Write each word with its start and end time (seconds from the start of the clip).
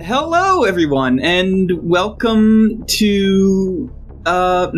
Hello, 0.00 0.64
everyone, 0.64 1.20
and 1.20 1.72
welcome 1.82 2.84
to 2.84 3.90
uh, 4.26 4.70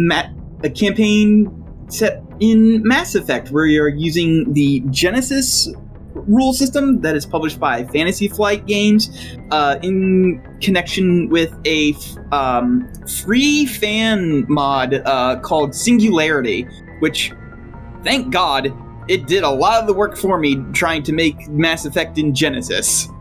a 0.63 0.71
campaign 0.71 1.65
set 1.89 2.23
in 2.39 2.87
Mass 2.87 3.17
Effect, 3.17 3.51
where 3.51 3.67
you're 3.67 3.89
using 3.89 4.53
the 4.53 4.81
Genesys 4.83 5.75
rule 6.15 6.53
system 6.53 7.01
that 7.01 7.17
is 7.17 7.27
published 7.27 7.59
by 7.59 7.85
Fantasy 7.87 8.29
Flight 8.29 8.65
Games 8.67 9.11
uh, 9.51 9.81
in 9.83 10.41
connection 10.61 11.29
with 11.31 11.53
a 11.65 11.95
f- 11.95 12.33
um, 12.33 12.89
free 13.25 13.67
fan 13.67 14.47
mod 14.49 15.03
uh, 15.05 15.41
called 15.41 15.75
Singularity, 15.75 16.63
which, 17.01 17.33
thank 18.05 18.33
God, 18.33 18.73
it 19.09 19.27
did 19.27 19.43
a 19.43 19.51
lot 19.51 19.81
of 19.81 19.89
the 19.89 19.95
work 19.95 20.17
for 20.17 20.39
me 20.39 20.63
trying 20.73 21.03
to 21.03 21.13
make 21.13 21.49
Mass 21.49 21.87
Effect 21.87 22.19
in 22.19 22.33
Genesys. 22.33 23.13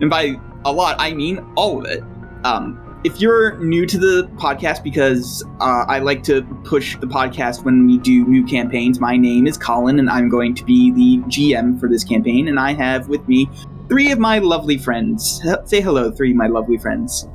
And 0.00 0.08
by 0.08 0.40
a 0.64 0.72
lot, 0.72 0.96
I 0.98 1.12
mean 1.12 1.44
all 1.56 1.80
of 1.80 1.90
it. 1.90 2.02
Um, 2.44 2.90
if 3.02 3.20
you're 3.20 3.56
new 3.58 3.86
to 3.86 3.98
the 3.98 4.28
podcast, 4.36 4.82
because 4.84 5.42
uh, 5.60 5.84
I 5.88 6.00
like 6.00 6.22
to 6.24 6.42
push 6.64 6.98
the 6.98 7.06
podcast 7.06 7.64
when 7.64 7.86
we 7.86 7.98
do 7.98 8.26
new 8.26 8.44
campaigns, 8.44 9.00
my 9.00 9.16
name 9.16 9.46
is 9.46 9.56
Colin, 9.56 9.98
and 9.98 10.10
I'm 10.10 10.28
going 10.28 10.54
to 10.56 10.64
be 10.64 10.90
the 10.90 11.18
GM 11.28 11.80
for 11.80 11.88
this 11.88 12.04
campaign. 12.04 12.48
And 12.48 12.60
I 12.60 12.74
have 12.74 13.08
with 13.08 13.26
me 13.26 13.48
three 13.88 14.12
of 14.12 14.18
my 14.18 14.38
lovely 14.38 14.76
friends. 14.76 15.40
H- 15.46 15.60
say 15.64 15.80
hello, 15.80 16.10
three 16.10 16.32
of 16.32 16.36
my 16.36 16.48
lovely 16.48 16.76
friends. 16.76 17.26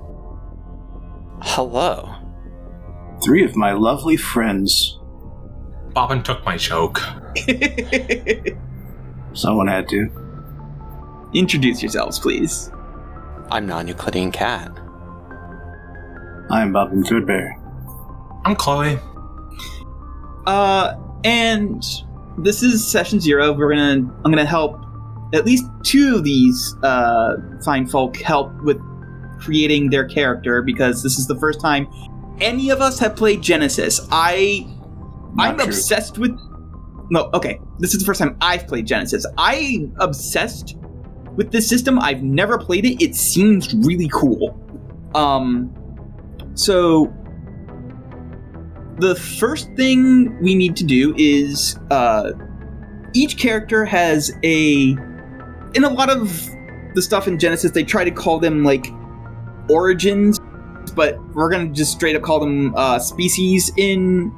Hello. 1.41 2.13
Three 3.23 3.43
of 3.43 3.55
my 3.55 3.71
lovely 3.71 4.17
friends. 4.17 4.99
Bobbin 5.93 6.21
took 6.21 6.45
my 6.45 6.57
joke. 6.57 6.99
Someone 9.33 9.67
had 9.67 9.89
to. 9.89 10.09
Introduce 11.33 11.81
yourselves, 11.81 12.19
please. 12.19 12.69
I'm 13.51 13.65
non 13.67 13.87
Euclidean 13.87 14.31
Cat. 14.31 14.71
I'm 16.49 16.71
Bob 16.73 16.89
Bobbin 16.89 17.03
Threadbare. 17.03 17.59
I'm 18.45 18.55
Chloe. 18.55 18.99
Uh, 20.45 20.93
and 21.23 21.83
this 22.37 22.61
is 22.61 22.85
session 22.85 23.19
zero. 23.19 23.53
We're 23.53 23.69
gonna, 23.69 24.11
I'm 24.23 24.31
gonna 24.31 24.45
help 24.45 24.83
at 25.33 25.45
least 25.45 25.65
two 25.83 26.15
of 26.17 26.23
these 26.23 26.75
uh, 26.83 27.37
fine 27.63 27.87
folk 27.87 28.17
help 28.17 28.51
with 28.61 28.79
creating 29.39 29.89
their 29.89 30.05
character 30.05 30.61
because 30.61 31.03
this 31.03 31.17
is 31.17 31.27
the 31.27 31.35
first 31.39 31.59
time 31.59 31.87
any 32.41 32.69
of 32.69 32.81
us 32.81 32.99
have 32.99 33.15
played 33.15 33.41
Genesys. 33.41 34.05
I, 34.11 34.65
Not 35.35 35.47
I'm 35.47 35.55
true. 35.57 35.65
obsessed 35.67 36.17
with. 36.17 36.37
No, 37.09 37.29
okay. 37.33 37.59
This 37.79 37.93
is 37.93 37.99
the 37.99 38.05
first 38.05 38.19
time 38.19 38.35
I've 38.41 38.67
played 38.67 38.87
Genesys. 38.87 39.25
I 39.37 39.87
obsessed 39.99 40.75
with 41.35 41.51
this 41.51 41.67
system. 41.67 41.99
I've 41.99 42.23
never 42.23 42.57
played 42.57 42.85
it. 42.85 43.03
It 43.03 43.15
seems 43.15 43.73
really 43.73 44.09
cool. 44.09 44.59
Um, 45.13 45.73
so 46.55 47.13
the 48.99 49.15
first 49.15 49.71
thing 49.73 50.39
we 50.41 50.55
need 50.55 50.75
to 50.77 50.83
do 50.83 51.13
is 51.17 51.77
uh, 51.91 52.31
each 53.13 53.37
character 53.37 53.85
has 53.85 54.31
a 54.43 54.95
in 55.73 55.83
a 55.83 55.89
lot 55.89 56.09
of 56.09 56.49
the 56.93 57.01
stuff 57.01 57.27
in 57.27 57.37
genesys 57.37 57.73
they 57.73 57.83
try 57.83 58.05
to 58.05 58.11
call 58.11 58.39
them 58.39 58.63
like 58.63 58.87
origins 59.69 60.39
but 60.95 61.19
we're 61.33 61.49
gonna 61.49 61.69
just 61.69 61.91
straight 61.91 62.15
up 62.15 62.21
call 62.21 62.39
them 62.39 62.73
uh, 62.75 62.97
species 62.97 63.71
in 63.77 64.31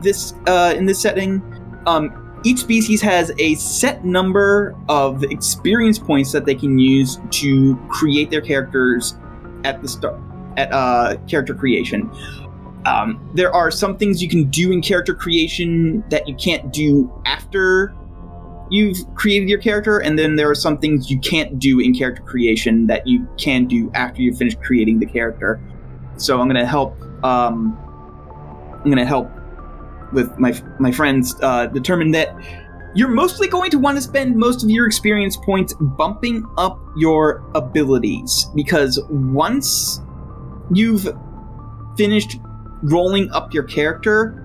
this 0.00 0.34
uh, 0.46 0.72
in 0.76 0.86
this 0.86 1.00
setting 1.00 1.42
um, 1.86 2.23
each 2.44 2.58
species 2.58 3.00
has 3.00 3.32
a 3.38 3.54
set 3.54 4.04
number 4.04 4.76
of 4.88 5.22
experience 5.24 5.98
points 5.98 6.32
that 6.32 6.44
they 6.44 6.54
can 6.54 6.78
use 6.78 7.18
to 7.30 7.76
create 7.88 8.30
their 8.30 8.42
characters 8.42 9.16
at 9.64 9.80
the 9.82 9.88
start 9.88 10.20
at 10.56 10.72
uh, 10.72 11.16
character 11.26 11.54
creation 11.54 12.10
um, 12.86 13.30
there 13.34 13.52
are 13.52 13.70
some 13.70 13.96
things 13.96 14.22
you 14.22 14.28
can 14.28 14.44
do 14.50 14.70
in 14.70 14.82
character 14.82 15.14
creation 15.14 16.04
that 16.10 16.28
you 16.28 16.34
can't 16.34 16.72
do 16.72 17.10
after 17.24 17.94
you've 18.70 18.98
created 19.14 19.48
your 19.48 19.58
character, 19.58 19.98
and 19.98 20.18
then 20.18 20.36
there 20.36 20.50
are 20.50 20.54
some 20.54 20.78
things 20.78 21.10
you 21.10 21.18
can't 21.20 21.58
do 21.58 21.80
in 21.80 21.94
character 21.94 22.22
creation 22.22 22.86
that 22.86 23.06
you 23.06 23.26
can 23.38 23.66
do 23.66 23.90
after 23.94 24.20
you've 24.20 24.36
finished 24.36 24.60
creating 24.60 24.98
the 24.98 25.06
character. 25.06 25.60
So 26.16 26.40
I'm 26.40 26.46
gonna 26.46 26.66
help. 26.66 27.00
Um, 27.24 27.78
I'm 28.84 28.90
gonna 28.90 29.06
help 29.06 29.30
with 30.14 30.38
my 30.38 30.54
my 30.78 30.92
friends 30.92 31.34
uh, 31.42 31.66
determine 31.66 32.12
that 32.12 32.34
you're 32.94 33.08
mostly 33.08 33.48
going 33.48 33.70
to 33.72 33.78
want 33.78 33.96
to 33.96 34.02
spend 34.02 34.36
most 34.36 34.62
of 34.62 34.70
your 34.70 34.86
experience 34.86 35.36
points 35.36 35.74
bumping 35.74 36.46
up 36.56 36.80
your 36.96 37.44
abilities 37.54 38.46
because 38.54 39.00
once 39.10 40.00
you've 40.72 41.08
finished 41.96 42.38
rolling 42.82 43.30
up 43.32 43.52
your 43.52 43.64
character, 43.64 44.40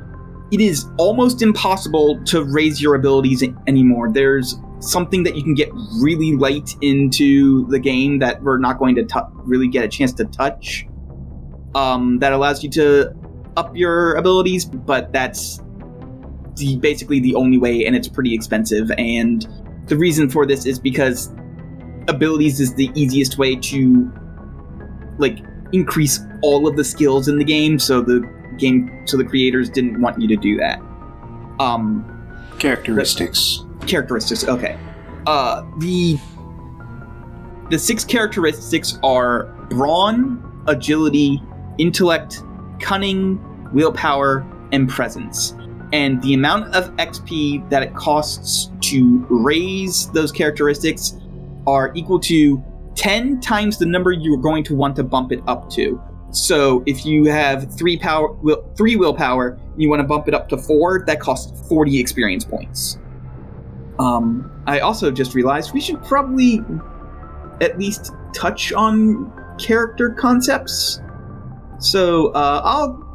it 0.52 0.60
is 0.60 0.88
almost 0.98 1.44
impossible 1.44 2.24
to 2.26 2.44
raise 2.44 2.82
your 2.82 2.96
abilities 2.96 3.44
anymore. 3.68 4.12
There's 4.12 4.60
something 4.80 5.24
that 5.24 5.36
you 5.36 5.44
can 5.44 5.54
get 5.54 5.70
really 6.02 6.36
late 6.36 6.76
into 6.82 7.68
the 7.68 7.80
game 7.80 8.20
that 8.20 8.42
we're 8.42 8.58
not 8.58 8.80
going 8.80 8.96
to 8.96 9.04
tou 9.04 9.30
really 9.44 9.68
get 9.68 9.84
a 9.84 9.88
chance 9.88 10.14
to 10.14 10.26
touch. 10.26 10.88
Um, 11.76 12.18
that 12.20 12.34
allows 12.34 12.64
you 12.64 12.70
to 12.72 13.14
up 13.60 13.76
your 13.76 14.16
abilities, 14.16 14.66
but 14.66 15.12
that's 15.12 15.60
the 16.56 16.78
basically 16.78 17.20
the 17.20 17.36
only 17.36 17.58
way, 17.58 17.86
and 17.86 17.96
it's 17.96 18.08
pretty 18.08 18.34
expensive. 18.34 18.90
And 18.98 19.48
the 19.88 19.98
reason 19.98 20.30
for 20.30 20.46
this 20.46 20.66
is 20.66 20.80
because 20.80 21.32
abilities 22.08 22.60
is 22.60 22.74
the 22.76 22.90
easiest 22.96 23.38
way 23.38 23.56
to 23.56 24.12
like 25.18 25.40
increase 25.74 26.20
all 26.42 26.68
of 26.68 26.76
the 26.76 26.84
skills 26.84 27.28
in 27.28 27.38
the 27.38 27.44
game 27.44 27.78
so 27.78 28.02
the 28.02 28.20
game 28.58 29.04
so 29.06 29.16
the 29.18 29.24
creators 29.24 29.70
didn't 29.70 30.02
want 30.02 30.20
you 30.20 30.28
to 30.28 30.36
do 30.36 30.58
that 30.58 30.80
um 31.60 32.04
Characteristics. 32.58 33.64
characteristics 33.86 34.48
okay 34.48 34.78
uh 35.28 35.64
the 35.78 36.18
the 37.70 37.78
six 37.78 38.04
characteristics 38.04 38.98
are 39.04 39.46
brawn 39.70 40.64
agility 40.68 41.42
intellect 41.78 42.42
cunning 42.80 43.38
willpower 43.74 44.46
and 44.72 44.90
presence 44.90 45.56
and 45.92 46.22
the 46.22 46.34
amount 46.34 46.74
of 46.76 46.90
xp 46.98 47.68
that 47.70 47.84
it 47.84 47.94
costs 47.96 48.72
to 48.82 49.26
raise 49.30 50.10
those 50.12 50.32
characteristics 50.32 51.16
are 51.68 51.92
equal 51.96 52.20
to 52.20 52.64
10 52.96 53.40
times 53.40 53.78
the 53.78 53.86
number 53.86 54.12
you're 54.12 54.38
going 54.38 54.64
to 54.64 54.76
want 54.76 54.96
to 54.96 55.04
bump 55.04 55.32
it 55.32 55.42
up 55.48 55.70
to 55.70 56.02
so 56.32 56.84
if 56.86 57.06
you 57.06 57.26
have 57.26 57.74
three 57.76 57.98
power, 57.98 58.32
will, 58.34 58.64
three 58.78 58.96
willpower, 58.96 59.60
you 59.78 59.90
want 59.90 60.02
to 60.02 60.08
bump 60.08 60.28
it 60.28 60.34
up 60.34 60.50
to 60.50 60.58
four, 60.58 61.04
that 61.08 61.20
costs 61.20 61.68
forty 61.68 62.00
experience 62.00 62.46
points. 62.46 63.00
Um, 63.98 64.52
I 64.68 64.80
also 64.80 65.12
just 65.12 65.34
realized 65.34 65.74
we 65.74 65.82
should 65.82 66.02
probably 66.04 66.64
at 67.62 67.78
least 67.80 68.12
touch 68.34 68.72
on 68.74 69.32
character 69.58 70.12
concepts. 70.12 71.02
So 71.80 72.28
uh, 72.34 72.62
I'll 72.64 73.09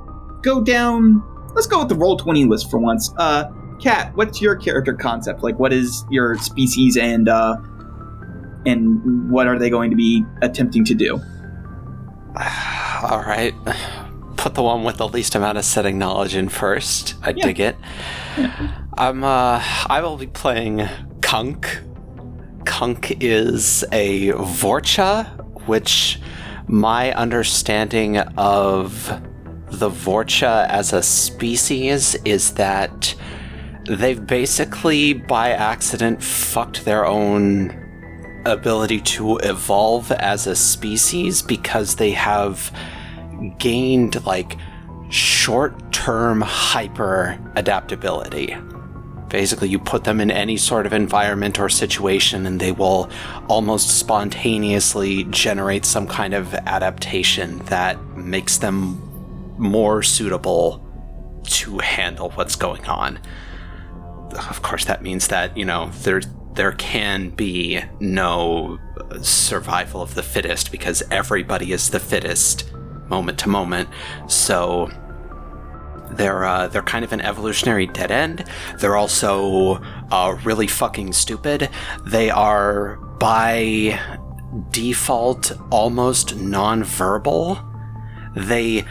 go 0.45 0.61
down. 0.63 1.23
Let's 1.55 1.67
go 1.67 1.81
with 1.81 1.89
the 1.89 1.95
roll 1.97 2.17
twenty 2.17 2.45
list 2.45 2.71
for 2.71 2.79
once. 2.79 3.13
Uh, 3.19 3.45
Kat, 3.81 4.15
what's 4.15 4.41
your 4.41 4.55
character 4.57 4.95
concept? 4.95 5.43
Like, 5.43 5.59
what 5.59 5.73
is 5.73 6.05
your 6.11 6.37
species 6.39 6.97
and 6.97 7.29
uh, 7.29 7.57
and 8.67 9.31
what 9.31 9.47
are 9.49 9.59
they 9.59 9.71
going 9.71 9.91
to 9.91 9.97
be 9.97 10.25
attempting 10.43 10.85
to 10.87 10.95
do? 10.95 11.15
All 13.03 13.23
right. 13.27 13.55
Put 14.37 14.55
the 14.55 14.63
one 14.63 14.85
with 14.85 14.99
the 14.99 15.09
least 15.09 15.35
amount 15.37 15.57
of 15.59 15.65
setting 15.65 15.99
knowledge 15.99 16.35
in 16.35 16.49
first. 16.51 17.15
I 17.23 17.31
Yeah. 17.35 17.47
dig 17.47 17.61
it. 17.61 17.77
I'm 18.99 19.25
uh 19.25 19.63
I 19.87 20.01
will 20.03 20.17
be 20.19 20.27
playing 20.27 20.87
Kunk. 21.23 21.81
Kunk 22.67 23.17
is 23.23 23.85
a 23.91 24.29
Vorcha, 24.33 25.27
which 25.67 26.21
my 26.67 27.13
understanding 27.15 28.19
of 28.19 29.19
the 29.71 29.91
Vorcha 29.91 30.69
as 30.69 30.93
a 30.93 31.03
species 31.03 32.15
is 32.25 32.55
that 32.55 33.15
they've 33.89 34.27
basically 34.27 35.13
by 35.13 35.51
accident 35.51 36.23
fucked 36.23 36.85
their 36.85 37.05
own 37.05 37.81
ability 38.47 39.01
to 39.01 39.37
evolve 39.39 40.13
as 40.13 40.47
a 40.47 40.55
species 40.55 41.43
because 41.43 41.97
they 41.97 42.11
have 42.13 42.75
gained 43.59 44.25
like 44.27 44.57
short 45.11 45.93
term 45.93 46.41
hyper 46.41 47.39
adaptability. 47.57 48.57
Basically, 49.29 49.69
you 49.69 49.79
put 49.79 50.05
them 50.05 50.21
in 50.21 50.31
any 50.31 50.57
sort 50.57 50.87
of 50.87 50.93
environment 50.93 51.59
or 51.59 51.69
situation, 51.69 52.47
and 52.47 52.61
they 52.61 52.71
will 52.71 53.11
almost 53.49 53.99
spontaneously 53.99 55.25
generate 55.25 55.85
some 55.85 56.07
kind 56.07 56.35
of 56.35 56.55
adaptation 56.55 57.59
that 57.67 57.99
makes 58.17 58.59
them 58.59 59.01
more 59.59 60.03
suitable 60.03 60.85
to 61.45 61.79
handle 61.79 62.31
what's 62.31 62.57
going 62.57 62.85
on. 62.87 63.19
Of 64.49 64.63
course, 64.63 64.85
that 64.87 65.03
means 65.03 65.29
that, 65.29 65.57
you 65.57 65.65
know, 65.65 65.91
there, 66.03 66.21
there 66.55 66.73
can 66.73 67.31
be 67.31 67.83
no 68.01 68.79
survival 69.23 70.03
of 70.03 70.15
the 70.15 70.23
fittest 70.23 70.73
because 70.73 71.03
everybody 71.11 71.73
is 71.73 71.91
the 71.91 72.01
fittest 72.01 72.73
moment 73.09 73.39
to 73.41 73.49
moment. 73.49 73.89
So 74.29 74.91
they're 76.13 76.45
uh, 76.45 76.69
they're 76.69 76.83
kind 76.83 77.05
of 77.05 77.13
an 77.13 77.21
evolutionary 77.21 77.87
dead 77.87 78.11
end. 78.11 78.45
They're 78.79 78.97
also 78.97 79.81
uh, 80.11 80.39
really 80.45 80.67
fucking 80.67 81.13
stupid. 81.13 81.69
They 82.07 82.31
are 82.31 82.97
by 83.19 84.01
default 84.71 85.53
almost 85.71 86.37
non-verbal. 86.37 87.59
They 88.37 88.85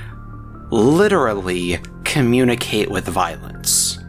literally 0.73 1.77
communicate 2.03 2.89
with 2.89 3.07
violence. 3.07 3.99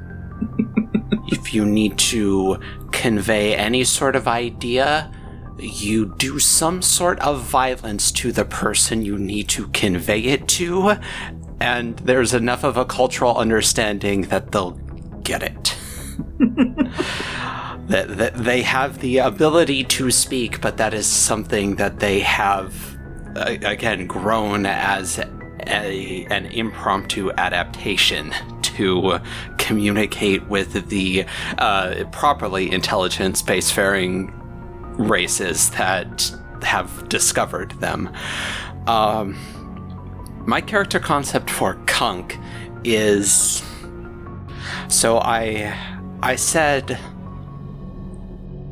if 1.29 1.53
you 1.53 1.67
need 1.67 1.99
to 1.99 2.59
convey 2.91 3.55
any 3.55 3.85
sort 3.85 4.17
of 4.17 4.27
idea, 4.27 5.13
you 5.59 6.15
do 6.17 6.39
some 6.39 6.81
sort 6.81 7.19
of 7.21 7.43
violence 7.43 8.11
to 8.11 8.33
the 8.33 8.47
person 8.47 9.03
you 9.03 9.19
need 9.19 9.49
to 9.49 9.69
convey 9.69 10.21
it 10.21 10.49
to, 10.49 10.97
and 11.61 11.99
there's 11.99 12.33
enough 12.33 12.65
of 12.65 12.77
a 12.79 12.85
cultural 12.85 13.37
understanding 13.37 14.23
that 14.23 14.51
they'll 14.53 14.79
get 15.23 15.43
it. 15.43 15.77
that, 17.89 18.17
that 18.17 18.35
they 18.37 18.63
have 18.63 19.01
the 19.01 19.19
ability 19.19 19.85
to 19.85 20.11
speak, 20.11 20.63
but 20.63 20.79
that 20.79 20.95
is 20.95 21.07
something 21.07 21.77
that 21.77 22.01
they 22.01 22.21
have, 22.21 22.75
uh, 23.37 23.57
again, 23.63 24.07
grown 24.07 24.65
as 24.65 25.21
a, 25.67 26.27
an 26.27 26.47
impromptu 26.47 27.31
adaptation 27.33 28.33
to 28.63 29.21
communicate 29.59 30.47
with 30.49 30.89
the 30.89 31.25
uh, 31.59 32.05
properly 32.13 32.71
intelligent 32.73 33.37
spacefaring 33.37 34.33
races 34.99 35.71
that 35.71 36.31
have 36.63 37.09
discovered 37.09 37.71
them. 37.81 38.11
Um, 38.87 39.37
my 40.47 40.61
character 40.61 41.01
concept 41.01 41.51
for 41.51 41.75
Kunk 41.87 42.39
is 42.85 43.63
so 44.89 45.19
I 45.19 45.75
I 46.23 46.37
said 46.37 46.99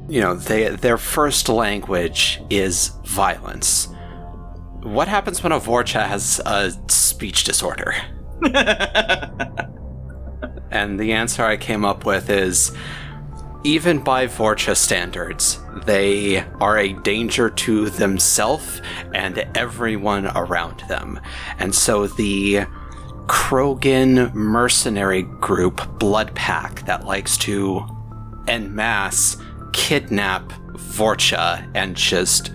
you 0.08 0.20
know 0.20 0.34
they 0.34 0.68
their 0.68 0.98
first 0.98 1.48
language 1.48 2.42
is 2.50 2.88
violence. 3.04 3.88
What 4.82 5.08
happens 5.08 5.42
when 5.42 5.52
a 5.52 5.60
Vorcha 5.60 6.06
has 6.06 6.40
a 6.44 6.72
speech 6.88 7.44
disorder? 7.44 7.94
and 10.70 10.98
the 10.98 11.12
answer 11.12 11.44
I 11.44 11.56
came 11.56 11.84
up 11.84 12.04
with 12.04 12.28
is 12.28 12.72
even 13.64 14.02
by 14.02 14.26
Vorcha 14.26 14.76
standards, 14.76 15.60
they 15.86 16.38
are 16.60 16.78
a 16.78 16.94
danger 16.94 17.48
to 17.48 17.90
themselves 17.90 18.82
and 19.14 19.38
everyone 19.54 20.26
around 20.36 20.80
them. 20.88 21.20
And 21.58 21.72
so 21.72 22.08
the 22.08 22.66
Krogan 23.26 24.34
mercenary 24.34 25.22
group, 25.22 25.98
Blood 26.00 26.34
Pack, 26.34 26.84
that 26.86 27.04
likes 27.04 27.36
to 27.38 27.86
en 28.48 28.74
masse 28.74 29.36
kidnap 29.72 30.48
Vorcha 30.72 31.70
and 31.74 31.96
just 31.96 32.50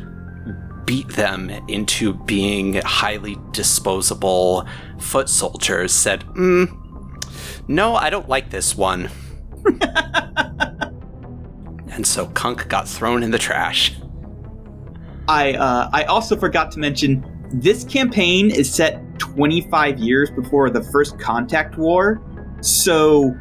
beat 0.88 1.10
them 1.10 1.52
into 1.68 2.14
being 2.14 2.76
highly 2.76 3.38
disposable 3.52 4.66
foot 4.98 5.30
soldiers, 5.30 5.92
said, 5.92 6.22
mm, 6.30 6.74
No, 7.68 7.96
I 7.96 8.10
don't 8.10 8.28
like 8.28 8.50
this 8.50 8.76
one. 8.76 9.12
and 11.92 12.08
so 12.08 12.26
Kunk 12.28 12.68
got 12.70 12.88
thrown 12.88 13.22
in 13.22 13.30
the 13.30 13.38
trash. 13.38 13.94
I 15.28 15.54
uh, 15.54 15.90
I 15.92 16.06
also 16.06 16.38
forgot 16.38 16.72
to 16.72 16.80
mention 16.80 17.24
this 17.54 17.84
campaign 17.84 18.50
is 18.50 18.74
set 18.74 19.04
25 19.20 20.00
years 20.00 20.32
before 20.32 20.70
the 20.70 20.84
first 20.84 21.20
Contact 21.20 21.78
War, 21.78 22.22
so 22.62 23.36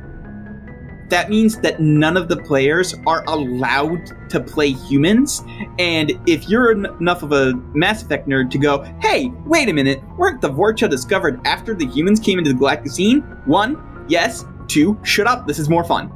that 1.08 1.30
means 1.30 1.58
that 1.60 1.80
none 1.80 2.16
of 2.16 2.28
the 2.28 2.36
players 2.36 2.94
are 3.06 3.22
allowed 3.28 4.28
to 4.30 4.40
play 4.40 4.70
humans. 4.72 5.42
And 5.78 6.12
if 6.26 6.48
you're 6.48 6.72
en- 6.72 6.86
enough 7.00 7.22
of 7.22 7.32
a 7.32 7.54
Mass 7.74 8.02
Effect 8.02 8.28
nerd 8.28 8.50
to 8.50 8.58
go, 8.58 8.82
hey, 9.00 9.28
wait 9.44 9.68
a 9.68 9.72
minute, 9.72 10.02
weren't 10.16 10.40
the 10.40 10.50
Vorcha 10.50 10.88
discovered 10.90 11.40
after 11.46 11.74
the 11.74 11.86
humans 11.86 12.18
came 12.18 12.38
into 12.38 12.52
the 12.52 12.58
galactic 12.58 12.90
scene? 12.92 13.20
One, 13.44 14.04
yes. 14.08 14.44
Two, 14.68 14.98
shut 15.04 15.26
up. 15.28 15.46
This 15.46 15.58
is 15.60 15.68
more 15.68 15.84
fun. 15.84 16.10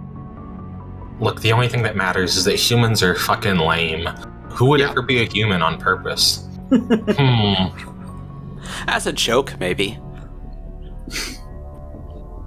Look, 1.21 1.41
the 1.41 1.53
only 1.53 1.69
thing 1.69 1.83
that 1.83 1.95
matters 1.97 2.37
is 2.37 2.45
that 2.45 2.57
humans 2.57 3.03
are 3.03 3.15
fucking 3.15 3.59
lame. 3.59 4.07
Who 4.51 4.67
would 4.71 4.81
Yeah. 4.81 4.91
ever 4.91 5.03
be 5.03 5.23
a 5.23 5.25
human 5.27 5.63
on 5.63 5.79
purpose? 5.79 6.49
hmm. 6.71 7.67
As 8.89 9.07
a 9.07 9.13
joke, 9.13 9.59
maybe. 9.61 9.99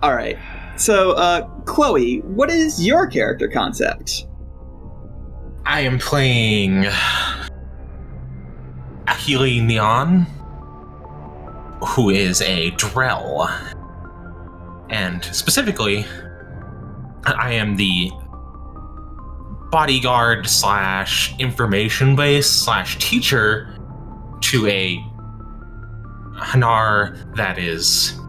All 0.01 0.13
right. 0.13 0.38
So, 0.75 1.12
uh, 1.12 1.48
Chloe, 1.66 2.20
what 2.22 2.50
is 2.50 2.86
your 2.86 3.08
character 3.08 3.48
concept? 3.48 4.25
I 5.66 5.81
am 5.81 5.98
playing 6.00 6.86
Achille 9.08 9.64
Neon, 9.64 10.25
who 11.88 12.10
is 12.10 12.42
a 12.42 12.72
Drell. 12.72 13.50
And 14.90 15.24
specifically, 15.24 16.06
I 17.25 17.54
am 17.54 17.75
the 17.75 18.12
bodyguard 19.72 20.48
slash 20.48 21.34
information 21.40 22.16
base 22.16 22.50
slash 22.50 22.98
teacher 22.98 23.75
to 24.42 24.68
a 24.68 24.98
Hanar 26.36 27.36
that 27.36 27.58
is 27.58 28.20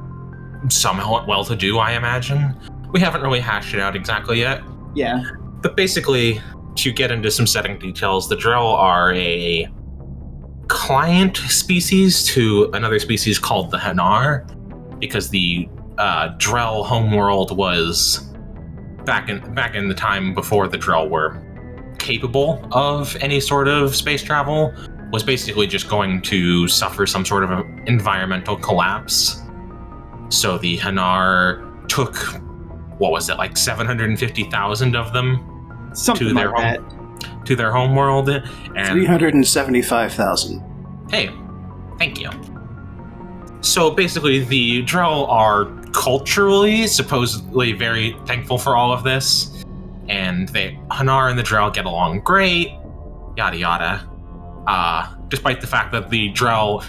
somewhat 0.70 1.26
well 1.26 1.44
to 1.44 1.56
do, 1.56 1.78
I 1.78 1.92
imagine. 1.92 2.54
We 2.92 3.00
haven't 3.00 3.22
really 3.22 3.40
hashed 3.40 3.74
it 3.74 3.80
out 3.80 3.96
exactly 3.96 4.38
yet. 4.38 4.62
Yeah. 4.94 5.22
But 5.60 5.76
basically, 5.76 6.40
to 6.76 6.92
get 6.92 7.10
into 7.10 7.30
some 7.30 7.46
setting 7.46 7.78
details, 7.78 8.28
the 8.28 8.36
Drell 8.36 8.74
are 8.74 9.12
a 9.14 9.68
client 10.68 11.36
species 11.36 12.24
to 12.24 12.70
another 12.72 12.98
species 12.98 13.38
called 13.38 13.70
the 13.70 13.78
Hanar, 13.78 14.46
because 14.98 15.30
the 15.30 15.68
uh, 15.98 16.36
Drell 16.36 16.84
homeworld 16.84 17.56
was 17.56 18.30
back 19.04 19.28
in 19.28 19.54
back 19.54 19.74
in 19.74 19.88
the 19.88 19.94
time 19.94 20.34
before 20.34 20.66
the 20.66 20.78
Drell 20.78 21.08
were 21.08 21.42
capable 21.98 22.66
of 22.72 23.16
any 23.16 23.40
sort 23.40 23.68
of 23.68 23.94
space 23.94 24.22
travel, 24.22 24.72
was 25.12 25.22
basically 25.22 25.66
just 25.66 25.88
going 25.88 26.20
to 26.22 26.66
suffer 26.68 27.06
some 27.06 27.24
sort 27.24 27.44
of 27.44 27.50
a 27.50 27.64
environmental 27.86 28.56
collapse. 28.56 29.40
So 30.34 30.58
the 30.58 30.76
Hanar 30.78 31.88
took 31.88 32.16
what 32.98 33.12
was 33.12 33.28
it 33.28 33.38
like 33.38 33.56
750,000 33.56 34.96
of 34.96 35.12
them 35.12 35.90
Something 35.94 36.28
To 36.28 36.34
their 36.34 36.50
like 36.50 36.76
home. 36.76 37.18
that. 37.20 37.46
to 37.46 37.54
their 37.56 37.70
homeworld 37.72 38.28
and 38.28 38.44
375,000. 38.88 40.62
hey 41.10 41.30
thank 41.98 42.18
you 42.20 42.30
so 43.60 43.90
basically 43.90 44.40
the 44.44 44.82
Drell 44.84 45.28
are 45.28 45.66
culturally 45.92 46.86
supposedly 46.88 47.72
very 47.72 48.16
thankful 48.26 48.58
for 48.58 48.74
all 48.76 48.92
of 48.92 49.04
this 49.04 49.64
and 50.08 50.48
they 50.50 50.78
Hanar 50.90 51.30
and 51.30 51.38
the 51.38 51.42
Drell 51.44 51.72
get 51.72 51.84
along 51.86 52.20
great 52.20 52.72
yada 53.36 53.56
yada 53.56 54.08
uh 54.66 55.14
despite 55.28 55.60
the 55.60 55.66
fact 55.66 55.92
that 55.92 56.10
the 56.10 56.32
Drell 56.32 56.84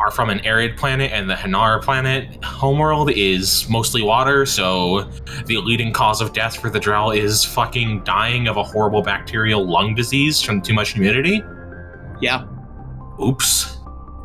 are 0.00 0.10
from 0.10 0.30
an 0.30 0.40
arid 0.46 0.76
planet 0.76 1.12
and 1.12 1.28
the 1.28 1.34
Hanar 1.34 1.82
planet 1.82 2.42
homeworld 2.42 3.10
is 3.12 3.68
mostly 3.68 4.02
water 4.02 4.46
so 4.46 5.02
the 5.46 5.58
leading 5.58 5.92
cause 5.92 6.20
of 6.20 6.32
death 6.32 6.56
for 6.56 6.70
the 6.70 6.80
Drell 6.80 7.14
is 7.16 7.44
fucking 7.44 8.02
dying 8.04 8.48
of 8.48 8.56
a 8.56 8.62
horrible 8.62 9.02
bacterial 9.02 9.64
lung 9.68 9.94
disease 9.94 10.40
from 10.42 10.62
too 10.62 10.72
much 10.72 10.92
humidity 10.94 11.42
Yeah. 12.20 12.44
oops 13.22 13.76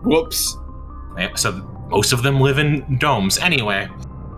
Whoops. 0.03 0.55
Yeah, 1.17 1.33
So 1.35 1.51
most 1.89 2.13
of 2.13 2.21
them 2.21 2.39
live 2.39 2.59
in 2.59 2.99
domes. 2.99 3.39
Anyway, 3.39 3.87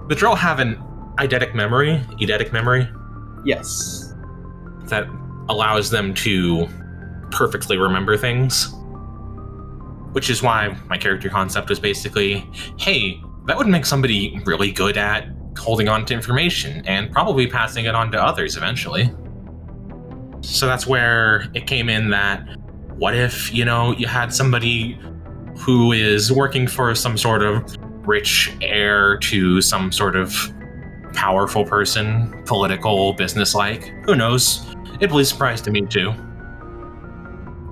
the 0.08 0.16
Drow 0.16 0.34
have 0.34 0.60
an 0.60 0.82
eidetic 1.18 1.54
memory, 1.54 2.02
eidetic 2.22 2.54
memory, 2.54 2.88
Yes. 3.44 4.14
that 4.86 5.08
allows 5.50 5.90
them 5.90 6.14
to 6.14 6.68
perfectly 7.32 7.78
remember 7.78 8.16
things. 8.16 8.74
Which 10.12 10.30
is 10.30 10.42
why 10.42 10.76
my 10.88 10.98
character 10.98 11.30
concept 11.30 11.70
was 11.70 11.80
basically, 11.80 12.46
hey, 12.80 13.22
that 13.46 13.58
would 13.58 13.68
make 13.68 13.86
somebody 13.86 14.40
really 14.46 14.72
good 14.72 14.98
at 14.98 15.28
holding 15.58 15.88
on 15.88 16.06
to 16.06 16.14
information 16.14 16.86
and 16.86 17.12
probably 17.12 17.48
passing 17.48 17.86
it 17.86 17.96
on 17.96 18.12
to 18.12 18.22
others 18.22 18.58
eventually. 18.58 19.12
So 20.42 20.68
that's 20.68 20.88
where 20.88 21.48
it 21.54 21.68
came 21.68 21.90
in 21.90 22.10
that 22.12 22.48
what 22.98 23.16
if, 23.16 23.54
you 23.54 23.66
know, 23.66 23.94
you 23.94 24.08
had 24.08 24.34
somebody 24.34 25.00
who 25.58 25.92
is 25.92 26.32
working 26.32 26.68
for 26.68 26.94
some 26.96 27.18
sort 27.18 27.44
of 27.44 27.76
rich 28.08 28.52
heir 28.62 29.18
to 29.18 29.62
some 29.62 29.92
sort 29.92 30.16
of 30.16 30.36
powerful 31.14 31.66
person, 31.66 32.44
political, 32.46 33.14
business 33.14 33.54
like. 33.56 33.88
Who 34.06 34.16
knows? 34.16 34.66
It'd 34.96 35.12
be 35.12 35.22
a 35.22 35.26
surprise 35.26 35.62
to 35.62 35.72
me 35.72 35.82
too. 35.82 36.14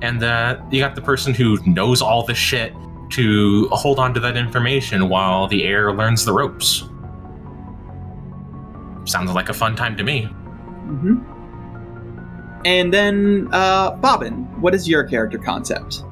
And 0.06 0.24
uh, 0.24 0.62
you 0.70 0.80
got 0.80 0.94
the 0.94 1.02
person 1.02 1.34
who 1.34 1.58
knows 1.66 2.02
all 2.02 2.24
the 2.24 2.36
shit 2.36 2.74
to 3.10 3.68
hold 3.72 3.98
on 3.98 4.14
to 4.14 4.20
that 4.20 4.38
information 4.38 5.10
while 5.10 5.48
the 5.48 5.64
heir 5.64 5.92
learns 5.92 6.26
the 6.26 6.34
ropes. 6.34 6.84
Sounds 9.06 9.32
like 9.32 9.50
a 9.50 9.54
fun 9.54 9.76
time 9.76 9.98
to 9.98 10.04
me. 10.04 10.26
hmm 10.26 11.18
And 12.66 12.94
then, 12.94 13.50
uh, 13.52 13.92
Bobbin, 13.96 14.62
what 14.62 14.76
is 14.76 14.88
your 14.88 15.04
character 15.04 15.40
concept? 15.40 16.04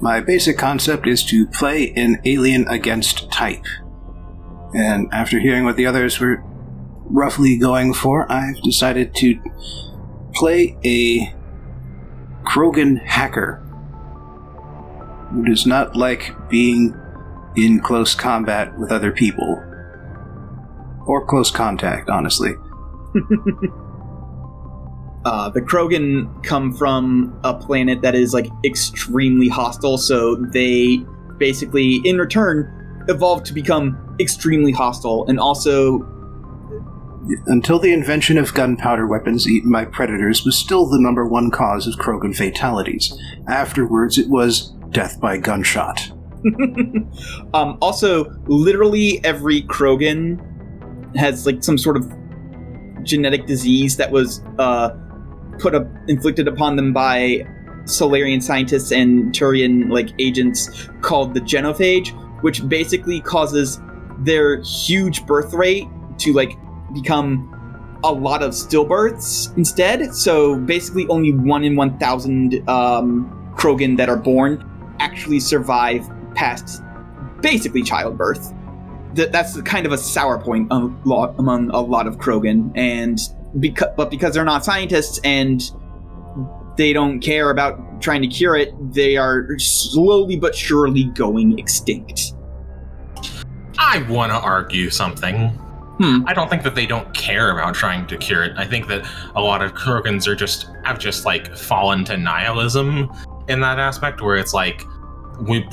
My 0.00 0.20
basic 0.20 0.58
concept 0.58 1.06
is 1.06 1.24
to 1.26 1.46
play 1.46 1.92
an 1.96 2.20
alien 2.24 2.66
against 2.68 3.30
type. 3.30 3.64
And 4.74 5.08
after 5.12 5.38
hearing 5.38 5.64
what 5.64 5.76
the 5.76 5.86
others 5.86 6.18
were 6.18 6.42
roughly 7.04 7.56
going 7.56 7.94
for, 7.94 8.30
I've 8.30 8.60
decided 8.62 9.14
to 9.16 9.38
play 10.34 10.76
a 10.84 11.32
Krogan 12.44 13.02
hacker 13.04 13.60
who 15.30 15.44
does 15.44 15.66
not 15.66 15.96
like 15.96 16.32
being 16.48 16.94
in 17.56 17.80
close 17.80 18.14
combat 18.14 18.78
with 18.78 18.92
other 18.92 19.10
people. 19.10 19.62
Or 21.06 21.26
close 21.26 21.50
contact, 21.50 22.08
honestly. 22.08 22.54
Uh, 25.24 25.48
the 25.48 25.62
Krogan 25.62 26.44
come 26.44 26.70
from 26.70 27.38
a 27.44 27.54
planet 27.54 28.02
that 28.02 28.14
is 28.14 28.34
like 28.34 28.46
extremely 28.62 29.48
hostile, 29.48 29.96
so 29.96 30.36
they 30.36 30.98
basically, 31.38 32.02
in 32.04 32.18
return, 32.18 33.04
evolved 33.08 33.46
to 33.46 33.54
become 33.54 34.16
extremely 34.20 34.70
hostile, 34.70 35.26
and 35.26 35.40
also 35.40 36.00
Until 37.46 37.78
the 37.78 37.92
invention 37.92 38.36
of 38.38 38.52
gunpowder 38.52 39.06
weapons 39.06 39.48
eaten 39.48 39.72
by 39.72 39.84
predators 39.84 40.44
was 40.44 40.56
still 40.56 40.86
the 40.86 41.00
number 41.00 41.26
one 41.26 41.50
cause 41.50 41.86
of 41.86 41.94
Krogan 41.94 42.36
fatalities. 42.36 43.16
Afterwards, 43.48 44.18
it 44.18 44.28
was 44.28 44.70
death 44.90 45.20
by 45.20 45.38
gunshot. 45.38 46.10
um, 47.54 47.78
also, 47.80 48.30
literally 48.46 49.24
every 49.24 49.62
Krogan 49.62 50.38
has 51.16 51.46
like 51.46 51.64
some 51.64 51.78
sort 51.78 51.96
of 51.96 52.12
genetic 53.04 53.46
disease 53.46 53.96
that 53.96 54.10
was 54.10 54.42
uh, 54.58 54.90
put 55.58 55.74
up 55.74 55.86
inflicted 56.08 56.48
upon 56.48 56.76
them 56.76 56.92
by 56.92 57.46
Salarian 57.86 58.40
scientists 58.40 58.92
and 58.92 59.32
Turian 59.32 59.90
like 59.90 60.10
agents 60.18 60.88
called 61.00 61.34
the 61.34 61.40
genophage, 61.40 62.10
which 62.42 62.66
basically 62.68 63.20
causes 63.20 63.80
their 64.20 64.60
huge 64.62 65.24
birth 65.26 65.52
rate 65.54 65.86
to 66.18 66.32
like 66.32 66.56
become 66.94 67.50
a 68.04 68.12
lot 68.12 68.42
of 68.42 68.52
stillbirths 68.52 69.56
instead. 69.56 70.14
So 70.14 70.56
basically, 70.56 71.06
only 71.08 71.32
one 71.32 71.64
in 71.64 71.74
one 71.74 71.98
thousand 71.98 72.68
um, 72.68 73.52
Krogan 73.56 73.96
that 73.96 74.08
are 74.08 74.16
born 74.16 74.70
actually 75.00 75.40
survive 75.40 76.08
past 76.34 76.82
basically 77.40 77.82
childbirth. 77.82 78.52
Th- 79.14 79.30
that's 79.30 79.60
kind 79.62 79.86
of 79.86 79.92
a 79.92 79.98
sour 79.98 80.38
point 80.38 80.68
a 80.70 80.90
lot, 81.04 81.34
among 81.38 81.70
a 81.70 81.80
lot 81.80 82.06
of 82.06 82.18
Krogan, 82.18 82.70
and 82.76 83.18
because 83.58 83.88
but 83.96 84.10
because 84.10 84.34
they're 84.34 84.44
not 84.44 84.64
scientists 84.64 85.20
and 85.24 85.62
they 86.76 86.92
don't 86.92 87.20
care 87.20 87.50
about 87.50 88.02
trying 88.02 88.20
to 88.22 88.28
cure 88.28 88.56
it, 88.56 88.74
they 88.92 89.16
are 89.16 89.58
slowly 89.58 90.36
but 90.36 90.54
surely 90.54 91.04
going 91.04 91.58
extinct. 91.58 92.32
I 93.78 94.02
want 94.10 94.32
to 94.32 94.38
argue 94.38 94.90
something. 94.90 95.58
Hmm. 95.98 96.22
I 96.26 96.34
don't 96.34 96.50
think 96.50 96.62
that 96.64 96.74
they 96.74 96.86
don't 96.86 97.12
care 97.14 97.50
about 97.50 97.74
trying 97.74 98.06
to 98.08 98.16
cure 98.16 98.42
it. 98.42 98.52
I 98.56 98.66
think 98.66 98.88
that 98.88 99.06
a 99.36 99.40
lot 99.40 99.62
of 99.62 99.74
Krogans 99.74 100.26
are 100.26 100.34
just 100.34 100.68
have 100.84 100.98
just 100.98 101.24
like 101.24 101.56
fallen 101.56 102.04
to 102.06 102.16
nihilism 102.16 103.10
in 103.48 103.60
that 103.60 103.78
aspect, 103.78 104.20
where 104.20 104.36
it's 104.36 104.52
like 104.54 104.82
we 105.40 105.66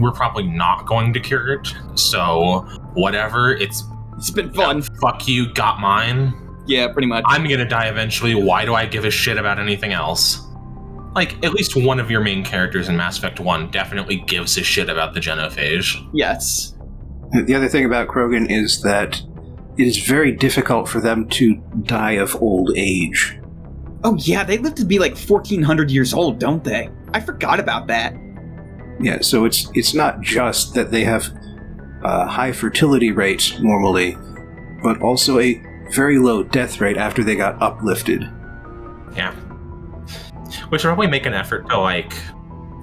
we're 0.00 0.12
probably 0.12 0.44
not 0.46 0.86
going 0.86 1.12
to 1.12 1.20
cure 1.20 1.52
it. 1.52 1.74
So 1.96 2.60
whatever, 2.94 3.52
it's 3.52 3.84
It's 4.16 4.30
been 4.30 4.52
fun. 4.52 4.82
fuck 5.00 5.28
you, 5.28 5.52
got 5.52 5.80
mine. 5.80 6.32
Yeah, 6.66 6.88
pretty 6.92 7.08
much. 7.08 7.24
I'm 7.26 7.46
gonna 7.48 7.68
die 7.68 7.88
eventually. 7.88 8.34
Why 8.34 8.64
do 8.64 8.74
I 8.74 8.86
give 8.86 9.04
a 9.04 9.10
shit 9.10 9.36
about 9.38 9.58
anything 9.58 9.92
else? 9.92 10.40
Like, 11.14 11.42
at 11.44 11.52
least 11.52 11.74
one 11.74 11.98
of 12.00 12.10
your 12.10 12.20
main 12.20 12.44
characters 12.44 12.88
in 12.88 12.96
Mass 12.96 13.18
Effect 13.18 13.40
1 13.40 13.70
definitely 13.70 14.16
gives 14.26 14.56
a 14.58 14.62
shit 14.62 14.88
about 14.90 15.14
the 15.14 15.20
genophage. 15.20 16.06
yes. 16.12 16.74
The 17.32 17.54
other 17.54 17.68
thing 17.68 17.84
about 17.84 18.08
Krogan 18.08 18.50
is 18.50 18.82
that 18.82 19.20
it 19.78 19.86
is 19.86 19.98
very 19.98 20.32
difficult 20.32 20.88
for 20.88 21.00
them 21.00 21.28
to 21.28 21.54
die 21.84 22.12
of 22.12 22.40
old 22.42 22.72
age. 22.76 23.38
Oh 24.04 24.16
yeah, 24.16 24.44
they 24.44 24.58
live 24.58 24.74
to 24.76 24.84
be 24.84 24.98
like 24.98 25.16
1400 25.16 25.90
years 25.90 26.12
old, 26.12 26.38
don't 26.38 26.62
they? 26.62 26.90
I 27.14 27.20
forgot 27.20 27.60
about 27.60 27.86
that. 27.86 28.14
Yeah, 29.00 29.20
so 29.20 29.44
it's 29.44 29.70
it's 29.74 29.94
not 29.94 30.20
just 30.20 30.74
that 30.74 30.90
they 30.90 31.04
have 31.04 31.30
uh, 32.02 32.26
high 32.26 32.52
fertility 32.52 33.12
rates 33.12 33.58
normally, 33.60 34.16
but 34.82 35.00
also 35.00 35.38
a 35.38 35.62
very 35.92 36.18
low 36.18 36.42
death 36.42 36.80
rate 36.80 36.96
after 36.96 37.22
they 37.22 37.36
got 37.36 37.60
uplifted. 37.62 38.22
Yeah. 39.16 39.34
We 40.70 40.78
should 40.78 40.88
probably 40.88 41.06
make 41.06 41.26
an 41.26 41.34
effort 41.34 41.68
to, 41.70 41.78
like, 41.78 42.12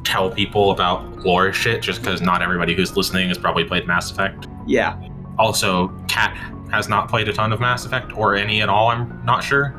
tell 0.04 0.30
people 0.30 0.72
about 0.72 1.20
lore 1.20 1.54
shit, 1.54 1.82
just 1.82 2.02
because 2.02 2.22
not 2.22 2.42
everybody 2.42 2.76
who's 2.76 2.96
listening 2.96 3.28
has 3.30 3.38
probably 3.38 3.64
played 3.64 3.88
Mass 3.88 4.12
Effect. 4.12 4.48
Yeah. 4.66 5.00
Also, 5.38 5.90
Kat 6.08 6.36
has 6.72 6.88
not 6.90 7.10
played 7.10 7.28
a 7.30 7.34
ton 7.34 7.54
of 7.54 7.60
Mass 7.60 7.86
Effect, 7.86 8.12
or 8.18 8.36
any 8.36 8.62
at 8.62 8.70
all, 8.70 8.90
I'm 8.90 9.24
not 9.26 9.44
sure. 9.44 9.76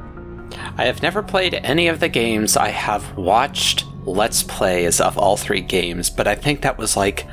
I 0.76 0.84
have 0.84 1.02
never 1.02 1.22
played 1.22 1.54
any 1.54 1.88
of 1.88 2.00
the 2.00 2.08
games. 2.08 2.56
I 2.56 2.68
have 2.68 3.16
watched 3.16 3.84
Let's 4.04 4.42
Plays 4.42 5.00
of 5.00 5.18
all 5.18 5.36
three 5.36 5.60
games, 5.60 6.10
but 6.10 6.28
I 6.28 6.34
think 6.34 6.62
that 6.62 6.78
was 6.78 6.96
like 6.96 7.26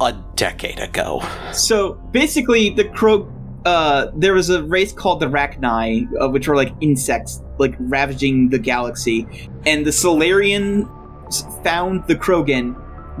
a 0.00 0.12
decade 0.36 0.78
ago. 0.78 1.22
So 1.52 1.94
basically, 2.12 2.70
the 2.70 2.84
crow. 2.84 3.30
Uh, 3.66 4.10
there 4.16 4.32
was 4.32 4.48
a 4.48 4.62
race 4.62 4.90
called 4.90 5.20
the 5.20 5.26
Rachni, 5.26 6.08
uh, 6.18 6.30
which 6.30 6.48
were 6.48 6.56
like 6.56 6.72
insects, 6.80 7.42
like 7.58 7.74
ravaging 7.78 8.48
the 8.48 8.58
galaxy, 8.58 9.26
and 9.66 9.84
the 9.84 9.92
Salarian 9.92 10.88
found 11.62 12.06
the 12.06 12.14
Krogan, 12.14 12.74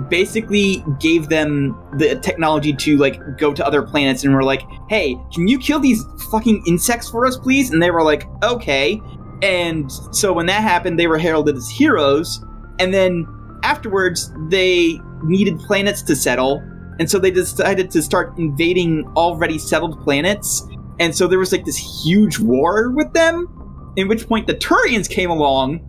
basically 0.08 0.84
gave 0.98 1.28
them 1.28 1.76
the 1.98 2.16
technology 2.16 2.72
to 2.72 2.96
like 2.96 3.20
go 3.38 3.52
to 3.52 3.66
other 3.66 3.82
planets, 3.82 4.24
and 4.24 4.34
were 4.34 4.44
like, 4.44 4.62
"Hey, 4.88 5.16
can 5.34 5.48
you 5.48 5.58
kill 5.58 5.78
these 5.78 6.04
fucking 6.30 6.62
insects 6.66 7.08
for 7.08 7.26
us, 7.26 7.36
please?" 7.36 7.70
And 7.70 7.82
they 7.82 7.90
were 7.90 8.02
like, 8.02 8.26
"Okay." 8.42 9.00
And 9.42 9.90
so 10.12 10.32
when 10.32 10.46
that 10.46 10.62
happened, 10.62 10.98
they 10.98 11.06
were 11.06 11.18
heralded 11.18 11.56
as 11.56 11.68
heroes, 11.68 12.44
and 12.78 12.92
then 12.92 13.26
afterwards, 13.62 14.32
they 14.48 15.00
needed 15.22 15.58
planets 15.58 16.02
to 16.02 16.16
settle, 16.16 16.62
and 16.98 17.10
so 17.10 17.18
they 17.18 17.30
decided 17.30 17.90
to 17.90 18.02
start 18.02 18.32
invading 18.38 19.04
already 19.16 19.58
settled 19.58 20.00
planets. 20.02 20.66
And 20.98 21.14
so 21.14 21.26
there 21.26 21.38
was 21.38 21.52
like 21.52 21.64
this 21.64 22.04
huge 22.04 22.38
war 22.38 22.90
with 22.90 23.12
them. 23.12 23.48
In 23.96 24.06
which 24.06 24.28
point 24.28 24.46
the 24.46 24.54
Turians 24.54 25.08
came 25.08 25.30
along 25.30 25.80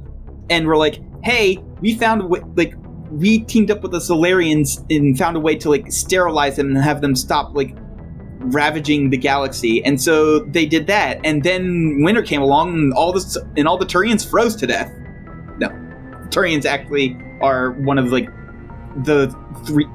and 0.50 0.66
were 0.66 0.78
like, 0.78 1.00
"Hey, 1.24 1.60
we 1.82 1.94
found 1.96 2.24
like 2.58 2.74
we 3.12 3.40
teamed 3.42 3.72
up 3.72 3.82
with 3.82 3.92
the 3.92 4.00
Salarians 4.00 4.84
and 4.90 5.18
found 5.18 5.38
a 5.38 5.40
way 5.40 5.56
to 5.56 5.70
like 5.70 5.92
sterilize 5.92 6.56
them 6.56 6.68
and 6.68 6.78
have 6.78 7.02
them 7.02 7.16
stop 7.16 7.56
like 7.56 7.76
ravaging 8.40 9.10
the 9.10 9.18
galaxy." 9.18 9.84
And 9.84 10.02
so 10.02 10.40
they 10.40 10.66
did 10.66 10.88
that. 10.88 11.20
And 11.24 11.44
then 11.44 12.02
winter 12.04 12.22
came 12.22 12.42
along 12.42 12.74
and 12.74 12.94
all 12.94 13.12
this 13.12 13.38
and 13.58 13.68
all 13.68 13.78
the 13.78 13.86
Turians 13.86 14.28
froze 14.30 14.56
to 14.58 14.68
death. 14.68 14.92
No, 15.60 15.70
Turians 16.30 16.66
actually 16.66 17.18
are 17.42 17.72
one 17.72 17.98
of 17.98 18.12
like 18.12 18.30
the 19.04 19.36
three 19.66 19.88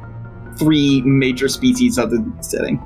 three 0.58 1.02
major 1.02 1.48
species 1.48 1.98
of 1.98 2.10
the 2.10 2.32
setting. 2.40 2.80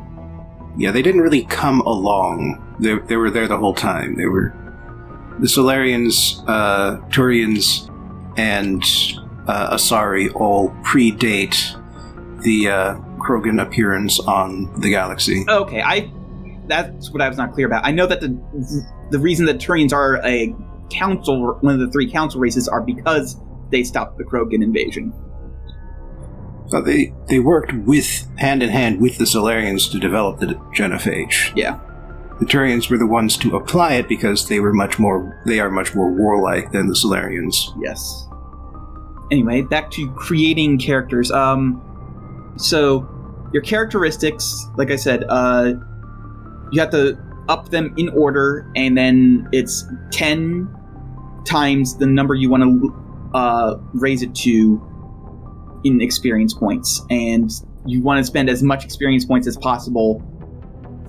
Yeah, 0.76 0.90
they 0.90 1.02
didn't 1.02 1.20
really 1.20 1.44
come 1.44 1.80
along. 1.80 2.76
They, 2.80 2.98
they 2.98 3.16
were 3.16 3.30
there 3.30 3.46
the 3.46 3.56
whole 3.56 3.74
time. 3.74 4.16
They 4.16 4.26
were 4.26 4.54
the 5.38 5.46
Salarians, 5.46 6.42
uh, 6.46 6.98
Turians, 7.08 7.88
and 8.36 8.82
uh, 9.46 9.74
Asari 9.74 10.34
all 10.34 10.70
predate 10.82 11.76
the 12.42 12.68
uh, 12.68 12.94
Krogan 13.18 13.60
appearance 13.60 14.18
on 14.20 14.80
the 14.80 14.90
galaxy. 14.90 15.44
Okay, 15.48 15.82
I 15.82 16.10
that's 16.66 17.10
what 17.10 17.20
I 17.20 17.28
was 17.28 17.36
not 17.36 17.52
clear 17.52 17.66
about. 17.66 17.84
I 17.84 17.90
know 17.90 18.06
that 18.06 18.20
the 18.20 18.28
the 19.10 19.18
reason 19.18 19.46
that 19.46 19.58
Turians 19.58 19.92
are 19.92 20.24
a 20.24 20.54
council, 20.90 21.58
one 21.60 21.74
of 21.74 21.80
the 21.80 21.90
three 21.90 22.10
council 22.10 22.40
races, 22.40 22.68
are 22.68 22.80
because 22.80 23.36
they 23.70 23.82
stopped 23.82 24.18
the 24.18 24.24
Krogan 24.24 24.62
invasion. 24.62 25.12
So 26.68 26.80
they 26.80 27.12
they 27.28 27.40
worked 27.40 27.72
with 27.72 28.28
hand 28.38 28.62
in 28.62 28.70
hand 28.70 29.00
with 29.00 29.18
the 29.18 29.24
Salarians 29.24 29.90
to 29.90 29.98
develop 29.98 30.38
the 30.38 30.54
genophage. 30.74 31.52
Yeah. 31.56 31.80
The 32.38 32.46
Turians 32.46 32.88
were 32.88 32.96
the 32.96 33.06
ones 33.06 33.36
to 33.38 33.56
apply 33.56 33.94
it 33.94 34.08
because 34.08 34.48
they 34.48 34.60
were 34.60 34.72
much 34.72 34.98
more 34.98 35.42
they 35.46 35.60
are 35.60 35.70
much 35.70 35.94
more 35.94 36.10
warlike 36.10 36.70
than 36.72 36.86
the 36.86 36.94
Salarians. 36.94 37.76
Yes. 37.82 38.26
Anyway, 39.30 39.62
back 39.62 39.90
to 39.92 40.10
creating 40.12 40.78
characters. 40.78 41.30
Um, 41.30 42.54
so 42.56 43.08
your 43.52 43.62
characteristics, 43.62 44.66
like 44.76 44.90
I 44.90 44.96
said, 44.96 45.24
uh, 45.28 45.74
you 46.72 46.80
have 46.80 46.90
to 46.90 47.18
up 47.48 47.70
them 47.70 47.94
in 47.96 48.08
order, 48.10 48.70
and 48.76 48.96
then 48.96 49.48
it's 49.52 49.84
ten 50.10 50.68
times 51.44 51.96
the 51.96 52.06
number 52.06 52.34
you 52.34 52.48
want 52.50 52.62
to 52.62 53.30
uh, 53.34 53.76
raise 53.94 54.22
it 54.22 54.34
to 54.36 54.80
in 55.84 56.00
experience 56.00 56.54
points, 56.54 57.02
and 57.10 57.50
you 57.86 58.02
want 58.02 58.18
to 58.18 58.24
spend 58.24 58.50
as 58.50 58.62
much 58.62 58.84
experience 58.84 59.24
points 59.24 59.46
as 59.46 59.56
possible 59.56 60.22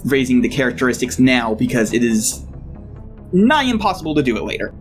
raising 0.06 0.42
the 0.42 0.50
characteristics 0.50 1.20
now 1.20 1.54
because 1.54 1.94
it 1.94 2.04
is 2.04 2.44
nigh 3.34 3.64
impossible 3.64 4.16
to 4.16 4.24
do 4.24 4.38
it 4.38 4.44
later. 4.44 4.74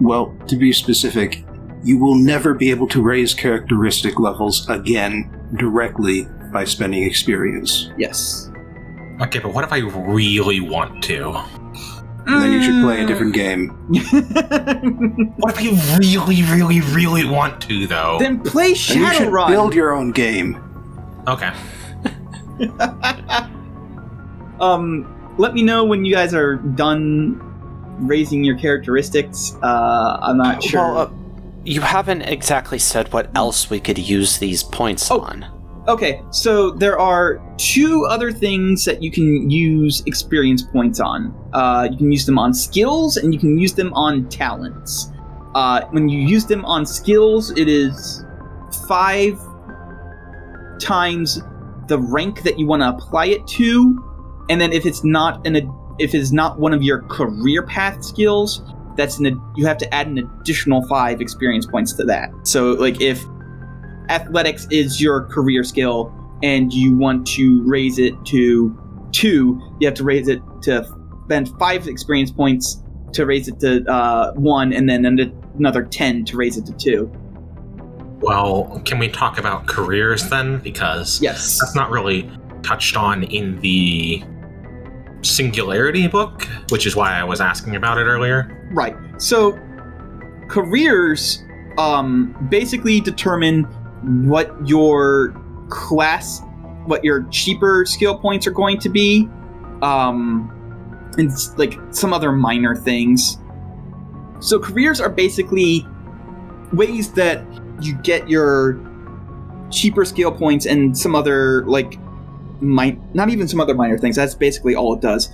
Well, 0.00 0.34
to 0.48 0.56
be 0.56 0.72
specific, 0.72 1.44
you 1.84 1.98
will 1.98 2.14
never 2.16 2.54
be 2.54 2.70
able 2.70 2.88
to 2.88 3.02
raise 3.02 3.34
characteristic 3.34 4.18
levels 4.18 4.68
again 4.68 5.30
directly 5.56 6.26
by 6.52 6.64
spending 6.64 7.02
experience. 7.04 7.90
Yes. 7.98 8.50
Okay, 9.20 9.38
but 9.38 9.52
what 9.54 9.62
if 9.64 9.72
I 9.72 9.78
really 9.78 10.60
want 10.60 11.02
to? 11.04 11.30
And 12.26 12.42
then 12.42 12.52
you 12.52 12.62
should 12.62 12.82
play 12.82 12.96
Mm. 12.98 13.04
a 13.04 13.06
different 13.06 13.34
game. 13.34 13.70
What 15.36 15.54
if 15.56 15.62
you 15.62 15.72
really, 15.98 16.42
really, 16.44 16.80
really 16.80 17.24
want 17.28 17.60
to, 17.62 17.86
though? 17.86 18.16
then 18.18 18.40
play 18.40 18.68
And 18.68 18.70
you 18.70 19.12
should 19.12 19.28
Shadowrun. 19.28 19.48
build 19.48 19.74
your 19.74 19.92
own 19.92 20.10
game. 20.10 20.56
okay. 21.28 21.52
um, 24.60 25.34
let 25.38 25.54
me 25.54 25.62
know 25.62 25.84
when 25.84 26.04
you 26.04 26.14
guys 26.14 26.32
are 26.34 26.56
done 26.56 27.40
raising 28.00 28.44
your 28.44 28.56
characteristics. 28.56 29.56
Uh, 29.62 30.18
I'm 30.22 30.38
not 30.38 30.62
sure. 30.62 30.80
Well, 30.80 30.98
uh, 30.98 31.10
you 31.64 31.80
haven't 31.80 32.22
exactly 32.22 32.78
said 32.78 33.12
what 33.12 33.30
else 33.36 33.70
we 33.70 33.80
could 33.80 33.98
use 33.98 34.38
these 34.38 34.62
points 34.62 35.10
Oh. 35.10 35.20
on. 35.20 35.46
Okay, 35.86 36.22
so 36.30 36.70
there 36.70 36.98
are 36.98 37.42
two 37.58 38.06
other 38.08 38.32
things 38.32 38.86
that 38.86 39.02
you 39.02 39.10
can 39.10 39.50
use 39.50 40.02
experience 40.06 40.62
points 40.62 40.98
on. 40.98 41.34
Uh, 41.52 41.88
you 41.90 41.98
can 41.98 42.10
use 42.10 42.24
them 42.24 42.38
on 42.38 42.54
skills, 42.54 43.18
and 43.18 43.34
you 43.34 43.38
can 43.40 43.58
use 43.58 43.74
them 43.74 43.92
on 43.92 44.26
talents. 44.30 45.10
Uh, 45.54 45.82
when 45.90 46.08
you 46.08 46.20
use 46.26 46.46
them 46.46 46.64
on 46.64 46.86
skills, 46.86 47.50
it 47.58 47.68
is 47.68 48.24
five 48.88 49.38
times 50.80 51.40
the 51.88 51.98
rank 51.98 52.42
that 52.42 52.58
you 52.58 52.66
want 52.66 52.80
to 52.82 52.88
apply 52.88 53.26
it 53.26 53.46
to, 53.46 54.02
and 54.48 54.58
then 54.60 54.72
if 54.72 54.86
it's 54.86 55.04
not 55.04 55.46
an 55.46 55.56
if 55.98 56.14
it's 56.14 56.32
not 56.32 56.58
one 56.58 56.72
of 56.72 56.82
your 56.82 57.02
career 57.02 57.62
path 57.62 58.02
skills, 58.02 58.62
that's 58.96 59.18
an 59.18 59.26
ad- 59.26 59.38
you 59.56 59.66
have 59.66 59.78
to 59.78 59.94
add 59.94 60.06
an 60.06 60.18
additional 60.40 60.86
five 60.88 61.20
experience 61.20 61.66
points 61.66 61.92
to 61.94 62.04
that. 62.04 62.30
So, 62.44 62.72
like 62.72 63.00
if 63.00 63.24
athletics 64.08 64.66
is 64.70 65.00
your 65.00 65.24
career 65.26 65.64
skill 65.64 66.12
and 66.42 66.72
you 66.72 66.96
want 66.96 67.26
to 67.28 67.62
raise 67.64 67.98
it 67.98 68.14
to 68.26 68.78
two, 69.12 69.60
you 69.80 69.86
have 69.86 69.94
to 69.94 70.04
raise 70.04 70.28
it 70.28 70.40
to 70.62 70.86
spend 71.24 71.48
five 71.58 71.88
experience 71.88 72.30
points 72.30 72.82
to 73.12 73.24
raise 73.24 73.48
it 73.48 73.60
to 73.60 73.84
uh, 73.90 74.32
one, 74.34 74.72
and 74.72 74.88
then 74.88 75.04
an- 75.06 75.32
another 75.56 75.84
ten 75.84 76.24
to 76.26 76.36
raise 76.36 76.56
it 76.58 76.66
to 76.66 76.72
two. 76.72 77.10
Well, 78.20 78.80
can 78.84 78.98
we 78.98 79.08
talk 79.08 79.38
about 79.38 79.66
careers 79.66 80.28
then? 80.30 80.58
Because 80.58 81.20
Yes. 81.20 81.58
that's 81.60 81.74
not 81.74 81.90
really 81.90 82.28
touched 82.62 82.96
on 82.96 83.22
in 83.24 83.60
the 83.60 84.22
singularity 85.24 86.06
book, 86.06 86.44
which 86.70 86.86
is 86.86 86.94
why 86.94 87.18
I 87.18 87.24
was 87.24 87.40
asking 87.40 87.76
about 87.76 87.98
it 87.98 88.04
earlier. 88.04 88.68
Right. 88.72 88.96
So 89.18 89.58
careers 90.48 91.42
um, 91.78 92.36
basically 92.50 93.00
determine 93.00 93.64
what 94.28 94.54
your 94.66 95.34
class, 95.68 96.42
what 96.86 97.04
your 97.04 97.24
cheaper 97.30 97.84
skill 97.86 98.18
points 98.18 98.46
are 98.46 98.52
going 98.52 98.78
to 98.80 98.88
be, 98.88 99.28
um, 99.82 100.50
and 101.16 101.30
like 101.56 101.78
some 101.90 102.12
other 102.12 102.32
minor 102.32 102.76
things. 102.76 103.38
So 104.40 104.58
careers 104.58 105.00
are 105.00 105.08
basically 105.08 105.86
ways 106.72 107.12
that 107.12 107.44
you 107.80 107.94
get 108.02 108.28
your 108.28 108.80
cheaper 109.70 110.04
skill 110.04 110.30
points 110.30 110.66
and 110.66 110.96
some 110.96 111.14
other 111.14 111.64
like 111.66 111.98
might 112.62 112.98
not 113.14 113.30
even 113.30 113.48
some 113.48 113.60
other 113.60 113.74
minor 113.74 113.98
things. 113.98 114.16
That's 114.16 114.34
basically 114.34 114.74
all 114.74 114.94
it 114.94 115.00
does. 115.00 115.30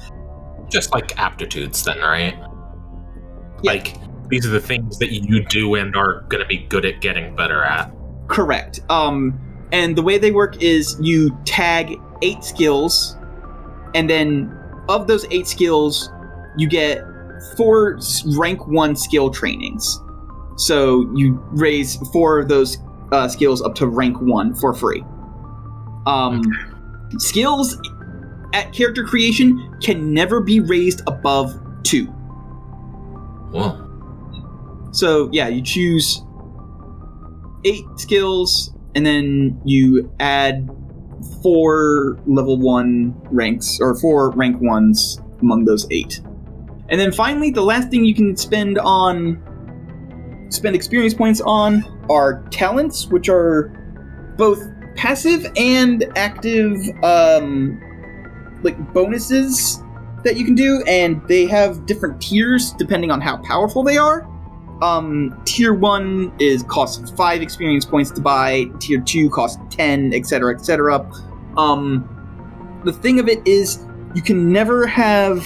Just 0.68 0.92
like 0.92 1.18
aptitudes, 1.18 1.84
then, 1.84 1.98
right? 1.98 2.34
Yeah. 3.62 3.72
Like, 3.72 3.96
these 4.28 4.46
are 4.46 4.50
the 4.50 4.60
things 4.60 4.98
that 4.98 5.12
you 5.12 5.44
do 5.46 5.74
and 5.74 5.96
are 5.96 6.20
going 6.28 6.42
to 6.42 6.46
be 6.46 6.58
good 6.58 6.84
at 6.84 7.00
getting 7.00 7.34
better 7.34 7.64
at. 7.64 7.92
Correct. 8.28 8.80
Um, 8.88 9.38
and 9.72 9.96
the 9.96 10.02
way 10.02 10.18
they 10.18 10.30
work 10.30 10.62
is 10.62 10.96
you 11.00 11.36
tag 11.44 12.00
eight 12.22 12.44
skills, 12.44 13.16
and 13.94 14.08
then 14.08 14.56
of 14.88 15.08
those 15.08 15.26
eight 15.32 15.48
skills, 15.48 16.10
you 16.56 16.68
get 16.68 17.02
four 17.56 17.98
rank 18.36 18.66
one 18.68 18.94
skill 18.94 19.30
trainings. 19.30 19.98
So 20.56 21.10
you 21.14 21.42
raise 21.50 21.96
four 22.12 22.38
of 22.38 22.48
those 22.48 22.78
uh, 23.12 23.26
skills 23.28 23.62
up 23.62 23.74
to 23.76 23.86
rank 23.86 24.20
one 24.20 24.54
for 24.54 24.74
free. 24.74 25.02
Um, 26.06 26.42
skills 27.18 27.76
at 28.52 28.72
character 28.72 29.04
creation 29.04 29.76
can 29.82 30.12
never 30.12 30.40
be 30.40 30.60
raised 30.60 31.02
above 31.06 31.58
two. 31.82 32.06
Whoa. 33.52 34.90
So 34.92 35.28
yeah, 35.32 35.48
you 35.48 35.62
choose 35.62 36.22
eight 37.64 37.84
skills, 37.96 38.72
and 38.94 39.04
then 39.04 39.60
you 39.64 40.12
add 40.18 40.68
four 41.42 42.18
level 42.26 42.58
one 42.58 43.14
ranks 43.30 43.78
or 43.80 43.94
four 43.94 44.30
rank 44.30 44.60
ones 44.60 45.20
among 45.40 45.64
those 45.64 45.86
eight. 45.90 46.20
And 46.88 47.00
then 47.00 47.12
finally, 47.12 47.50
the 47.50 47.62
last 47.62 47.88
thing 47.90 48.04
you 48.04 48.14
can 48.14 48.36
spend 48.36 48.78
on 48.78 49.40
spend 50.48 50.74
experience 50.74 51.14
points 51.14 51.40
on 51.40 51.84
are 52.10 52.42
talents, 52.50 53.06
which 53.06 53.28
are 53.28 53.68
both 54.36 54.60
passive 55.00 55.50
and 55.56 56.06
active 56.14 56.76
um 57.02 57.80
like 58.62 58.76
bonuses 58.92 59.82
that 60.24 60.36
you 60.36 60.44
can 60.44 60.54
do 60.54 60.82
and 60.86 61.26
they 61.26 61.46
have 61.46 61.86
different 61.86 62.20
tiers 62.20 62.72
depending 62.72 63.10
on 63.10 63.18
how 63.18 63.38
powerful 63.38 63.82
they 63.82 63.96
are. 63.96 64.28
Um 64.82 65.40
tier 65.46 65.72
1 65.72 66.34
is 66.38 66.62
costs 66.64 67.10
5 67.12 67.40
experience 67.40 67.86
points 67.86 68.10
to 68.10 68.20
buy 68.20 68.66
tier 68.78 69.00
2 69.00 69.30
costs 69.30 69.58
10 69.70 70.12
etc 70.12 70.54
etc 70.54 71.10
um 71.56 72.06
the 72.84 72.92
thing 72.92 73.18
of 73.18 73.26
it 73.28 73.46
is 73.46 73.86
you 74.14 74.20
can 74.20 74.52
never 74.52 74.86
have 74.86 75.42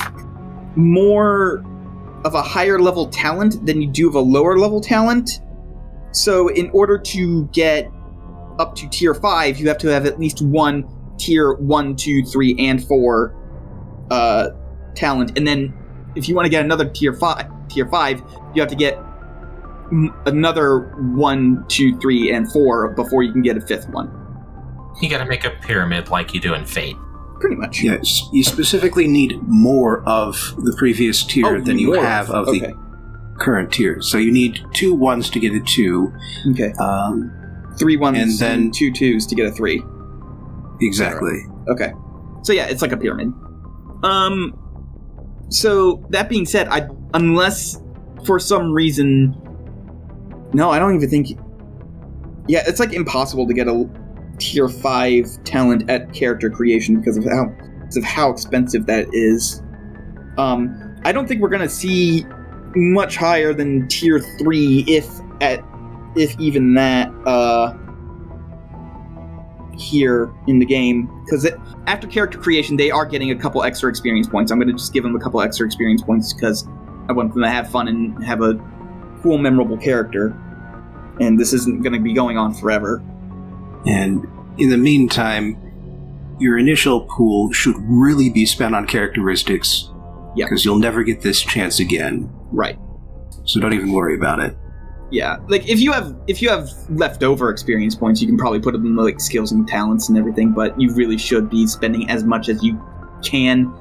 more 0.74 1.64
of 2.24 2.34
a 2.34 2.42
higher 2.42 2.80
level 2.80 3.06
talent 3.06 3.64
than 3.64 3.80
you 3.80 3.88
do 3.88 4.08
of 4.08 4.14
a 4.16 4.20
lower 4.20 4.58
level 4.58 4.80
talent. 4.80 5.40
So 6.12 6.48
in 6.48 6.70
order 6.70 6.98
to 6.98 7.44
get 7.46 7.90
up 8.58 8.74
to 8.76 8.88
tier 8.88 9.14
5 9.14 9.58
you 9.58 9.68
have 9.68 9.78
to 9.78 9.88
have 9.88 10.06
at 10.06 10.18
least 10.18 10.42
one 10.42 10.84
tier 11.18 11.52
one, 11.54 11.94
two, 11.96 12.22
three, 12.24 12.56
and 12.58 12.82
4 12.84 13.34
uh 14.10 14.48
talent 14.94 15.36
and 15.38 15.46
then 15.46 15.72
if 16.16 16.28
you 16.28 16.34
want 16.34 16.46
to 16.46 16.50
get 16.50 16.64
another 16.64 16.88
tier 16.88 17.12
5 17.12 17.68
tier 17.68 17.86
5 17.88 18.22
you 18.54 18.60
have 18.62 18.68
to 18.70 18.76
get 18.76 18.94
m- 19.92 20.14
another 20.26 20.80
one, 21.16 21.64
two, 21.68 21.98
three, 22.00 22.32
and 22.32 22.50
4 22.52 22.90
before 22.94 23.22
you 23.22 23.32
can 23.32 23.42
get 23.42 23.56
a 23.56 23.60
fifth 23.60 23.88
one 23.88 24.10
You 25.00 25.08
gotta 25.10 25.26
make 25.26 25.44
a 25.44 25.50
pyramid 25.50 26.10
like 26.10 26.34
you 26.34 26.40
do 26.40 26.54
in 26.54 26.64
Fate. 26.64 26.96
pretty 27.40 27.56
much 27.56 27.82
Yes, 27.82 28.28
you 28.32 28.44
specifically 28.44 29.08
need 29.08 29.38
more 29.42 30.02
of 30.08 30.54
the 30.58 30.74
previous 30.78 31.24
tier 31.24 31.56
Oh, 31.56 31.60
than 31.60 31.78
you 31.78 31.94
more. 31.94 32.04
have 32.04 32.30
of 32.30 32.48
okay 32.48 32.58
the 32.72 32.74
current 33.40 33.72
tier. 33.72 34.00
So 34.00 34.16
you 34.18 34.30
need 34.30 34.60
two 34.74 34.94
ones 34.94 35.28
to 35.30 35.40
get 35.40 35.52
a 35.54 35.60
two. 35.60 36.12
okay 36.50 36.72
Um, 36.80 37.32
three 37.78 37.96
ones 37.96 38.18
And 38.18 38.30
then- 38.38 38.70
two 38.70 38.92
twos 38.92 39.26
to 39.26 39.34
get 39.34 39.46
a 39.46 39.50
three 39.52 39.82
exactly. 40.80 41.40
Okay. 41.68 41.92
So 42.42 42.52
yeah, 42.52 42.66
it's 42.66 42.82
like 42.82 42.92
a 42.92 42.96
pyramid. 42.96 43.32
Um 44.02 44.58
so 45.48 46.04
that 46.10 46.28
being 46.28 46.46
said, 46.46 46.68
I 46.68 46.88
unless 47.14 47.80
for 48.26 48.38
some 48.38 48.72
reason 48.72 49.34
No, 50.52 50.70
I 50.70 50.78
don't 50.78 50.94
even 50.94 51.08
think 51.08 51.38
Yeah, 52.48 52.62
it's 52.66 52.80
like 52.80 52.92
impossible 52.92 53.46
to 53.46 53.54
get 53.54 53.68
a 53.68 53.88
tier 54.38 54.68
5 54.68 55.44
talent 55.44 55.88
at 55.88 56.12
character 56.12 56.50
creation 56.50 56.98
because 56.98 57.16
of 57.16 57.24
how 57.24 57.46
because 57.80 57.96
of 57.96 58.04
how 58.04 58.30
expensive 58.30 58.86
that 58.86 59.06
is. 59.12 59.62
Um 60.38 60.80
I 61.04 61.12
don't 61.12 61.28
think 61.28 61.40
we're 61.42 61.50
going 61.50 61.60
to 61.62 61.68
see 61.68 62.24
much 62.74 63.16
higher 63.16 63.52
than 63.54 63.86
tier 63.88 64.18
3 64.18 64.84
if 64.88 65.06
at 65.42 65.62
if 66.16 66.38
even 66.38 66.74
that 66.74 67.10
uh 67.26 67.74
here 69.76 70.32
in 70.46 70.60
the 70.60 70.66
game 70.66 71.10
because 71.24 71.48
after 71.88 72.06
character 72.06 72.38
creation 72.38 72.76
they 72.76 72.90
are 72.90 73.04
getting 73.04 73.32
a 73.32 73.34
couple 73.34 73.62
extra 73.64 73.90
experience 73.90 74.28
points 74.28 74.52
i'm 74.52 74.58
going 74.58 74.68
to 74.68 74.74
just 74.74 74.92
give 74.92 75.02
them 75.02 75.16
a 75.16 75.20
couple 75.20 75.40
extra 75.40 75.66
experience 75.66 76.00
points 76.02 76.32
because 76.32 76.68
i 77.08 77.12
want 77.12 77.32
them 77.32 77.42
to 77.42 77.48
have 77.48 77.68
fun 77.68 77.88
and 77.88 78.24
have 78.24 78.40
a 78.40 78.54
cool 79.22 79.36
memorable 79.36 79.76
character 79.76 80.28
and 81.20 81.40
this 81.40 81.52
isn't 81.52 81.82
going 81.82 81.92
to 81.92 81.98
be 81.98 82.12
going 82.12 82.38
on 82.38 82.54
forever 82.54 83.02
And 83.86 84.26
in 84.58 84.70
the 84.70 84.76
meantime, 84.76 85.60
your 86.38 86.58
initial 86.58 87.02
pool 87.02 87.52
should 87.52 87.76
really 87.78 88.30
be 88.30 88.46
spent 88.46 88.74
on 88.74 88.86
characteristics. 88.86 89.90
Yeah. 90.36 90.46
Because 90.46 90.64
you'll 90.64 90.78
never 90.78 91.02
get 91.02 91.20
this 91.20 91.40
chance 91.40 91.78
again. 91.78 92.30
right 92.50 92.78
So 93.44 93.60
don't 93.60 93.72
even 93.72 93.92
worry 93.92 94.16
about 94.16 94.40
it. 94.40 94.56
Yeah, 95.10 95.36
like 95.48 95.68
if 95.68 95.80
you 95.80 95.92
have 95.92 96.16
if 96.26 96.42
you 96.42 96.48
have 96.48 96.70
leftover 96.88 97.50
experience 97.50 97.94
points, 97.94 98.20
you 98.20 98.26
can 98.26 98.36
probably 98.36 98.60
put 98.60 98.72
them 98.72 98.84
in 98.86 98.96
like 98.96 99.20
skills 99.20 99.52
and 99.52 99.66
talents 99.68 100.08
and 100.08 100.18
everything. 100.18 100.52
But 100.52 100.80
you 100.80 100.92
really 100.94 101.18
should 101.18 101.50
be 101.50 101.66
spending 101.66 102.08
as 102.10 102.24
much 102.24 102.48
as 102.48 102.62
you 102.62 102.80
can 103.22 103.72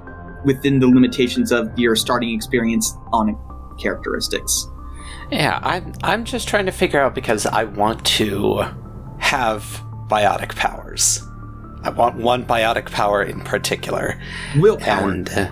within 0.45 0.79
the 0.79 0.88
limitations 0.88 1.51
of 1.51 1.77
your 1.77 1.95
starting 1.95 2.33
experience 2.33 2.95
on 3.12 3.38
characteristics. 3.79 4.67
Yeah, 5.31 5.59
I'm 5.63 5.93
I'm 6.03 6.25
just 6.25 6.47
trying 6.47 6.65
to 6.67 6.71
figure 6.71 6.99
out 6.99 7.15
because 7.15 7.45
I 7.45 7.63
want 7.63 8.05
to 8.05 8.63
have 9.19 9.63
biotic 10.07 10.55
powers. 10.55 11.21
I 11.83 11.89
want 11.89 12.17
one 12.17 12.45
biotic 12.45 12.91
power 12.91 13.23
in 13.23 13.41
particular. 13.41 14.19
Willpower. 14.57 15.09
And 15.09 15.29
uh, 15.29 15.51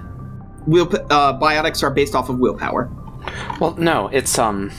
Will 0.68 0.88
uh, 1.10 1.40
biotics 1.40 1.82
are 1.82 1.92
based 1.92 2.14
off 2.14 2.30
of 2.30 2.38
willpower. 2.38 2.90
well, 3.60 3.76
no, 3.78 4.08
it's 4.10 4.38
um 4.38 4.72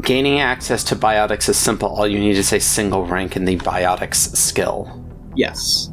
gaining 0.00 0.40
access 0.40 0.84
to 0.84 0.96
biotics 0.96 1.48
is 1.48 1.56
simple. 1.56 1.88
All 1.88 2.06
you 2.06 2.18
need 2.18 2.36
is 2.36 2.52
a 2.52 2.60
single 2.60 3.06
rank 3.06 3.36
in 3.36 3.44
the 3.44 3.56
biotics 3.56 4.36
skill. 4.36 5.04
Yes, 5.34 5.92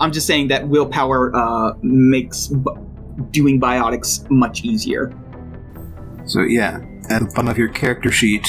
I'm 0.00 0.12
just 0.12 0.26
saying 0.26 0.48
that 0.48 0.68
willpower 0.68 1.34
uh, 1.34 1.74
makes 1.82 2.48
b- 2.48 2.70
doing 3.30 3.60
biotics 3.60 4.28
much 4.30 4.64
easier. 4.64 5.12
So 6.24 6.42
yeah, 6.42 6.80
at 7.10 7.20
the 7.20 7.32
bottom 7.34 7.48
of 7.48 7.58
your 7.58 7.68
character 7.68 8.10
sheet, 8.10 8.46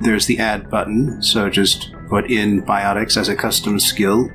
there's 0.00 0.26
the 0.26 0.38
add 0.38 0.70
button. 0.70 1.22
So 1.22 1.50
just 1.50 1.92
put 2.08 2.30
in 2.30 2.62
biotics 2.62 3.16
as 3.16 3.28
a 3.28 3.36
custom 3.36 3.80
skill, 3.80 4.28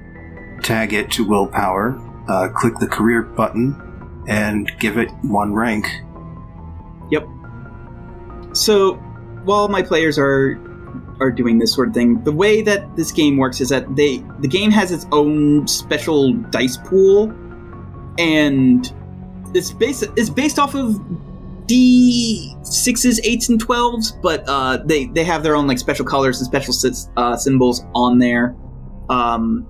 tag 0.61 0.93
it 0.93 1.09
to 1.11 1.27
willpower, 1.27 1.97
uh, 2.27 2.49
click 2.49 2.73
the 2.79 2.87
career 2.87 3.21
button, 3.21 4.23
and 4.27 4.71
give 4.79 4.97
it 4.97 5.09
one 5.23 5.53
rank. 5.53 5.87
Yep. 7.11 7.27
So, 8.53 9.01
while 9.43 9.67
my 9.67 9.81
players 9.81 10.17
are 10.17 10.59
are 11.19 11.31
doing 11.31 11.59
this 11.59 11.73
sort 11.73 11.87
of 11.89 11.93
thing, 11.93 12.23
the 12.23 12.31
way 12.31 12.61
that 12.63 12.95
this 12.95 13.11
game 13.11 13.37
works 13.37 13.61
is 13.61 13.69
that 13.69 13.95
they 13.95 14.23
the 14.39 14.47
game 14.47 14.71
has 14.71 14.91
its 14.91 15.05
own 15.11 15.67
special 15.67 16.33
dice 16.33 16.77
pool, 16.77 17.31
and 18.17 18.93
it's 19.53 19.71
based 19.71 20.03
it's 20.17 20.29
based 20.29 20.59
off 20.59 20.75
of 20.75 20.99
D 21.67 22.55
sixes, 22.63 23.19
eights, 23.23 23.49
and 23.49 23.59
twelves, 23.59 24.11
but 24.23 24.43
uh, 24.47 24.77
they 24.85 25.05
they 25.05 25.23
have 25.23 25.43
their 25.43 25.55
own 25.55 25.67
like 25.67 25.79
special 25.79 26.05
colors 26.05 26.39
and 26.39 26.47
special 26.47 26.73
uh, 27.17 27.35
symbols 27.37 27.85
on 27.93 28.17
there, 28.17 28.55
um, 29.09 29.69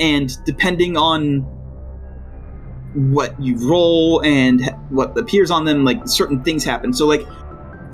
and 0.00 0.32
depending 0.44 0.96
on 0.96 1.46
what 2.94 3.40
you 3.40 3.56
roll 3.68 4.22
and 4.24 4.64
what 4.90 5.16
appears 5.18 5.50
on 5.50 5.64
them, 5.64 5.84
like 5.84 6.06
certain 6.06 6.42
things 6.42 6.64
happen. 6.64 6.92
So 6.92 7.06
like 7.06 7.26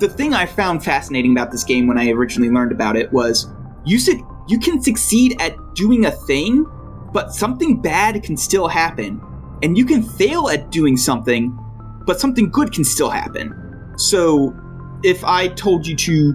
the 0.01 0.09
thing 0.09 0.33
I 0.33 0.47
found 0.47 0.83
fascinating 0.83 1.31
about 1.31 1.51
this 1.51 1.63
game 1.63 1.87
when 1.87 1.97
I 1.97 2.09
originally 2.09 2.51
learned 2.51 2.71
about 2.71 2.97
it 2.97 3.13
was 3.13 3.47
you 3.85 3.99
said 3.99 4.19
you 4.47 4.59
can 4.59 4.81
succeed 4.81 5.39
at 5.39 5.55
doing 5.75 6.05
a 6.05 6.11
thing, 6.11 6.65
but 7.13 7.33
something 7.33 7.79
bad 7.79 8.21
can 8.23 8.35
still 8.35 8.67
happen. 8.67 9.21
And 9.63 9.77
you 9.77 9.85
can 9.85 10.01
fail 10.01 10.49
at 10.49 10.71
doing 10.71 10.97
something, 10.97 11.55
but 12.07 12.19
something 12.19 12.49
good 12.49 12.73
can 12.73 12.83
still 12.83 13.11
happen. 13.11 13.93
So 13.95 14.55
if 15.03 15.23
I 15.23 15.49
told 15.49 15.85
you 15.85 15.95
to 15.95 16.33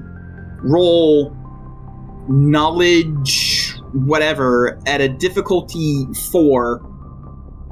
roll 0.63 1.37
knowledge 2.29 3.75
whatever 3.93 4.79
at 4.87 5.01
a 5.01 5.09
difficulty 5.09 6.07
4, 6.31 6.93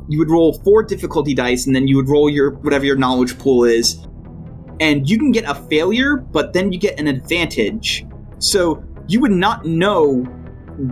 you 0.08 0.18
would 0.18 0.30
roll 0.30 0.54
4 0.64 0.82
difficulty 0.82 1.34
dice 1.34 1.66
and 1.66 1.74
then 1.74 1.86
you 1.86 1.96
would 1.96 2.08
roll 2.08 2.28
your 2.28 2.50
whatever 2.50 2.84
your 2.84 2.96
knowledge 2.96 3.38
pool 3.38 3.64
is 3.64 4.04
and 4.80 5.08
you 5.08 5.18
can 5.18 5.32
get 5.32 5.44
a 5.44 5.54
failure, 5.54 6.16
but 6.16 6.52
then 6.52 6.72
you 6.72 6.78
get 6.78 6.98
an 6.98 7.06
advantage. 7.06 8.06
So 8.38 8.82
you 9.08 9.20
would 9.20 9.32
not 9.32 9.64
know 9.64 10.22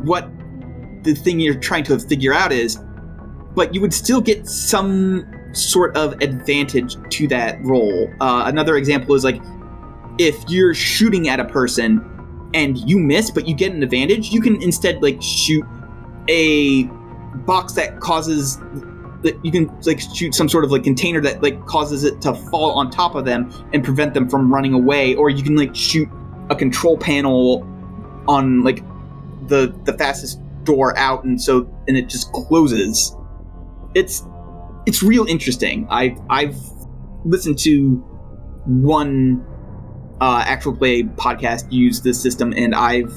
what 0.05 0.31
the 1.03 1.15
thing 1.15 1.41
you're 1.41 1.59
trying 1.59 1.85
to 1.85 1.99
figure 1.99 2.33
out 2.33 2.53
is, 2.53 2.79
but 3.55 3.75
you 3.75 3.81
would 3.81 3.93
still 3.93 4.21
get 4.21 4.47
some 4.47 5.27
sort 5.53 5.97
of 5.97 6.21
advantage 6.23 6.97
to 7.11 7.29
that 7.29 7.63
roll. 7.63 8.09
Uh, 8.21 8.45
another 8.47 8.77
example 8.77 9.15
is 9.15 9.25
like 9.25 9.41
if 10.19 10.37
you're 10.49 10.75
shooting 10.75 11.29
at 11.29 11.41
a 11.41 11.45
person 11.45 12.09
and 12.55 12.79
you 12.89 12.99
miss, 12.99 13.31
but 13.31 13.49
you 13.49 13.55
get 13.55 13.73
an 13.73 13.83
advantage, 13.83 14.31
you 14.31 14.41
can 14.41 14.63
instead 14.63 15.03
like 15.03 15.21
shoot 15.21 15.65
a 16.29 16.85
box 17.47 17.73
that 17.75 18.01
causes 18.01 18.59
you 19.43 19.53
can 19.53 19.69
like 19.83 20.01
shoot 20.01 20.35
some 20.35 20.49
sort 20.49 20.65
of 20.65 20.71
like 20.71 20.83
container 20.83 21.21
that 21.21 21.43
like 21.43 21.65
causes 21.67 22.05
it 22.05 22.21
to 22.21 22.35
fall 22.35 22.73
on 22.73 22.91
top 22.91 23.15
of 23.15 23.25
them 23.25 23.53
and 23.73 23.85
prevent 23.85 24.15
them 24.15 24.29
from 24.29 24.53
running 24.53 24.75
away 24.75 25.15
or 25.15 25.31
you 25.31 25.43
can 25.43 25.57
like 25.57 25.75
shoot 25.75 26.09
a 26.51 26.57
control 26.57 26.99
panel 26.99 27.67
on 28.29 28.63
like 28.63 28.83
the 29.49 29.75
the 29.85 29.93
fastest 29.93 30.41
door 30.65 30.97
out 30.97 31.25
and 31.25 31.41
so 31.41 31.69
and 31.89 31.97
it 31.97 32.09
just 32.09 32.33
closes. 32.33 33.15
It's 33.95 34.23
it's 34.87 35.03
real 35.03 35.27
interesting. 35.27 35.87
I've 35.91 36.19
i've 36.31 36.57
listened 37.25 37.59
to 37.61 37.97
one 38.67 39.45
uh 40.21 40.45
actual 40.47 40.75
play 40.77 41.03
podcast 41.03 41.71
use 41.73 42.01
this 42.03 42.21
system 42.21 42.53
and 42.57 42.75
i've 42.75 43.13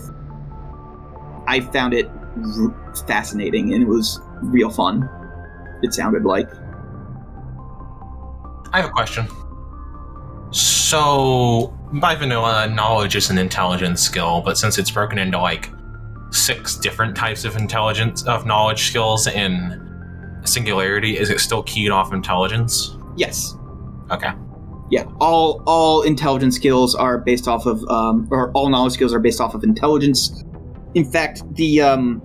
i 1.48 1.60
found 1.60 1.94
it 1.94 2.10
fascinating 3.08 3.74
and 3.74 3.84
it 3.84 3.88
was 3.88 4.20
real 4.42 4.70
fun 4.70 5.08
it 5.82 5.94
sounded 5.94 6.24
like. 6.24 6.50
I 8.74 8.82
have 8.82 8.86
a 8.86 8.94
question. 8.94 9.28
So, 10.52 11.74
by 11.94 12.16
vanilla, 12.16 12.68
knowledge 12.68 13.16
is 13.16 13.30
an 13.30 13.38
intelligence 13.38 14.02
skill, 14.02 14.42
but 14.42 14.58
since 14.58 14.78
it's 14.78 14.92
broken 14.92 15.18
into 15.18 15.40
like 15.40 15.70
six 16.32 16.76
different 16.78 17.16
types 17.16 17.46
of 17.46 17.56
intelligence 17.56 18.24
of 18.24 18.46
knowledge 18.46 18.84
skills 18.84 19.28
in 19.28 19.82
singularity, 20.44 21.18
is 21.18 21.30
it 21.30 21.40
still 21.40 21.64
keyed 21.64 21.92
off 21.92 22.14
intelligence? 22.14 22.98
Yes. 23.16 23.56
Okay. 24.12 24.32
Yeah. 24.92 25.06
All 25.20 25.64
all 25.66 26.04
intelligence 26.04 26.56
skills 26.56 26.96
are 26.96 27.18
based 27.18 27.48
off 27.48 27.66
of 27.66 27.84
um, 27.90 28.28
or 28.30 28.52
all 28.52 28.70
knowledge 28.70 28.94
skills 28.94 29.14
are 29.14 29.20
based 29.20 29.42
off 29.42 29.56
of 29.56 29.64
intelligence. 29.64 30.44
In 30.94 31.10
fact, 31.10 31.42
the 31.56 31.82
um, 31.82 32.22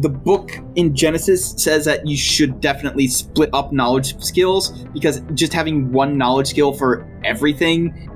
the 0.00 0.08
book 0.08 0.52
in 0.76 0.94
Genesys 0.94 1.58
says 1.58 1.84
that 1.84 2.06
you 2.06 2.16
should 2.16 2.60
definitely 2.60 3.06
split 3.06 3.50
up 3.52 3.72
knowledge 3.72 4.18
skills 4.22 4.70
because 4.94 5.20
just 5.34 5.52
having 5.52 5.92
one 5.92 6.16
knowledge 6.16 6.46
skill 6.48 6.72
for 6.72 7.06
everything 7.24 8.08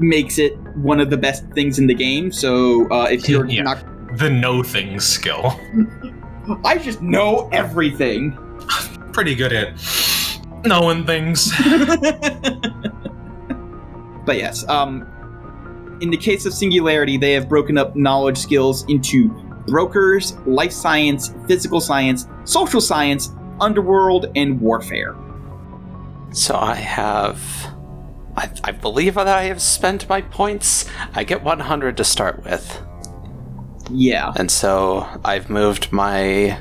makes 0.00 0.38
it 0.38 0.56
one 0.76 0.98
of 1.00 1.10
the 1.10 1.16
best 1.16 1.44
things 1.54 1.78
in 1.78 1.86
the 1.86 1.94
game. 1.94 2.32
So 2.32 2.90
uh, 2.90 3.06
if 3.10 3.28
you're 3.28 3.46
Yeah. 3.46 3.62
not, 3.62 3.84
The 4.18 4.30
know 4.30 4.62
things 4.62 5.04
skill. 5.04 5.58
I 6.64 6.78
just 6.78 7.00
know 7.02 7.48
everything. 7.52 8.36
Pretty 9.12 9.34
good 9.34 9.52
at 9.52 9.74
knowing 10.64 11.04
things. 11.06 11.52
but 14.24 14.36
yes, 14.36 14.66
um, 14.68 15.06
in 16.00 16.10
the 16.10 16.16
case 16.16 16.46
of 16.46 16.54
Singularity, 16.54 17.18
they 17.18 17.32
have 17.32 17.48
broken 17.48 17.76
up 17.78 17.94
knowledge 17.94 18.38
skills 18.38 18.84
into 18.88 19.28
brokers, 19.66 20.36
life 20.46 20.72
science, 20.72 21.34
physical 21.46 21.80
science, 21.80 22.26
social 22.44 22.80
science, 22.80 23.30
underworld, 23.60 24.26
and 24.36 24.60
warfare. 24.60 25.16
So 26.32 26.56
I 26.56 26.76
have. 26.76 27.40
I, 28.36 28.50
I 28.62 28.70
believe 28.70 29.14
that 29.14 29.26
I 29.26 29.44
have 29.44 29.60
spent 29.60 30.08
my 30.08 30.22
points. 30.22 30.88
I 31.14 31.24
get 31.24 31.42
100 31.42 31.96
to 31.96 32.04
start 32.04 32.44
with. 32.44 32.80
Yeah. 33.90 34.32
And 34.36 34.50
so 34.50 35.06
I've 35.24 35.50
moved 35.50 35.92
my 35.92 36.60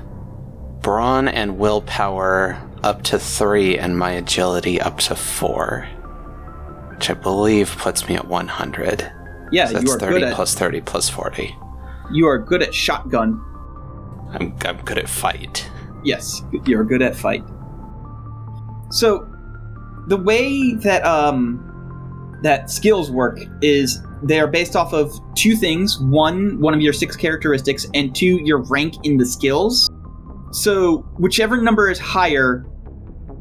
brawn 0.82 1.28
and 1.28 1.60
willpower 1.60 2.60
up 2.84 3.04
to 3.04 3.20
3 3.20 3.78
and 3.78 3.98
my 3.98 4.12
agility 4.12 4.82
up 4.82 4.98
to 5.00 5.16
4. 5.16 5.88
Which 6.92 7.10
I 7.10 7.14
believe 7.14 7.70
puts 7.78 8.08
me 8.10 8.16
at 8.16 8.28
100. 8.28 9.12
Yeah, 9.52 9.68
so 9.68 9.74
that's 9.74 9.94
are 9.94 10.00
30 10.00 10.14
good 10.14 10.24
at 10.24 10.36
plus 10.36 10.56
30 10.56 10.82
plus 10.82 11.10
40. 11.10 11.56
You 12.12 12.28
are 12.28 12.38
good 12.38 12.62
at 12.62 12.74
shotgun. 12.74 13.44
I'm, 14.32 14.56
I'm 14.66 14.78
good 14.84 14.98
at 14.98 15.10
fight. 15.10 15.70
Yes, 16.04 16.42
you're 16.66 16.84
good 16.84 17.02
at 17.02 17.16
fight. 17.16 17.44
So, 18.92 19.28
the 20.08 20.18
way 20.18 20.74
that 20.76 21.06
um 21.06 21.66
that 22.42 22.70
skills 22.70 23.12
work 23.12 23.40
is 23.62 24.02
they 24.24 24.40
are 24.40 24.48
based 24.48 24.76
off 24.76 24.94
of 24.94 25.20
two 25.36 25.56
things: 25.56 26.00
one, 26.00 26.60
one 26.60 26.74
of 26.74 26.82
your 26.82 26.94
six 26.94 27.16
characteristics, 27.16 27.86
and 27.94 28.16
two, 28.16 28.40
your 28.44 28.60
rank 28.64 28.96
in 29.04 29.18
the 29.18 29.26
skills. 29.26 29.90
So, 30.52 31.00
whichever 31.18 31.62
number 31.62 31.90
is 31.90 32.00
higher, 32.00 32.66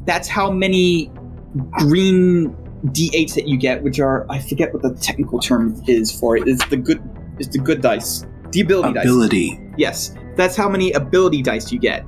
that's 0.04 0.28
how 0.28 0.50
many 0.50 1.10
green 1.78 2.54
d8s 2.86 3.34
that 3.34 3.48
you 3.48 3.56
get, 3.56 3.82
which 3.82 3.98
are 3.98 4.26
I 4.30 4.38
forget 4.40 4.72
what 4.72 4.82
the 4.82 4.94
technical 4.94 5.38
term 5.38 5.82
is 5.86 6.12
for 6.12 6.36
it. 6.36 6.42
it. 6.42 6.48
Is 6.48 6.58
the 6.70 6.76
good 6.76 7.02
is 7.38 7.48
the 7.48 7.58
good 7.58 7.80
dice, 7.80 8.24
the 8.58 8.64
ability 8.64 8.92
dice. 8.94 9.04
Ability. 9.04 9.60
Yes, 9.76 10.14
that's 10.36 10.56
how 10.56 10.68
many 10.68 10.92
ability 10.92 11.42
dice 11.42 11.72
you 11.72 11.78
get. 11.78 12.04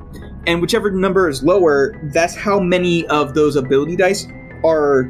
And 0.47 0.61
whichever 0.61 0.91
number 0.91 1.29
is 1.29 1.43
lower, 1.43 2.01
that's 2.15 2.35
how 2.35 2.61
many 2.61 3.07
of 3.09 3.35
those 3.35 3.57
ability 3.57 3.97
dice 3.97 4.27
are 4.65 5.05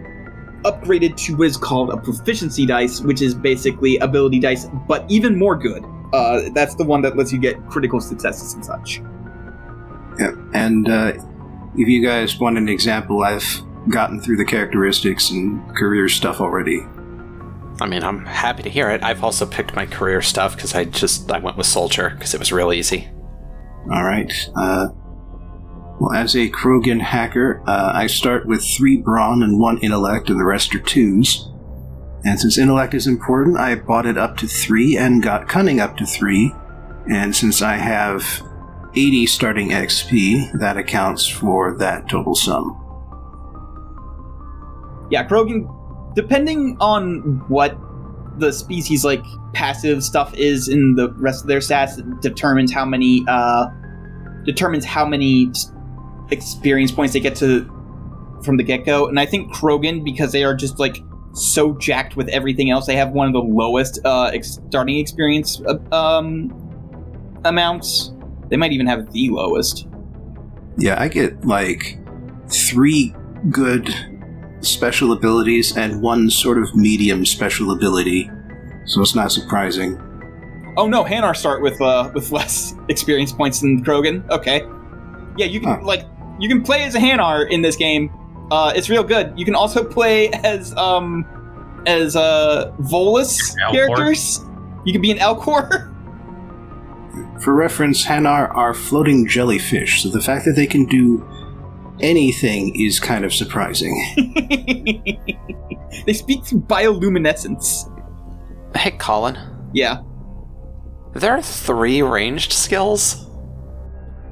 upgraded 0.65 1.17
to 1.17 1.37
what 1.37 1.47
is 1.47 1.57
called 1.57 1.91
a 1.91 1.97
proficiency 1.97 2.67
dice, 2.67 3.01
which 3.01 3.23
is 3.23 3.35
basically 3.35 3.97
ability 3.99 4.41
dice, 4.41 4.67
but 4.89 5.05
even 5.11 5.39
more 5.39 5.57
good. 5.57 5.85
Uh, 6.13 6.51
that's 6.55 6.75
the 6.75 6.85
one 6.85 7.03
that 7.03 7.17
lets 7.17 7.33
you 7.33 7.39
get 7.39 7.65
critical 7.69 8.01
successes 8.01 8.55
and 8.55 8.65
such. 8.65 9.01
Yeah. 10.19 10.33
And 10.53 10.89
uh, 10.89 11.13
if 11.77 11.89
you 11.89 12.05
guys 12.05 12.39
want 12.39 12.59
an 12.59 12.69
example, 12.69 13.23
I've 13.23 13.63
gotten 13.89 14.21
through 14.21 14.37
the 14.37 14.45
characteristics 14.45 15.31
and 15.31 15.75
career 15.77 16.09
stuff 16.09 16.41
already. 16.41 16.85
I 17.81 17.87
mean, 17.87 18.03
I'm 18.03 18.25
happy 18.27 18.63
to 18.63 18.71
hear 18.71 18.91
it. 18.91 19.03
I've 19.03 19.25
also 19.25 19.47
picked 19.47 19.75
my 19.75 19.87
career 19.87 20.21
stuff 20.23 20.55
because 20.55 20.75
I 20.75 20.85
just 20.85 21.31
I 21.31 21.39
went 21.39 21.57
with 21.57 21.67
soldier 21.67 22.11
because 22.11 22.35
it 22.35 22.39
was 22.39 22.53
real 22.53 22.73
easy. 22.73 23.09
All 23.91 24.05
right. 24.05 24.33
Uh, 24.55 24.89
well, 26.01 26.13
as 26.15 26.35
a 26.35 26.51
Krogan 26.51 27.01
hacker, 27.01 27.63
uh, 27.67 27.93
I 27.95 28.07
start 28.07 28.47
with 28.47 28.65
three 28.65 28.97
brawn 28.97 29.43
and 29.43 29.59
one 29.59 29.79
intellect, 29.79 30.31
and 30.31 30.39
the 30.39 30.45
rest 30.45 30.75
are 30.75 30.81
twos. 30.81 31.49
And 32.25 32.39
since 32.39 32.59
intellect 32.59 32.95
is 32.95 33.07
important, 33.07 33.57
I 33.57 33.75
bought 33.75 34.07
it 34.07 34.19
up 34.19 34.37
to 34.39 34.47
three 34.47 34.97
and 34.97 35.23
got 35.23 35.49
cunning 35.49 35.81
up 35.81 35.97
to 35.99 36.07
three. 36.07 36.53
And 37.11 37.35
since 37.35 37.63
I 37.63 37.77
have 37.77 38.43
80 38.95 39.27
starting 39.27 39.71
XP, 39.71 40.59
that 40.59 40.77
accounts 40.77 41.27
for 41.27 41.75
that 41.79 42.09
total 42.09 42.35
sum. 42.35 42.77
Yeah, 45.11 45.27
Krogan, 45.27 45.80
depending 46.15 46.77
on 46.81 47.43
what 47.49 47.77
the 48.39 48.53
species 48.53 49.05
like 49.05 49.23
passive 49.53 50.03
stuff 50.03 50.33
is 50.35 50.69
in 50.69 50.95
the 50.95 51.11
rest 51.15 51.43
of 51.43 51.49
their 51.49 51.59
stats, 51.59 52.21
determines 52.21 52.73
how 52.73 52.85
many 52.85 53.25
uh 53.29 53.67
determines 54.45 54.85
how 54.85 55.05
many 55.05 55.51
experience 56.31 56.91
points 56.91 57.13
they 57.13 57.21
get 57.21 57.37
to 57.37 57.65
from 58.45 58.57
the 58.57 58.63
get 58.63 58.87
go. 58.87 59.07
And 59.07 59.21
I 59.21 59.27
think 59.27 59.53
Krogan, 59.53 60.05
because 60.05 60.33
they 60.33 60.45
are 60.45 60.55
just 60.55 60.79
like 60.79 61.03
so 61.33 61.75
jacked 61.75 62.17
with 62.17 62.29
everything 62.29 62.71
else, 62.71 62.87
they 62.87 62.97
have 62.97 63.11
one 63.11 63.27
of 63.27 63.33
the 63.33 63.41
lowest 63.41 64.01
uh 64.05 64.31
ex- 64.33 64.59
starting 64.69 64.99
experience 64.99 65.61
uh, 65.67 65.95
um 65.95 66.53
amounts. 67.45 68.13
They 68.49 68.57
might 68.57 68.73
even 68.73 68.87
have 68.87 69.13
the 69.13 69.31
lowest. 69.31 69.87
Yeah, 70.77 71.01
I 71.01 71.09
get 71.09 71.45
like 71.45 71.99
three 72.49 73.15
good 73.51 73.95
special 74.61 75.13
abilities 75.13 75.77
and 75.77 76.03
one 76.03 76.31
sort 76.31 76.59
of 76.59 76.75
medium 76.75 77.25
special 77.25 77.71
ability. 77.73 78.31
So 78.87 79.01
it's 79.03 79.15
not 79.15 79.33
surprising. 79.33 79.99
Oh 80.77 80.87
no, 80.87 81.05
Hanar 81.05 81.37
start 81.37 81.63
with 81.63 81.81
uh 81.81 82.11
with 82.15 82.31
less 82.33 82.75
experience 82.89 83.33
points 83.33 83.61
than 83.61 83.85
Krogan. 83.85 84.29
Okay. 84.31 84.63
Yeah, 85.37 85.47
you 85.47 85.61
can 85.61 85.71
Huh. 85.81 85.85
like 85.85 86.07
you 86.39 86.49
can 86.49 86.63
play 86.63 86.83
as 86.85 86.95
a 86.95 86.99
Hanar 86.99 87.49
in 87.51 87.63
this 87.63 87.77
game. 87.77 88.11
Uh 88.51 88.73
it's 88.75 88.89
real 88.89 89.05
good. 89.05 89.33
You 89.37 89.45
can 89.45 89.55
also 89.55 89.85
play 89.85 90.29
as 90.45 90.75
um 90.77 91.25
as 91.87 92.17
uh 92.17 92.73
Volus 92.81 93.55
characters. 93.73 94.45
You 94.85 94.93
can 94.93 95.03
be 95.03 95.11
an 95.11 95.19
Elcor. 95.19 95.87
For 97.43 97.55
reference, 97.55 98.05
Hanar 98.05 98.55
are 98.55 98.75
floating 98.75 99.27
jellyfish, 99.27 100.03
so 100.03 100.09
the 100.11 100.21
fact 100.21 100.45
that 100.45 100.53
they 100.53 100.67
can 100.67 100.85
do 100.85 101.27
anything 102.01 102.81
is 102.81 103.01
kind 103.01 103.25
of 103.25 103.33
surprising. 103.33 103.95
they 106.07 106.13
speak 106.13 106.45
through 106.45 106.61
bioluminescence. 106.63 107.87
Hey, 108.77 108.93
Colin. 108.93 109.39
Yeah. 109.73 110.03
There 111.15 111.33
are 111.33 111.43
three 111.43 112.03
ranged 112.03 112.53
skills. 112.53 113.27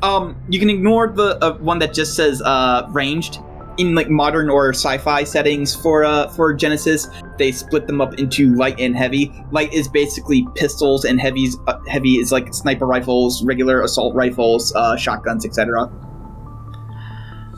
Um, 0.03 0.41
you 0.49 0.61
can 0.61 0.71
ignore 0.71 1.09
the 1.09 1.43
uh, 1.45 1.59
one 1.59 1.81
that 1.81 1.93
just 1.93 2.15
says 2.15 2.41
uh, 2.43 2.87
ranged. 2.91 3.41
In 3.79 3.95
like 3.95 4.11
modern 4.11 4.51
or 4.51 4.71
sci-fi 4.71 5.23
settings 5.23 5.73
for 5.73 6.03
uh 6.03 6.27
for 6.31 6.53
Genesys, 6.53 7.07
they 7.39 7.53
split 7.53 7.87
them 7.87 8.01
up 8.01 8.15
into 8.15 8.53
light 8.57 8.81
and 8.81 8.97
heavy. 8.97 9.31
Light 9.53 9.73
is 9.73 9.87
basically 9.87 10.45
pistols, 10.57 11.05
and 11.05 11.21
heavy's 11.21 11.57
uh, 11.69 11.79
heavy 11.87 12.15
is 12.19 12.33
like 12.33 12.53
sniper 12.53 12.87
rifles, 12.87 13.45
regular 13.45 13.81
assault 13.83 14.17
rifles, 14.17 14.75
uh, 14.75 14.97
shotguns, 14.97 15.47
etc. 15.47 15.89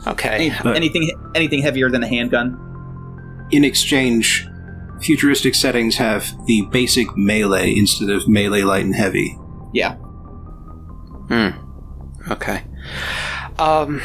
Okay. 0.07 0.29
Any, 0.29 0.49
But- 0.63 0.75
anything 0.75 1.11
anything 1.35 1.61
heavier 1.61 1.89
than 1.89 2.03
a 2.03 2.07
handgun. 2.07 2.57
In 3.51 3.63
exchange, 3.63 4.47
futuristic 5.01 5.55
settings 5.55 5.95
have 5.97 6.33
the 6.47 6.63
basic 6.71 7.15
melee 7.17 7.75
instead 7.75 8.09
of 8.09 8.27
melee 8.27 8.61
light 8.61 8.85
and 8.85 8.95
heavy. 8.95 9.37
Yeah. 9.73 9.95
Hmm. 11.29 11.49
Okay. 12.31 12.63
Um. 13.59 14.01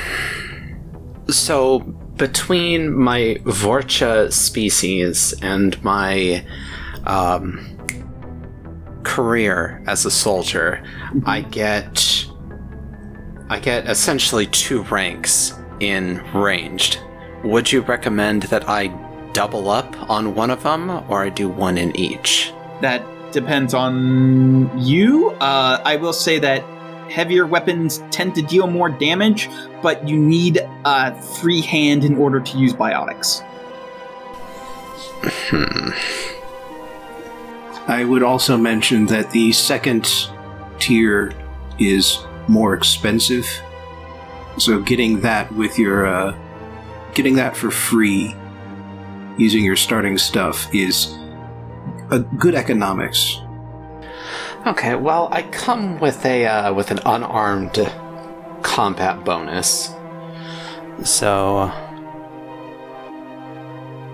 So 1.28 1.80
between 2.16 2.94
my 2.96 3.38
Vorcha 3.44 4.32
species 4.32 5.34
and 5.42 5.82
my 5.82 6.44
um, 7.04 7.76
career 9.02 9.82
as 9.86 10.04
a 10.06 10.10
soldier, 10.10 10.82
I 11.24 11.40
get 11.42 12.26
I 13.48 13.58
get 13.60 13.88
essentially 13.88 14.46
two 14.46 14.82
ranks 14.84 15.52
in 15.80 16.22
ranged. 16.32 17.00
Would 17.44 17.70
you 17.70 17.82
recommend 17.82 18.44
that 18.44 18.68
I 18.68 18.88
double 19.32 19.70
up 19.70 20.10
on 20.10 20.34
one 20.34 20.50
of 20.50 20.62
them, 20.62 20.90
or 21.08 21.22
I 21.22 21.28
do 21.28 21.48
one 21.48 21.78
in 21.78 21.94
each? 21.96 22.52
That 22.80 23.02
depends 23.32 23.74
on 23.74 24.70
you. 24.78 25.30
Uh, 25.32 25.80
I 25.84 25.96
will 25.96 26.12
say 26.12 26.38
that 26.38 26.64
heavier 27.10 27.46
weapons 27.46 28.02
tend 28.10 28.34
to 28.34 28.42
deal 28.42 28.66
more 28.66 28.88
damage, 28.88 29.48
but 29.82 30.08
you 30.08 30.18
need 30.18 30.60
a 30.84 31.14
free 31.22 31.60
hand 31.60 32.04
in 32.04 32.16
order 32.16 32.40
to 32.40 32.58
use 32.58 32.72
biotics. 32.72 33.42
Hmm. 35.22 35.90
I 37.88 38.04
would 38.04 38.22
also 38.22 38.56
mention 38.56 39.06
that 39.06 39.30
the 39.30 39.52
second 39.52 40.28
tier 40.78 41.32
is 41.78 42.18
more 42.48 42.74
expensive. 42.74 43.46
So 44.58 44.80
getting 44.80 45.20
that 45.20 45.52
with 45.52 45.78
your 45.78 46.06
uh, 46.06 46.36
getting 47.14 47.36
that 47.36 47.56
for 47.56 47.70
free 47.70 48.34
using 49.36 49.64
your 49.64 49.76
starting 49.76 50.16
stuff 50.18 50.72
is 50.74 51.14
a 52.10 52.20
good 52.20 52.54
economics. 52.54 53.40
Okay, 54.66 54.94
well, 54.96 55.28
I 55.30 55.42
come 55.42 56.00
with 56.00 56.24
a 56.24 56.46
uh, 56.46 56.72
with 56.74 56.90
an 56.90 57.00
unarmed 57.04 57.92
combat 58.62 59.24
bonus, 59.24 59.94
so 61.04 61.70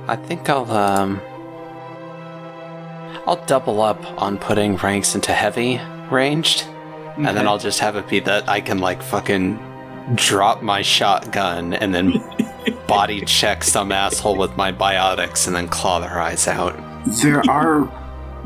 I 0.09 0.17
think 0.17 0.49
I'll 0.51 0.71
um 0.71 1.21
I'll 3.27 3.43
double 3.47 3.81
up 3.81 4.05
on 4.21 4.37
putting 4.39 4.77
ranks 4.77 5.15
into 5.15 5.33
heavy 5.33 5.81
ranged, 6.11 6.67
and 7.17 7.37
then 7.37 7.47
I'll 7.47 7.59
just 7.59 7.79
have 7.81 7.97
it 7.97 8.09
be 8.09 8.21
that 8.21 8.49
I 8.49 8.61
can 8.61 8.79
like 8.79 9.03
fucking 9.03 9.72
drop 10.15 10.63
my 10.63 10.83
shotgun 10.83 11.75
and 11.75 11.95
then 11.95 12.13
body 12.87 13.23
check 13.25 13.65
some 13.65 13.93
asshole 13.93 14.37
with 14.37 14.57
my 14.57 14.73
biotics 14.73 15.47
and 15.47 15.57
then 15.57 15.69
claw 15.69 16.01
their 16.01 16.21
eyes 16.21 16.47
out. 16.49 16.77
There 17.23 17.43
are 17.51 17.91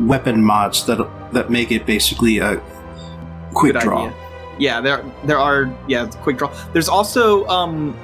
weapon 0.00 0.44
mods 0.44 0.86
that 0.86 0.98
that 1.32 1.50
make 1.50 1.72
it 1.72 1.86
basically 1.86 2.38
a 2.38 2.56
quick 3.54 3.72
Good 3.74 3.82
draw. 3.82 4.06
idea. 4.06 4.16
Yeah, 4.58 4.80
there 4.80 5.04
there 5.24 5.38
are 5.38 5.74
yeah 5.88 6.06
quick 6.22 6.38
draw. 6.38 6.48
There's 6.72 6.88
also 6.88 7.46
um 7.46 7.96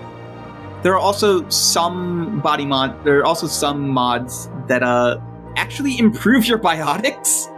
there 0.83 0.93
are 0.95 0.99
also 0.99 1.49
some 1.49 2.41
body 2.41 2.67
mod. 2.67 3.05
There 3.05 3.21
are 3.21 3.25
also 3.25 3.47
some 3.47 3.89
mods 3.89 4.49
that 4.69 4.83
uh 4.83 5.19
actually 5.57 5.99
improve 5.99 6.47
your 6.47 6.59
biotics 6.59 7.49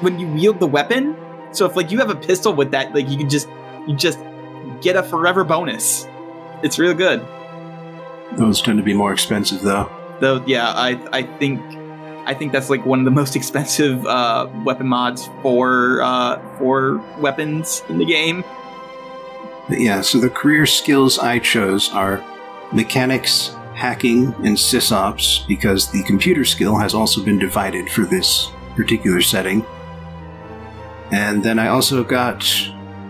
when 0.00 0.18
you 0.18 0.28
wield 0.28 0.60
the 0.60 0.66
weapon. 0.66 1.16
So 1.52 1.66
if 1.66 1.76
like 1.76 1.90
you 1.90 1.98
have 1.98 2.10
a 2.10 2.16
pistol 2.16 2.52
with 2.54 2.70
that, 2.70 2.94
like 2.94 3.08
you 3.08 3.18
can 3.18 3.28
just 3.28 3.48
you 3.86 3.96
just 3.96 4.18
get 4.80 4.96
a 4.96 5.02
forever 5.02 5.44
bonus. 5.44 6.06
It's 6.62 6.78
real 6.78 6.94
good. 6.94 7.26
Those 8.32 8.60
tend 8.60 8.78
to 8.78 8.84
be 8.84 8.94
more 8.94 9.12
expensive 9.12 9.62
though. 9.62 9.90
Though 10.20 10.42
yeah, 10.46 10.68
I 10.68 11.00
I 11.12 11.22
think 11.22 11.60
I 12.26 12.34
think 12.34 12.52
that's 12.52 12.68
like 12.68 12.84
one 12.84 12.98
of 12.98 13.04
the 13.04 13.10
most 13.10 13.36
expensive 13.40 14.04
uh, 14.06 14.48
weapon 14.64 14.86
mods 14.86 15.28
for 15.42 16.02
uh, 16.02 16.38
for 16.58 16.98
weapons 17.18 17.82
in 17.88 17.98
the 17.98 18.04
game. 18.04 18.44
Yeah, 19.70 20.00
so 20.00 20.18
the 20.18 20.30
career 20.30 20.64
skills 20.64 21.18
I 21.18 21.38
chose 21.38 21.90
are 21.92 22.24
mechanics, 22.72 23.54
hacking, 23.74 24.34
and 24.44 24.56
sysops 24.56 25.46
because 25.46 25.90
the 25.90 26.02
computer 26.04 26.44
skill 26.44 26.76
has 26.76 26.94
also 26.94 27.22
been 27.22 27.38
divided 27.38 27.90
for 27.90 28.02
this 28.02 28.50
particular 28.74 29.20
setting. 29.20 29.64
And 31.10 31.42
then 31.42 31.58
I 31.58 31.68
also 31.68 32.04
got 32.04 32.46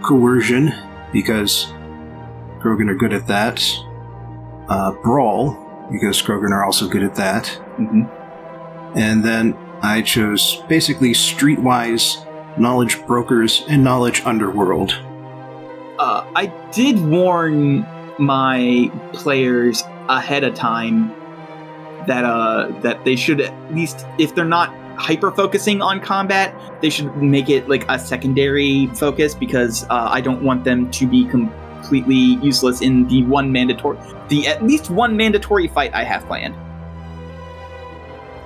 coercion 0.02 0.72
because 1.12 1.66
Krogan 2.61 2.90
are 2.90 2.94
good 2.94 3.12
at 3.12 3.27
that. 3.27 3.64
Uh, 4.68 4.92
brawl 4.92 5.57
because 5.90 6.21
Krogan 6.23 6.51
are 6.51 6.64
also 6.64 6.88
good 6.88 7.03
at 7.03 7.14
that. 7.14 7.49
hmm 7.77 8.03
And 8.94 9.25
then 9.25 9.57
I 9.83 10.03
chose 10.03 10.62
basically 10.68 11.12
streetwise, 11.12 12.25
knowledge 12.59 13.05
brokers, 13.07 13.64
and 13.68 13.85
knowledge 13.85 14.23
underworld. 14.25 14.92
Uh, 15.99 16.25
I 16.35 16.47
did 16.73 17.01
warn 17.05 17.87
my 18.18 18.90
players 19.12 19.83
ahead 20.09 20.42
of 20.44 20.55
time 20.55 21.14
that 22.07 22.25
uh 22.25 22.68
that 22.81 23.05
they 23.05 23.14
should 23.14 23.40
at 23.40 23.75
least 23.75 24.07
if 24.18 24.35
they're 24.35 24.44
not 24.44 24.75
hyper 24.98 25.30
focusing 25.30 25.80
on 25.80 26.00
combat, 26.00 26.54
they 26.82 26.90
should 26.90 27.16
make 27.16 27.48
it 27.48 27.68
like 27.68 27.88
a 27.88 27.98
secondary 27.98 28.87
focus 28.88 29.34
because 29.34 29.84
uh, 29.84 30.08
I 30.11 30.20
don't 30.20 30.42
want 30.42 30.64
them 30.64 30.90
to 30.92 31.06
be 31.06 31.24
completely 31.26 32.38
useless 32.44 32.80
in 32.80 33.06
the 33.08 33.22
one 33.24 33.52
mandatory 33.52 33.98
the 34.28 34.46
at 34.46 34.62
least 34.62 34.90
one 34.90 35.16
mandatory 35.16 35.68
fight 35.68 35.92
I 35.94 36.04
have 36.04 36.24
planned. 36.26 36.54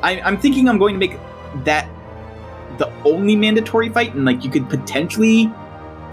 I, 0.02 0.20
I'm 0.20 0.38
thinking 0.38 0.68
I'm 0.68 0.78
going 0.78 0.94
to 0.94 0.98
make 0.98 1.18
that 1.64 1.88
the 2.78 2.90
only 3.04 3.36
mandatory 3.36 3.88
fight, 3.88 4.14
and 4.14 4.24
like 4.24 4.44
you 4.44 4.50
could 4.50 4.68
potentially 4.68 5.52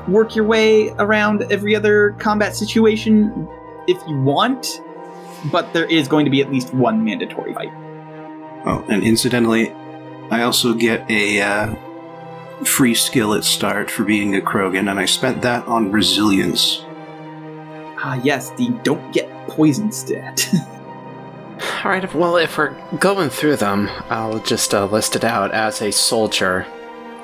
work 0.08 0.36
your 0.36 0.46
way 0.46 0.90
around 0.98 1.44
every 1.52 1.76
other 1.76 2.12
combat 2.20 2.56
situation 2.56 3.48
if 3.88 3.98
you 4.08 4.20
want, 4.22 4.82
but 5.52 5.72
there 5.74 5.86
is 5.86 6.08
going 6.08 6.26
to 6.26 6.32
be 6.32 6.42
at 6.42 6.52
least 6.52 6.74
one 6.74 7.04
mandatory 7.04 7.54
fight. 7.54 7.72
Oh, 8.66 8.86
and 8.90 9.04
incidentally, 9.04 9.74
I 10.32 10.44
also 10.44 10.74
get 10.74 11.10
a 11.10 11.42
uh, 11.42 11.76
free 12.64 12.94
skill 12.94 13.34
at 13.34 13.44
start 13.44 13.90
for 13.90 14.04
being 14.04 14.36
a 14.36 14.42
Krogan, 14.42 14.90
and 14.90 15.00
I 15.00 15.06
spent 15.06 15.42
that 15.42 15.68
on 15.68 15.92
resilience. 15.92 16.84
Ah, 18.02 18.20
yes, 18.24 18.52
the 18.52 18.70
don't 18.84 19.12
get 19.12 19.30
poisoned 19.48 19.94
stat. 19.94 20.48
All 21.84 21.92
right. 21.92 22.14
Well, 22.14 22.38
if 22.38 22.58
we're 22.58 22.76
going 23.00 23.30
through 23.30 23.58
them, 23.58 23.90
I'll 24.10 24.40
just 24.40 24.74
uh, 24.74 24.86
list 24.86 25.16
it 25.16 25.24
out. 25.24 25.52
As 25.52 25.82
a 25.82 25.92
soldier, 25.92 26.66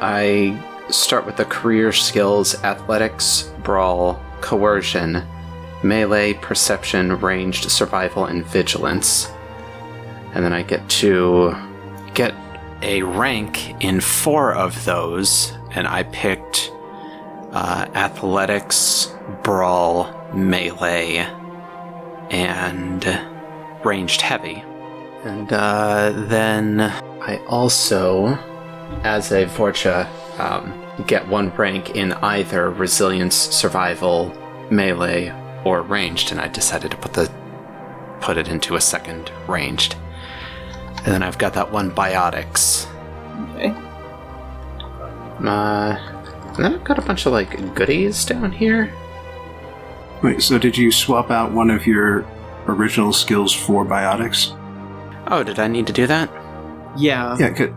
I 0.01 0.61
start 0.89 1.25
with 1.25 1.37
the 1.37 1.45
career 1.45 1.91
skills: 1.91 2.55
athletics, 2.63 3.53
brawl, 3.63 4.21
coercion, 4.41 5.23
melee, 5.83 6.33
perception, 6.33 7.19
ranged, 7.19 7.69
survival, 7.71 8.25
and 8.25 8.45
vigilance. 8.45 9.29
And 10.33 10.43
then 10.43 10.51
I 10.51 10.63
get 10.63 10.87
to 10.89 11.55
get 12.13 12.33
a 12.85 13.01
rank 13.01 13.83
in 13.83 13.99
four 13.99 14.53
of 14.53 14.85
those, 14.85 15.51
and 15.71 15.87
I 15.87 16.03
picked 16.03 16.71
uh, 17.51 17.87
athletics, 17.95 19.11
brawl, 19.43 20.13
melee, 20.33 21.17
and 22.29 23.03
ranged 23.83 24.21
heavy. 24.21 24.63
And 25.23 25.51
uh, 25.51 26.13
then 26.27 26.79
I 26.79 27.43
also, 27.47 28.37
as 29.03 29.31
a 29.31 29.45
Vorcha, 29.45 30.07
um, 30.39 30.79
get 31.07 31.27
one 31.27 31.49
rank 31.55 31.95
in 31.95 32.13
either 32.13 32.69
resilience, 32.69 33.35
survival, 33.35 34.31
melee, 34.69 35.33
or 35.65 35.81
ranged, 35.81 36.31
and 36.31 36.39
I 36.39 36.49
decided 36.49 36.91
to 36.91 36.97
put 36.97 37.13
the 37.13 37.31
put 38.21 38.37
it 38.37 38.47
into 38.47 38.75
a 38.75 38.81
second 38.81 39.31
ranged. 39.47 39.95
And 41.05 41.13
then 41.13 41.23
I've 41.23 41.37
got 41.37 41.53
that 41.53 41.71
one 41.71 41.91
biotics. 41.91 42.87
okay. 43.55 43.69
Uh, 45.45 45.95
and 46.55 46.63
then 46.63 46.73
I've 46.73 46.83
got 46.83 46.97
a 46.97 47.01
bunch 47.01 47.25
of 47.25 47.33
like 47.33 47.75
goodies 47.75 48.25
down 48.25 48.51
here. 48.51 48.91
Wait, 50.23 50.41
so 50.41 50.57
did 50.57 50.77
you 50.77 50.91
swap 50.91 51.29
out 51.29 51.51
one 51.51 51.69
of 51.69 51.85
your 51.85 52.25
original 52.67 53.13
skills 53.13 53.53
for 53.53 53.85
biotics? 53.85 54.57
Oh, 55.27 55.43
did 55.43 55.59
I 55.59 55.67
need 55.67 55.85
to 55.87 55.93
do 55.93 56.07
that? 56.07 56.29
Yeah. 56.97 57.35
Yeah, 57.37 57.51
could. 57.51 57.75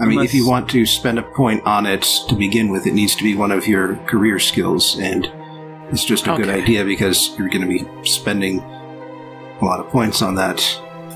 I 0.00 0.04
mean, 0.04 0.20
if 0.20 0.34
you 0.34 0.46
want 0.46 0.68
to 0.70 0.84
spend 0.84 1.18
a 1.18 1.22
point 1.22 1.64
on 1.64 1.86
it 1.86 2.02
to 2.28 2.34
begin 2.34 2.68
with, 2.68 2.86
it 2.86 2.92
needs 2.92 3.14
to 3.16 3.22
be 3.22 3.34
one 3.34 3.50
of 3.50 3.66
your 3.66 3.96
career 4.04 4.38
skills, 4.38 4.98
and 4.98 5.30
it's 5.90 6.04
just 6.04 6.26
a 6.26 6.36
good 6.36 6.50
idea 6.50 6.84
because 6.84 7.36
you're 7.38 7.48
going 7.48 7.62
to 7.62 7.68
be 7.68 7.86
spending 8.06 8.60
a 8.60 9.58
lot 9.62 9.80
of 9.80 9.88
points 9.88 10.20
on 10.20 10.34
that. 10.34 10.60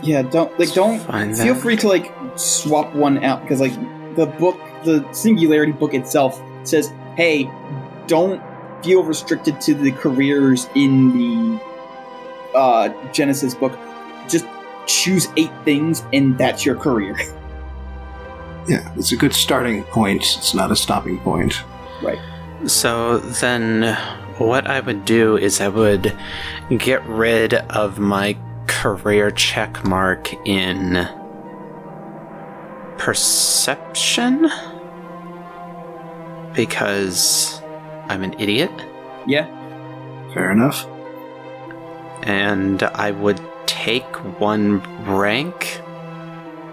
Yeah, 0.03 0.23
don't 0.23 0.57
like 0.59 0.73
don't 0.73 1.01
Find 1.01 1.37
feel 1.37 1.55
that. 1.55 1.61
free 1.63 1.77
to 1.77 1.89
like 1.89 2.13
swap 2.37 2.95
one 2.95 3.23
out 3.25 3.43
because 3.43 3.61
like 3.61 3.75
the 4.17 4.27
book 4.27 4.59
the 4.85 5.07
singularity 5.13 5.73
book 5.73 5.95
itself 5.95 6.41
says 6.65 6.91
hey 7.17 7.51
don't 8.07 8.43
feel 8.83 9.03
restricted 9.03 9.61
to 9.61 9.75
the 9.75 9.93
careers 9.93 10.69
in 10.75 11.13
the 11.17 11.61
uh 12.55 12.89
genesys 13.13 13.59
book 13.59 13.79
just 14.29 14.47
choose 14.87 15.29
eight 15.37 15.51
things 15.65 16.03
and 16.13 16.39
that's 16.39 16.65
your 16.65 16.75
career 16.77 17.17
Yeah, 18.69 18.93
it's 18.95 19.11
a 19.11 19.17
good 19.17 19.33
starting 19.33 19.83
point. 19.85 20.23
It's 20.39 20.55
not 20.55 20.71
a 20.71 20.77
stopping 20.77 21.19
point. 21.21 21.65
Right. 22.03 22.19
So 22.67 23.19
then, 23.19 23.95
what 24.37 24.67
I 24.69 24.81
would 24.81 25.05
do 25.07 25.37
is 25.39 25.61
I 25.63 25.69
would 25.69 26.17
get 26.69 27.05
rid 27.07 27.55
of 27.55 27.99
my 27.99 28.37
career 28.71 29.31
check 29.31 29.85
mark 29.85 30.33
in 30.47 31.07
perception 32.99 34.49
because 36.55 37.61
I'm 38.09 38.23
an 38.23 38.35
idiot, 38.39 38.71
yeah 39.27 39.47
Fair 40.35 40.51
enough. 40.53 40.87
and 42.23 42.83
I 42.83 43.11
would 43.11 43.41
take 43.67 44.05
one 44.41 44.81
rank. 45.05 45.81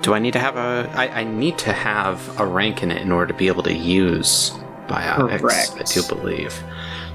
Do 0.02 0.14
I 0.14 0.20
need 0.20 0.34
to 0.34 0.40
have 0.40 0.56
a? 0.58 0.90
I, 0.96 1.22
I 1.22 1.24
need 1.24 1.58
to 1.60 1.74
have 1.74 2.40
a 2.40 2.46
rank 2.46 2.84
in 2.84 2.92
it 2.92 3.02
in 3.02 3.12
order 3.12 3.34
to 3.34 3.38
be 3.38 3.48
able 3.48 3.64
to 3.64 3.74
use 3.74 4.52
biotics. 4.88 5.40
Correct. 5.40 5.72
I 5.80 5.84
do 5.84 6.04
believe. 6.08 6.64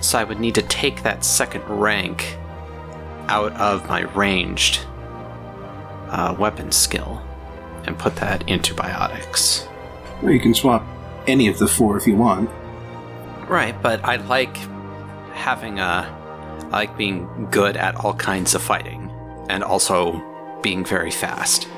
So 0.00 0.18
I 0.18 0.24
would 0.24 0.40
need 0.40 0.54
to 0.56 0.62
take 0.62 1.02
that 1.04 1.24
second 1.24 1.62
rank 1.68 2.36
out 3.28 3.52
of 3.52 3.88
my 3.88 4.02
ranged 4.14 4.80
uh, 6.08 6.34
weapon 6.38 6.72
skill 6.72 7.22
and 7.84 7.98
put 7.98 8.16
that 8.16 8.48
into 8.48 8.74
biotics. 8.74 9.68
Well, 10.22 10.32
you 10.32 10.40
can 10.40 10.54
swap 10.54 10.86
any 11.26 11.48
of 11.48 11.58
the 11.58 11.66
four 11.66 11.96
if 11.96 12.06
you 12.06 12.16
want. 12.16 12.50
Right, 13.48 13.80
but 13.82 14.04
I 14.04 14.16
like 14.16 14.56
having 15.32 15.78
a. 15.78 16.18
I 16.70 16.76
like 16.76 16.96
being 16.96 17.48
good 17.50 17.76
at 17.76 17.96
all 17.96 18.14
kinds 18.14 18.54
of 18.54 18.62
fighting 18.62 19.10
and 19.50 19.62
also 19.62 20.22
being 20.62 20.84
very 20.84 21.10
fast. 21.10 21.68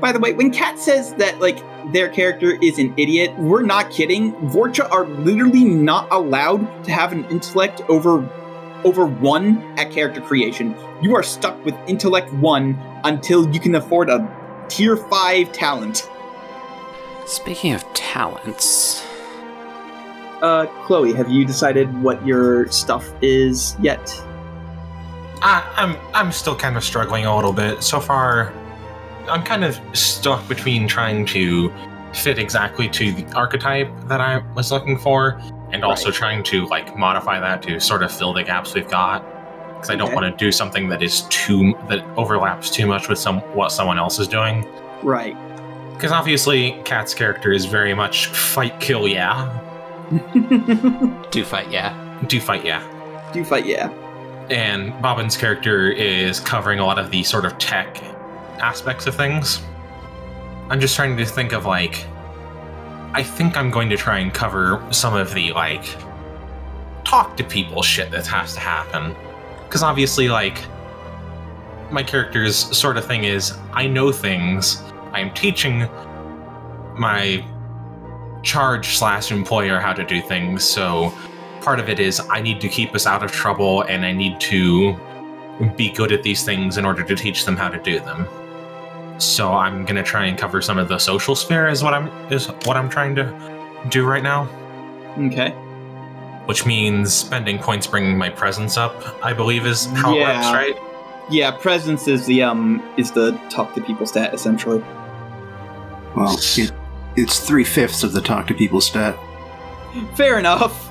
by 0.00 0.12
the 0.12 0.18
way 0.18 0.32
when 0.32 0.50
kat 0.50 0.78
says 0.78 1.14
that 1.14 1.40
like 1.40 1.58
their 1.92 2.08
character 2.08 2.58
is 2.60 2.78
an 2.78 2.92
idiot 2.96 3.36
we're 3.38 3.62
not 3.62 3.90
kidding 3.90 4.32
vorcha 4.50 4.90
are 4.90 5.06
literally 5.06 5.64
not 5.64 6.06
allowed 6.10 6.84
to 6.84 6.90
have 6.90 7.12
an 7.12 7.24
intellect 7.26 7.80
over 7.88 8.28
over 8.84 9.06
one 9.06 9.62
at 9.78 9.90
character 9.90 10.20
creation. 10.20 10.74
You 11.00 11.14
are 11.14 11.22
stuck 11.22 11.62
with 11.64 11.74
intellect 11.86 12.32
one 12.34 12.78
until 13.04 13.52
you 13.52 13.60
can 13.60 13.74
afford 13.74 14.10
a 14.10 14.66
tier 14.68 14.96
5 14.96 15.52
talent. 15.52 16.08
Speaking 17.26 17.72
of 17.72 17.84
talents, 17.94 19.04
uh 20.42 20.66
chloe 20.84 21.12
have 21.12 21.30
you 21.30 21.44
decided 21.44 22.02
what 22.02 22.26
your 22.26 22.68
stuff 22.70 23.08
is 23.22 23.76
yet? 23.80 24.00
I, 25.42 25.68
I'm 25.76 25.96
I'm 26.14 26.32
still 26.32 26.56
kind 26.56 26.76
of 26.76 26.84
struggling 26.84 27.26
a 27.26 27.34
little 27.34 27.52
bit. 27.52 27.82
So 27.82 28.00
far. 28.00 28.52
I'm 29.28 29.44
kind 29.44 29.62
of 29.64 29.78
stuck 29.96 30.46
between 30.48 30.88
trying 30.88 31.26
to 31.26 31.72
fit 32.12 32.38
exactly 32.38 32.88
to 32.88 33.12
the 33.12 33.24
archetype 33.34 33.88
that 34.08 34.20
I 34.20 34.38
was 34.54 34.72
looking 34.72 34.98
for, 34.98 35.40
and 35.72 35.84
also 35.84 36.06
Right. 36.06 36.14
trying 36.14 36.42
to 36.44 36.66
like 36.66 36.96
modify 36.96 37.40
that 37.40 37.62
to 37.62 37.80
sort 37.80 38.02
of 38.02 38.12
fill 38.12 38.32
the 38.32 38.42
gaps 38.42 38.74
we've 38.74 38.88
got. 38.88 39.24
Because 39.74 39.90
I 39.90 39.96
don't 39.96 40.08
Okay. 40.08 40.14
want 40.14 40.38
to 40.38 40.44
do 40.44 40.52
something 40.52 40.88
that 40.90 41.02
is 41.02 41.22
too 41.22 41.74
that 41.88 42.04
overlaps 42.16 42.70
too 42.70 42.86
much 42.86 43.08
with 43.08 43.18
some 43.18 43.40
what 43.54 43.72
someone 43.72 43.98
else 43.98 44.18
is 44.18 44.28
doing. 44.28 44.66
right 45.02 45.36
Because 45.94 46.12
obviously, 46.12 46.80
Kat's 46.84 47.14
character 47.14 47.52
is 47.52 47.64
very 47.64 47.94
much 47.94 48.26
fight, 48.26 48.78
kill, 48.80 49.06
yeah, 49.08 49.48
do 51.30 51.44
fight, 51.44 51.70
yeah. 51.70 51.94
do 52.26 52.40
fight, 52.40 52.64
yeah. 52.64 52.82
do 53.32 53.44
fight 53.44 53.66
yeah 53.66 53.88
and 54.50 54.92
Bobbin's 55.02 55.36
character 55.36 55.90
is 55.90 56.38
covering 56.40 56.78
a 56.80 56.84
lot 56.84 56.98
of 56.98 57.10
the 57.10 57.22
sort 57.22 57.44
of 57.44 57.56
tech 57.58 58.02
aspects 58.60 59.06
of 59.06 59.14
things. 59.14 59.62
I'm 60.68 60.80
just 60.80 60.94
trying 60.96 61.16
to 61.16 61.24
think 61.24 61.52
of 61.52 61.64
like 61.64 62.04
I 63.14 63.22
think 63.22 63.56
I'm 63.56 63.70
going 63.70 63.90
to 63.90 63.96
try 63.96 64.18
and 64.18 64.32
cover 64.32 64.82
some 64.90 65.14
of 65.14 65.34
the 65.34 65.52
like 65.52 65.84
talk 67.04 67.36
to 67.36 67.44
people 67.44 67.82
shit 67.82 68.10
that 68.10 68.26
has 68.26 68.54
to 68.54 68.60
happen. 68.60 69.14
Cuz 69.68 69.82
obviously 69.82 70.28
like 70.28 70.64
my 71.90 72.02
character's 72.02 72.56
sort 72.56 72.96
of 72.96 73.04
thing 73.04 73.24
is 73.24 73.52
I 73.74 73.86
know 73.86 74.12
things. 74.12 74.82
I 75.12 75.20
am 75.20 75.32
teaching 75.34 75.86
my 76.96 77.44
charge 78.42 78.96
slash 78.96 79.30
employer 79.30 79.78
how 79.78 79.92
to 79.92 80.04
do 80.04 80.22
things, 80.22 80.64
so 80.64 81.12
part 81.60 81.78
of 81.78 81.88
it 81.90 82.00
is 82.00 82.20
I 82.30 82.40
need 82.40 82.60
to 82.62 82.68
keep 82.68 82.94
us 82.94 83.06
out 83.06 83.22
of 83.22 83.30
trouble 83.30 83.82
and 83.82 84.06
I 84.06 84.12
need 84.12 84.40
to 84.40 84.98
be 85.76 85.90
good 85.90 86.12
at 86.12 86.22
these 86.22 86.44
things 86.44 86.78
in 86.78 86.84
order 86.86 87.02
to 87.02 87.14
teach 87.14 87.44
them 87.44 87.56
how 87.56 87.68
to 87.68 87.78
do 87.78 88.00
them. 88.00 88.26
So 89.18 89.52
I'm 89.52 89.84
gonna 89.84 90.02
try 90.02 90.26
and 90.26 90.38
cover 90.38 90.60
some 90.62 90.78
of 90.78 90.88
the 90.88 90.98
social 90.98 91.34
sphere 91.34 91.68
is 91.68 91.82
what 91.82 91.94
I'm 91.94 92.08
is 92.32 92.48
what 92.64 92.76
I'm 92.76 92.88
trying 92.88 93.14
to 93.16 93.84
do 93.88 94.06
right 94.06 94.22
now, 94.22 94.48
okay 95.18 95.54
which 96.46 96.66
means 96.66 97.12
spending 97.12 97.58
points 97.58 97.86
bringing 97.86 98.18
my 98.18 98.28
presence 98.28 98.76
up. 98.76 98.94
I 99.24 99.32
believe 99.32 99.66
is 99.66 99.86
how 99.86 100.16
it 100.16 100.20
works, 100.20 100.46
right? 100.46 100.76
Yeah, 101.30 101.52
presence 101.52 102.08
is 102.08 102.26
the 102.26 102.42
um 102.42 102.82
is 102.96 103.12
the 103.12 103.32
talk 103.48 103.74
to 103.74 103.80
people 103.80 104.06
stat 104.06 104.34
essentially. 104.34 104.82
Well, 106.16 106.36
it, 106.38 106.72
it's 107.16 107.38
three 107.40 107.64
fifths 107.64 108.02
of 108.02 108.12
the 108.12 108.20
talk 108.20 108.46
to 108.48 108.54
people 108.54 108.80
stat. 108.80 109.16
Fair 110.14 110.38
enough. 110.38 110.90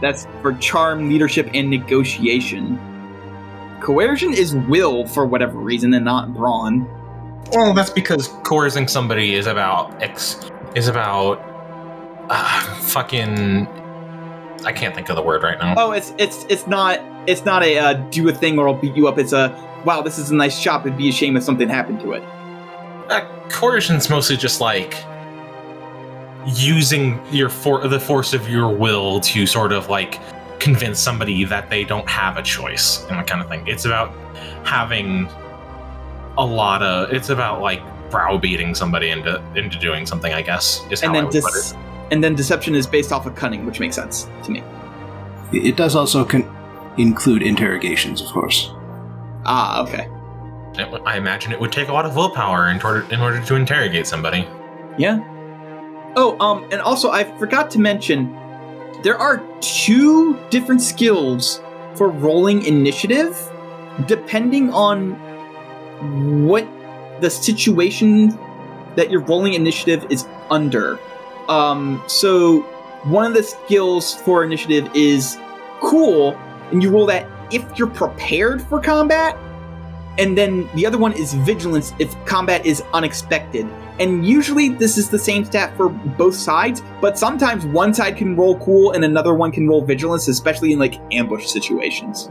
That's 0.00 0.26
for 0.42 0.52
charm, 0.54 1.08
leadership, 1.08 1.48
and 1.54 1.70
negotiation. 1.70 2.78
Coercion 3.80 4.32
is 4.32 4.54
will 4.54 5.06
for 5.06 5.24
whatever 5.24 5.58
reason, 5.58 5.94
and 5.94 6.04
not 6.04 6.34
brawn. 6.34 6.86
Well, 7.52 7.74
that's 7.74 7.90
because 7.90 8.28
coercing 8.42 8.88
somebody 8.88 9.34
is 9.34 9.46
about 9.46 10.02
ex 10.02 10.50
is 10.74 10.88
about 10.88 11.40
uh, 12.30 12.60
fucking. 12.76 13.66
I 14.64 14.72
can't 14.72 14.94
think 14.94 15.08
of 15.10 15.16
the 15.16 15.22
word 15.22 15.42
right 15.42 15.58
now. 15.58 15.74
Oh, 15.76 15.92
it's 15.92 16.14
it's 16.18 16.46
it's 16.48 16.66
not 16.66 17.00
it's 17.28 17.44
not 17.44 17.62
a 17.62 17.78
uh, 17.78 17.92
do 18.10 18.28
a 18.28 18.32
thing 18.32 18.58
or 18.58 18.68
I'll 18.68 18.74
beat 18.74 18.96
you 18.96 19.08
up. 19.08 19.18
It's 19.18 19.32
a 19.32 19.54
wow, 19.84 20.02
this 20.02 20.18
is 20.18 20.30
a 20.30 20.34
nice 20.34 20.58
shop. 20.58 20.86
It'd 20.86 20.96
be 20.96 21.08
a 21.08 21.12
shame 21.12 21.36
if 21.36 21.42
something 21.42 21.68
happened 21.68 22.00
to 22.00 22.12
it. 22.12 22.22
Uh, 23.10 23.26
coercion's 23.50 24.08
mostly 24.08 24.36
just 24.36 24.60
like 24.60 24.96
using 26.46 27.20
your 27.30 27.48
for 27.48 27.86
the 27.86 28.00
force 28.00 28.32
of 28.32 28.48
your 28.48 28.68
will 28.68 29.20
to 29.20 29.46
sort 29.46 29.72
of 29.72 29.88
like 29.88 30.18
convince 30.60 30.98
somebody 30.98 31.44
that 31.44 31.68
they 31.68 31.84
don't 31.84 32.08
have 32.08 32.36
a 32.36 32.42
choice 32.42 33.02
and 33.08 33.18
that 33.18 33.26
kind 33.26 33.42
of 33.42 33.48
thing. 33.48 33.66
It's 33.66 33.84
about 33.84 34.14
having 34.64 35.28
a 36.38 36.44
lot 36.44 36.82
of. 36.82 37.12
It's 37.12 37.30
about 37.30 37.60
like 37.62 37.82
browbeating 38.10 38.74
somebody 38.74 39.10
into 39.10 39.42
into 39.54 39.78
doing 39.78 40.06
something. 40.06 40.32
I 40.32 40.42
guess 40.42 40.84
is 40.90 41.00
how 41.00 41.08
And 41.08 41.16
I 41.16 41.20
then 41.20 41.30
would 41.30 41.42
put 41.42 41.54
it. 41.56 41.74
and 42.12 42.22
then 42.22 42.34
deception 42.34 42.74
is 42.74 42.86
based 42.86 43.12
off 43.12 43.26
of 43.26 43.34
cunning, 43.34 43.66
which 43.66 43.80
makes 43.80 43.96
sense 43.96 44.28
to 44.44 44.50
me. 44.50 44.62
It 45.52 45.66
it 45.66 45.76
does 45.76 45.94
also 45.96 46.24
con- 46.24 46.48
include 46.96 47.42
interrogations, 47.42 48.20
of 48.20 48.28
course. 48.28 48.70
Ah, 49.46 49.82
okay. 49.82 50.08
It 50.76 51.02
I 51.06 51.16
imagine 51.16 51.52
it 51.52 51.60
would 51.60 51.72
take 51.72 51.88
a 51.88 51.92
lot 51.92 52.04
of 52.06 52.16
willpower 52.16 52.68
in 52.68 52.80
order 52.82 53.06
in 53.12 53.20
order 53.20 53.40
to 53.44 53.54
interrogate 53.54 54.06
somebody. 54.06 54.46
Yeah. 54.98 55.20
Oh, 56.16 56.36
um, 56.40 56.64
and 56.70 56.80
also 56.80 57.10
I 57.10 57.24
forgot 57.38 57.70
to 57.72 57.80
mention 57.80 58.32
there 59.02 59.18
are 59.18 59.42
two 59.60 60.38
different 60.50 60.80
skills 60.80 61.60
for 61.96 62.08
rolling 62.08 62.64
initiative, 62.64 63.36
depending 64.06 64.72
on 64.72 65.14
what 66.46 66.66
the 67.20 67.30
situation 67.30 68.38
that 68.96 69.10
you're 69.10 69.22
rolling 69.22 69.54
initiative 69.54 70.06
is 70.10 70.26
under. 70.50 70.98
Um, 71.48 72.02
so 72.06 72.60
one 73.04 73.26
of 73.26 73.34
the 73.34 73.42
skills 73.42 74.14
for 74.14 74.44
initiative 74.44 74.90
is 74.94 75.38
cool, 75.80 76.34
and 76.70 76.82
you 76.82 76.90
roll 76.90 77.06
that 77.06 77.28
if 77.52 77.78
you're 77.78 77.88
prepared 77.88 78.62
for 78.62 78.80
combat. 78.80 79.36
And 80.16 80.38
then 80.38 80.68
the 80.74 80.86
other 80.86 80.96
one 80.96 81.12
is 81.12 81.34
vigilance 81.34 81.92
if 81.98 82.14
combat 82.24 82.64
is 82.64 82.82
unexpected. 82.92 83.66
And 83.98 84.24
usually 84.24 84.68
this 84.68 84.96
is 84.96 85.10
the 85.10 85.18
same 85.18 85.44
stat 85.44 85.76
for 85.76 85.88
both 85.88 86.36
sides, 86.36 86.82
but 87.00 87.18
sometimes 87.18 87.66
one 87.66 87.92
side 87.94 88.16
can 88.16 88.36
roll 88.36 88.58
cool 88.60 88.92
and 88.92 89.04
another 89.04 89.34
one 89.34 89.50
can 89.50 89.68
roll 89.68 89.84
vigilance, 89.84 90.28
especially 90.28 90.72
in 90.72 90.78
like 90.78 91.00
ambush 91.12 91.46
situations. 91.46 92.30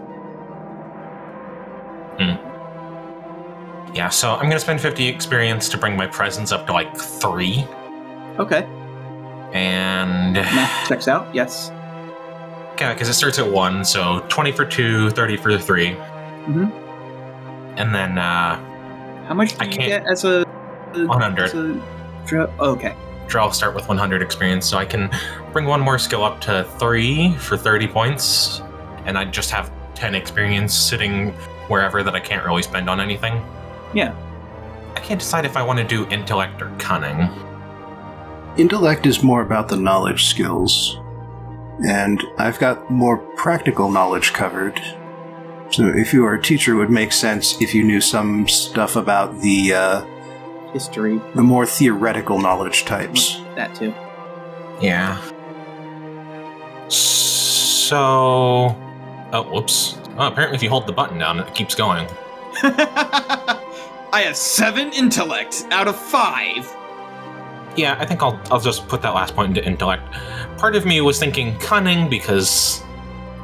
Yeah, 3.93 4.09
so 4.09 4.33
I'm 4.33 4.43
gonna 4.49 4.59
spend 4.59 4.81
50 4.81 5.07
experience 5.07 5.69
to 5.69 5.77
bring 5.77 5.95
my 5.95 6.07
presence 6.07 6.51
up 6.51 6.65
to 6.67 6.73
like 6.73 6.95
three, 6.97 7.65
Okay, 8.39 8.67
and 9.53 10.33
math 10.33 10.87
checks 10.87 11.07
out. 11.07 11.27
Yes. 11.33 11.69
yeah, 12.79 12.93
because 12.93 13.07
it 13.07 13.13
starts 13.13 13.37
at 13.37 13.47
one, 13.47 13.85
so 13.85 14.25
20 14.29 14.51
for 14.51 14.65
two, 14.65 15.11
30 15.11 15.37
for 15.37 15.57
three, 15.59 15.95
Mhm. 16.47 16.71
and 17.77 17.93
then 17.93 18.17
uh, 18.17 18.57
How 19.27 19.35
much 19.35 19.51
do 19.51 19.57
I 19.61 19.65
you 19.65 19.71
can't- 19.71 19.87
get 19.87 20.05
as 20.07 20.23
a? 20.25 20.43
100. 20.95 21.45
as 21.45 21.53
a 21.53 21.79
dra- 22.25 22.49
oh, 22.59 22.71
okay. 22.71 22.95
Drell 23.27 23.45
will 23.45 23.51
start 23.51 23.73
with 23.75 23.87
100 23.87 24.21
experience, 24.21 24.65
so 24.65 24.77
I 24.77 24.85
can 24.85 25.09
bring 25.53 25.65
one 25.65 25.81
more 25.81 25.97
skill 25.99 26.23
up 26.23 26.41
to 26.41 26.65
three 26.79 27.33
for 27.35 27.57
30 27.57 27.87
points, 27.87 28.61
and 29.05 29.17
I 29.17 29.25
just 29.25 29.49
have 29.51 29.71
10 29.95 30.13
experience 30.15 30.73
sitting 30.73 31.31
wherever 31.67 32.03
that 32.03 32.13
I 32.15 32.19
can't 32.19 32.43
really 32.45 32.61
spend 32.63 32.89
on 32.89 32.99
anything. 32.99 33.41
Yeah. 33.93 34.15
I 34.95 34.99
can't 34.99 35.19
decide 35.19 35.45
if 35.45 35.57
I 35.57 35.63
want 35.63 35.79
to 35.79 35.85
do 35.85 36.07
intellect 36.09 36.61
or 36.61 36.69
cunning. 36.77 37.29
Intellect 38.57 39.05
is 39.05 39.23
more 39.23 39.41
about 39.41 39.67
the 39.69 39.75
knowledge 39.77 40.25
skills, 40.25 40.99
and 41.87 42.23
I've 42.37 42.59
got 42.59 42.89
more 42.91 43.17
practical 43.17 43.89
knowledge 43.91 44.31
covered. 44.33 44.79
So 45.71 45.87
if 45.87 46.13
you 46.13 46.21
were 46.21 46.35
a 46.35 46.41
teacher, 46.41 46.73
it 46.73 46.77
would 46.77 46.91
make 46.91 47.11
sense 47.11 47.59
if 47.59 47.73
you 47.73 47.83
knew 47.83 47.99
some 47.99 48.47
stuff 48.47 48.95
about 48.95 49.41
the 49.41 49.73
uh, 49.73 50.05
History. 50.71 51.19
the 51.33 51.41
more 51.41 51.65
theoretical 51.65 52.39
knowledge 52.39 52.85
types. 52.85 53.41
That 53.55 53.73
too. 53.73 53.93
Yeah. 54.79 55.19
So. 56.89 58.75
Oh, 59.31 59.47
whoops. 59.51 59.97
Oh, 60.17 60.27
apparently, 60.27 60.55
if 60.57 60.63
you 60.63 60.69
hold 60.69 60.85
the 60.85 60.93
button 60.93 61.17
down, 61.17 61.39
it 61.39 61.55
keeps 61.55 61.73
going. 61.73 62.07
I 64.13 64.21
have 64.21 64.37
seven 64.37 64.93
intellect 64.93 65.65
out 65.71 65.87
of 65.87 65.99
five. 65.99 66.71
Yeah, 67.75 67.97
I 67.99 68.05
think 68.05 68.21
I'll 68.21 68.39
I'll 68.51 68.59
just 68.59 68.87
put 68.87 69.01
that 69.01 69.15
last 69.15 69.35
point 69.35 69.57
into 69.57 69.67
intellect. 69.67 70.03
Part 70.59 70.75
of 70.75 70.85
me 70.85 71.01
was 71.01 71.17
thinking 71.17 71.57
cunning 71.57 72.11
because, 72.11 72.83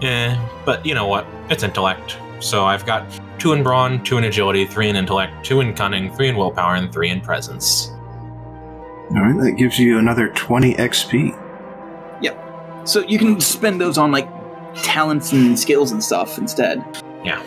eh, 0.03 0.38
but 0.65 0.86
you 0.86 0.93
know 0.93 1.07
what? 1.07 1.26
It's 1.49 1.63
intellect. 1.63 2.20
So 2.39 2.65
I've 2.65 2.86
got 2.86 3.03
two 3.39 3.53
in 3.53 3.63
brawn, 3.63 4.03
two 4.03 4.20
in 4.20 4.26
agility, 4.26 4.63
three 4.67 4.89
in 4.89 4.95
intellect, 4.95 5.43
two 5.43 5.59
in 5.59 5.74
cunning, 5.74 6.13
three 6.13 6.30
in 6.30 6.38
willpower, 6.38 6.76
and 6.76 6.93
three 6.93 7.09
in 7.09 7.20
presence. 7.20 7.89
All 7.89 9.24
right, 9.24 9.43
that 9.43 9.53
gives 9.53 9.80
you 9.80 9.97
another 9.97 10.30
20 10.30 10.76
XP. 10.76 12.22
Yep. 12.22 12.88
So 12.88 12.99
you 13.07 13.17
can 13.17 13.41
spend 13.41 13.82
those 13.82 13.97
on 13.97 14.11
like 14.11 14.30
talents 14.84 15.32
and 15.32 15.57
skills 15.57 15.91
and 15.91 16.03
stuff 16.03 16.38
instead. 16.38 16.86
Yeah. 17.26 17.43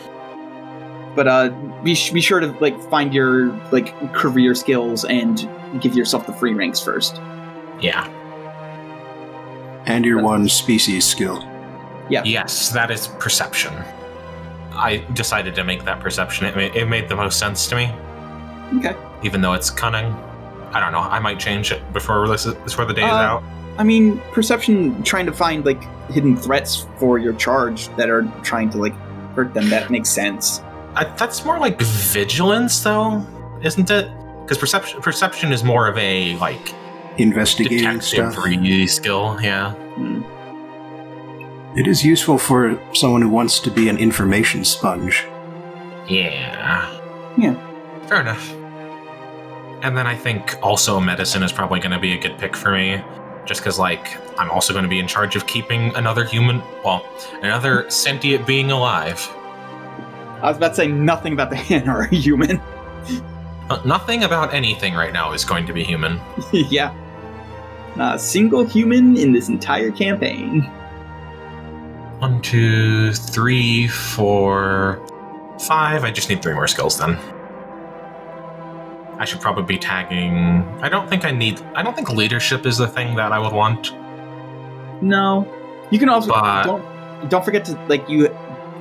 But 1.14 1.28
uh, 1.28 1.48
be, 1.84 1.94
sh- 1.94 2.10
be 2.10 2.20
sure 2.20 2.40
to 2.40 2.48
like 2.60 2.80
find 2.88 3.12
your 3.12 3.48
like 3.70 3.94
career 4.14 4.54
skills 4.54 5.04
and 5.04 5.48
give 5.80 5.94
yourself 5.94 6.26
the 6.26 6.32
free 6.32 6.54
ranks 6.54 6.80
first. 6.80 7.16
Yeah. 7.80 8.06
And 9.86 10.04
your 10.04 10.22
one 10.22 10.48
species 10.48 11.04
skill. 11.04 11.42
Yeah. 12.08 12.22
Yes, 12.24 12.70
that 12.70 12.90
is 12.90 13.08
perception. 13.18 13.72
I 14.72 14.98
decided 15.12 15.54
to 15.56 15.64
make 15.64 15.84
that 15.84 16.00
perception. 16.00 16.46
It 16.46 16.56
made, 16.56 16.74
it 16.76 16.86
made 16.86 17.08
the 17.08 17.16
most 17.16 17.38
sense 17.38 17.66
to 17.68 17.76
me, 17.76 17.90
Okay. 18.78 18.96
even 19.22 19.40
though 19.40 19.52
it's 19.52 19.70
cunning. 19.70 20.06
I 20.72 20.80
don't 20.80 20.92
know. 20.92 21.00
I 21.00 21.18
might 21.18 21.38
change 21.38 21.72
it 21.72 21.80
before 21.92 22.26
this 22.28 22.46
is, 22.46 22.54
before 22.54 22.86
the 22.86 22.94
day 22.94 23.02
is 23.04 23.10
Uh, 23.12 23.16
out. 23.16 23.42
I 23.76 23.84
mean, 23.84 24.18
perception 24.32 25.02
trying 25.02 25.26
to 25.26 25.32
find 25.32 25.64
like 25.66 25.82
hidden 26.10 26.36
threats 26.36 26.86
for 26.96 27.18
your 27.18 27.32
charge 27.34 27.88
that 27.96 28.08
are 28.08 28.22
trying 28.42 28.70
to 28.70 28.78
like 28.78 28.94
hurt 29.34 29.52
them. 29.54 29.68
That 29.70 29.90
makes 29.90 30.08
sense. 30.08 30.62
I, 30.94 31.04
that's 31.16 31.44
more 31.44 31.58
like 31.58 31.80
vigilance, 31.80 32.82
though, 32.82 33.24
isn't 33.62 33.90
it? 33.90 34.10
Because 34.42 34.58
perception 34.58 35.00
perception 35.00 35.52
is 35.52 35.64
more 35.64 35.88
of 35.88 35.96
a 35.98 36.36
like 36.36 36.74
Investigating 37.18 38.00
stuff. 38.00 38.34
skill. 38.88 39.38
Yeah. 39.40 39.72
Hmm. 39.72 40.22
It 41.78 41.86
is 41.86 42.04
useful 42.04 42.36
for 42.38 42.78
someone 42.94 43.22
who 43.22 43.28
wants 43.30 43.58
to 43.60 43.70
be 43.70 43.88
an 43.88 43.96
information 43.98 44.64
sponge. 44.64 45.24
Yeah. 46.06 46.98
Yeah. 47.38 47.54
Fair 48.06 48.20
enough. 48.20 48.52
And 49.82 49.96
then 49.96 50.06
I 50.06 50.14
think 50.14 50.58
also 50.62 51.00
medicine 51.00 51.42
is 51.42 51.52
probably 51.52 51.80
going 51.80 51.92
to 51.92 51.98
be 51.98 52.12
a 52.12 52.18
good 52.18 52.36
pick 52.38 52.54
for 52.56 52.72
me, 52.72 53.02
just 53.46 53.60
because 53.60 53.78
like 53.78 54.18
I'm 54.38 54.50
also 54.50 54.72
going 54.72 54.84
to 54.84 54.88
be 54.88 54.98
in 54.98 55.06
charge 55.06 55.34
of 55.36 55.46
keeping 55.46 55.94
another 55.96 56.24
human, 56.24 56.62
well, 56.84 57.04
another 57.42 57.88
sentient 57.90 58.46
being 58.46 58.70
alive. 58.70 59.26
I 60.42 60.48
was 60.48 60.56
about 60.56 60.70
to 60.70 60.74
say 60.74 60.88
nothing 60.88 61.32
about 61.32 61.50
the 61.50 61.56
hand 61.56 61.88
or 61.88 62.02
a 62.02 62.14
human. 62.14 62.60
Uh, 63.70 63.80
nothing 63.86 64.24
about 64.24 64.52
anything 64.52 64.92
right 64.92 65.12
now 65.12 65.32
is 65.32 65.44
going 65.44 65.64
to 65.64 65.72
be 65.72 65.82
human. 65.84 66.20
yeah. 66.52 66.92
Not 67.96 68.16
a 68.16 68.18
single 68.18 68.64
human 68.66 69.16
in 69.16 69.32
this 69.32 69.48
entire 69.48 69.90
campaign. 69.92 70.62
One, 72.18 72.42
two, 72.42 73.12
three, 73.12 73.86
four, 73.86 75.00
five. 75.60 76.04
I 76.04 76.10
just 76.10 76.28
need 76.28 76.42
three 76.42 76.52
more 76.54 76.66
skills 76.66 76.98
then. 76.98 77.16
I 79.18 79.24
should 79.24 79.40
probably 79.40 79.62
be 79.64 79.78
tagging. 79.78 80.64
I 80.82 80.88
don't 80.88 81.08
think 81.08 81.24
I 81.24 81.30
need. 81.30 81.60
I 81.74 81.82
don't 81.82 81.94
think 81.94 82.10
leadership 82.10 82.66
is 82.66 82.76
the 82.76 82.88
thing 82.88 83.14
that 83.14 83.32
I 83.32 83.38
would 83.38 83.52
want. 83.52 83.92
No. 85.02 85.46
You 85.90 85.98
can 85.98 86.08
also 86.08 86.30
But- 86.30 86.64
don't 86.64 87.30
don't 87.30 87.44
forget 87.44 87.64
to 87.66 87.74
like 87.88 88.06
you 88.08 88.26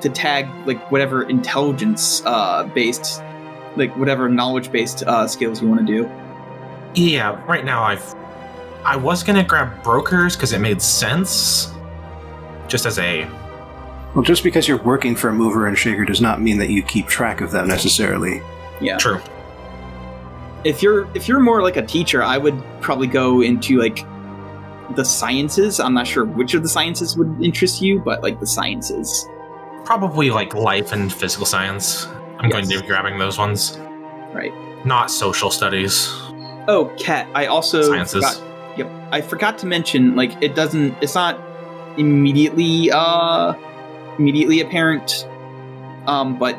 to 0.02 0.10
tag 0.10 0.48
like 0.66 0.92
whatever 0.92 1.24
intelligence 1.24 2.22
uh 2.26 2.64
based 2.76 3.22
like 3.78 3.96
whatever 3.98 4.28
knowledge 4.28 4.72
based 4.72 5.04
uh 5.04 5.28
skills 5.28 5.62
you 5.62 5.68
want 5.68 5.80
to 5.80 5.86
do. 5.86 6.10
Yeah, 6.94 7.44
right 7.46 7.64
now 7.64 7.84
I've. 7.84 8.16
I 8.84 8.96
was 8.98 9.24
gonna 9.24 9.44
grab 9.44 9.84
brokers 9.84 10.36
because 10.36 10.54
it 10.54 10.60
made 10.60 10.82
sense, 10.82 11.72
just 12.68 12.86
as 12.86 12.98
a 13.00 13.26
Well, 14.14 14.24
just 14.24 14.44
because 14.44 14.68
you're 14.68 14.82
working 14.84 15.16
for 15.16 15.30
a 15.30 15.34
mover 15.34 15.68
and 15.68 15.78
shaker 15.78 16.04
does 16.04 16.20
not 16.20 16.42
mean 16.42 16.58
that 16.58 16.70
you 16.70 16.84
keep 16.84 17.08
track 17.08 17.42
of 17.42 17.52
them 17.52 17.68
necessarily. 17.68 18.42
Yeah. 18.82 18.98
True. 18.98 19.22
If 20.64 20.82
you're 20.82 21.08
if 21.16 21.28
you're 21.28 21.40
more 21.40 21.62
like 21.62 21.78
a 21.78 21.86
teacher, 21.86 22.24
I 22.24 22.38
would 22.38 22.62
probably 22.82 23.08
go 23.08 23.42
into 23.42 23.80
like 23.80 24.06
the 24.96 25.06
sciences. 25.06 25.80
I'm 25.80 25.94
not 25.94 26.08
sure 26.08 26.26
which 26.26 26.54
of 26.54 26.64
the 26.64 26.70
sciences 26.70 27.16
would 27.16 27.42
interest 27.42 27.82
you, 27.82 28.00
but 28.00 28.22
like 28.22 28.40
the 28.40 28.48
sciences. 28.48 29.28
Probably 29.92 30.30
like 30.30 30.54
life 30.54 30.94
and 30.94 31.12
physical 31.12 31.46
science. 31.46 32.08
I'm 32.40 32.50
going 32.50 32.66
to 32.66 32.80
be 32.80 32.88
grabbing 32.88 33.18
those 33.18 33.38
ones. 33.38 33.78
Right. 34.32 34.54
Not 34.86 35.12
social 35.12 35.52
studies. 35.52 36.08
Oh, 36.70 36.96
Kat. 36.98 37.28
I 37.36 37.48
also 37.48 37.82
Sciences. 37.82 38.24
forgot. 38.24 38.78
Yep. 38.78 39.10
I 39.12 39.20
forgot 39.20 39.58
to 39.58 39.66
mention 39.66 40.16
like 40.16 40.32
it 40.42 40.56
doesn't. 40.56 40.96
It's 41.02 41.14
not 41.14 41.38
immediately 41.98 42.90
uh 42.90 43.54
immediately 44.18 44.62
apparent. 44.62 45.28
Um, 46.08 46.40
but 46.40 46.56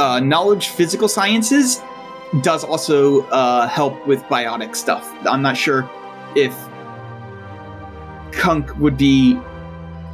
uh, 0.00 0.18
knowledge 0.18 0.70
physical 0.70 1.06
sciences 1.06 1.80
does 2.40 2.64
also 2.64 3.22
uh, 3.26 3.68
help 3.68 4.04
with 4.04 4.20
biotic 4.24 4.74
stuff. 4.74 5.08
I'm 5.26 5.42
not 5.42 5.56
sure 5.56 5.88
if 6.34 6.58
Kunk 8.32 8.76
would 8.78 8.96
be 8.96 9.38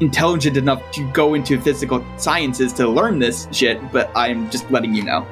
intelligent 0.00 0.56
enough 0.56 0.82
to 0.92 1.06
go 1.12 1.34
into 1.34 1.60
physical 1.60 2.04
sciences 2.16 2.72
to 2.74 2.88
learn 2.88 3.18
this 3.18 3.46
shit, 3.52 3.92
but 3.92 4.10
I'm 4.16 4.50
just 4.50 4.70
letting 4.70 4.94
you 4.94 5.04
know. 5.04 5.26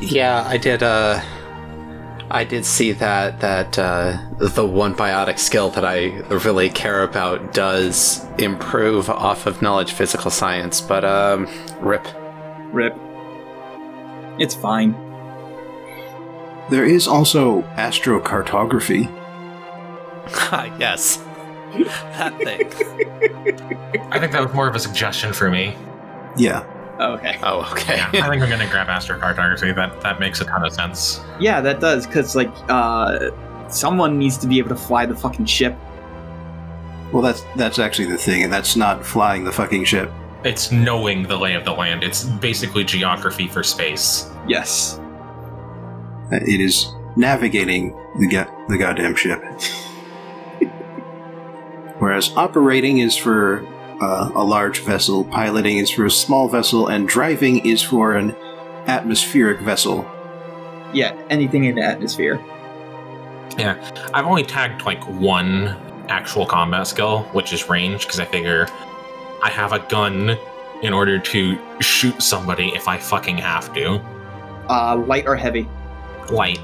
Yeah, 0.00 0.44
I 0.46 0.56
did. 0.56 0.82
Uh, 0.82 1.20
I 2.30 2.44
did 2.44 2.64
see 2.64 2.92
that 2.92 3.40
that 3.40 3.78
uh, 3.78 4.18
the 4.38 4.66
one 4.66 4.94
biotic 4.94 5.38
skill 5.38 5.70
that 5.70 5.84
I 5.84 6.18
really 6.28 6.70
care 6.70 7.02
about 7.02 7.52
does 7.52 8.24
improve 8.38 9.10
off 9.10 9.46
of 9.46 9.60
knowledge 9.62 9.92
physical 9.92 10.30
science. 10.30 10.80
But 10.80 11.04
um, 11.04 11.48
rip. 11.80 12.06
Rip. 12.72 12.96
It's 14.38 14.54
fine. 14.54 14.92
There 16.70 16.84
is 16.84 17.08
also 17.08 17.62
astrocartography. 17.76 19.10
yes, 20.78 21.18
that 22.18 22.36
thing. 22.38 22.66
I 24.12 24.18
think 24.18 24.32
that 24.32 24.42
was 24.42 24.52
more 24.52 24.68
of 24.68 24.74
a 24.74 24.78
suggestion 24.78 25.32
for 25.32 25.50
me. 25.50 25.76
Yeah. 26.36 26.64
Okay. 27.00 27.38
Oh, 27.42 27.68
okay. 27.72 27.96
Yeah, 27.96 28.06
I 28.26 28.28
think 28.28 28.42
I'm 28.42 28.48
going 28.48 28.60
to 28.60 28.68
grab 28.68 28.88
astrocartography. 28.88 29.74
That 29.74 30.00
that 30.02 30.20
makes 30.20 30.40
a 30.40 30.44
ton 30.44 30.64
of 30.64 30.72
sense. 30.72 31.20
Yeah, 31.38 31.60
that 31.62 31.80
does, 31.80 32.06
because, 32.06 32.36
like, 32.36 32.50
uh, 32.68 33.30
someone 33.68 34.18
needs 34.18 34.36
to 34.38 34.46
be 34.46 34.58
able 34.58 34.68
to 34.70 34.76
fly 34.76 35.06
the 35.06 35.14
fucking 35.16 35.46
ship. 35.46 35.76
Well, 37.12 37.22
that's 37.22 37.42
that's 37.56 37.78
actually 37.78 38.08
the 38.08 38.18
thing, 38.18 38.42
and 38.42 38.52
that's 38.52 38.76
not 38.76 39.04
flying 39.04 39.44
the 39.44 39.52
fucking 39.52 39.84
ship. 39.84 40.10
It's 40.44 40.70
knowing 40.72 41.22
the 41.24 41.36
lay 41.36 41.54
of 41.54 41.64
the 41.64 41.72
land. 41.72 42.02
It's 42.04 42.24
basically 42.24 42.84
geography 42.84 43.48
for 43.48 43.62
space. 43.62 44.30
Yes. 44.46 44.98
Uh, 46.32 46.36
It 46.46 46.60
is 46.60 46.86
navigating 47.16 47.96
the 48.18 48.26
ga- 48.28 48.50
the 48.68 48.78
goddamn 48.78 49.16
ship. 49.16 49.42
Whereas 52.00 52.34
operating 52.34 52.98
is 52.98 53.14
for 53.16 53.64
uh, 54.00 54.30
a 54.34 54.42
large 54.42 54.80
vessel, 54.80 55.22
piloting 55.24 55.76
is 55.76 55.90
for 55.90 56.06
a 56.06 56.10
small 56.10 56.48
vessel, 56.48 56.88
and 56.88 57.06
driving 57.06 57.64
is 57.66 57.82
for 57.82 58.14
an 58.14 58.34
atmospheric 58.86 59.60
vessel. 59.60 60.10
Yeah, 60.94 61.12
anything 61.28 61.64
in 61.64 61.74
the 61.74 61.82
atmosphere. 61.82 62.40
Yeah, 63.58 63.76
I've 64.14 64.24
only 64.24 64.44
tagged 64.44 64.86
like 64.86 65.04
one 65.04 65.76
actual 66.08 66.46
combat 66.46 66.86
skill, 66.86 67.24
which 67.32 67.52
is 67.52 67.68
range, 67.68 68.06
because 68.06 68.18
I 68.18 68.24
figure 68.24 68.66
I 69.42 69.50
have 69.50 69.72
a 69.72 69.80
gun 69.90 70.38
in 70.82 70.94
order 70.94 71.18
to 71.18 71.58
shoot 71.80 72.22
somebody 72.22 72.68
if 72.68 72.88
I 72.88 72.96
fucking 72.96 73.36
have 73.36 73.74
to. 73.74 74.00
Uh, 74.70 74.96
light 75.06 75.26
or 75.26 75.36
heavy? 75.36 75.68
Light. 76.30 76.60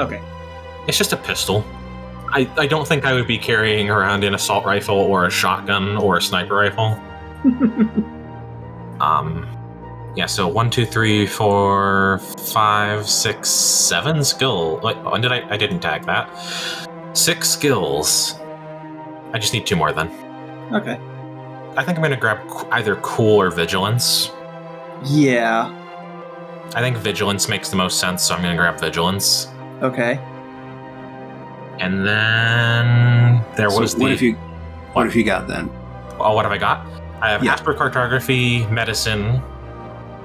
Okay. 0.00 0.22
It's 0.86 0.96
just 0.96 1.12
a 1.12 1.16
pistol. 1.18 1.62
I, 2.32 2.48
I 2.56 2.66
don't 2.66 2.86
think 2.86 3.04
I 3.04 3.12
would 3.14 3.26
be 3.26 3.38
carrying 3.38 3.88
around 3.90 4.22
an 4.24 4.34
assault 4.34 4.64
rifle 4.64 4.96
or 4.96 5.26
a 5.26 5.30
shotgun 5.30 5.96
or 5.96 6.18
a 6.18 6.22
sniper 6.22 6.54
rifle. 6.54 7.00
Um, 9.00 9.46
yeah, 10.16 10.26
so 10.26 10.48
one, 10.48 10.70
two, 10.70 10.84
three, 10.84 11.24
four, 11.26 12.18
five, 12.52 13.08
six, 13.08 13.48
seven 13.48 14.24
skill. 14.24 14.80
Wait, 14.82 14.96
when 15.04 15.20
did 15.20 15.30
I? 15.30 15.48
I 15.48 15.56
didn't 15.56 15.78
tag 15.78 16.04
that. 16.06 16.28
Six 17.16 17.48
skills. 17.48 18.34
I 19.32 19.38
just 19.38 19.52
need 19.52 19.66
two 19.66 19.76
more 19.76 19.92
then. 19.92 20.08
okay. 20.74 20.98
I 21.76 21.84
think 21.84 21.96
I'm 21.96 22.02
gonna 22.02 22.16
grab 22.16 22.40
either 22.72 22.96
cool 22.96 23.40
or 23.40 23.50
vigilance. 23.52 24.32
Yeah. 25.04 25.72
I 26.74 26.80
think 26.80 26.96
vigilance 26.96 27.48
makes 27.48 27.68
the 27.70 27.76
most 27.76 28.00
sense, 28.00 28.24
so 28.24 28.34
I'm 28.34 28.42
gonna 28.42 28.56
grab 28.56 28.80
vigilance. 28.80 29.46
Okay. 29.80 30.18
And 31.80 32.06
then 32.06 33.44
there 33.56 33.70
So 33.70 33.80
was 33.80 33.96
what 33.96 34.08
the. 34.08 34.14
if 34.14 34.22
you 34.22 34.34
What? 34.34 34.94
what 34.94 35.06
if 35.06 35.14
you 35.16 35.24
got 35.24 35.46
then? 35.48 35.70
Oh, 36.18 36.34
what 36.34 36.44
have 36.44 36.52
I 36.52 36.58
got? 36.58 36.84
I 37.20 37.30
have 37.30 37.44
Yeah. 37.44 37.54
astrocartography, 37.56 38.68
medicine, 38.70 39.42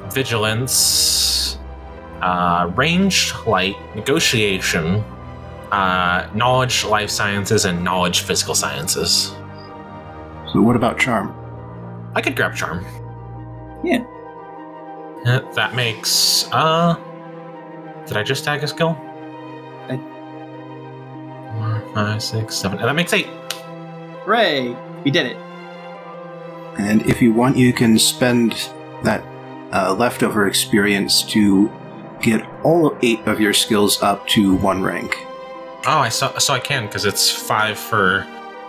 vigilance, 0.09 1.57
uh, 2.21 2.69
range, 2.75 3.33
light, 3.45 3.75
negotiation, 3.95 5.03
uh, 5.71 6.27
knowledge, 6.33 6.83
life 6.85 7.09
sciences, 7.09 7.65
and 7.65 7.83
knowledge, 7.83 8.21
physical 8.21 8.55
sciences. 8.55 9.35
So 10.51 10.61
what 10.61 10.75
about 10.75 10.97
charm? 10.99 11.33
I 12.15 12.21
could 12.21 12.35
grab 12.35 12.55
charm. 12.55 12.85
Yeah. 13.83 14.03
That 15.55 15.73
makes 15.75 16.47
uh. 16.51 16.95
Did 18.05 18.17
I 18.17 18.23
just 18.23 18.43
tag 18.43 18.63
a 18.63 18.67
skill? 18.67 18.97
I- 21.95 22.11
And 22.13 22.79
That 22.79 22.95
makes 22.95 23.13
eight. 23.13 23.27
Hooray! 24.25 24.75
We 25.03 25.11
did 25.11 25.25
it. 25.27 25.37
And 26.79 27.01
if 27.03 27.21
you 27.21 27.33
want, 27.33 27.57
you 27.57 27.71
can 27.73 27.99
spend 27.99 28.69
that 29.03 29.23
uh, 29.71 29.93
leftover 29.93 30.47
experience 30.47 31.21
to 31.23 31.71
get 32.21 32.43
all 32.63 32.97
eight 33.01 33.19
of 33.27 33.39
your 33.39 33.53
skills 33.53 34.01
up 34.01 34.25
to 34.29 34.55
one 34.55 34.81
rank. 34.81 35.15
Oh, 35.85 35.99
I 35.99 36.09
saw. 36.09 36.37
So 36.37 36.53
I 36.53 36.59
can 36.59 36.85
because 36.85 37.05
it's 37.05 37.29
five 37.29 37.77
for. 37.77 38.25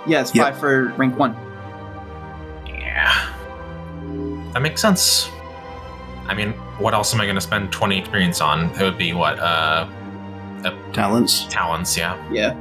Yes, 0.07 0.35
Yeah. 0.35 0.45
five 0.45 0.59
for 0.59 0.89
rank 0.97 1.16
one. 1.18 1.35
Yeah. 2.66 3.31
That 4.53 4.61
makes 4.61 4.83
sense. 4.83 5.31
I 6.27 6.35
mean, 6.35 6.53
what 6.79 6.95
else 6.95 7.14
am 7.14 7.20
I 7.20 7.25
going 7.25 7.37
to 7.37 7.41
spend 7.41 7.70
20 7.70 7.99
experience 7.99 8.41
on? 8.41 8.70
It 8.70 8.83
would 8.83 8.99
be 8.99 9.12
what? 9.12 9.39
Uh, 9.39 9.87
Talents. 10.93 11.45
talents, 11.51 11.97
yeah. 11.97 12.16
Yeah. 12.33 12.55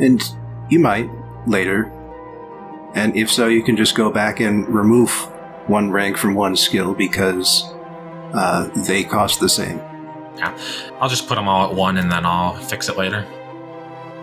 And 0.00 0.22
you 0.68 0.78
might 0.78 1.10
later. 1.46 1.90
And 2.94 3.16
if 3.16 3.30
so, 3.30 3.48
you 3.48 3.62
can 3.62 3.76
just 3.76 3.94
go 3.94 4.10
back 4.10 4.40
and 4.40 4.68
remove 4.68 5.10
one 5.68 5.90
rank 5.90 6.16
from 6.16 6.34
one 6.34 6.56
skill 6.56 6.94
because 6.94 7.64
uh, 8.32 8.68
they 8.86 9.04
cost 9.04 9.40
the 9.40 9.48
same. 9.48 9.78
Yeah. 10.36 10.58
I'll 11.00 11.08
just 11.08 11.28
put 11.28 11.36
them 11.36 11.48
all 11.48 11.70
at 11.70 11.76
one 11.76 11.98
and 11.98 12.10
then 12.10 12.24
I'll 12.24 12.54
fix 12.54 12.88
it 12.88 12.96
later. 12.96 13.26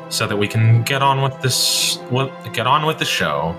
So 0.09 0.25
that 0.27 0.37
we 0.37 0.47
can 0.47 0.83
get 0.83 1.01
on 1.01 1.21
with 1.21 1.41
this. 1.41 1.97
What? 2.09 2.31
Get 2.53 2.65
on 2.65 2.85
with 2.85 2.97
the 2.97 3.05
show. 3.05 3.55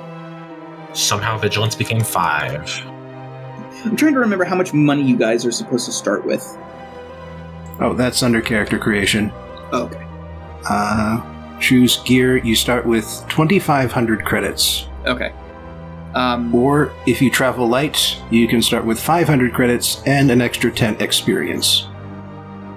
Somehow 0.94 1.38
vigilance 1.38 1.74
became 1.74 2.02
five. 2.02 2.68
I'm 3.84 3.94
trying 3.96 4.14
to 4.14 4.20
remember 4.20 4.44
how 4.44 4.56
much 4.56 4.72
money 4.72 5.02
you 5.02 5.16
guys 5.16 5.44
are 5.46 5.52
supposed 5.52 5.86
to 5.86 5.92
start 5.92 6.24
with. 6.24 6.58
Oh, 7.80 7.94
that's 7.94 8.22
under 8.22 8.40
character 8.40 8.78
creation. 8.78 9.30
Oh, 9.72 9.84
okay. 9.84 10.04
Uh, 10.68 11.38
choose 11.61 11.98
gear. 12.04 12.36
You 12.38 12.54
start 12.54 12.86
with 12.86 13.04
2,500 13.28 14.24
credits. 14.24 14.86
Okay. 15.06 15.32
Um, 16.14 16.54
Or 16.54 16.92
if 17.06 17.20
you 17.20 17.30
travel 17.30 17.68
light, 17.68 18.16
you 18.30 18.48
can 18.48 18.62
start 18.62 18.84
with 18.84 18.98
500 18.98 19.52
credits 19.52 20.02
and 20.06 20.30
an 20.30 20.40
extra 20.40 20.70
10 20.70 20.96
experience. 21.00 21.86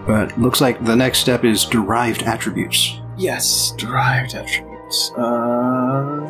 But 0.06 0.38
looks 0.38 0.62
like 0.62 0.84
the 0.84 0.96
next 0.96 1.20
step 1.20 1.44
is 1.46 1.64
derived 1.66 2.24
attributes. 2.24 3.00
yes, 3.18 3.72
derived 3.78 4.34
attributes. 4.36 5.12
Uh, 5.18 6.30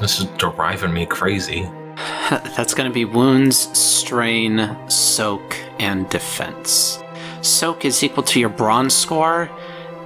This 0.00 0.20
is 0.20 0.26
driving 0.38 0.92
me 0.94 1.04
crazy. 1.04 1.68
That's 2.30 2.72
going 2.74 2.88
to 2.88 2.94
be 2.94 3.04
wounds, 3.04 3.76
strain, 3.78 4.76
soak, 4.88 5.56
and 5.78 6.08
defense. 6.08 7.02
Soak 7.42 7.84
is 7.84 8.02
equal 8.02 8.22
to 8.24 8.40
your 8.40 8.48
brawn 8.48 8.88
score. 8.88 9.50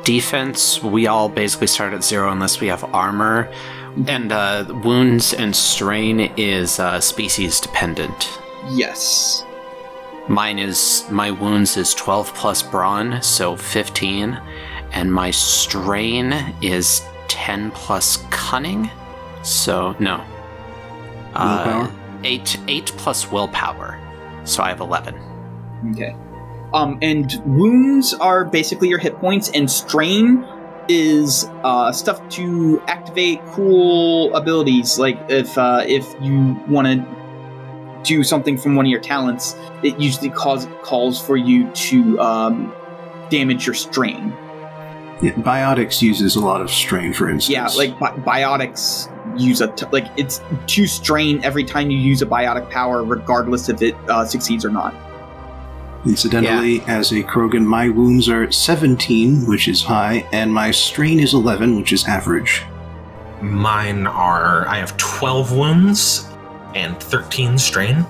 Defense, 0.04 0.82
we 0.82 1.06
all 1.06 1.28
basically 1.28 1.66
start 1.66 1.92
at 1.94 2.04
zero 2.04 2.30
unless 2.30 2.60
we 2.60 2.66
have 2.68 2.84
armor. 2.94 3.50
And 4.06 4.32
uh, 4.32 4.66
wounds 4.84 5.32
and 5.34 5.54
strain 5.54 6.20
is 6.36 6.78
uh, 6.78 7.00
species 7.00 7.60
dependent. 7.60 8.28
yes. 8.72 9.44
Mine 10.26 10.58
is 10.58 11.04
my 11.10 11.30
wounds 11.30 11.76
is 11.76 11.92
12 11.94 12.32
plus 12.34 12.62
brawn, 12.62 13.20
so 13.20 13.56
15, 13.56 14.40
and 14.92 15.12
my 15.12 15.30
strain 15.30 16.32
is 16.62 17.02
10 17.28 17.70
plus 17.72 18.24
cunning. 18.30 18.90
So 19.42 19.94
no. 19.98 20.24
Uh, 21.34 21.84
Willpower? 21.84 22.00
eight 22.24 22.56
eight 22.68 22.86
plus 22.96 23.30
willpower, 23.30 23.98
so 24.44 24.62
I 24.62 24.68
have 24.70 24.80
eleven. 24.80 25.14
Okay. 25.90 26.16
Um, 26.74 26.98
and 27.00 27.40
wounds 27.46 28.14
are 28.14 28.44
basically 28.44 28.88
your 28.88 28.98
hit 28.98 29.16
points, 29.18 29.48
and 29.54 29.70
strain 29.70 30.44
is 30.88 31.48
uh, 31.62 31.92
stuff 31.92 32.28
to 32.30 32.82
activate 32.88 33.40
cool 33.46 34.34
abilities. 34.34 34.98
Like 34.98 35.18
if 35.28 35.56
uh, 35.56 35.84
if 35.86 36.04
you 36.20 36.60
want 36.68 36.88
to 36.88 38.02
do 38.02 38.24
something 38.24 38.58
from 38.58 38.74
one 38.74 38.86
of 38.86 38.90
your 38.90 39.00
talents, 39.00 39.56
it 39.84 39.98
usually 40.00 40.30
cause 40.30 40.66
calls 40.82 41.20
for 41.20 41.36
you 41.36 41.70
to 41.70 42.20
um, 42.20 42.74
damage 43.30 43.66
your 43.66 43.74
strain. 43.74 44.34
Yeah, 45.22 45.32
biotics 45.36 46.02
uses 46.02 46.34
a 46.34 46.40
lot 46.40 46.60
of 46.60 46.70
strain, 46.70 47.12
for 47.12 47.30
instance. 47.30 47.54
Yeah, 47.54 47.68
like 47.78 47.98
bi- 48.00 48.16
biotics 48.42 49.08
use 49.40 49.60
a 49.60 49.68
t- 49.68 49.86
like 49.92 50.06
it's 50.16 50.40
to 50.66 50.86
strain 50.88 51.42
every 51.44 51.64
time 51.64 51.90
you 51.90 51.98
use 51.98 52.20
a 52.20 52.26
biotic 52.26 52.68
power, 52.68 53.04
regardless 53.04 53.68
if 53.68 53.80
it 53.80 53.94
uh, 54.08 54.24
succeeds 54.24 54.64
or 54.64 54.70
not. 54.70 54.92
Incidentally, 56.06 56.82
as 56.82 57.12
a 57.12 57.22
Krogan, 57.22 57.64
my 57.64 57.88
wounds 57.88 58.28
are 58.28 58.50
17, 58.50 59.46
which 59.46 59.68
is 59.68 59.82
high, 59.82 60.26
and 60.32 60.52
my 60.52 60.70
strain 60.70 61.18
is 61.18 61.32
11, 61.32 61.76
which 61.76 61.92
is 61.92 62.06
average. 62.06 62.62
Mine 63.40 64.06
are. 64.06 64.66
I 64.68 64.76
have 64.76 64.96
12 64.98 65.56
wounds 65.56 66.28
and 66.74 66.98
13 67.00 67.56
strain. 67.56 68.04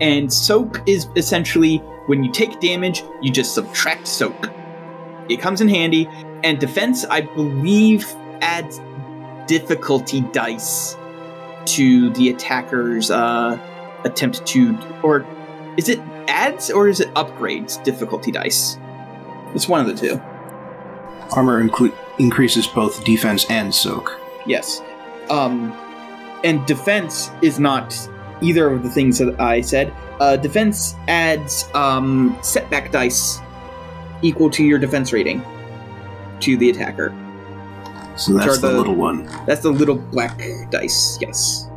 And 0.00 0.32
soak 0.32 0.82
is 0.88 1.08
essentially 1.14 1.78
when 2.06 2.24
you 2.24 2.32
take 2.32 2.58
damage, 2.58 3.04
you 3.20 3.30
just 3.30 3.54
subtract 3.54 4.08
soak. 4.08 4.50
It 5.28 5.40
comes 5.40 5.60
in 5.60 5.68
handy, 5.68 6.08
and 6.42 6.58
defense, 6.58 7.04
I 7.04 7.20
believe, 7.20 8.04
adds 8.40 8.80
difficulty 9.46 10.22
dice 10.32 10.96
to 11.66 12.10
the 12.10 12.30
attacker's 12.30 13.10
uh, 13.12 13.58
attempt 14.04 14.44
to, 14.46 14.76
or 15.02 15.24
is 15.76 15.88
it 15.88 16.00
adds 16.28 16.70
or 16.70 16.88
is 16.88 17.00
it 17.00 17.12
upgrades 17.14 17.82
difficulty 17.84 18.30
dice? 18.30 18.78
It's 19.54 19.68
one 19.68 19.80
of 19.80 19.86
the 19.86 19.94
two. 19.94 20.20
Armor 21.34 21.62
inclu- 21.66 21.94
increases 22.18 22.66
both 22.66 23.04
defense 23.04 23.46
and 23.50 23.74
soak. 23.74 24.18
Yes. 24.46 24.82
Um, 25.30 25.72
and 26.44 26.64
defense 26.66 27.30
is 27.42 27.58
not 27.58 27.96
either 28.40 28.70
of 28.72 28.82
the 28.82 28.90
things 28.90 29.18
that 29.18 29.40
I 29.40 29.60
said. 29.60 29.92
Uh, 30.20 30.36
defense 30.36 30.94
adds 31.08 31.68
um, 31.74 32.36
setback 32.42 32.90
dice 32.92 33.38
equal 34.22 34.50
to 34.50 34.64
your 34.64 34.78
defense 34.78 35.12
rating 35.12 35.42
to 36.40 36.56
the 36.56 36.70
attacker. 36.70 37.14
So 38.16 38.34
that's 38.34 38.58
the, 38.58 38.68
the- 38.68 38.76
little 38.76 38.94
one. 38.94 39.26
That's 39.46 39.62
the 39.62 39.70
little 39.70 39.96
black 39.96 40.40
dice. 40.70 41.18
Yes. 41.20 41.68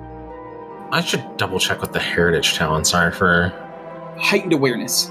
I 0.92 1.02
should 1.02 1.38
double 1.38 1.60
check 1.60 1.82
what 1.82 1.94
the 1.94 2.00
heritage 2.00 2.54
talents 2.56 2.94
are 2.94 3.12
for 3.12 3.52
Heightened 4.18 4.54
awareness. 4.54 5.10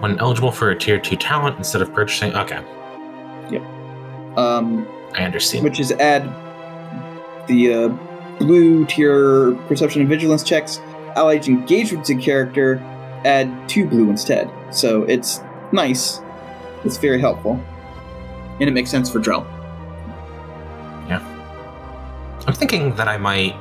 when 0.00 0.18
eligible 0.18 0.50
for 0.50 0.70
a 0.70 0.76
tier 0.78 0.98
2 0.98 1.16
talent 1.16 1.56
instead 1.58 1.80
of 1.82 1.92
purchasing. 1.94 2.34
Okay, 2.34 2.60
Yep. 3.50 3.62
Um, 4.38 4.86
I 5.14 5.22
understand. 5.24 5.62
which 5.64 5.78
is 5.78 5.92
add 5.92 6.22
the 7.46 7.72
uh, 7.74 7.88
blue 8.38 8.84
to 8.86 9.00
your 9.00 9.54
perception 9.68 10.00
and 10.00 10.08
vigilance 10.08 10.42
checks. 10.42 10.80
Allied 11.16 11.46
engaged 11.46 11.92
with 11.92 12.06
the 12.06 12.14
character, 12.16 12.78
add 13.24 13.68
two 13.68 13.86
blue 13.86 14.08
instead. 14.10 14.50
So 14.70 15.02
it's 15.04 15.40
nice. 15.72 16.20
It's 16.84 16.96
very 16.96 17.20
helpful, 17.20 17.62
and 18.58 18.68
it 18.68 18.72
makes 18.72 18.90
sense 18.90 19.10
for 19.10 19.20
Drell. 19.20 19.44
Yeah. 21.08 21.20
I'm 22.46 22.54
thinking 22.54 22.94
that 22.96 23.06
I 23.08 23.18
might 23.18 23.54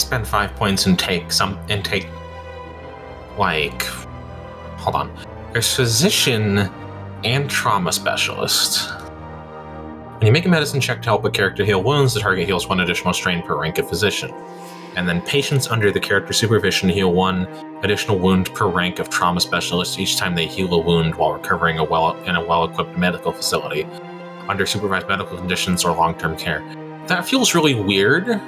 spend 0.00 0.26
five 0.26 0.54
points 0.56 0.86
and 0.86 0.98
take 0.98 1.32
some 1.32 1.58
and 1.68 1.84
take 1.84 2.06
like 3.38 3.82
hold 4.78 4.96
on. 4.96 5.26
There's 5.52 5.74
physician 5.74 6.70
and 7.24 7.50
trauma 7.50 7.92
specialist. 7.92 8.90
When 10.18 10.26
you 10.26 10.32
make 10.32 10.46
a 10.46 10.48
medicine 10.48 10.80
check 10.80 11.02
to 11.02 11.08
help 11.08 11.24
a 11.24 11.30
character 11.30 11.64
heal 11.64 11.82
wounds, 11.82 12.14
the 12.14 12.20
target 12.20 12.46
heals 12.46 12.68
one 12.68 12.80
additional 12.80 13.12
strain 13.12 13.42
per 13.42 13.56
rank 13.56 13.78
of 13.78 13.88
physician. 13.88 14.32
And 14.96 15.08
then 15.08 15.20
patients 15.22 15.68
under 15.68 15.92
the 15.92 16.00
character 16.00 16.32
supervision 16.32 16.88
heal 16.88 17.12
one 17.12 17.46
additional 17.84 18.18
wound 18.18 18.52
per 18.54 18.66
rank 18.66 18.98
of 18.98 19.08
trauma 19.08 19.40
specialist 19.40 19.98
each 19.98 20.16
time 20.16 20.34
they 20.34 20.46
heal 20.46 20.74
a 20.74 20.78
wound 20.78 21.14
while 21.14 21.32
recovering 21.32 21.78
a 21.78 21.84
well 21.84 22.16
in 22.24 22.34
a 22.34 22.44
well-equipped 22.44 22.98
medical 22.98 23.32
facility 23.32 23.84
under 24.48 24.66
supervised 24.66 25.06
medical 25.06 25.36
conditions 25.36 25.84
or 25.84 25.94
long-term 25.94 26.36
care 26.36 26.60
that 27.06 27.26
feels 27.26 27.54
really 27.54 27.74
weird 27.74 28.40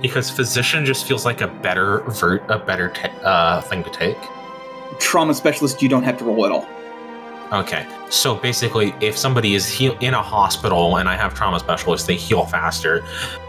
because 0.00 0.30
physician 0.30 0.84
just 0.84 1.06
feels 1.06 1.24
like 1.24 1.40
a 1.40 1.46
better 1.48 2.00
vert 2.20 2.42
a 2.48 2.58
better 2.58 2.88
ta- 2.90 3.08
uh, 3.22 3.60
thing 3.62 3.82
to 3.84 3.90
take 3.90 4.16
Trauma 4.98 5.34
specialist, 5.34 5.80
you 5.82 5.88
don't 5.88 6.02
have 6.02 6.16
to 6.18 6.24
roll 6.24 6.44
at 6.46 6.52
all. 6.52 6.66
okay 7.52 7.86
so 8.10 8.34
basically 8.34 8.94
if 9.00 9.16
somebody 9.16 9.54
is 9.54 9.68
heal- 9.68 9.96
in 10.00 10.14
a 10.14 10.22
hospital 10.22 10.96
and 10.96 11.08
i 11.08 11.16
have 11.16 11.32
trauma 11.34 11.58
specialists 11.58 12.06
they 12.06 12.14
heal 12.16 12.44
faster 12.44 13.04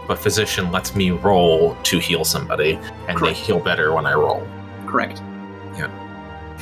but 0.06 0.18
physician 0.18 0.70
lets 0.72 0.94
me 0.94 1.10
roll 1.10 1.76
to 1.82 1.98
heal 1.98 2.24
somebody 2.24 2.78
and 3.08 3.16
Correct. 3.18 3.22
they 3.22 3.32
heal 3.44 3.58
better 3.60 3.92
when 3.94 4.06
i 4.06 4.14
roll 4.14 4.46
Correct. 4.86 5.18
Yeah. 5.76 5.88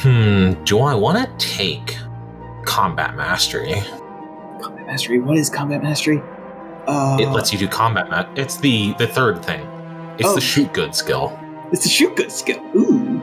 Hmm 0.02 0.52
do 0.64 0.80
i 0.80 0.94
want 0.94 1.16
to 1.18 1.46
take 1.46 1.96
combat 2.64 3.16
mastery 3.16 3.74
Combat 4.60 4.86
mastery. 4.86 5.20
What 5.20 5.36
is 5.38 5.48
combat 5.48 5.82
mastery? 5.84 6.20
Uh, 6.88 7.16
it 7.20 7.28
lets 7.28 7.52
you 7.52 7.58
do 7.60 7.68
combat 7.68 8.10
ma- 8.10 8.26
it's 8.34 8.56
the 8.56 8.92
the 8.98 9.06
third 9.06 9.44
thing 9.44 9.60
it's 10.18 10.28
Oh. 10.28 10.34
the 10.34 10.40
shoot 10.40 10.72
good 10.72 10.94
skill 10.94 11.38
It's 11.72 11.82
the 11.82 11.88
shoot 11.88 12.16
good 12.16 12.32
skill. 12.32 12.60
Ooh. 12.74 13.20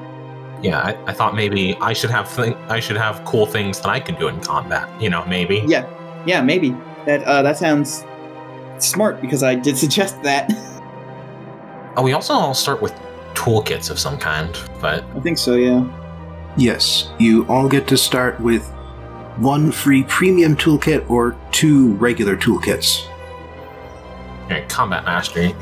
Yeah, 0.62 0.80
I, 0.80 0.98
I 1.08 1.14
thought 1.14 1.36
maybe 1.36 1.76
I 1.82 1.94
should 1.94 2.10
have 2.12 2.28
thing, 2.30 2.56
I 2.70 2.80
should 2.80 2.98
have 2.98 3.24
cool 3.26 3.46
things 3.46 3.80
that 3.82 3.90
I 3.90 4.00
can 4.00 4.16
do 4.16 4.28
in 4.28 4.40
combat. 4.40 4.88
You 5.02 5.10
know, 5.10 5.24
maybe. 5.26 5.64
Yeah. 5.68 5.86
Yeah. 6.26 6.42
Maybe 6.42 6.76
that. 7.06 7.24
Uh, 7.24 7.42
that 7.44 7.58
sounds 7.58 8.04
smart 8.80 9.20
because 9.22 9.44
I 9.44 9.56
did 9.56 9.78
suggest 9.78 10.22
that. 10.24 10.52
Oh, 11.98 12.04
we 12.04 12.12
also 12.12 12.34
all 12.34 12.54
start 12.54 12.82
with 12.82 12.94
toolkits 13.36 13.90
of 13.90 13.98
some 13.98 14.18
kind, 14.18 14.52
but 14.82 15.06
I 15.16 15.20
think 15.22 15.38
so. 15.38 15.56
Yeah. 15.56 15.86
Yes, 16.58 17.10
you 17.20 17.46
all 17.48 17.70
get 17.70 17.88
to 17.88 17.96
start 17.96 18.38
with 18.42 18.64
one 19.38 19.72
free 19.72 20.04
premium 20.04 20.58
toolkit 20.58 21.10
or 21.10 21.38
two 21.52 21.94
regular 21.94 22.36
toolkits. 22.36 23.08
yeah, 24.50 24.66
combat 24.68 25.06
mastery. 25.06 25.56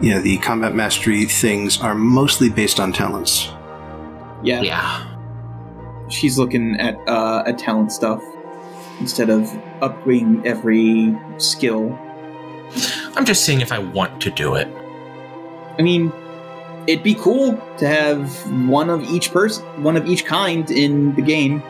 Yeah, 0.00 0.18
the 0.18 0.36
combat 0.38 0.74
mastery 0.74 1.24
things 1.24 1.80
are 1.80 1.94
mostly 1.94 2.50
based 2.50 2.78
on 2.78 2.92
talents. 2.92 3.48
Yeah. 4.42 4.60
Yeah. 4.60 5.06
She's 6.08 6.38
looking 6.38 6.78
at 6.78 6.96
uh, 7.08 7.44
at 7.46 7.58
talent 7.58 7.92
stuff 7.92 8.22
instead 9.00 9.30
of 9.30 9.44
upgrading 9.80 10.44
every 10.44 11.16
skill. 11.38 11.98
I'm 13.16 13.24
just 13.24 13.44
seeing 13.44 13.60
if 13.60 13.72
I 13.72 13.78
want 13.78 14.20
to 14.22 14.30
do 14.30 14.54
it. 14.54 14.68
I 15.78 15.82
mean, 15.82 16.12
it'd 16.86 17.02
be 17.02 17.14
cool 17.14 17.60
to 17.78 17.88
have 17.88 18.30
one 18.68 18.90
of 18.90 19.02
each 19.04 19.32
person, 19.32 19.64
one 19.82 19.96
of 19.96 20.06
each 20.06 20.24
kind 20.26 20.70
in 20.70 21.14
the 21.14 21.22
game. 21.22 21.60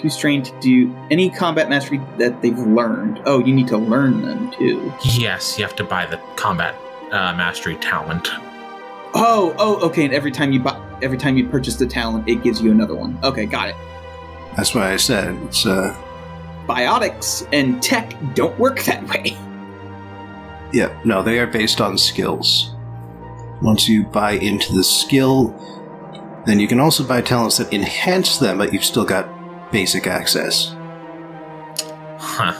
Who's 0.00 0.16
trained 0.16 0.46
to 0.46 0.60
do 0.60 0.94
any 1.12 1.30
combat 1.30 1.68
mastery 1.68 2.00
that 2.18 2.42
they've 2.42 2.58
learned? 2.58 3.22
Oh, 3.24 3.38
you 3.38 3.54
need 3.54 3.68
to 3.68 3.78
learn 3.78 4.22
them 4.22 4.50
too. 4.50 4.92
Yes, 5.04 5.56
you 5.56 5.64
have 5.64 5.76
to 5.76 5.84
buy 5.84 6.06
the 6.06 6.16
combat 6.34 6.74
uh, 7.12 7.34
mastery 7.34 7.76
talent. 7.76 8.28
Oh, 9.14 9.54
oh, 9.58 9.86
okay. 9.86 10.04
And 10.04 10.14
every 10.14 10.30
time 10.32 10.52
you 10.52 10.60
buy, 10.60 10.80
every 11.02 11.18
time 11.18 11.36
you 11.36 11.46
purchase 11.48 11.76
the 11.76 11.86
talent, 11.86 12.28
it 12.28 12.42
gives 12.42 12.62
you 12.62 12.70
another 12.70 12.94
one. 12.94 13.18
Okay, 13.22 13.46
got 13.46 13.68
it. 13.68 13.76
That's 14.56 14.74
why 14.74 14.92
I 14.92 14.96
said 14.96 15.34
it's 15.44 15.66
uh 15.66 15.94
Biotics 16.66 17.46
and 17.52 17.82
tech 17.82 18.14
don't 18.34 18.56
work 18.58 18.82
that 18.84 19.06
way. 19.08 19.36
yeah, 20.72 20.98
no, 21.04 21.22
they 21.22 21.38
are 21.40 21.46
based 21.46 21.80
on 21.80 21.98
skills. 21.98 22.74
Once 23.60 23.88
you 23.88 24.04
buy 24.04 24.32
into 24.32 24.72
the 24.72 24.84
skill, 24.84 25.48
then 26.46 26.60
you 26.60 26.68
can 26.68 26.80
also 26.80 27.04
buy 27.04 27.20
talents 27.20 27.58
that 27.58 27.72
enhance 27.72 28.38
them, 28.38 28.58
but 28.58 28.72
you've 28.72 28.84
still 28.84 29.04
got 29.04 29.72
basic 29.72 30.06
access. 30.06 30.74
Huh. 32.18 32.54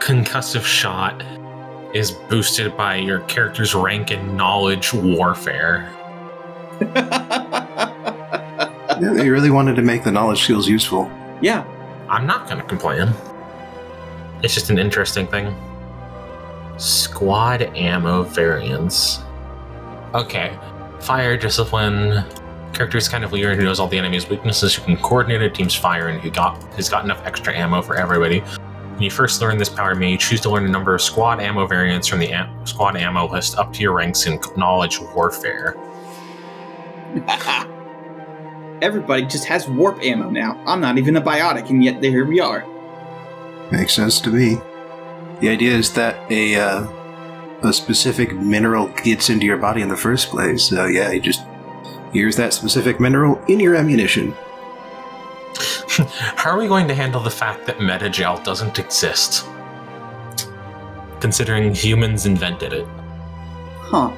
Concussive 0.00 0.64
shot 0.64 1.22
is 1.94 2.12
boosted 2.12 2.76
by 2.76 2.96
your 2.96 3.20
character's 3.20 3.74
rank 3.74 4.10
in 4.10 4.36
knowledge 4.36 4.92
warfare. 4.94 5.90
Yeah, 9.00 9.14
they 9.14 9.30
really 9.30 9.50
wanted 9.50 9.76
to 9.76 9.82
make 9.82 10.04
the 10.04 10.12
knowledge 10.12 10.42
skills 10.42 10.68
useful. 10.68 11.10
yeah, 11.40 11.64
I'm 12.10 12.26
not 12.26 12.46
going 12.46 12.58
to 12.60 12.66
complain. 12.66 13.08
It's 14.42 14.52
just 14.52 14.68
an 14.68 14.78
interesting 14.78 15.26
thing. 15.26 15.56
Squad 16.76 17.62
ammo 17.74 18.24
variants. 18.24 19.20
Okay. 20.12 20.54
Fire 21.00 21.38
discipline. 21.38 22.24
Character 22.74 22.98
is 22.98 23.08
kind 23.08 23.24
of 23.24 23.32
leader 23.32 23.54
who 23.54 23.62
knows 23.64 23.80
all 23.80 23.88
the 23.88 23.96
enemy's 23.96 24.28
weaknesses, 24.28 24.74
who 24.74 24.82
can 24.84 24.98
coordinate 24.98 25.40
a 25.40 25.48
team's 25.48 25.74
fire, 25.74 26.08
and 26.08 26.20
who 26.20 26.30
got 26.30 26.62
who's 26.74 26.90
got 26.90 27.02
enough 27.02 27.22
extra 27.24 27.56
ammo 27.56 27.80
for 27.80 27.96
everybody. 27.96 28.42
When 29.00 29.06
you 29.06 29.10
first 29.10 29.40
learn 29.40 29.56
this 29.56 29.70
power, 29.70 29.94
may 29.94 30.10
you 30.10 30.18
choose 30.18 30.42
to 30.42 30.50
learn 30.50 30.66
a 30.66 30.68
number 30.68 30.94
of 30.94 31.00
squad 31.00 31.40
ammo 31.40 31.66
variants 31.66 32.06
from 32.06 32.18
the 32.18 32.30
am- 32.34 32.66
squad 32.66 32.98
ammo 32.98 33.26
list 33.26 33.56
up 33.56 33.72
to 33.72 33.80
your 33.80 33.94
ranks 33.94 34.26
in 34.26 34.38
knowledge 34.58 35.00
warfare. 35.00 35.74
Everybody 38.82 39.24
just 39.24 39.46
has 39.46 39.66
warp 39.66 40.02
ammo 40.02 40.28
now. 40.28 40.62
I'm 40.66 40.82
not 40.82 40.98
even 40.98 41.16
a 41.16 41.22
biotic, 41.22 41.70
and 41.70 41.82
yet 41.82 42.02
here 42.02 42.26
we 42.26 42.40
are. 42.40 42.66
Makes 43.72 43.94
sense 43.94 44.20
to 44.20 44.28
me. 44.28 44.58
The 45.40 45.48
idea 45.48 45.72
is 45.72 45.94
that 45.94 46.30
a 46.30 46.56
uh, 46.56 46.86
a 47.62 47.72
specific 47.72 48.34
mineral 48.34 48.88
gets 49.02 49.30
into 49.30 49.46
your 49.46 49.56
body 49.56 49.80
in 49.80 49.88
the 49.88 49.96
first 49.96 50.28
place. 50.28 50.64
So 50.64 50.84
yeah, 50.84 51.10
you 51.10 51.22
just 51.22 51.40
here's 52.12 52.36
that 52.36 52.52
specific 52.52 53.00
mineral 53.00 53.42
in 53.48 53.60
your 53.60 53.76
ammunition. 53.76 54.36
How 56.36 56.50
are 56.50 56.58
we 56.58 56.68
going 56.68 56.88
to 56.88 56.94
handle 56.94 57.20
the 57.22 57.30
fact 57.30 57.66
that 57.66 57.80
Medi-gel 57.80 58.42
doesn't 58.42 58.78
exist? 58.78 59.46
Considering 61.20 61.74
humans 61.74 62.26
invented 62.26 62.72
it. 62.72 62.86
Huh. 63.78 64.12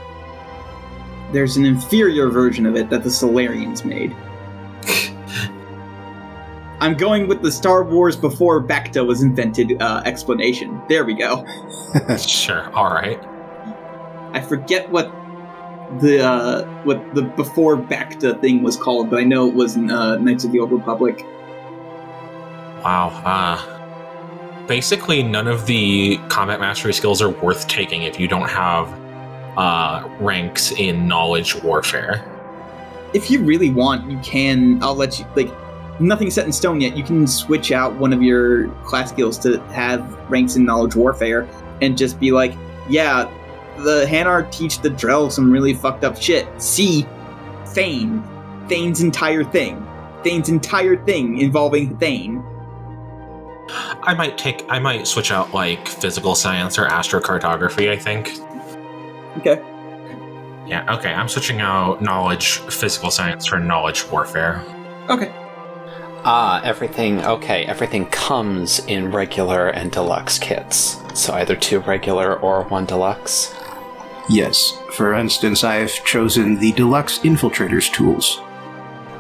There's 1.32 1.56
an 1.56 1.64
inferior 1.64 2.28
version 2.28 2.66
of 2.66 2.76
it 2.76 2.90
that 2.90 3.02
the 3.02 3.08
Salarians 3.08 3.84
made. 3.84 4.14
I'm 6.80 6.96
going 6.96 7.28
with 7.28 7.42
the 7.42 7.50
Star 7.50 7.84
Wars 7.84 8.16
before 8.16 8.62
Bacta 8.62 9.06
was 9.06 9.22
invented 9.22 9.80
uh, 9.80 10.02
explanation. 10.04 10.80
There 10.88 11.04
we 11.04 11.14
go. 11.14 11.46
Sure, 12.18 12.72
alright. 12.74 13.22
I 14.32 14.40
forget 14.40 14.90
what 14.90 15.12
the 16.00 16.20
uh, 16.20 16.64
what 16.84 17.14
the 17.14 17.22
before 17.22 17.76
Bacta 17.76 18.40
thing 18.40 18.62
was 18.62 18.76
called, 18.76 19.10
but 19.10 19.18
I 19.18 19.24
know 19.24 19.48
it 19.48 19.54
was 19.54 19.76
uh, 19.76 20.16
Knights 20.16 20.44
of 20.44 20.52
the 20.52 20.60
Old 20.60 20.72
Republic. 20.72 21.24
Wow. 22.82 23.08
Uh, 23.24 24.66
basically, 24.66 25.22
none 25.22 25.46
of 25.46 25.66
the 25.66 26.18
combat 26.28 26.60
mastery 26.60 26.92
skills 26.92 27.20
are 27.22 27.30
worth 27.30 27.68
taking 27.68 28.02
if 28.02 28.18
you 28.18 28.28
don't 28.28 28.48
have 28.48 28.88
uh, 29.56 30.08
ranks 30.20 30.72
in 30.72 31.06
knowledge 31.06 31.54
warfare. 31.62 32.24
If 33.14 33.30
you 33.30 33.42
really 33.42 33.70
want, 33.70 34.10
you 34.10 34.18
can. 34.18 34.82
I'll 34.82 34.94
let 34.94 35.18
you 35.18 35.26
like. 35.36 35.50
Nothing's 36.00 36.34
set 36.34 36.46
in 36.46 36.52
stone 36.52 36.80
yet. 36.80 36.96
You 36.96 37.04
can 37.04 37.26
switch 37.26 37.70
out 37.70 37.94
one 37.96 38.12
of 38.12 38.22
your 38.22 38.68
class 38.82 39.10
skills 39.10 39.38
to 39.40 39.60
have 39.64 40.18
ranks 40.30 40.56
in 40.56 40.64
knowledge 40.64 40.96
warfare, 40.96 41.46
and 41.82 41.96
just 41.96 42.18
be 42.18 42.32
like, 42.32 42.54
yeah, 42.88 43.30
the 43.78 44.06
Hanar 44.06 44.50
teach 44.50 44.80
the 44.80 44.90
Drell 44.90 45.30
some 45.30 45.50
really 45.50 45.74
fucked 45.74 46.04
up 46.04 46.20
shit. 46.20 46.46
See, 46.60 47.06
Thane, 47.66 48.22
Thane's 48.68 49.00
entire 49.00 49.44
thing, 49.44 49.86
Thane's 50.22 50.48
entire 50.48 51.02
thing 51.04 51.38
involving 51.38 51.96
Thane. 51.98 52.42
I 54.02 54.14
might 54.14 54.36
take. 54.36 54.64
I 54.68 54.78
might 54.78 55.06
switch 55.06 55.30
out 55.30 55.54
like 55.54 55.88
physical 55.88 56.34
science 56.34 56.78
or 56.78 56.86
astrocartography. 56.86 57.90
I 57.90 57.96
think. 57.96 58.30
Okay. 59.38 59.62
Yeah. 60.66 60.94
Okay. 60.96 61.12
I'm 61.12 61.28
switching 61.28 61.60
out 61.60 62.02
knowledge 62.02 62.58
physical 62.58 63.10
science 63.10 63.46
for 63.46 63.58
knowledge 63.58 64.04
warfare. 64.10 64.62
Okay. 65.08 65.32
Ah, 66.24 66.60
everything. 66.62 67.24
Okay, 67.24 67.64
everything 67.64 68.06
comes 68.06 68.78
in 68.86 69.10
regular 69.10 69.68
and 69.68 69.90
deluxe 69.90 70.38
kits. 70.38 71.00
So 71.14 71.32
either 71.34 71.56
two 71.56 71.80
regular 71.80 72.38
or 72.38 72.62
one 72.64 72.84
deluxe. 72.84 73.52
Yes. 74.28 74.78
For 74.92 75.14
instance, 75.14 75.64
I've 75.64 75.92
chosen 76.04 76.58
the 76.58 76.72
deluxe 76.72 77.18
infiltrators 77.20 77.92
tools. 77.92 78.40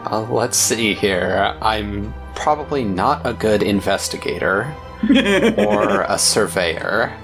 Uh, 0.04 0.26
let's 0.30 0.56
see 0.56 0.94
here. 0.94 1.56
I'm 1.62 2.12
probably 2.34 2.84
not 2.84 3.22
a 3.24 3.32
good 3.32 3.62
investigator, 3.62 4.74
or 5.58 6.02
a 6.02 6.18
surveyor, 6.18 7.16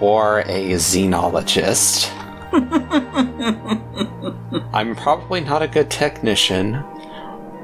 or 0.00 0.40
a 0.40 0.70
xenologist. 0.72 2.10
I'm 4.72 4.96
probably 4.96 5.40
not 5.40 5.62
a 5.62 5.68
good 5.68 5.90
technician, 5.90 6.76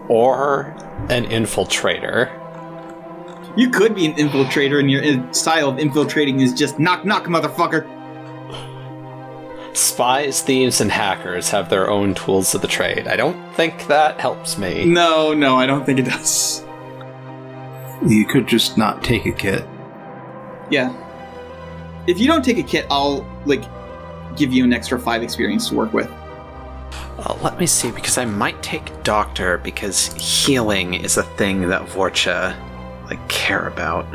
or 0.09 0.75
an 1.09 1.25
infiltrator. 1.27 2.31
you 3.57 3.71
could 3.71 3.95
be 3.95 4.07
an 4.07 4.15
infiltrator, 4.15 4.81
and 4.81 4.91
your 4.91 5.05
uh, 5.05 5.33
style 5.33 5.69
of 5.69 5.79
infiltrating 5.79 6.41
is 6.41 6.53
just 6.53 6.79
knock 6.79 7.05
knock, 7.05 7.25
motherfucker. 7.25 7.87
Spies, 9.77 10.41
thieves, 10.41 10.81
and 10.81 10.91
hackers 10.91 11.51
have 11.51 11.69
their 11.69 11.91
own 11.91 12.15
tools 12.15 12.55
of 12.55 12.63
the 12.63 12.67
trade. 12.67 13.07
I 13.07 13.17
don't 13.17 13.55
think 13.55 13.87
that 13.89 14.19
helps 14.19 14.57
me. 14.57 14.87
No, 14.87 15.35
no, 15.35 15.57
I 15.57 15.67
don't 15.67 15.85
think 15.85 15.99
it 15.99 16.07
does. 16.07 16.65
You 18.07 18.25
could 18.25 18.47
just 18.47 18.79
not 18.79 19.05
take 19.05 19.27
a 19.27 19.33
kit. 19.33 19.67
Yeah. 20.71 20.95
If 22.07 22.19
you 22.19 22.27
don't 22.27 22.43
take 22.45 22.59
a 22.59 22.63
kit, 22.63 22.87
I'll 22.91 23.27
like 23.45 23.65
give 24.37 24.53
you 24.53 24.65
an 24.65 24.73
extra 24.73 24.99
five 24.99 25.23
experience 25.23 25.69
to 25.69 25.75
work 25.75 25.93
with. 25.93 26.11
Uh, 27.19 27.37
let 27.43 27.59
me 27.59 27.67
see, 27.67 27.91
because 27.91 28.19
I 28.19 28.25
might 28.25 28.63
take 28.63 29.03
Doctor, 29.03 29.59
because 29.59 30.13
healing 30.15 30.95
is 30.95 31.17
a 31.17 31.23
thing 31.23 31.69
that 31.69 31.83
Vorcha, 31.83 32.55
like, 33.09 33.27
care 33.29 33.67
about. 33.69 34.07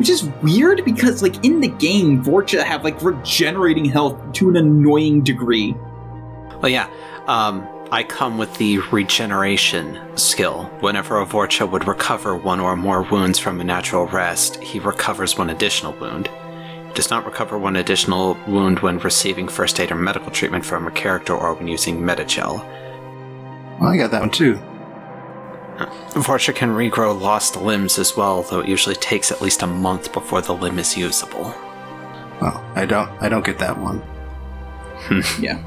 Which 0.00 0.08
is 0.08 0.24
weird 0.42 0.82
because 0.86 1.22
like 1.22 1.44
in 1.44 1.60
the 1.60 1.68
game, 1.68 2.24
Vorcha 2.24 2.64
have 2.64 2.84
like 2.84 3.02
regenerating 3.02 3.84
health 3.84 4.32
to 4.32 4.48
an 4.48 4.56
annoying 4.56 5.22
degree. 5.22 5.74
Well, 6.62 6.70
yeah, 6.70 6.88
um, 7.26 7.68
I 7.90 8.02
come 8.04 8.38
with 8.38 8.56
the 8.56 8.78
regeneration 8.92 10.00
skill. 10.16 10.64
Whenever 10.80 11.20
a 11.20 11.26
Vorcha 11.26 11.70
would 11.70 11.86
recover 11.86 12.34
one 12.34 12.60
or 12.60 12.76
more 12.76 13.02
wounds 13.02 13.38
from 13.38 13.60
a 13.60 13.64
natural 13.64 14.06
rest, 14.06 14.56
he 14.62 14.78
recovers 14.78 15.36
one 15.36 15.50
additional 15.50 15.92
wound. 16.00 16.28
He 16.86 16.94
does 16.94 17.10
not 17.10 17.26
recover 17.26 17.58
one 17.58 17.76
additional 17.76 18.38
wound 18.48 18.80
when 18.80 19.00
receiving 19.00 19.48
first 19.48 19.78
aid 19.80 19.92
or 19.92 19.96
medical 19.96 20.30
treatment 20.30 20.64
from 20.64 20.86
a 20.86 20.90
character 20.90 21.34
or 21.34 21.52
when 21.52 21.68
using 21.68 22.02
Medi-gel. 22.02 22.56
Well, 23.78 23.90
I 23.90 23.98
got 23.98 24.12
that 24.12 24.22
one 24.22 24.30
too. 24.30 24.58
Vorcha 26.10 26.54
can 26.54 26.70
regrow 26.70 27.18
lost 27.18 27.56
limbs 27.56 27.98
as 27.98 28.16
well, 28.16 28.42
though 28.42 28.60
it 28.60 28.68
usually 28.68 28.96
takes 28.96 29.30
at 29.30 29.40
least 29.40 29.62
a 29.62 29.66
month 29.66 30.12
before 30.12 30.40
the 30.42 30.52
limb 30.54 30.78
is 30.78 30.96
usable. 30.96 31.54
Well, 32.40 32.64
I 32.74 32.86
don't. 32.86 33.10
I 33.20 33.28
don't 33.28 33.44
get 33.44 33.58
that 33.58 33.78
one. 33.78 33.98
Hmm. 33.98 35.20
Yeah. 35.42 35.62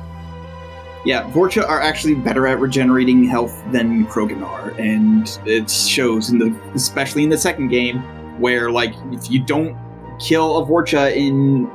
Yeah, 1.05 1.29
Vorcha 1.31 1.67
are 1.67 1.81
actually 1.81 2.15
better 2.15 2.47
at 2.47 2.59
regenerating 2.59 3.25
health 3.25 3.61
than 3.71 4.05
Krogan 4.07 4.41
are, 4.41 4.69
and 4.79 5.37
it 5.45 5.69
shows 5.69 6.29
in 6.29 6.39
the 6.39 6.57
especially 6.75 7.23
in 7.23 7.29
the 7.29 7.37
second 7.37 7.67
game, 7.67 7.99
where 8.39 8.71
like 8.71 8.93
if 9.11 9.29
you 9.29 9.43
don't 9.43 9.77
kill 10.19 10.59
a 10.59 10.65
Vorcha 10.65 11.13
in 11.13 11.69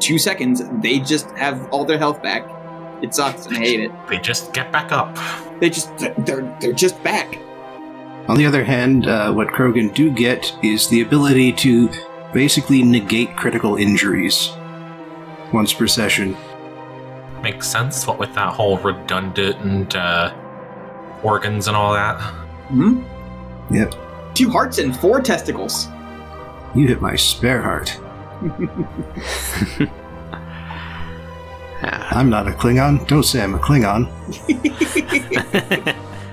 two 0.00 0.18
seconds, 0.18 0.62
they 0.82 0.98
just 0.98 1.30
have 1.32 1.68
all 1.70 1.84
their 1.84 1.98
health 1.98 2.20
back. 2.20 2.44
It 3.00 3.14
sucks 3.14 3.46
and 3.46 3.56
I 3.56 3.60
hate 3.60 3.80
it. 3.80 3.92
They 4.08 4.18
just 4.18 4.52
get 4.52 4.72
back 4.72 4.90
up. 4.90 5.16
They 5.60 5.70
just 5.70 5.96
they're 5.98 6.56
they're 6.60 6.72
just 6.72 7.00
back. 7.04 7.38
On 8.28 8.36
the 8.36 8.44
other 8.44 8.62
hand, 8.62 9.06
uh, 9.06 9.32
what 9.32 9.48
Krogan 9.48 9.92
do 9.94 10.10
get 10.10 10.54
is 10.62 10.86
the 10.88 11.00
ability 11.00 11.50
to 11.54 11.88
basically 12.34 12.82
negate 12.82 13.34
critical 13.36 13.76
injuries 13.76 14.52
once 15.52 15.72
per 15.72 15.86
session. 15.86 16.36
Makes 17.42 17.68
sense. 17.68 18.06
What 18.06 18.18
with 18.18 18.34
that 18.34 18.52
whole 18.52 18.76
redundant 18.78 19.96
uh, 19.96 20.34
organs 21.22 21.68
and 21.68 21.76
all 21.76 21.94
that. 21.94 22.20
Hmm? 22.68 23.02
Yep. 23.70 23.94
Two 24.34 24.50
hearts 24.50 24.76
and 24.76 24.94
four 24.94 25.22
testicles. 25.22 25.88
You 26.74 26.86
hit 26.86 27.00
my 27.00 27.16
spare 27.16 27.62
heart. 27.62 27.98
I'm 31.80 32.28
not 32.28 32.46
a 32.46 32.50
Klingon. 32.50 33.06
Don't 33.06 33.22
say 33.22 33.42
I'm 33.42 33.54
a 33.54 33.58
Klingon. 33.58 34.10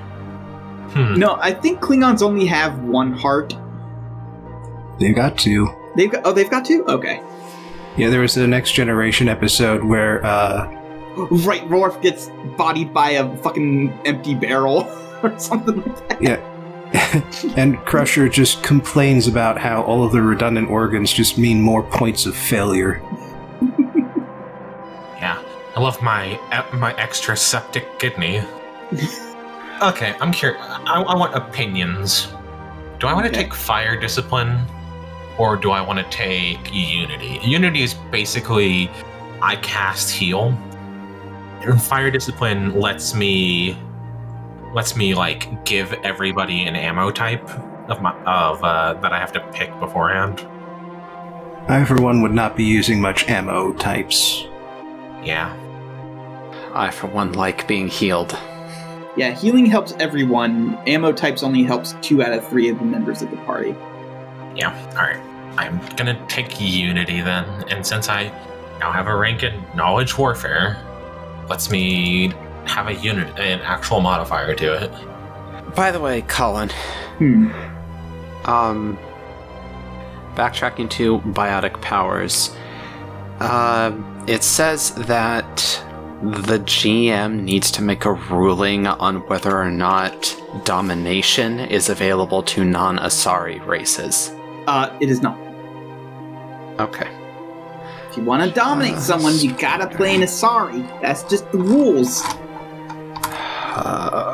Hmm. 0.96 1.16
No, 1.16 1.38
I 1.41 1.52
think 1.52 1.82
Klingons 1.82 2.22
only 2.22 2.46
have 2.46 2.80
one 2.80 3.12
heart. 3.12 3.56
They've 5.00 5.16
got 5.16 5.38
two. 5.38 5.68
They've 5.96 6.10
got 6.10 6.22
oh 6.26 6.32
they've 6.32 6.50
got 6.50 6.66
two? 6.66 6.86
Okay. 6.88 7.22
Yeah, 7.98 8.10
there 8.10 8.22
was 8.22 8.36
a 8.38 8.48
Next 8.48 8.72
Generation 8.72 9.28
episode 9.28 9.84
where 9.84 10.26
uh, 10.26 10.72
Right, 11.16 11.68
Worf 11.70 12.02
gets 12.02 12.30
bodied 12.58 12.93
by 12.93 13.12
a 13.12 13.38
fucking 13.38 13.91
empty 14.06 14.36
barrel 14.36 14.84
or 15.24 15.38
something 15.39 15.82
like 15.82 16.10
that. 16.10 16.22
Yeah. 16.22 16.52
and 17.58 17.78
Crusher 17.80 18.30
just 18.30 18.64
complains 18.64 19.28
about 19.28 19.58
how 19.58 19.82
all 19.84 20.04
of 20.06 20.12
the 20.12 20.22
redundant 20.22 20.70
organs 20.70 21.12
just 21.12 21.38
mean 21.38 21.62
more 21.62 21.84
points 21.84 22.26
of 22.26 22.36
failure. 22.36 23.02
Yeah, 25.18 25.41
I 25.76 25.80
love 25.80 26.02
my 26.02 26.39
my 26.74 26.93
extra 26.98 27.36
septic 27.38 28.00
kidney. 28.00 28.41
Okay, 29.82 30.15
I'm 30.19 30.32
curious. 30.32 30.61
I, 30.61 31.01
I 31.01 31.15
want 31.15 31.36
opinions. 31.36 32.28
Do 32.99 33.07
I 33.07 33.13
want 33.13 33.26
to 33.26 33.32
Okay. 33.32 33.43
take 33.43 33.53
fire 33.53 33.99
discipline, 33.99 34.59
or 35.38 35.55
do 35.57 35.71
I 35.71 35.82
want 35.82 35.99
to 35.99 36.05
take 36.15 36.59
unity? 36.73 37.39
Unity 37.43 37.84
is 37.84 37.93
basically 38.11 38.89
I 39.41 39.57
cast 39.57 40.11
heal. 40.11 40.57
And 41.61 41.82
fire 41.82 42.11
discipline 42.11 42.80
lets 42.80 43.13
me 43.15 43.78
lets 44.73 44.95
me 44.95 45.13
like 45.15 45.65
give 45.65 45.93
everybody 46.03 46.63
an 46.63 46.76
ammo 46.76 47.09
type 47.11 47.47
of 47.89 48.01
my 48.01 48.11
of 48.23 48.63
uh, 48.63 48.93
that 49.01 49.11
I 49.13 49.19
have 49.19 49.32
to 49.34 49.39
pick 49.51 49.78
beforehand. 49.80 50.45
I, 51.67 51.84
for 51.86 51.99
one, 51.99 52.21
would 52.21 52.34
not 52.34 52.55
be 52.55 52.63
using 52.63 53.01
much 53.01 53.28
ammo 53.28 53.73
types. 53.73 54.43
Yeah. 55.23 55.51
I, 56.76 56.91
for 56.91 57.07
one, 57.07 57.34
like 57.34 57.67
being 57.67 57.88
healed. 57.88 58.38
Yeah, 59.18 59.32
healing 59.32 59.66
helps 59.66 59.93
everyone. 59.99 60.78
Ammo 60.88 61.11
types 61.13 61.41
only 61.43 61.63
helps 61.63 61.95
two 62.01 62.22
out 62.22 62.34
of 62.34 62.45
three 62.47 62.70
of 62.70 62.80
the 62.80 62.86
members 62.86 63.22
of 63.22 63.32
the 63.32 63.38
party. 63.38 63.76
Yeah. 64.55 64.74
All 64.91 65.03
right. 65.03 65.20
I'm 65.57 65.80
gonna 65.95 66.22
take 66.28 66.59
Unity 66.59 67.22
then, 67.22 67.45
and 67.70 67.86
since 67.86 68.09
I 68.09 68.24
now 68.80 68.91
have 68.91 69.07
a 69.07 69.16
rank 69.16 69.41
in 69.43 69.53
Knowledge 69.74 70.18
Warfare, 70.18 70.78
lets 71.49 71.70
me 71.72 72.34
have 72.66 72.88
a 72.89 72.93
unit, 72.95 73.28
an 73.39 73.61
actual 73.61 74.01
modifier 74.01 74.53
to 74.55 74.84
it. 74.84 74.91
By 75.76 75.91
the 75.91 75.99
way, 76.01 76.24
Colin, 76.24 76.70
Hmm. 77.20 77.51
um, 78.43 78.97
backtracking 80.36 80.89
to 80.91 81.20
biotic 81.20 81.80
powers, 81.82 82.53
uh, 83.39 83.91
it 84.28 84.43
says 84.43 84.91
that 84.91 85.82
the 86.22 86.59
GM 86.59 87.43
needs 87.43 87.70
to 87.72 87.82
make 87.82 88.05
a 88.05 88.13
ruling 88.13 88.88
on 88.88 89.18
whether 89.28 89.55
or 89.59 89.70
not 89.70 90.36
domination 90.63 91.59
is 91.59 91.89
available 91.89 92.41
to 92.43 92.63
non 92.63 92.97
Asari 92.97 93.63
races. 93.66 94.32
Uh, 94.68 94.95
it 94.99 95.09
is 95.09 95.22
not. 95.22 95.38
Okay. 96.80 97.07
If 98.09 98.18
you 98.18 98.24
want 98.24 98.43
to 98.43 98.51
dominate 98.51 98.95
Uh, 98.95 98.99
someone, 99.01 99.38
you 99.39 99.51
gotta 99.53 99.88
play 99.88 100.16
an 100.16 100.22
Asari. 100.22 100.84
That's 101.01 101.24
just 101.24 101.51
the 101.51 101.57
rules. 101.59 102.24
Uh, 103.76 104.32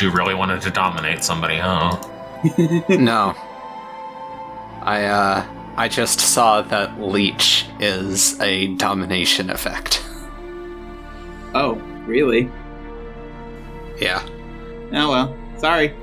You 0.00 0.10
really 0.10 0.34
wanted 0.34 0.62
to 0.62 0.70
dominate 0.70 1.22
somebody, 1.22 1.58
huh? 1.58 1.94
no. 2.88 3.34
I, 4.82 5.04
uh, 5.04 5.44
I 5.80 5.88
just 5.88 6.20
saw 6.20 6.60
that 6.60 7.00
leech 7.00 7.64
is 7.78 8.38
a 8.38 8.66
domination 8.74 9.48
effect. 9.48 10.04
oh, 11.54 11.76
really? 12.04 12.50
Yeah, 13.98 14.22
Oh 14.92 15.08
well. 15.08 15.34
Sorry. 15.56 15.94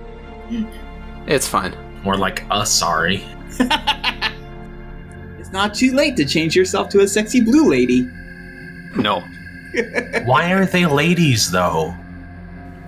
it's 1.28 1.48
fine. 1.48 1.76
More 2.04 2.18
like 2.18 2.44
a 2.50 2.66
sorry. 2.66 3.24
it's 5.38 5.52
not 5.52 5.76
too 5.76 5.94
late 5.94 6.18
to 6.18 6.26
change 6.26 6.56
yourself 6.56 6.90
to 6.90 7.02
a 7.02 7.08
sexy 7.08 7.40
blue 7.40 7.70
lady. 7.70 8.02
No. 8.96 9.20
Why 10.26 10.54
are 10.54 10.66
they 10.66 10.88
ladies 10.88 11.52
though? 11.52 11.94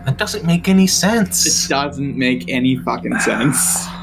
That 0.06 0.18
doesn't 0.18 0.44
make 0.44 0.68
any 0.68 0.88
sense. 0.88 1.46
It 1.46 1.70
doesn't 1.70 2.18
make 2.18 2.50
any 2.50 2.78
fucking 2.78 3.20
sense. 3.20 3.86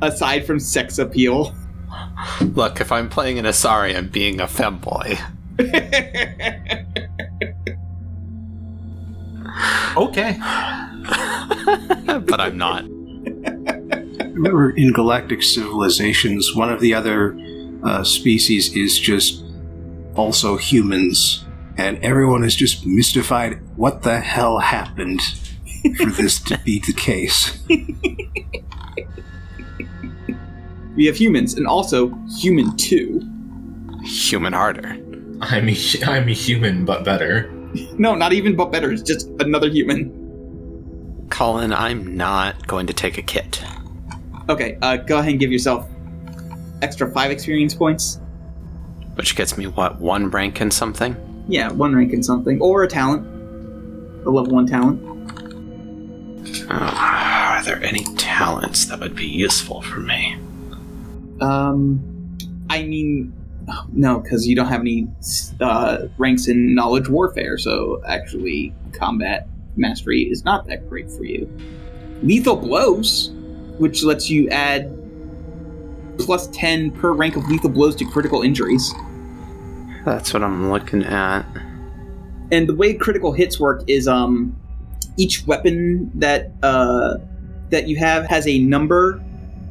Aside 0.00 0.46
from 0.46 0.58
sex 0.60 0.98
appeal. 0.98 1.54
Look, 2.40 2.80
if 2.80 2.90
I'm 2.90 3.08
playing 3.08 3.38
an 3.38 3.44
Asari, 3.44 3.96
I'm 3.96 4.08
being 4.08 4.40
a 4.40 4.46
femboy. 4.46 5.18
Okay. 9.96 10.38
but 12.26 12.40
I'm 12.40 12.56
not. 12.56 12.84
Remember, 14.32 14.70
in 14.70 14.92
galactic 14.92 15.42
civilizations, 15.42 16.54
one 16.54 16.72
of 16.72 16.80
the 16.80 16.94
other 16.94 17.38
uh, 17.84 18.02
species 18.02 18.74
is 18.74 18.98
just 18.98 19.44
also 20.14 20.56
humans, 20.56 21.44
and 21.76 21.98
everyone 22.02 22.44
is 22.44 22.56
just 22.56 22.86
mystified. 22.86 23.60
What 23.76 24.02
the 24.02 24.20
hell 24.20 24.60
happened 24.60 25.20
for 25.98 26.10
this 26.10 26.40
to 26.44 26.58
be 26.64 26.80
the 26.80 26.94
case? 26.94 27.58
we 30.96 31.06
have 31.06 31.16
humans, 31.16 31.54
and 31.54 31.66
also 31.66 32.12
human 32.40 32.76
2. 32.76 33.20
Human 34.04 34.52
harder. 34.52 34.96
I'm 35.40 35.68
a, 35.68 35.76
I'm 36.06 36.28
a 36.28 36.32
human, 36.32 36.84
but 36.84 37.04
better. 37.04 37.50
No, 37.96 38.14
not 38.14 38.32
even 38.32 38.54
but 38.54 38.70
better, 38.70 38.92
it's 38.92 39.02
just 39.02 39.28
another 39.40 39.68
human. 39.68 41.26
Colin, 41.30 41.72
I'm 41.72 42.16
not 42.16 42.66
going 42.66 42.86
to 42.86 42.92
take 42.92 43.16
a 43.16 43.22
kit. 43.22 43.64
Okay, 44.48 44.76
uh, 44.82 44.96
go 44.96 45.18
ahead 45.18 45.30
and 45.30 45.40
give 45.40 45.50
yourself 45.50 45.88
extra 46.82 47.10
5 47.10 47.30
experience 47.30 47.74
points. 47.74 48.20
Which 49.14 49.36
gets 49.36 49.56
me, 49.56 49.66
what, 49.66 50.00
one 50.00 50.30
rank 50.30 50.60
in 50.60 50.70
something? 50.70 51.16
Yeah, 51.48 51.70
one 51.72 51.94
rank 51.94 52.12
in 52.12 52.22
something. 52.22 52.60
Or 52.60 52.82
a 52.82 52.88
talent. 52.88 53.26
A 54.26 54.30
level 54.30 54.52
1 54.52 54.66
talent. 54.66 55.00
Oh, 56.70 56.74
are 56.74 57.64
there 57.64 57.82
any 57.82 58.04
talents 58.16 58.86
that 58.86 59.00
would 59.00 59.14
be 59.16 59.26
useful 59.26 59.82
for 59.82 60.00
me? 60.00 60.36
Um, 61.42 62.38
I 62.70 62.84
mean, 62.84 63.32
no, 63.92 64.20
because 64.20 64.46
you 64.46 64.56
don't 64.56 64.68
have 64.68 64.80
any 64.80 65.08
uh, 65.60 66.06
ranks 66.16 66.48
in 66.48 66.74
knowledge 66.74 67.08
warfare, 67.08 67.58
so 67.58 68.02
actually, 68.06 68.74
combat 68.92 69.48
mastery 69.76 70.22
is 70.22 70.44
not 70.44 70.66
that 70.66 70.88
great 70.88 71.10
for 71.10 71.24
you. 71.24 71.50
Lethal 72.22 72.56
blows, 72.56 73.30
which 73.78 74.04
lets 74.04 74.30
you 74.30 74.48
add 74.50 74.96
plus 76.18 76.46
10 76.48 76.92
per 76.92 77.12
rank 77.12 77.36
of 77.36 77.48
lethal 77.48 77.70
blows 77.70 77.96
to 77.96 78.04
critical 78.04 78.42
injuries. 78.42 78.94
That's 80.04 80.32
what 80.32 80.42
I'm 80.42 80.70
looking 80.70 81.02
at. 81.04 81.44
And 82.50 82.68
the 82.68 82.74
way 82.74 82.94
critical 82.94 83.32
hits 83.32 83.58
work 83.58 83.82
is 83.86 84.06
um, 84.06 84.56
each 85.16 85.46
weapon 85.46 86.10
that 86.14 86.52
uh, 86.62 87.16
that 87.70 87.88
you 87.88 87.96
have 87.96 88.26
has 88.26 88.46
a 88.46 88.58
number 88.58 89.22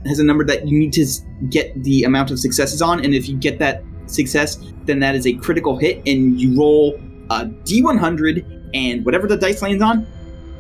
has 0.07 0.19
a 0.19 0.23
number 0.23 0.43
that 0.45 0.67
you 0.67 0.79
need 0.79 0.93
to 0.93 1.05
get 1.49 1.83
the 1.83 2.03
amount 2.03 2.31
of 2.31 2.39
successes 2.39 2.81
on, 2.81 3.03
and 3.03 3.13
if 3.13 3.27
you 3.29 3.37
get 3.37 3.59
that 3.59 3.83
success, 4.07 4.57
then 4.85 4.99
that 4.99 5.15
is 5.15 5.25
a 5.27 5.33
critical 5.33 5.77
hit, 5.77 6.01
and 6.07 6.39
you 6.39 6.57
roll 6.57 6.99
a 7.29 7.45
d100, 7.45 8.71
and 8.73 9.05
whatever 9.05 9.27
the 9.27 9.37
dice 9.37 9.61
lands 9.61 9.81
on, 9.81 10.07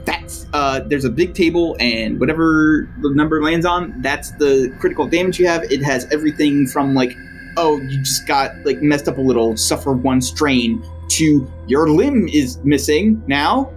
that's 0.05 0.47
uh, 0.53 0.79
there's 0.87 1.05
a 1.05 1.09
big 1.09 1.33
table, 1.33 1.75
and 1.79 2.19
whatever 2.19 2.89
the 3.01 3.09
number 3.13 3.41
lands 3.41 3.65
on, 3.65 4.01
that's 4.01 4.31
the 4.31 4.75
critical 4.79 5.07
damage 5.07 5.39
you 5.39 5.47
have. 5.47 5.63
It 5.71 5.83
has 5.83 6.11
everything 6.11 6.67
from 6.67 6.93
like, 6.93 7.15
oh, 7.57 7.77
you 7.81 7.99
just 7.99 8.27
got 8.27 8.51
like 8.65 8.81
messed 8.81 9.07
up 9.07 9.17
a 9.17 9.21
little, 9.21 9.57
suffer 9.57 9.93
one 9.93 10.21
strain, 10.21 10.83
to 11.09 11.51
your 11.67 11.89
limb 11.89 12.27
is 12.29 12.57
missing 12.63 13.21
now, 13.27 13.71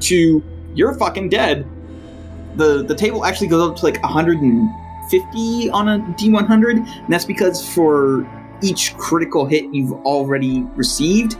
to 0.00 0.42
you're 0.74 0.94
fucking 0.94 1.30
dead. 1.30 1.66
The 2.56 2.82
the 2.82 2.94
table 2.94 3.24
actually 3.24 3.48
goes 3.48 3.70
up 3.70 3.76
to 3.76 3.84
like 3.84 3.98
150 5.10 5.70
on 5.70 5.88
a 5.88 5.98
D100, 6.14 6.76
and 6.76 7.12
that's 7.12 7.24
because 7.24 7.66
for 7.66 8.26
each 8.62 8.96
critical 8.96 9.46
hit 9.46 9.72
you've 9.72 9.92
already 10.04 10.62
received, 10.74 11.36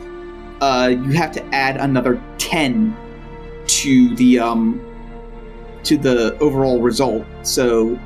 uh, 0.60 0.88
you 0.90 1.12
have 1.12 1.32
to 1.32 1.44
add 1.54 1.76
another 1.76 2.22
10 2.38 2.96
to 3.66 4.14
the 4.16 4.38
um 4.38 4.80
to 5.82 5.96
the 5.96 6.36
overall 6.38 6.80
result. 6.80 7.24
So, 7.42 7.98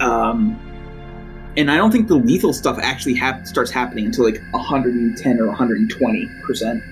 um, 0.00 0.58
and 1.56 1.70
I 1.70 1.76
don't 1.76 1.92
think 1.92 2.08
the 2.08 2.16
lethal 2.16 2.52
stuff 2.52 2.78
actually 2.80 3.14
hap- 3.14 3.46
starts 3.46 3.70
happening 3.70 4.06
until 4.06 4.24
like 4.24 4.40
110 4.50 5.40
or 5.40 5.46
120 5.46 6.30
percent. 6.42 6.82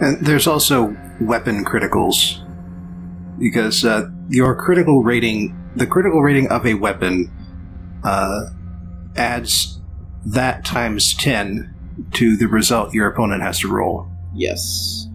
And 0.00 0.18
there's 0.24 0.46
also 0.46 0.96
weapon 1.20 1.64
criticals. 1.64 2.40
Because 3.38 3.84
uh, 3.84 4.08
your 4.28 4.54
critical 4.54 5.02
rating, 5.02 5.56
the 5.76 5.86
critical 5.86 6.22
rating 6.22 6.48
of 6.48 6.66
a 6.66 6.74
weapon, 6.74 7.30
uh, 8.04 8.46
adds 9.16 9.80
that 10.26 10.64
times 10.64 11.14
10 11.14 11.72
to 12.12 12.36
the 12.36 12.46
result 12.48 12.92
your 12.94 13.06
opponent 13.08 13.42
has 13.42 13.58
to 13.60 13.68
roll. 13.68 14.08
Yes. 14.34 15.06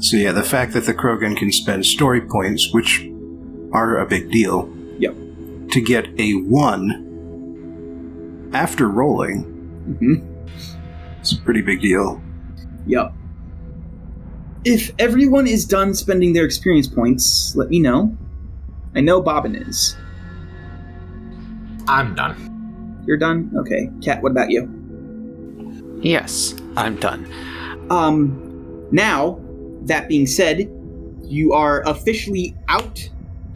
So, 0.00 0.16
yeah, 0.16 0.32
the 0.32 0.42
fact 0.42 0.72
that 0.72 0.86
the 0.86 0.94
Krogan 0.94 1.36
can 1.36 1.52
spend 1.52 1.86
story 1.86 2.20
points, 2.20 2.72
which 2.72 3.06
are 3.72 3.98
a 3.98 4.06
big 4.06 4.30
deal, 4.30 4.68
Yep. 4.98 5.14
to 5.70 5.80
get 5.80 6.08
a 6.18 6.32
1 6.32 8.50
after 8.52 8.88
rolling, 8.88 9.42
hmm 9.98 10.14
it's 11.20 11.32
a 11.32 11.40
pretty 11.42 11.62
big 11.62 11.80
deal. 11.80 12.20
Yep. 12.86 13.12
If 14.64 14.90
everyone 14.98 15.46
is 15.46 15.64
done 15.64 15.94
spending 15.94 16.32
their 16.32 16.44
experience 16.44 16.88
points, 16.88 17.54
let 17.54 17.70
me 17.70 17.78
know. 17.78 18.16
I 18.94 19.00
know 19.00 19.20
Bobbin 19.20 19.54
is. 19.54 19.96
I'm 21.88 22.14
done. 22.14 23.02
You're 23.06 23.16
done? 23.16 23.50
Okay. 23.56 23.90
Kat, 24.02 24.22
what 24.22 24.32
about 24.32 24.50
you? 24.50 24.68
Yes, 26.02 26.54
I'm 26.76 26.96
done. 26.96 27.26
Um, 27.90 28.88
now, 28.92 29.40
that 29.82 30.08
being 30.08 30.26
said, 30.26 30.70
you 31.22 31.52
are 31.52 31.82
officially 31.88 32.56
out 32.68 33.08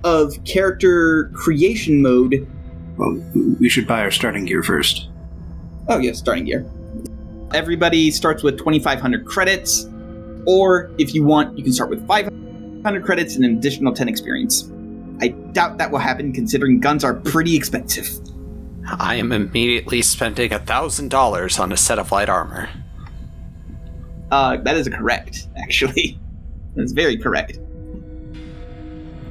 of 0.05 0.43
character 0.45 1.31
creation 1.35 2.03
mode. 2.03 2.47
Well, 2.97 3.23
we 3.61 3.69
should 3.69 3.87
buy 3.87 4.01
our 4.01 4.11
starting 4.11 4.45
gear 4.45 4.63
first. 4.63 5.09
Oh, 5.89 5.99
yeah, 5.99 6.13
starting 6.13 6.45
gear. 6.47 6.69
Everybody 7.53 8.11
starts 8.11 8.43
with 8.43 8.59
2,500 8.59 9.27
credits, 9.27 9.87
or 10.47 10.91
if 10.99 11.15
you 11.15 11.25
want, 11.25 11.57
you 11.57 11.63
can 11.63 11.73
start 11.73 11.91
with 11.91 12.07
500 12.07 12.37
500 12.87 13.05
credits 13.05 13.35
and 13.35 13.45
an 13.45 13.57
additional 13.57 13.93
10 13.93 14.09
experience. 14.09 14.71
I 15.21 15.29
doubt 15.29 15.79
that 15.79 15.91
will 15.91 15.99
happen 15.99 16.33
considering 16.33 16.81
guns 16.81 17.05
are 17.05 17.15
pretty 17.15 17.57
expensive. 17.57 18.09
I 18.99 19.17
am 19.17 19.33
immediately 19.33 20.03
spending 20.03 20.53
a 20.53 20.59
thousand 20.59 21.11
dollars 21.11 21.59
on 21.59 21.73
a 21.73 21.77
set 21.77 21.99
of 21.99 22.13
light 22.13 22.29
armor. 22.29 22.69
Uh, 24.31 24.57
that 24.59 24.77
is 24.77 24.89
correct, 24.89 25.49
actually. 25.57 26.19
That's 26.77 26.93
very 26.93 27.17
correct. 27.17 27.59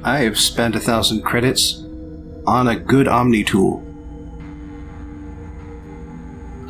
I 0.02 0.18
have 0.18 0.38
spent 0.38 0.76
a 0.76 0.80
thousand 0.80 1.22
credits 1.22 1.82
on 2.46 2.68
a 2.68 2.76
good 2.76 3.08
Omni 3.08 3.44
tool. 3.44 3.82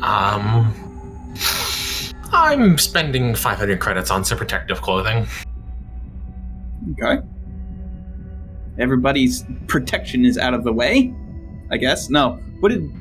Um, 0.01 0.73
I'm 2.31 2.77
spending 2.77 3.35
500 3.35 3.79
credits 3.79 4.11
on 4.11 4.23
some 4.23 4.37
protective 4.37 4.81
clothing. 4.81 5.27
Okay. 6.91 7.21
Everybody's 8.79 9.43
protection 9.67 10.25
is 10.25 10.37
out 10.37 10.53
of 10.53 10.63
the 10.63 10.73
way, 10.73 11.13
I 11.71 11.77
guess. 11.77 12.09
No. 12.09 12.39
What 12.59 12.69
did 12.69 12.91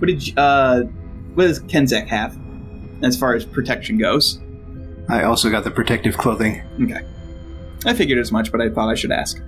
what 0.00 0.06
did 0.08 0.38
uh 0.38 0.82
what 1.34 1.44
does 1.44 1.60
Kenzek 1.60 2.06
have 2.08 2.38
as 3.02 3.16
far 3.16 3.34
as 3.34 3.44
protection 3.44 3.98
goes? 3.98 4.40
I 5.08 5.24
also 5.24 5.50
got 5.50 5.64
the 5.64 5.70
protective 5.70 6.16
clothing. 6.16 6.62
Okay. 6.82 7.04
I 7.84 7.94
figured 7.94 8.18
as 8.18 8.30
much, 8.30 8.52
but 8.52 8.60
I 8.60 8.68
thought 8.68 8.88
I 8.88 8.94
should 8.94 9.12
ask. 9.12 9.42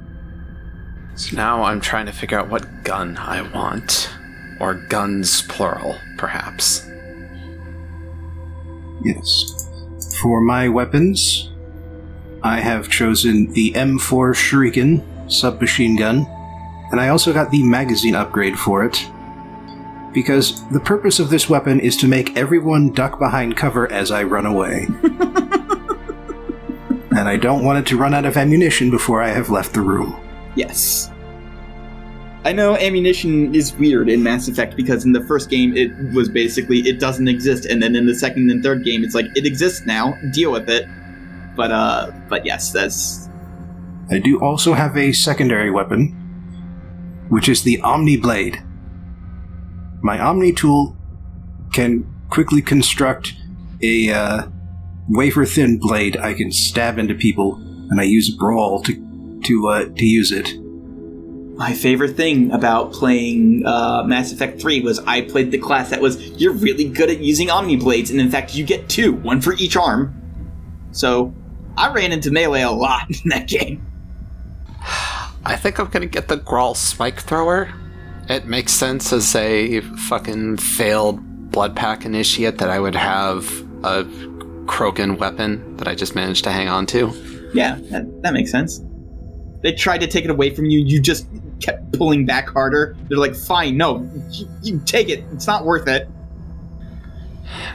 So 1.14 1.36
now 1.36 1.62
I'm 1.62 1.80
trying 1.80 2.06
to 2.06 2.12
figure 2.12 2.38
out 2.38 2.48
what 2.48 2.82
gun 2.82 3.16
I 3.16 3.42
want. 3.42 4.10
Or 4.60 4.74
guns 4.74 5.42
plural, 5.42 5.96
perhaps. 6.16 6.88
Yes. 9.04 9.70
For 10.20 10.40
my 10.40 10.68
weapons, 10.68 11.50
I 12.42 12.60
have 12.60 12.88
chosen 12.88 13.52
the 13.52 13.72
M4 13.72 14.34
Shuriken 14.34 15.02
submachine 15.28 15.96
gun, 15.96 16.26
and 16.90 17.00
I 17.00 17.08
also 17.08 17.32
got 17.32 17.50
the 17.50 17.62
magazine 17.62 18.14
upgrade 18.14 18.58
for 18.58 18.84
it. 18.84 19.08
Because 20.12 20.66
the 20.68 20.78
purpose 20.78 21.18
of 21.18 21.28
this 21.28 21.50
weapon 21.50 21.80
is 21.80 21.96
to 21.96 22.06
make 22.06 22.36
everyone 22.36 22.92
duck 22.92 23.18
behind 23.18 23.56
cover 23.56 23.90
as 23.90 24.12
I 24.12 24.22
run 24.22 24.46
away. 24.46 24.86
and 27.16 27.28
I 27.28 27.36
don't 27.36 27.64
want 27.64 27.80
it 27.80 27.86
to 27.86 27.96
run 27.96 28.14
out 28.14 28.24
of 28.24 28.36
ammunition 28.36 28.90
before 28.90 29.22
I 29.22 29.28
have 29.28 29.50
left 29.50 29.74
the 29.74 29.80
room. 29.80 30.16
Yes. 30.54 31.10
I 32.44 32.52
know 32.52 32.76
ammunition 32.76 33.54
is 33.54 33.74
weird 33.74 34.10
in 34.10 34.22
Mass 34.22 34.48
Effect 34.48 34.76
because 34.76 35.04
in 35.04 35.12
the 35.12 35.22
first 35.22 35.48
game 35.48 35.74
it 35.76 35.90
was 36.12 36.28
basically 36.28 36.80
it 36.80 37.00
doesn't 37.00 37.26
exist, 37.26 37.64
and 37.64 37.82
then 37.82 37.96
in 37.96 38.04
the 38.04 38.14
second 38.14 38.50
and 38.50 38.62
third 38.62 38.84
game 38.84 39.02
it's 39.02 39.14
like 39.14 39.26
it 39.34 39.46
exists 39.46 39.86
now, 39.86 40.18
deal 40.30 40.52
with 40.52 40.68
it. 40.68 40.86
But 41.56 41.72
uh, 41.72 42.12
but 42.28 42.44
yes, 42.44 42.70
that's 42.70 43.23
I 44.10 44.18
do 44.18 44.40
also 44.40 44.74
have 44.74 44.96
a 44.96 45.12
secondary 45.12 45.70
weapon, 45.70 46.08
which 47.28 47.48
is 47.48 47.62
the 47.62 47.80
Omni 47.80 48.16
Blade. 48.18 48.62
My 50.02 50.18
Omni 50.20 50.52
tool 50.52 50.96
can 51.72 52.06
quickly 52.30 52.60
construct 52.60 53.34
a 53.82 54.10
uh, 54.10 54.46
wafer 55.08 55.44
thin 55.46 55.78
blade 55.78 56.16
I 56.16 56.34
can 56.34 56.52
stab 56.52 56.98
into 56.98 57.14
people, 57.14 57.56
and 57.90 58.00
I 58.00 58.04
use 58.04 58.30
Brawl 58.30 58.82
to 58.82 59.40
to 59.44 59.68
uh, 59.68 59.84
to 59.84 60.04
use 60.04 60.32
it. 60.32 60.54
my 61.56 61.72
favorite 61.72 62.16
thing 62.16 62.50
about 62.50 62.92
playing 62.92 63.64
uh, 63.64 64.02
Mass 64.04 64.32
Effect 64.32 64.60
3 64.60 64.80
was 64.80 64.98
I 65.00 65.20
played 65.20 65.50
the 65.50 65.58
class 65.58 65.90
that 65.90 66.00
was 66.00 66.20
you're 66.40 66.52
really 66.52 66.88
good 66.88 67.10
at 67.10 67.20
using 67.20 67.50
Omni 67.50 67.76
Blades, 67.76 68.10
and 68.10 68.20
in 68.20 68.30
fact 68.30 68.54
you 68.54 68.64
get 68.64 68.88
two, 68.88 69.14
one 69.14 69.40
for 69.40 69.54
each 69.54 69.76
arm. 69.76 70.14
So 70.92 71.34
I 71.76 71.92
ran 71.92 72.12
into 72.12 72.30
melee 72.30 72.62
a 72.62 72.70
lot 72.70 73.08
in 73.24 73.30
that 73.30 73.48
game. 73.48 73.86
I 75.46 75.56
think 75.56 75.78
I'm 75.78 75.88
gonna 75.88 76.06
get 76.06 76.28
the 76.28 76.38
Graal 76.38 76.74
Spike 76.74 77.20
Thrower. 77.20 77.72
It 78.28 78.46
makes 78.46 78.72
sense 78.72 79.12
as 79.12 79.34
a 79.34 79.80
fucking 79.80 80.56
failed 80.56 81.50
blood 81.50 81.76
pack 81.76 82.04
initiate 82.04 82.58
that 82.58 82.70
I 82.70 82.80
would 82.80 82.94
have 82.94 83.46
a 83.84 84.04
Krogan 84.64 85.18
weapon 85.18 85.76
that 85.76 85.86
I 85.86 85.94
just 85.94 86.14
managed 86.14 86.44
to 86.44 86.50
hang 86.50 86.68
on 86.68 86.86
to. 86.86 87.12
Yeah, 87.52 87.78
that, 87.90 88.22
that 88.22 88.32
makes 88.32 88.50
sense. 88.50 88.80
They 89.62 89.72
tried 89.72 89.98
to 89.98 90.06
take 90.06 90.24
it 90.24 90.30
away 90.30 90.50
from 90.50 90.66
you, 90.66 90.80
you 90.80 91.00
just 91.00 91.26
kept 91.60 91.92
pulling 91.92 92.26
back 92.26 92.48
harder. 92.48 92.96
They're 93.08 93.18
like, 93.18 93.34
fine, 93.34 93.76
no, 93.76 94.08
you, 94.30 94.48
you 94.62 94.80
take 94.86 95.08
it, 95.08 95.24
it's 95.32 95.46
not 95.46 95.64
worth 95.64 95.86
it. 95.86 96.08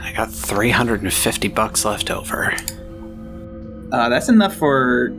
I 0.02 0.12
got 0.12 0.30
350 0.30 1.48
bucks 1.48 1.84
left 1.84 2.10
over. 2.10 2.54
Uh, 3.92 4.08
that's 4.08 4.28
enough 4.28 4.54
for 4.56 5.10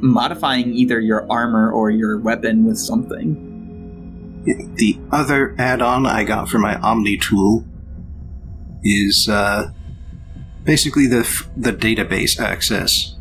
modifying 0.00 0.72
either 0.74 1.00
your 1.00 1.30
armor 1.30 1.70
or 1.70 1.90
your 1.90 2.18
weapon 2.18 2.64
with 2.64 2.78
something. 2.78 3.52
The 4.76 4.98
other 5.10 5.54
add-on 5.58 6.06
I 6.06 6.24
got 6.24 6.48
for 6.48 6.58
my 6.58 6.76
Omni 6.76 7.16
tool 7.18 7.64
is 8.82 9.28
uh, 9.28 9.72
basically 10.64 11.06
the 11.06 11.20
f- 11.20 11.48
the 11.56 11.72
database 11.72 12.38
access, 12.38 13.16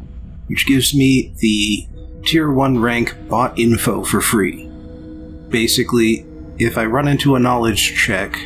which 0.48 0.68
gives 0.68 0.94
me 0.94 1.34
the 1.40 1.88
tier 2.24 2.52
one 2.52 2.80
rank 2.80 3.16
bot 3.28 3.58
info 3.58 4.04
for 4.04 4.22
free. 4.22 4.68
Basically, 5.50 6.26
if 6.60 6.78
I 6.78 6.86
run 6.86 7.08
into 7.08 7.36
a 7.36 7.40
knowledge 7.40 7.96
check, 7.96 8.38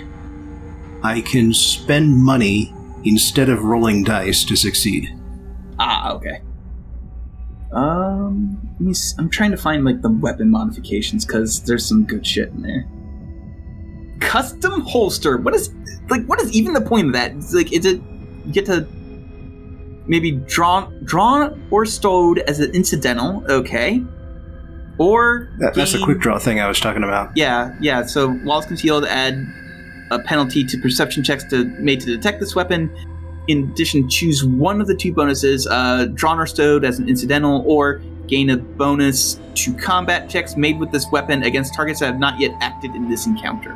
I 1.04 1.22
can 1.22 1.54
spend 1.54 2.16
money 2.16 2.74
instead 3.04 3.50
of 3.50 3.64
rolling 3.64 4.04
dice 4.04 4.44
to 4.46 4.56
succeed. 4.56 5.10
Ah, 5.80 6.14
okay. 6.14 6.42
Um, 7.72 8.60
let 8.74 8.82
me 8.82 8.92
s- 8.92 9.14
I'm 9.20 9.30
trying 9.30 9.52
to 9.52 9.58
find 9.58 9.86
like 9.86 10.02
the 10.02 10.10
weapon 10.10 10.50
modifications 10.50 11.26
because 11.26 11.62
there's 11.64 11.86
some 11.86 12.04
good 12.06 12.26
shit 12.26 12.50
in 12.50 12.62
there. 12.62 12.86
Custom 14.20 14.82
holster. 14.82 15.38
What 15.38 15.54
is 15.56 15.74
like? 16.10 16.26
What 16.26 16.42
is 16.42 16.52
even 16.54 16.74
the 16.74 16.82
point 16.82 17.08
of 17.08 17.14
that? 17.14 17.32
It's 17.34 17.54
like, 17.54 17.72
is 17.72 17.86
it 17.86 18.02
you 18.46 18.52
get 18.52 18.66
to 18.66 18.88
maybe 20.08 20.32
drawn, 20.32 21.04
drawn 21.04 21.68
or 21.72 21.86
stowed 21.86 22.40
as 22.40 22.60
an 22.60 22.72
incidental? 22.74 23.44
Okay. 23.50 24.04
Or 24.98 25.50
That, 25.60 25.74
that's 25.76 25.92
the 25.94 26.00
gain- 26.00 26.06
quick 26.06 26.20
draw 26.20 26.40
thing 26.40 26.60
I 26.60 26.68
was 26.68 26.80
talking 26.80 27.04
about. 27.04 27.32
Yeah, 27.38 27.74
yeah. 27.80 28.06
So 28.06 28.32
while 28.32 28.58
it's 28.58 28.68
concealed, 28.68 29.06
add 29.06 29.46
a 30.12 30.20
penalty 30.20 30.64
to 30.66 30.78
perception 30.80 31.24
checks 31.24 31.44
to 31.46 31.64
made 31.80 32.02
to 32.02 32.08
detect 32.08 32.40
this 32.42 32.56
weapon. 32.56 32.90
In 33.50 33.64
addition, 33.64 34.08
choose 34.08 34.46
one 34.46 34.80
of 34.80 34.86
the 34.86 34.96
two 34.96 35.12
bonuses: 35.12 35.66
uh, 35.66 36.06
drawn 36.14 36.38
or 36.38 36.46
stowed 36.46 36.86
as 36.86 37.00
an 37.00 37.10
incidental, 37.10 37.64
or 37.66 38.00
gain 38.28 38.52
a 38.52 38.58
bonus 38.58 39.40
to 39.56 39.74
combat 39.74 40.30
checks 40.30 40.56
made 40.56 40.80
with 40.80 40.92
this 40.92 41.08
weapon 41.12 41.42
against 41.42 41.74
targets 41.74 42.00
that 42.00 42.06
have 42.06 42.20
not 42.20 42.40
yet 42.40 42.52
acted 42.62 42.94
in 42.94 43.10
this 43.10 43.26
encounter. 43.26 43.72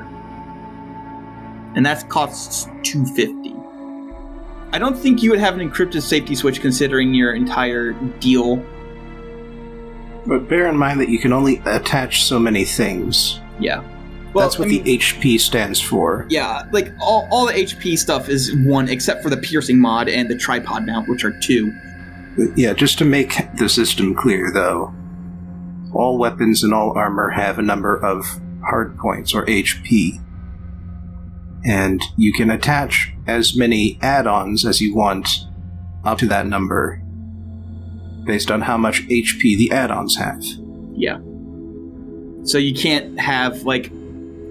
And 1.75 1.83
that 1.87 2.07
costs 2.07 2.67
two 2.83 3.03
fifty. 3.03 3.55
I 4.71 4.77
don't 4.77 4.95
think 4.95 5.23
you 5.23 5.31
would 5.31 5.39
have 5.39 5.57
an 5.57 5.67
encrypted 5.67 6.03
safety 6.03 6.35
switch 6.35 6.61
considering 6.61 7.15
your 7.15 7.33
entire 7.33 7.93
deal. 8.19 8.57
But 10.27 10.47
bear 10.47 10.67
in 10.67 10.77
mind 10.77 10.99
that 10.99 11.09
you 11.09 11.17
can 11.17 11.33
only 11.33 11.63
attach 11.65 12.23
so 12.23 12.37
many 12.37 12.63
things. 12.63 13.39
Yeah. 13.59 13.83
That's 14.41 14.57
what 14.59 14.67
I 14.67 14.71
mean- 14.71 14.83
the 14.83 14.97
HP 14.97 15.39
stands 15.39 15.79
for. 15.79 16.25
Yeah, 16.29 16.63
like 16.71 16.91
all, 16.99 17.27
all 17.31 17.45
the 17.47 17.53
HP 17.53 17.97
stuff 17.97 18.29
is 18.29 18.55
one 18.65 18.89
except 18.89 19.23
for 19.23 19.29
the 19.29 19.37
piercing 19.37 19.79
mod 19.79 20.09
and 20.09 20.29
the 20.29 20.37
tripod 20.37 20.85
mount, 20.85 21.07
which 21.07 21.23
are 21.23 21.31
two. 21.39 21.73
Uh, 22.39 22.45
yeah, 22.55 22.73
just 22.73 22.97
to 22.97 23.05
make 23.05 23.35
the 23.57 23.69
system 23.69 24.15
clear, 24.15 24.51
though, 24.51 24.93
all 25.93 26.17
weapons 26.17 26.63
and 26.63 26.73
all 26.73 26.97
armor 26.97 27.29
have 27.29 27.59
a 27.59 27.61
number 27.61 27.95
of 27.95 28.25
hard 28.63 28.97
points 28.97 29.33
or 29.33 29.45
HP. 29.45 30.19
And 31.65 32.01
you 32.17 32.33
can 32.33 32.49
attach 32.49 33.13
as 33.27 33.55
many 33.55 33.97
add 34.01 34.27
ons 34.27 34.65
as 34.65 34.81
you 34.81 34.95
want 34.95 35.45
up 36.03 36.17
to 36.17 36.27
that 36.27 36.47
number 36.47 37.01
based 38.25 38.51
on 38.51 38.61
how 38.61 38.77
much 38.77 39.01
HP 39.07 39.57
the 39.57 39.71
add 39.71 39.91
ons 39.91 40.17
have. 40.17 40.43
Yeah. 40.93 41.19
So 42.43 42.57
you 42.57 42.73
can't 42.73 43.17
have 43.19 43.63
like 43.63 43.91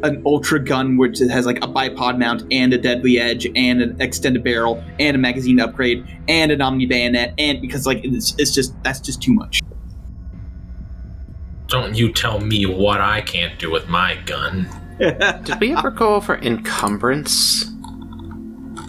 an 0.02 0.22
ultra 0.26 0.58
gun 0.58 0.96
which 0.96 1.18
has 1.18 1.46
like 1.46 1.58
a 1.58 1.68
bipod 1.68 2.18
mount 2.18 2.44
and 2.50 2.72
a 2.72 2.78
deadly 2.78 3.18
edge 3.18 3.46
and 3.54 3.80
an 3.80 4.00
extended 4.00 4.42
barrel 4.42 4.82
and 4.98 5.14
a 5.14 5.18
magazine 5.18 5.60
upgrade 5.60 6.04
and 6.28 6.50
an 6.50 6.60
omni 6.60 6.86
bayonet 6.86 7.34
and 7.38 7.60
because 7.60 7.86
like 7.86 8.04
it's, 8.04 8.34
it's 8.38 8.54
just 8.54 8.74
that's 8.82 9.00
just 9.00 9.22
too 9.22 9.32
much. 9.32 9.60
Don't 11.68 11.94
you 11.94 12.12
tell 12.12 12.40
me 12.40 12.66
what 12.66 13.00
I 13.00 13.22
can't 13.22 13.58
do 13.58 13.70
with 13.70 13.88
my 13.88 14.16
gun. 14.26 14.68
Did 14.98 15.58
we 15.60 15.74
ever 15.74 15.90
go 15.90 16.14
over 16.14 16.36
encumbrance? 16.36 17.64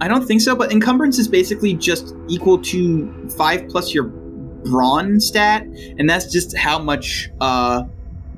I 0.02 0.08
don't 0.08 0.26
think 0.26 0.42
so, 0.42 0.56
but 0.56 0.72
encumbrance 0.72 1.18
is 1.18 1.28
basically 1.30 1.76
just 1.76 2.14
equal 2.28 2.58
to 2.64 3.30
five 3.30 3.70
plus 3.70 3.94
your 3.94 4.04
brawn 4.04 5.20
stat, 5.20 5.64
and 5.98 6.10
that's 6.10 6.32
just 6.32 6.58
how 6.58 6.78
much 6.78 7.30
uh 7.40 7.84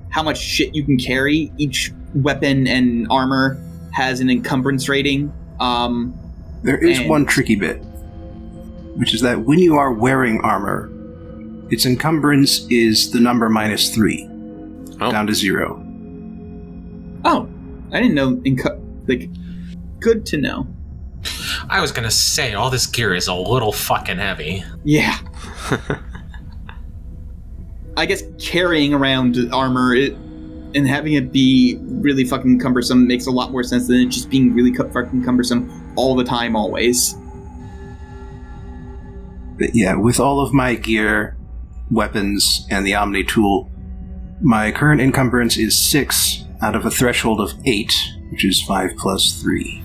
how 0.09 0.21
much 0.21 0.37
shit 0.37 0.75
you 0.75 0.83
can 0.83 0.97
carry. 0.97 1.51
Each 1.57 1.91
weapon 2.15 2.65
and 2.67 3.05
armor 3.09 3.57
has 3.91 4.19
an 4.19 4.29
encumbrance 4.29 4.89
rating. 4.89 5.31
Um 5.59 6.13
There 6.63 6.77
is 6.77 6.99
And- 6.99 7.09
one 7.09 7.25
tricky 7.25 7.55
bit, 7.55 7.83
which 8.95 9.13
is 9.13 9.21
that 9.21 9.45
when 9.45 9.59
you 9.59 9.75
are 9.77 9.91
wearing 9.93 10.41
armor, 10.41 10.89
its 11.69 11.85
encumbrance 11.85 12.65
is 12.69 13.11
the 13.11 13.19
number 13.19 13.49
minus 13.49 13.89
three, 13.93 14.27
Oh. 15.01 15.11
down 15.11 15.27
to 15.27 15.33
zero. 15.33 15.81
Oh, 17.23 17.47
I 17.91 17.99
didn't 18.01 18.15
know. 18.15 18.35
Inco- 18.37 18.79
like, 19.07 19.29
good 19.99 20.25
to 20.27 20.37
know. 20.37 20.67
I 21.69 21.81
was 21.81 21.91
gonna 21.91 22.11
say 22.11 22.53
all 22.53 22.69
this 22.69 22.85
gear 22.85 23.13
is 23.15 23.27
a 23.27 23.33
little 23.33 23.71
fucking 23.71 24.17
heavy. 24.17 24.63
Yeah. 24.83 25.17
I 27.97 28.05
guess 28.05 28.23
carrying 28.39 28.93
around 28.93 29.37
armor 29.53 29.95
it, 29.95 30.15
and 30.75 30.87
having 30.87 31.13
it 31.13 31.31
be 31.31 31.79
really 31.81 32.25
fucking 32.25 32.59
cumbersome 32.59 33.07
makes 33.07 33.25
a 33.25 33.31
lot 33.31 33.51
more 33.51 33.63
sense 33.63 33.87
than 33.87 33.97
it 33.97 34.09
just 34.09 34.29
being 34.29 34.53
really 34.53 34.71
cu- 34.71 34.89
fucking 34.89 35.23
cumbersome 35.23 35.93
all 35.95 36.15
the 36.15 36.23
time, 36.23 36.55
always. 36.55 37.15
But 39.57 39.73
yeah, 39.73 39.95
with 39.95 40.19
all 40.19 40.41
of 40.41 40.53
my 40.53 40.75
gear, 40.75 41.37
weapons, 41.89 42.67
and 42.69 42.85
the 42.85 42.93
Omni 42.93 43.23
tool, 43.23 43.71
my 44.41 44.71
current 44.71 44.99
encumbrance 44.99 45.57
is 45.57 45.77
six 45.77 46.43
out 46.61 46.75
of 46.75 46.85
a 46.85 46.91
threshold 46.91 47.39
of 47.39 47.53
eight, 47.65 47.93
which 48.31 48.43
is 48.43 48.61
five 48.61 48.91
plus 48.97 49.41
three. 49.41 49.81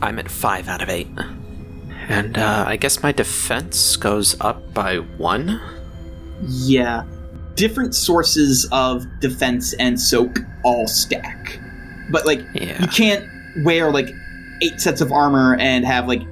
I'm 0.00 0.18
at 0.18 0.30
five 0.30 0.68
out 0.68 0.82
of 0.82 0.88
eight. 0.88 1.08
And 2.08 2.38
uh, 2.38 2.64
I 2.66 2.76
guess 2.76 3.02
my 3.02 3.12
defense 3.12 3.96
goes 3.96 4.40
up 4.40 4.72
by 4.72 4.98
one. 4.98 5.60
Yeah. 6.42 7.04
Different 7.56 7.94
sources 7.94 8.68
of 8.70 9.06
defense 9.20 9.74
and 9.74 10.00
soak 10.00 10.38
all 10.62 10.86
stack. 10.86 11.58
But, 12.10 12.26
like, 12.26 12.40
you 12.54 12.86
can't 12.88 13.26
wear, 13.64 13.90
like, 13.90 14.08
eight 14.62 14.80
sets 14.80 15.00
of 15.00 15.10
armor 15.10 15.56
and 15.56 15.84
have, 15.84 16.06
like, 16.06 16.22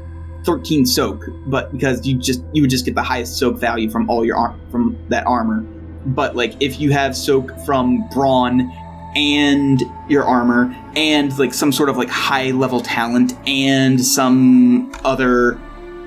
13 0.45 0.85
soak, 0.87 1.25
but 1.47 1.73
because 1.73 2.07
you 2.07 2.19
just 2.19 2.43
you 2.53 2.63
would 2.63 2.71
just 2.71 2.85
get 2.85 2.95
the 2.95 3.03
highest 3.03 3.39
soak 3.39 3.59
value 3.59 3.91
from 3.91 4.09
all 4.11 4.25
your 4.25 4.37
ar- 4.37 4.55
from 4.71 4.97
that 5.09 5.27
armor. 5.27 5.61
But 6.07 6.37
like 6.37 6.55
if 6.61 6.79
you 6.79 6.93
have 6.93 7.17
soak 7.17 7.59
from 7.65 8.07
brawn 8.11 8.71
and 9.17 9.83
your 10.09 10.25
armor 10.25 10.75
and 10.97 11.37
like 11.39 11.55
some 11.55 11.73
sort 11.73 11.89
of 11.89 11.97
like 11.97 12.11
high 12.11 12.51
level 12.51 12.81
talent 12.81 13.33
and 13.47 14.05
some 14.05 14.93
other 15.05 15.59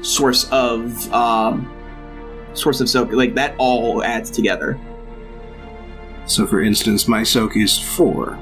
source 0.01 0.47
of 0.51 1.11
um 1.13 1.73
source 2.53 2.79
of 2.79 2.89
soak 2.89 3.11
like 3.11 3.33
that 3.35 3.55
all 3.57 4.03
adds 4.03 4.29
together. 4.29 4.79
So, 6.27 6.45
for 6.45 6.61
instance, 6.61 7.07
my 7.07 7.23
soak 7.23 7.55
is 7.55 7.79
four, 7.79 8.33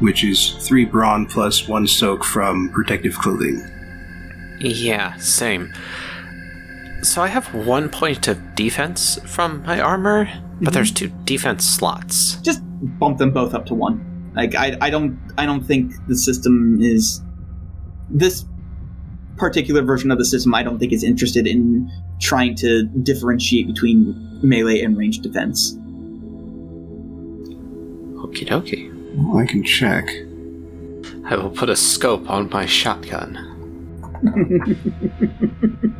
which 0.00 0.22
is 0.22 0.50
three 0.66 0.84
brawn 0.84 1.26
plus 1.26 1.66
one 1.66 1.86
soak 1.86 2.24
from 2.24 2.70
protective 2.70 3.16
clothing. 3.18 3.62
Yeah, 4.60 5.16
same. 5.16 5.72
So 7.02 7.22
I 7.22 7.28
have 7.28 7.52
one 7.54 7.88
point 7.88 8.28
of 8.28 8.54
defense 8.54 9.18
from 9.24 9.62
my 9.62 9.80
armor, 9.80 10.28
but 10.60 10.70
mhm. 10.70 10.72
there's 10.72 10.92
two 10.92 11.08
defense 11.24 11.64
slots. 11.64 12.36
Just 12.36 12.60
bump 12.98 13.18
them 13.18 13.30
both 13.30 13.54
up 13.54 13.66
to 13.66 13.74
one. 13.74 14.32
Like 14.34 14.54
I 14.54 14.76
I 14.80 14.90
don't 14.90 15.18
I 15.38 15.46
don't 15.46 15.64
think 15.64 15.92
the 16.08 16.16
system 16.16 16.78
is 16.80 17.22
this 18.10 18.44
particular 19.36 19.82
version 19.82 20.10
of 20.10 20.18
the 20.18 20.24
system 20.24 20.54
I 20.54 20.62
don't 20.62 20.78
think 20.78 20.92
is 20.92 21.04
interested 21.04 21.46
in 21.46 21.90
trying 22.20 22.54
to 22.56 22.84
differentiate 23.02 23.66
between 23.66 24.40
melee 24.42 24.80
and 24.80 24.96
ranged 24.96 25.22
defense. 25.22 25.76
Okie 28.26 28.44
dokie. 28.44 28.90
Well, 29.14 29.38
I 29.38 29.46
can 29.46 29.62
check. 29.62 30.04
I 31.26 31.36
will 31.36 31.50
put 31.50 31.70
a 31.70 31.76
scope 31.76 32.28
on 32.28 32.50
my 32.50 32.66
shotgun. 32.66 33.38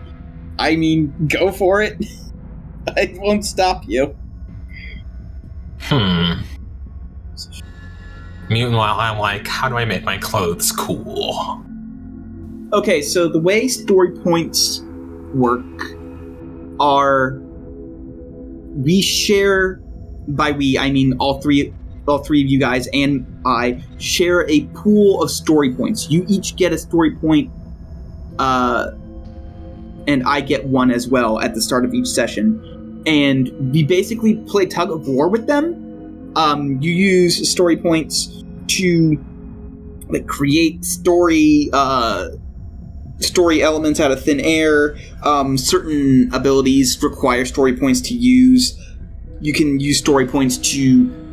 I 0.59 0.75
mean, 0.75 1.15
go 1.29 1.53
for 1.53 1.83
it. 1.83 2.05
I 2.97 3.15
won't 3.19 3.45
stop 3.45 3.87
you. 3.87 4.17
Hmm. 5.83 6.41
Meanwhile, 8.51 8.99
I'm 8.99 9.19
like, 9.19 9.47
how 9.47 9.69
do 9.69 9.77
I 9.77 9.85
make 9.85 10.03
my 10.03 10.19
clothes 10.19 10.73
cool? 10.73 11.65
Okay, 12.73 13.03
so 13.03 13.29
the 13.29 13.39
way 13.39 13.69
story 13.69 14.11
points 14.19 14.83
work 15.33 15.63
are 16.81 17.41
we 18.75 19.01
share 19.01 19.81
by 20.29 20.51
we 20.51 20.77
I 20.77 20.91
mean 20.91 21.17
all 21.19 21.41
three 21.41 21.73
all 22.07 22.19
three 22.19 22.43
of 22.43 22.49
you 22.49 22.59
guys 22.59 22.89
and 22.93 23.27
I 23.45 23.83
share 23.99 24.49
a 24.49 24.63
pool 24.75 25.23
of 25.23 25.31
story 25.31 25.75
points. 25.75 26.11
You 26.11 26.25
each 26.29 26.57
get 26.57 26.73
a 26.73 26.79
story 26.79 27.15
point 27.17 27.51
uh 28.39 28.93
and 30.07 30.23
I 30.25 30.41
get 30.41 30.67
one 30.67 30.91
as 30.91 31.09
well 31.09 31.41
at 31.41 31.55
the 31.55 31.61
start 31.61 31.85
of 31.85 31.93
each 31.93 32.07
session. 32.07 33.03
And 33.07 33.73
we 33.73 33.83
basically 33.83 34.37
play 34.47 34.67
tug 34.67 34.91
of 34.91 35.09
war 35.09 35.29
with 35.29 35.47
them. 35.47 36.33
Um 36.37 36.81
you 36.81 36.93
use 36.93 37.51
story 37.51 37.77
points 37.77 38.45
to 38.69 39.25
like 40.09 40.27
create 40.27 40.85
story 40.85 41.71
uh 41.73 42.29
story 43.19 43.63
elements 43.63 44.01
out 44.01 44.11
of 44.11 44.23
thin 44.23 44.41
air. 44.41 44.97
Um, 45.23 45.57
certain 45.57 46.33
abilities 46.35 47.03
require 47.03 47.45
story 47.45 47.77
points 47.77 48.01
to 48.03 48.15
use. 48.15 48.79
You 49.41 49.53
can 49.53 49.81
use 49.81 49.99
story 49.99 50.27
points 50.27 50.59
to 50.73 51.26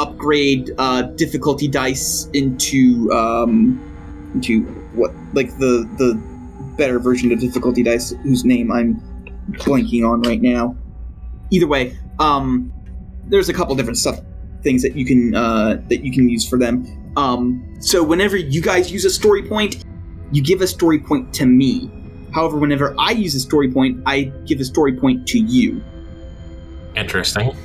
upgrade 0.00 0.70
uh, 0.78 1.02
difficulty 1.02 1.68
dice 1.68 2.28
into 2.32 3.12
um, 3.12 3.78
into 4.34 4.62
what 4.94 5.12
like 5.34 5.50
the 5.58 5.88
the 5.98 6.20
better 6.76 6.98
version 6.98 7.30
of 7.32 7.38
difficulty 7.38 7.82
dice 7.82 8.10
whose 8.22 8.44
name 8.44 8.72
I'm 8.72 9.00
blanking 9.52 10.08
on 10.08 10.22
right 10.22 10.40
now. 10.40 10.76
Either 11.50 11.66
way, 11.66 11.96
um, 12.18 12.72
there's 13.26 13.48
a 13.48 13.52
couple 13.52 13.74
different 13.74 13.98
stuff 13.98 14.20
things 14.62 14.82
that 14.82 14.96
you 14.96 15.04
can 15.04 15.34
uh, 15.34 15.82
that 15.88 16.04
you 16.04 16.12
can 16.12 16.28
use 16.28 16.48
for 16.48 16.58
them. 16.58 16.86
Um, 17.16 17.76
so 17.80 18.02
whenever 18.02 18.36
you 18.36 18.62
guys 18.62 18.90
use 18.90 19.04
a 19.04 19.10
story 19.10 19.42
point, 19.42 19.84
you 20.32 20.42
give 20.42 20.62
a 20.62 20.66
story 20.66 20.98
point 20.98 21.32
to 21.34 21.46
me. 21.46 21.90
However, 22.32 22.56
whenever 22.56 22.94
I 22.98 23.10
use 23.10 23.34
a 23.34 23.40
story 23.40 23.70
point, 23.70 24.02
I 24.06 24.32
give 24.46 24.60
a 24.60 24.64
story 24.64 24.94
point 24.96 25.26
to 25.28 25.38
you. 25.38 25.82
Interesting. 26.94 27.56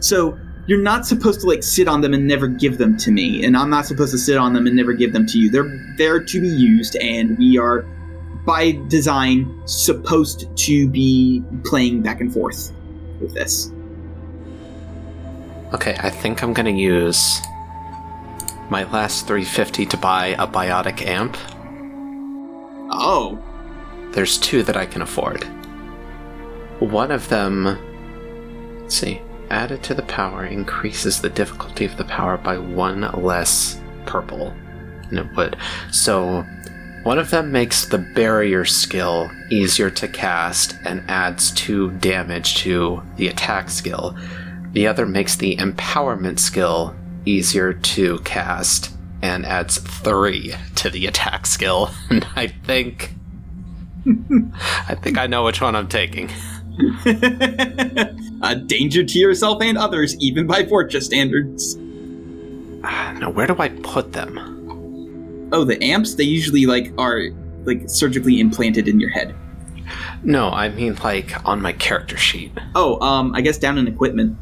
So 0.00 0.38
you're 0.68 0.82
not 0.82 1.06
supposed 1.06 1.40
to 1.40 1.46
like 1.46 1.62
sit 1.62 1.88
on 1.88 2.02
them 2.02 2.12
and 2.12 2.26
never 2.26 2.46
give 2.46 2.76
them 2.76 2.94
to 2.98 3.10
me, 3.10 3.42
and 3.42 3.56
I'm 3.56 3.70
not 3.70 3.86
supposed 3.86 4.12
to 4.12 4.18
sit 4.18 4.36
on 4.36 4.52
them 4.52 4.66
and 4.66 4.76
never 4.76 4.92
give 4.92 5.14
them 5.14 5.24
to 5.26 5.38
you. 5.38 5.50
They're 5.50 5.94
there 5.96 6.22
to 6.22 6.40
be 6.40 6.48
used, 6.48 6.94
and 6.96 7.38
we 7.38 7.56
are, 7.56 7.86
by 8.44 8.78
design, 8.88 9.62
supposed 9.64 10.54
to 10.54 10.88
be 10.88 11.42
playing 11.64 12.02
back 12.02 12.20
and 12.20 12.30
forth 12.30 12.70
with 13.18 13.32
this. 13.32 13.72
Okay, 15.72 15.96
I 16.00 16.10
think 16.10 16.42
I'm 16.42 16.52
gonna 16.52 16.70
use 16.70 17.40
my 18.68 18.84
last 18.92 19.26
350 19.26 19.86
to 19.86 19.96
buy 19.96 20.28
a 20.38 20.46
biotic 20.46 21.00
amp. 21.06 21.38
Oh, 22.90 23.42
There's 24.12 24.38
two 24.38 24.62
that 24.64 24.76
I 24.76 24.84
can 24.84 25.02
afford. 25.02 25.44
One 26.80 27.10
of 27.10 27.28
them, 27.28 27.78
let's 28.80 28.96
see, 28.96 29.20
added 29.50 29.82
to 29.84 29.94
the 29.94 30.02
power 30.02 30.44
increases 30.44 31.20
the 31.20 31.28
difficulty 31.30 31.84
of 31.84 31.96
the 31.96 32.04
power 32.04 32.36
by 32.36 32.58
one 32.58 33.00
less 33.22 33.80
purple 34.06 34.54
than 35.08 35.18
it 35.18 35.36
would. 35.36 35.56
So, 35.90 36.44
one 37.04 37.18
of 37.18 37.30
them 37.30 37.52
makes 37.52 37.86
the 37.86 37.98
barrier 37.98 38.64
skill 38.64 39.30
easier 39.50 39.90
to 39.90 40.08
cast 40.08 40.76
and 40.84 41.02
adds 41.08 41.52
two 41.52 41.90
damage 41.92 42.56
to 42.56 43.02
the 43.16 43.28
attack 43.28 43.70
skill. 43.70 44.16
The 44.72 44.86
other 44.86 45.06
makes 45.06 45.36
the 45.36 45.56
empowerment 45.56 46.38
skill 46.38 46.94
easier 47.24 47.72
to 47.72 48.18
cast 48.20 48.92
and 49.22 49.46
adds 49.46 49.78
three 49.78 50.54
to 50.76 50.90
the 50.90 51.06
attack 51.06 51.46
skill. 51.46 51.90
And 52.10 52.26
I 52.36 52.48
think 52.48 53.14
I 54.88 54.94
think 54.94 55.18
I 55.18 55.26
know 55.26 55.44
which 55.44 55.60
one 55.60 55.76
I'm 55.76 55.88
taking. 55.88 56.28
a 58.42 58.54
danger 58.54 59.04
to 59.04 59.18
yourself 59.18 59.60
and 59.62 59.76
others, 59.78 60.16
even 60.18 60.46
by 60.46 60.64
Fortress 60.64 61.06
standards. 61.06 61.76
Ah, 62.84 63.16
Now, 63.20 63.30
where 63.30 63.46
do 63.46 63.56
I 63.58 63.68
put 63.68 64.12
them? 64.12 65.48
Oh, 65.52 65.64
the 65.64 65.82
amps, 65.82 66.14
they 66.14 66.24
usually 66.24 66.66
like 66.66 66.92
are 66.98 67.22
like 67.64 67.88
surgically 67.88 68.38
implanted 68.40 68.86
in 68.88 69.00
your 69.00 69.10
head. 69.10 69.34
No, 70.22 70.50
I 70.50 70.68
mean 70.68 70.96
like 71.02 71.32
on 71.46 71.62
my 71.62 71.72
character 71.72 72.16
sheet. 72.16 72.52
Oh, 72.74 73.00
um, 73.00 73.34
I 73.34 73.40
guess 73.40 73.56
down 73.58 73.78
in 73.78 73.88
equipment. 73.88 74.36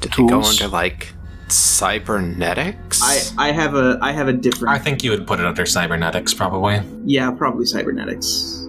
Did 0.00 0.12
they 0.12 0.16
go 0.22 0.28
Tools? 0.28 0.60
under 0.60 0.70
like 0.72 1.12
cybernetics? 1.48 3.00
I 3.02 3.48
I 3.48 3.52
have 3.52 3.74
a 3.74 3.98
I 4.02 4.12
have 4.12 4.28
a 4.28 4.32
different 4.32 4.74
I 4.74 4.78
think 4.78 5.02
you 5.02 5.10
would 5.10 5.26
put 5.26 5.40
it 5.40 5.46
under 5.46 5.64
cybernetics, 5.66 6.34
probably. 6.34 6.80
yeah, 7.04 7.30
probably 7.30 7.64
cybernetics. 7.66 8.59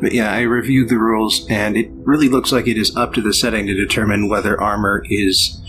But 0.00 0.12
yeah, 0.12 0.32
I 0.32 0.42
reviewed 0.42 0.88
the 0.88 0.98
rules, 0.98 1.46
and 1.48 1.76
it 1.76 1.90
really 1.90 2.28
looks 2.28 2.52
like 2.52 2.66
it 2.66 2.76
is 2.76 2.94
up 2.96 3.14
to 3.14 3.22
the 3.22 3.32
setting 3.32 3.66
to 3.66 3.74
determine 3.74 4.28
whether 4.28 4.60
armor 4.60 5.02
is 5.08 5.60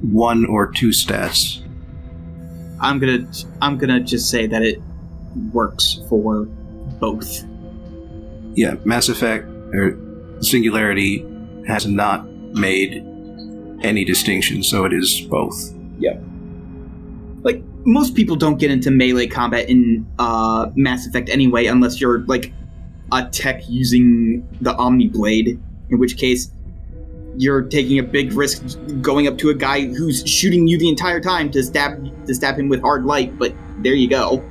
one 0.00 0.44
or 0.44 0.70
two 0.70 0.88
stats. 0.88 1.62
I'm 2.80 2.98
gonna 2.98 3.30
I'm 3.62 3.78
gonna 3.78 4.00
just 4.00 4.30
say 4.30 4.46
that 4.46 4.62
it 4.62 4.80
works 5.52 6.00
for 6.08 6.44
both. 6.98 7.44
Yeah, 8.54 8.74
Mass 8.84 9.08
Effect, 9.08 9.46
or 9.74 9.96
Singularity 10.40 11.24
has 11.66 11.86
not 11.86 12.26
made 12.26 13.04
any 13.82 14.04
distinction, 14.04 14.62
so 14.62 14.84
it 14.84 14.92
is 14.92 15.20
both. 15.20 15.74
Yeah. 15.98 16.18
Like 17.42 17.62
most 17.84 18.14
people 18.14 18.36
don't 18.36 18.58
get 18.58 18.70
into 18.70 18.90
melee 18.90 19.26
combat 19.26 19.68
in 19.68 20.06
uh, 20.18 20.70
Mass 20.74 21.06
Effect 21.06 21.28
anyway, 21.28 21.66
unless 21.66 22.00
you're 22.00 22.20
like 22.26 22.52
a 23.12 23.24
tech 23.26 23.68
using 23.68 24.46
the 24.60 24.74
Omni 24.76 25.08
Blade, 25.08 25.60
in 25.90 25.98
which 25.98 26.16
case 26.16 26.50
you're 27.36 27.62
taking 27.62 27.98
a 27.98 28.02
big 28.02 28.32
risk 28.32 28.62
going 29.00 29.26
up 29.26 29.38
to 29.38 29.50
a 29.50 29.54
guy 29.54 29.86
who's 29.86 30.26
shooting 30.28 30.66
you 30.66 30.78
the 30.78 30.88
entire 30.88 31.20
time 31.20 31.50
to 31.50 31.62
stab 31.62 32.26
to 32.26 32.34
stab 32.34 32.58
him 32.58 32.68
with 32.68 32.80
hard 32.80 33.04
light. 33.04 33.38
But 33.38 33.54
there 33.78 33.94
you 33.94 34.08
go. 34.08 34.44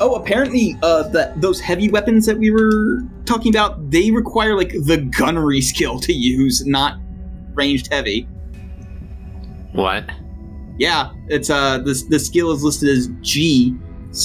Oh, 0.00 0.14
apparently, 0.14 0.76
uh, 0.82 1.04
the, 1.04 1.32
those 1.36 1.60
heavy 1.60 1.88
weapons 1.88 2.26
that 2.26 2.36
we 2.36 2.50
were 2.50 3.02
talking 3.24 3.54
about, 3.54 3.90
they 3.90 4.10
require 4.10 4.56
like 4.56 4.70
the 4.70 5.08
gunnery 5.16 5.60
skill 5.72 5.98
to 6.00 6.12
use, 6.12 6.66
not 6.66 6.98
ranged 7.54 7.92
heavy. 7.92 8.26
What? 9.72 10.04
Yeah, 10.78 11.12
it's 11.28 11.50
uh 11.50 11.78
the 11.78 12.02
the 12.08 12.18
skill 12.18 12.50
is 12.52 12.62
listed 12.62 12.88
as 12.88 13.08
G, 13.20 13.76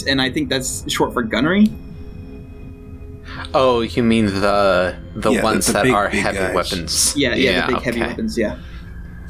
and 0.08 0.22
I 0.22 0.30
think 0.30 0.50
that's 0.50 0.90
short 0.92 1.14
for 1.14 1.24
gunnery. 1.24 1.72
Oh, 3.54 3.82
you 3.82 4.04
mean 4.04 4.26
the 4.28 4.96
the 5.16 5.32
Yeah, 5.32 5.44
ones 5.44 5.68
the 5.68 5.74
that 5.74 5.84
big, 5.84 5.94
are 5.94 6.10
big 6.10 6.22
heavy 6.22 6.38
guys. 6.38 6.56
weapons? 6.56 7.14
Yeah, 7.16 7.34
yeah, 7.36 7.66
the 7.68 7.74
big 7.74 7.82
heavy 7.84 8.00
weapons. 8.02 8.38
Yeah, 8.38 8.58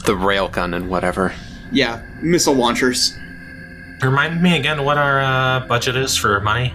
The 0.06 0.14
railgun 0.14 0.76
and 0.76 0.90
whatever. 0.90 1.34
yeah, 1.72 2.02
missile 2.22 2.54
launchers. 2.56 3.14
Remind 4.02 4.42
me 4.42 4.58
again 4.58 4.84
what 4.86 4.98
our 4.98 5.20
uh, 5.22 5.60
budget 5.68 5.96
is 5.96 6.16
for 6.16 6.40
money. 6.42 6.74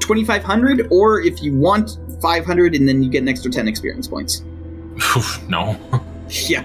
Twenty 0.00 0.24
five 0.24 0.44
hundred, 0.44 0.86
or 0.90 1.20
if 1.20 1.42
you 1.42 1.54
want 1.56 1.98
five 2.22 2.44
hundred, 2.44 2.74
and 2.74 2.86
then 2.88 3.02
you 3.02 3.10
get 3.10 3.22
an 3.22 3.28
extra 3.28 3.50
ten 3.50 3.66
experience 3.68 4.06
points. 4.08 4.42
Oof, 5.16 5.42
no. 5.48 5.78
Yeah, 6.28 6.64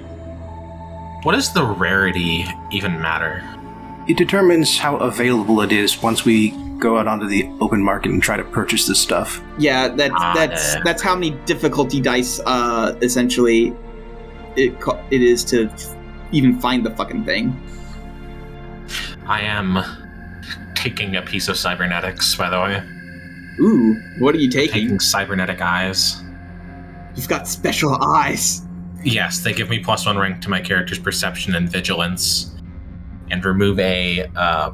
What 1.22 1.34
does 1.34 1.54
the 1.54 1.64
rarity 1.64 2.46
even 2.72 3.00
matter? 3.00 3.44
It 4.08 4.18
determines 4.18 4.80
how 4.80 4.96
available 4.98 5.62
it 5.62 5.72
is 5.72 6.02
once 6.02 6.26
we 6.26 6.50
go 6.82 6.98
out 6.98 7.08
onto 7.08 7.28
the 7.28 7.48
open 7.62 7.82
market 7.82 8.12
and 8.12 8.22
try 8.22 8.36
to 8.36 8.44
purchase 8.44 8.88
this 8.88 9.00
stuff. 9.00 9.40
yeah. 9.58 9.88
That 9.88 10.12
Ah, 10.16 10.34
that's 10.36 10.74
yeah. 10.76 10.82
that's 10.84 11.02
how 11.02 11.16
many 11.16 11.32
difficulty 11.46 12.02
dice, 12.02 12.42
uh, 12.46 12.98
essentially, 13.02 13.74
it 14.58 14.80
co- 14.82 15.00
it 15.12 15.22
is 15.22 15.46
to 15.46 15.66
f- 15.70 15.96
even 16.34 16.60
find 16.60 16.86
the 16.86 16.92
fucking 16.92 17.24
thing. 17.24 17.56
I 19.28 19.42
am 19.42 19.80
taking 20.76 21.16
a 21.16 21.22
piece 21.22 21.48
of 21.48 21.56
cybernetics, 21.58 22.36
by 22.36 22.50
the 22.50 22.60
way. 22.60 22.84
Ooh, 23.60 23.96
what 24.20 24.34
are 24.36 24.40
you 24.40 24.50
taking? 24.50 24.74
Taking 24.74 25.00
cybernetic 25.00 25.62
eyes. 25.62 26.22
You've 27.16 27.28
got 27.30 27.48
special 27.48 27.96
eyes. 28.04 28.66
Yes, 29.04 29.40
they 29.40 29.54
give 29.54 29.70
me 29.70 29.80
plus 29.80 30.06
one 30.06 30.18
rank 30.18 30.42
to 30.42 30.50
my 30.50 30.60
character's 30.62 31.00
perception 31.00 31.56
and 31.56 31.70
vigilance, 31.70 32.56
and 33.30 33.44
remove 33.46 33.80
a. 33.80 34.26
Uh, 34.36 34.72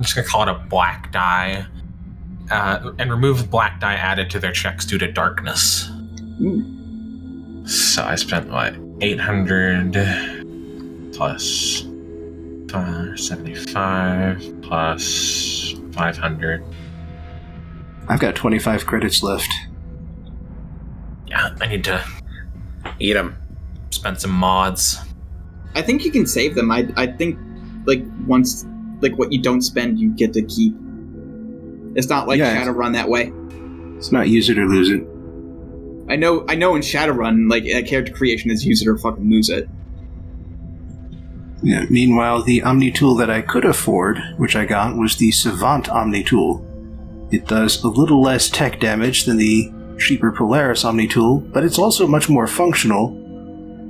I'm 0.00 0.04
just 0.04 0.14
gonna 0.14 0.26
call 0.26 0.42
it 0.44 0.48
a 0.48 0.54
black 0.70 1.12
die, 1.12 1.66
uh, 2.50 2.92
and 2.98 3.10
remove 3.10 3.50
black 3.50 3.80
die 3.80 3.96
added 3.96 4.30
to 4.30 4.38
their 4.38 4.50
checks 4.50 4.86
due 4.86 4.96
to 4.96 5.12
darkness. 5.12 5.90
Ooh. 6.40 6.64
So 7.66 8.02
I 8.02 8.14
spent 8.14 8.48
what 8.48 8.74
800 9.02 9.92
plus 11.12 11.84
uh, 12.72 13.14
75 13.14 14.62
plus 14.62 15.74
500. 15.92 16.64
I've 18.08 18.20
got 18.20 18.34
25 18.36 18.86
credits 18.86 19.22
left. 19.22 19.52
Yeah, 21.26 21.54
I 21.60 21.66
need 21.66 21.84
to 21.84 22.02
Eat 22.98 23.12
them. 23.12 23.36
spend 23.90 24.18
some 24.18 24.30
mods. 24.30 24.98
I 25.74 25.82
think 25.82 26.06
you 26.06 26.10
can 26.10 26.26
save 26.26 26.54
them. 26.54 26.70
I 26.70 26.88
I 26.96 27.06
think 27.06 27.38
like 27.84 28.02
once 28.26 28.64
like 29.00 29.16
what 29.18 29.32
you 29.32 29.40
don't 29.40 29.62
spend, 29.62 29.98
you 29.98 30.10
get 30.14 30.32
to 30.34 30.42
keep. 30.42 30.74
It's 31.94 32.08
not 32.08 32.28
like 32.28 32.38
Yeah, 32.38 32.64
Shadowrun 32.64 32.92
that 32.94 33.08
way. 33.08 33.32
It's 33.96 34.12
not 34.12 34.28
use 34.28 34.48
it 34.48 34.58
or 34.58 34.66
lose 34.66 34.90
it. 34.90 35.06
I 36.08 36.16
know 36.16 36.44
I 36.48 36.54
know 36.54 36.74
in 36.74 36.82
Shadowrun, 36.82 37.50
like 37.50 37.64
uh, 37.64 37.86
character 37.86 38.12
creation 38.12 38.50
is 38.50 38.64
use 38.64 38.82
it 38.82 38.88
or 38.88 38.98
fucking 38.98 39.30
lose 39.30 39.48
it. 39.48 39.68
Yeah. 41.62 41.84
Meanwhile, 41.90 42.42
the 42.42 42.62
Omni 42.62 42.90
tool 42.90 43.14
that 43.16 43.30
I 43.30 43.42
could 43.42 43.64
afford, 43.64 44.18
which 44.38 44.56
I 44.56 44.64
got, 44.64 44.96
was 44.96 45.16
the 45.16 45.30
Savant 45.30 45.88
Omni 45.88 46.24
tool. 46.24 46.66
It 47.30 47.46
does 47.46 47.82
a 47.84 47.88
little 47.88 48.22
less 48.22 48.48
tech 48.48 48.80
damage 48.80 49.24
than 49.24 49.36
the 49.36 49.70
cheaper 49.98 50.32
Polaris 50.32 50.84
Omni 50.84 51.06
tool, 51.06 51.40
but 51.40 51.64
it's 51.64 51.78
also 51.78 52.06
much 52.06 52.28
more 52.28 52.46
functional 52.46 53.10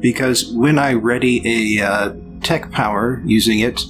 because 0.00 0.50
when 0.52 0.78
I 0.78 0.94
ready 0.94 1.78
a 1.78 1.86
uh, 1.86 2.14
tech 2.42 2.70
power 2.70 3.22
using 3.24 3.60
it, 3.60 3.82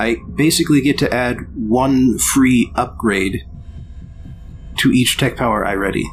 I 0.00 0.16
basically 0.34 0.80
get 0.80 0.96
to 0.98 1.12
add 1.12 1.36
one 1.54 2.16
free 2.18 2.72
upgrade 2.74 3.44
to 4.78 4.90
each 4.90 5.18
tech 5.18 5.36
power 5.36 5.66
I 5.66 5.74
ready. 5.74 6.10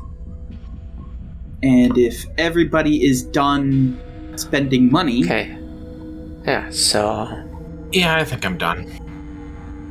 And 1.64 1.98
if 1.98 2.26
everybody 2.38 3.06
is 3.06 3.24
done 3.24 3.98
spending 4.36 4.92
money, 4.92 5.24
Okay. 5.24 5.58
Yeah, 6.46 6.70
so 6.70 7.28
Yeah, 7.94 8.18
I 8.18 8.26
think 8.26 8.46
I'm 8.46 8.58
done. 8.58 8.86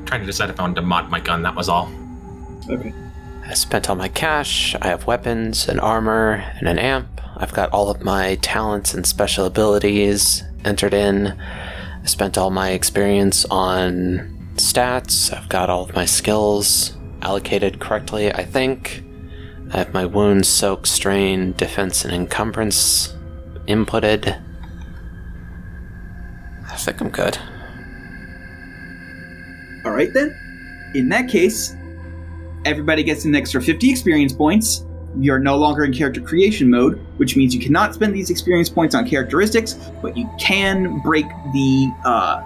Trying 0.04 0.20
to 0.20 0.26
decide 0.26 0.50
if 0.50 0.60
I 0.60 0.62
wanted 0.64 0.76
to 0.76 0.82
mod 0.82 1.10
my 1.10 1.18
gun, 1.18 1.42
that 1.42 1.54
was 1.54 1.70
all. 1.70 1.90
okay. 2.68 2.92
I 3.46 3.54
spent 3.54 3.88
all 3.88 3.96
my 3.96 4.08
cash. 4.08 4.74
I 4.82 4.88
have 4.88 5.06
weapons 5.06 5.68
and 5.68 5.80
armor 5.80 6.44
and 6.58 6.68
an 6.68 6.78
amp. 6.78 7.22
I've 7.38 7.54
got 7.54 7.70
all 7.70 7.88
of 7.88 8.02
my 8.02 8.34
talents 8.42 8.92
and 8.92 9.06
special 9.06 9.46
abilities 9.46 10.42
entered 10.66 10.92
in. 10.92 11.40
I 12.06 12.08
spent 12.08 12.38
all 12.38 12.50
my 12.50 12.70
experience 12.70 13.44
on 13.46 14.52
stats. 14.54 15.36
I've 15.36 15.48
got 15.48 15.68
all 15.68 15.82
of 15.82 15.96
my 15.96 16.04
skills 16.04 16.96
allocated 17.20 17.80
correctly, 17.80 18.32
I 18.32 18.44
think. 18.44 19.02
I 19.72 19.78
have 19.78 19.92
my 19.92 20.06
wounds, 20.06 20.46
soak, 20.46 20.86
strain, 20.86 21.52
defense, 21.54 22.04
and 22.04 22.14
encumbrance 22.14 23.12
inputted. 23.66 24.40
I 26.70 26.76
think 26.76 27.00
I'm 27.00 27.10
good. 27.10 27.38
All 29.84 29.90
right 29.90 30.12
then. 30.14 30.32
In 30.94 31.08
that 31.08 31.28
case, 31.28 31.74
everybody 32.64 33.02
gets 33.02 33.24
an 33.24 33.34
extra 33.34 33.60
50 33.60 33.90
experience 33.90 34.32
points. 34.32 34.85
You're 35.18 35.38
no 35.38 35.56
longer 35.56 35.84
in 35.84 35.92
character 35.92 36.20
creation 36.20 36.68
mode, 36.70 36.98
which 37.16 37.36
means 37.36 37.54
you 37.54 37.60
cannot 37.60 37.94
spend 37.94 38.14
these 38.14 38.30
experience 38.30 38.68
points 38.68 38.94
on 38.94 39.08
characteristics, 39.08 39.74
but 40.02 40.16
you 40.16 40.28
can 40.38 41.00
break 41.00 41.26
the 41.52 41.92
uh, 42.04 42.42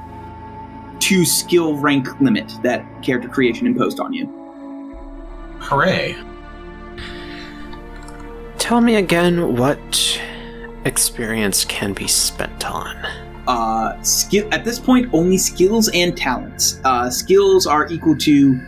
two 1.00 1.24
skill 1.24 1.76
rank 1.76 2.20
limit 2.20 2.52
that 2.62 2.84
character 3.02 3.28
creation 3.28 3.66
imposed 3.66 3.98
on 3.98 4.12
you. 4.12 4.26
Hooray. 5.58 6.16
Tell 8.58 8.80
me 8.80 8.96
again 8.96 9.56
what 9.56 10.20
experience 10.84 11.64
can 11.64 11.92
be 11.92 12.06
spent 12.06 12.70
on. 12.70 12.96
uh, 13.46 14.00
skill 14.02 14.48
at 14.52 14.64
this 14.64 14.78
point 14.78 15.08
only 15.12 15.38
skills 15.38 15.90
and 15.92 16.16
talents 16.16 16.80
uh, 16.84 17.10
skills 17.10 17.66
are 17.66 17.86
equal 17.88 18.16
to 18.16 18.58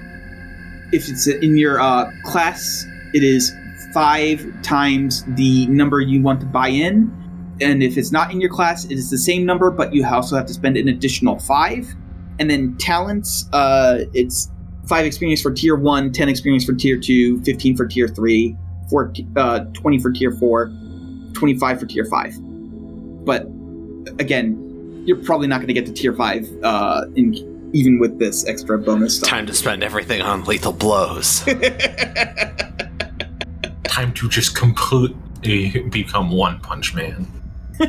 if 0.92 1.08
it's 1.08 1.26
in 1.26 1.56
your 1.56 1.80
uh, 1.80 2.10
class 2.24 2.86
it 3.14 3.22
is 3.22 3.52
five 3.92 4.46
times 4.62 5.24
the 5.36 5.66
number 5.66 6.00
you 6.00 6.22
want 6.22 6.40
to 6.40 6.46
buy 6.46 6.68
in 6.68 7.10
and 7.60 7.82
if 7.82 7.96
it's 7.96 8.12
not 8.12 8.32
in 8.32 8.40
your 8.40 8.50
class 8.50 8.84
it 8.86 8.92
is 8.92 9.10
the 9.10 9.18
same 9.18 9.44
number 9.44 9.70
but 9.70 9.94
you 9.94 10.06
also 10.06 10.36
have 10.36 10.46
to 10.46 10.54
spend 10.54 10.76
an 10.76 10.88
additional 10.88 11.38
five 11.38 11.94
and 12.38 12.50
then 12.50 12.76
talents 12.78 13.48
uh, 13.52 14.04
it's 14.14 14.50
five 14.86 15.04
experience 15.06 15.40
for 15.40 15.52
tier 15.52 15.76
one 15.76 16.12
10 16.12 16.28
experience 16.28 16.64
for 16.64 16.74
tier 16.74 16.98
two 16.98 17.40
15 17.42 17.76
for 17.76 17.86
tier 17.86 18.08
three 18.08 18.56
four, 18.90 19.12
uh, 19.36 19.60
20 19.74 19.98
for 20.00 20.10
tier 20.10 20.32
four 20.32 20.72
25 21.34 21.80
for 21.80 21.86
tier 21.86 22.04
five 22.04 22.34
but 23.24 23.46
again, 24.18 25.02
you're 25.06 25.22
probably 25.22 25.46
not 25.46 25.56
going 25.56 25.68
to 25.68 25.74
get 25.74 25.86
to 25.86 25.92
tier 25.92 26.12
five, 26.12 26.48
uh, 26.62 27.04
in 27.14 27.34
even 27.74 27.98
with 27.98 28.18
this 28.18 28.46
extra 28.46 28.78
bonus 28.78 29.16
stuff. 29.16 29.28
Time 29.28 29.46
to 29.46 29.54
spend 29.54 29.82
everything 29.82 30.20
on 30.20 30.44
lethal 30.44 30.72
blows. 30.72 31.42
Time 33.92 34.14
to 34.14 34.26
just 34.28 34.56
completely 34.56 35.80
become 35.90 36.30
One 36.30 36.58
Punch 36.60 36.94
Man. 36.94 37.26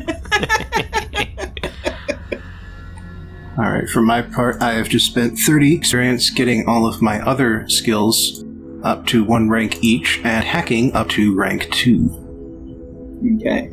All 3.56 3.70
right, 3.70 3.88
for 3.88 4.02
my 4.02 4.20
part, 4.20 4.60
I 4.60 4.74
have 4.74 4.90
just 4.90 5.06
spent 5.06 5.38
30 5.38 5.74
experience 5.74 6.28
getting 6.28 6.68
all 6.68 6.86
of 6.86 7.00
my 7.00 7.20
other 7.24 7.66
skills 7.70 8.44
up 8.82 9.06
to 9.06 9.24
one 9.24 9.48
rank 9.48 9.82
each, 9.82 10.20
and 10.24 10.44
hacking 10.44 10.92
up 10.92 11.08
to 11.10 11.34
rank 11.34 11.70
two. 11.70 12.10
okay, 13.40 13.72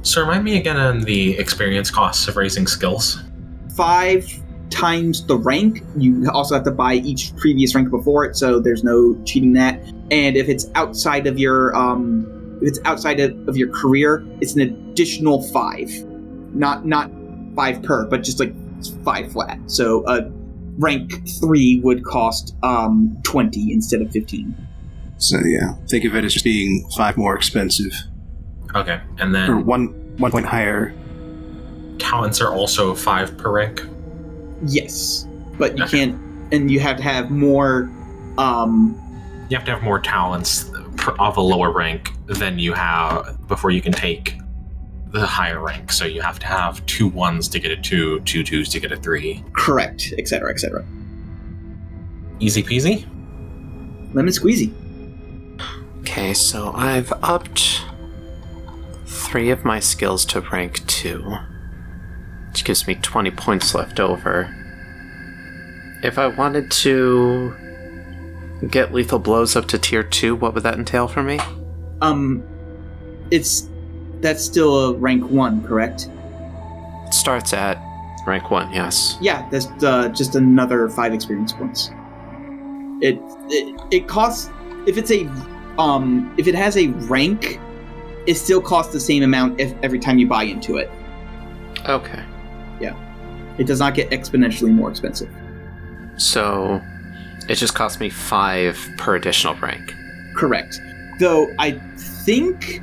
So 0.00 0.22
remind 0.22 0.44
me 0.44 0.56
again 0.56 0.78
on 0.78 1.00
the 1.00 1.36
experience 1.38 1.90
costs 1.90 2.28
of 2.28 2.36
raising 2.36 2.66
skills. 2.66 3.22
five 3.76 4.41
times 4.72 5.24
the 5.26 5.36
rank. 5.36 5.82
You 5.96 6.28
also 6.32 6.54
have 6.54 6.64
to 6.64 6.70
buy 6.70 6.94
each 6.94 7.34
previous 7.36 7.74
rank 7.74 7.90
before 7.90 8.24
it, 8.24 8.36
so 8.36 8.58
there's 8.60 8.82
no 8.82 9.14
cheating 9.24 9.52
that. 9.54 9.80
And 10.10 10.36
if 10.36 10.48
it's 10.48 10.68
outside 10.74 11.26
of 11.26 11.38
your 11.38 11.74
um, 11.76 12.58
If 12.62 12.68
it's 12.68 12.80
outside 12.84 13.18
of, 13.20 13.48
of 13.48 13.56
your 13.56 13.70
career, 13.72 14.24
it's 14.40 14.54
an 14.54 14.60
additional 14.62 15.42
five. 15.52 15.90
Not 16.54 16.86
not 16.86 17.10
five 17.56 17.82
per, 17.82 18.06
but 18.06 18.22
just 18.22 18.38
like 18.40 18.54
five 19.04 19.32
flat. 19.32 19.58
So 19.66 20.06
a 20.06 20.30
rank 20.78 21.28
three 21.40 21.80
would 21.82 22.04
cost 22.04 22.54
um, 22.62 23.16
twenty 23.24 23.72
instead 23.72 24.00
of 24.00 24.10
fifteen. 24.12 24.54
So 25.18 25.38
yeah, 25.44 25.74
think 25.88 26.04
of 26.04 26.14
it 26.14 26.24
as 26.24 26.32
just 26.32 26.44
being 26.44 26.88
five 26.96 27.16
more 27.16 27.34
expensive, 27.36 27.92
Okay, 28.74 29.00
and 29.18 29.30
or 29.30 29.32
then 29.32 29.66
one 29.66 29.86
one 30.18 30.30
point 30.30 30.46
higher. 30.46 30.92
talents 31.98 32.40
are 32.40 32.52
also 32.52 32.94
five 32.94 33.36
per 33.38 33.50
rank. 33.50 33.82
Yes, 34.64 35.26
but 35.58 35.76
you 35.76 35.84
Okay. 35.84 35.98
can't, 35.98 36.14
and 36.52 36.70
you 36.70 36.80
have 36.80 36.96
to 36.98 37.02
have 37.02 37.30
more. 37.30 37.90
Um, 38.38 38.96
You 39.48 39.56
have 39.56 39.66
to 39.66 39.72
have 39.72 39.82
more 39.82 39.98
talents 39.98 40.70
of 41.18 41.36
a 41.36 41.40
lower 41.40 41.70
rank 41.70 42.10
than 42.26 42.58
you 42.58 42.72
have 42.72 43.36
before 43.48 43.70
you 43.70 43.82
can 43.82 43.92
take 43.92 44.38
the 45.12 45.26
higher 45.26 45.60
rank. 45.60 45.92
So 45.92 46.06
you 46.06 46.22
have 46.22 46.38
to 46.38 46.46
have 46.46 46.84
two 46.86 47.06
ones 47.08 47.48
to 47.48 47.58
get 47.58 47.70
a 47.70 47.76
two, 47.76 48.20
two 48.20 48.42
twos 48.44 48.68
to 48.70 48.80
get 48.80 48.92
a 48.92 48.96
three. 48.96 49.44
correct, 49.52 50.14
etc., 50.16 50.50
etc. 50.50 50.84
Easy 52.40 52.62
peasy. 52.62 53.04
Lemon 54.14 54.32
squeezy. 54.32 54.72
Okay, 56.00 56.32
so 56.34 56.72
I've 56.74 57.12
upped 57.22 57.82
three 59.06 59.50
of 59.50 59.64
my 59.64 59.80
skills 59.80 60.24
to 60.26 60.40
rank 60.40 60.86
two, 60.86 61.34
which 62.52 62.64
gives 62.64 62.86
me 62.86 62.94
20 62.96 63.30
points 63.30 63.74
left 63.74 63.98
over. 63.98 64.54
If 66.02 66.18
I 66.18 66.26
wanted 66.26 66.70
to 66.70 67.56
get 68.68 68.92
lethal 68.92 69.18
blows 69.18 69.56
up 69.56 69.66
to 69.68 69.78
tier 69.78 70.02
two, 70.02 70.36
what 70.36 70.52
would 70.52 70.62
that 70.62 70.74
entail 70.74 71.08
for 71.08 71.22
me? 71.22 71.40
Um, 72.02 72.42
it's 73.30 73.70
that's 74.20 74.44
still 74.44 74.90
a 74.90 74.92
rank 74.94 75.30
one, 75.30 75.64
correct? 75.64 76.10
It 77.06 77.14
starts 77.14 77.54
at 77.54 77.78
rank 78.26 78.50
one, 78.50 78.70
yes. 78.70 79.16
Yeah, 79.22 79.48
that's 79.48 79.66
uh, 79.82 80.10
just 80.10 80.34
another 80.34 80.90
five 80.90 81.14
experience 81.14 81.54
points. 81.54 81.90
It, 83.00 83.18
it 83.48 83.80
it 83.90 84.08
costs 84.08 84.50
if 84.86 84.98
it's 84.98 85.10
a 85.10 85.24
um 85.78 86.34
if 86.36 86.46
it 86.46 86.54
has 86.54 86.76
a 86.76 86.88
rank, 86.88 87.58
it 88.26 88.34
still 88.34 88.60
costs 88.60 88.92
the 88.92 89.00
same 89.00 89.22
amount 89.22 89.58
if 89.58 89.72
every 89.82 89.98
time 89.98 90.18
you 90.18 90.26
buy 90.26 90.42
into 90.42 90.76
it. 90.76 90.90
Okay. 91.88 92.22
It 93.58 93.66
does 93.66 93.78
not 93.78 93.94
get 93.94 94.10
exponentially 94.10 94.70
more 94.70 94.90
expensive. 94.90 95.30
So 96.16 96.80
it 97.48 97.56
just 97.56 97.74
costs 97.74 98.00
me 98.00 98.10
five 98.10 98.78
per 98.98 99.16
additional 99.16 99.54
rank. 99.56 99.94
Correct. 100.34 100.80
Though 101.18 101.48
I 101.58 101.72
think 101.96 102.82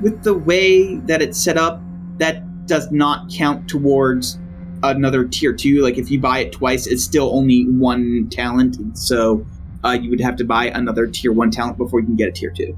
with 0.00 0.22
the 0.22 0.34
way 0.34 0.96
that 0.96 1.22
it's 1.22 1.42
set 1.42 1.56
up, 1.56 1.80
that 2.18 2.66
does 2.66 2.90
not 2.90 3.30
count 3.30 3.68
towards 3.68 4.38
another 4.82 5.24
tier 5.24 5.52
two. 5.52 5.82
Like 5.82 5.98
if 5.98 6.10
you 6.10 6.20
buy 6.20 6.40
it 6.40 6.52
twice, 6.52 6.86
it's 6.86 7.02
still 7.02 7.34
only 7.34 7.64
one 7.64 8.28
talent. 8.30 8.76
So 8.96 9.46
uh, 9.84 9.98
you 10.00 10.10
would 10.10 10.20
have 10.20 10.36
to 10.36 10.44
buy 10.44 10.66
another 10.66 11.06
tier 11.06 11.32
one 11.32 11.50
talent 11.50 11.78
before 11.78 12.00
you 12.00 12.06
can 12.06 12.16
get 12.16 12.28
a 12.28 12.32
tier 12.32 12.50
two, 12.50 12.76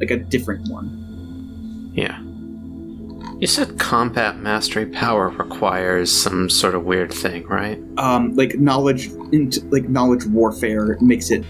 like 0.00 0.10
a 0.10 0.16
different 0.16 0.68
one. 0.68 1.92
Yeah. 1.94 2.20
You 3.38 3.46
said 3.46 3.78
combat 3.78 4.38
mastery 4.38 4.84
power 4.86 5.28
requires 5.28 6.10
some 6.10 6.50
sort 6.50 6.74
of 6.74 6.84
weird 6.84 7.12
thing, 7.12 7.46
right? 7.46 7.80
Um, 7.96 8.34
like 8.34 8.58
knowledge, 8.58 9.06
into, 9.30 9.64
like 9.66 9.88
knowledge 9.88 10.26
warfare 10.26 10.98
makes 11.00 11.30
it. 11.30 11.44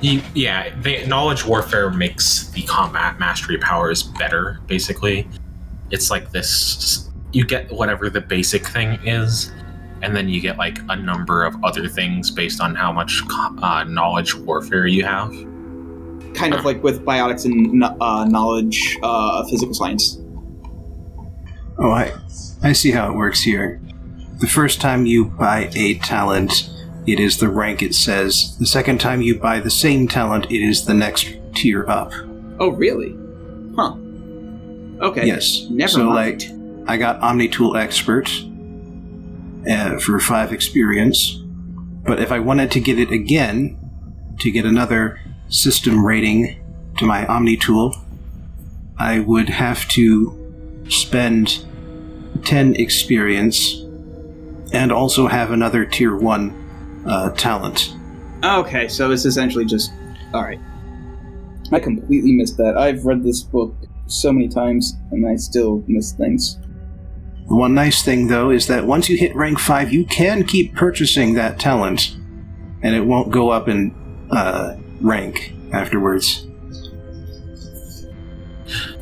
You, 0.00 0.20
yeah, 0.34 0.74
the 0.80 1.06
knowledge 1.06 1.46
warfare 1.46 1.90
makes 1.90 2.48
the 2.48 2.62
combat 2.62 3.20
mastery 3.20 3.56
powers 3.56 4.02
better. 4.02 4.58
Basically, 4.66 5.28
it's 5.92 6.10
like 6.10 6.32
this: 6.32 7.08
you 7.32 7.46
get 7.46 7.70
whatever 7.70 8.10
the 8.10 8.20
basic 8.20 8.66
thing 8.66 8.98
is, 9.06 9.52
and 10.02 10.16
then 10.16 10.28
you 10.28 10.40
get 10.40 10.58
like 10.58 10.80
a 10.88 10.96
number 10.96 11.44
of 11.44 11.54
other 11.62 11.86
things 11.86 12.32
based 12.32 12.60
on 12.60 12.74
how 12.74 12.90
much 12.90 13.22
uh, 13.30 13.84
knowledge 13.84 14.34
warfare 14.34 14.88
you 14.88 15.04
have. 15.04 15.30
Kind 16.34 16.52
of 16.52 16.64
like 16.64 16.82
with 16.82 17.04
biotics 17.04 17.44
and 17.44 17.84
uh, 17.84 18.24
knowledge, 18.24 18.98
uh, 19.04 19.44
physical 19.48 19.72
science. 19.72 20.18
Oh, 21.78 21.90
I, 21.90 22.12
I 22.62 22.72
see 22.72 22.90
how 22.90 23.10
it 23.10 23.16
works 23.16 23.42
here. 23.42 23.80
The 24.38 24.48
first 24.48 24.80
time 24.80 25.06
you 25.06 25.26
buy 25.26 25.70
a 25.74 25.94
talent, 25.98 26.70
it 27.06 27.20
is 27.20 27.38
the 27.38 27.48
rank 27.48 27.82
it 27.82 27.94
says. 27.94 28.56
The 28.58 28.66
second 28.66 29.00
time 29.00 29.22
you 29.22 29.38
buy 29.38 29.60
the 29.60 29.70
same 29.70 30.08
talent, 30.08 30.46
it 30.46 30.62
is 30.62 30.84
the 30.84 30.94
next 30.94 31.28
tier 31.54 31.88
up. 31.88 32.12
Oh, 32.58 32.70
really? 32.70 33.16
Huh. 33.76 33.96
Okay. 35.00 35.26
Yes. 35.26 35.66
Never 35.70 35.90
so, 35.90 36.04
mind. 36.06 36.42
like, 36.42 36.88
I 36.88 36.96
got 36.96 37.20
OmniTool 37.20 37.78
Expert 37.80 38.28
uh, 39.70 39.98
for 40.00 40.18
five 40.18 40.52
experience, 40.52 41.42
but 42.04 42.20
if 42.20 42.32
I 42.32 42.38
wanted 42.38 42.70
to 42.72 42.80
get 42.80 42.98
it 42.98 43.10
again, 43.10 43.76
to 44.40 44.50
get 44.50 44.64
another 44.64 45.20
system 45.48 46.04
rating 46.04 46.64
to 46.98 47.04
my 47.04 47.24
OmniTool, 47.26 47.94
I 48.98 49.20
would 49.20 49.48
have 49.48 49.88
to 49.90 50.37
spend 50.88 51.64
10 52.44 52.76
experience 52.76 53.84
and 54.72 54.92
also 54.92 55.26
have 55.26 55.50
another 55.50 55.84
tier 55.84 56.16
1 56.16 57.04
uh, 57.06 57.30
talent. 57.30 57.94
Okay, 58.44 58.88
so 58.88 59.10
it's 59.10 59.24
essentially 59.24 59.64
just 59.64 59.92
all 60.32 60.42
right. 60.42 60.60
I 61.72 61.80
completely 61.80 62.32
missed 62.32 62.56
that. 62.58 62.76
I've 62.76 63.04
read 63.04 63.22
this 63.22 63.42
book 63.42 63.74
so 64.06 64.32
many 64.32 64.48
times, 64.48 64.96
and 65.10 65.26
I 65.26 65.36
still 65.36 65.84
miss 65.86 66.12
things. 66.12 66.58
One 67.46 67.74
nice 67.74 68.02
thing, 68.02 68.28
though, 68.28 68.50
is 68.50 68.66
that 68.66 68.86
once 68.86 69.08
you 69.08 69.16
hit 69.16 69.34
rank 69.34 69.58
5, 69.58 69.92
you 69.92 70.04
can 70.04 70.44
keep 70.44 70.74
purchasing 70.74 71.34
that 71.34 71.58
talent, 71.58 72.16
and 72.82 72.94
it 72.94 73.00
won't 73.00 73.30
go 73.30 73.50
up 73.50 73.68
in 73.68 73.94
uh, 74.30 74.76
rank 75.00 75.54
afterwards. 75.72 76.46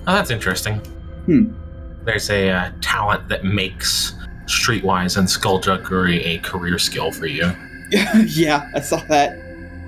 Oh, 0.09 0.15
that's 0.15 0.31
interesting. 0.31 0.77
Hmm. 1.27 1.53
There's 2.07 2.31
a 2.31 2.51
uh, 2.51 2.71
talent 2.81 3.29
that 3.31 3.45
makes 3.45 4.15
Streetwise 4.45 5.17
and 5.17 5.29
Skullduggery 5.29 6.23
a 6.23 6.39
career 6.39 6.79
skill 6.79 7.11
for 7.11 7.27
you. 7.27 7.51
yeah, 7.91 8.71
I 8.75 8.81
saw 8.81 8.99
that. 9.09 9.37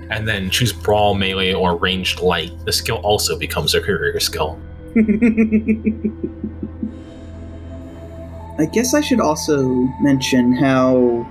And 0.09 0.27
then 0.27 0.49
choose 0.49 0.73
Brawl, 0.73 1.13
Melee, 1.13 1.53
or 1.53 1.77
Ranged 1.77 2.19
Light. 2.19 2.51
The 2.65 2.73
skill 2.73 2.97
also 2.97 3.39
becomes 3.39 3.73
a 3.73 3.79
career 3.79 4.19
skill. 4.19 4.59
I 8.59 8.65
guess 8.65 8.93
I 8.93 8.99
should 8.99 9.21
also 9.21 9.63
mention 10.01 10.51
how 10.51 11.25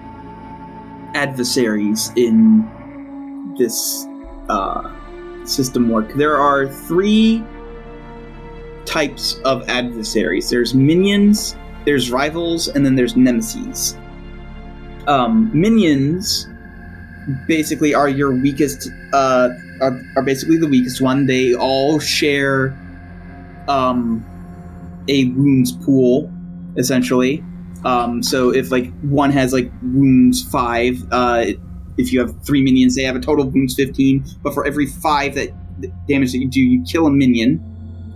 adversaries 1.15 2.10
in 2.16 3.55
this 3.59 4.06
uh, 4.48 4.90
system 5.44 5.90
work. 5.90 6.15
There 6.15 6.39
are 6.39 6.66
three 6.66 7.44
types 8.89 9.35
of 9.44 9.69
adversaries 9.69 10.51
there's 10.51 10.74
minions, 10.74 11.56
there's 11.85 12.10
rivals, 12.10 12.69
and 12.69 12.85
then 12.85 12.97
there's 12.97 13.16
nemesis. 13.16 13.97
Um, 15.06 15.51
minions 15.52 16.48
basically 17.47 17.94
are 17.94 18.09
your 18.09 18.32
weakest, 18.32 18.90
uh, 19.12 19.51
are, 19.81 20.01
are 20.16 20.23
basically 20.23 20.56
the 20.56 20.66
weakest 20.66 21.01
one. 21.01 21.27
They 21.27 21.55
all 21.55 21.98
share 21.98 22.77
um, 23.69 24.24
a 25.09 25.27
wounds 25.31 25.73
pool 25.73 26.32
essentially. 26.77 27.44
Um, 27.85 28.23
so 28.23 28.51
if 28.51 28.70
like 28.70 28.93
one 29.02 29.31
has 29.31 29.52
like 29.52 29.70
wounds 29.82 30.43
five, 30.51 30.97
uh, 31.10 31.44
if 31.97 32.12
you 32.12 32.20
have 32.20 32.43
three 32.44 32.62
minions, 32.62 32.97
they 32.97 33.02
have 33.02 33.16
a 33.16 33.20
total 33.20 33.47
wounds 33.47 33.74
fifteen. 33.74 34.24
But 34.43 34.55
for 34.55 34.66
every 34.66 34.86
five 34.86 35.35
that 35.35 35.51
damage 36.09 36.32
that 36.32 36.39
you 36.39 36.48
do, 36.48 36.60
you 36.60 36.82
kill 36.85 37.06
a 37.06 37.10
minion. 37.10 37.62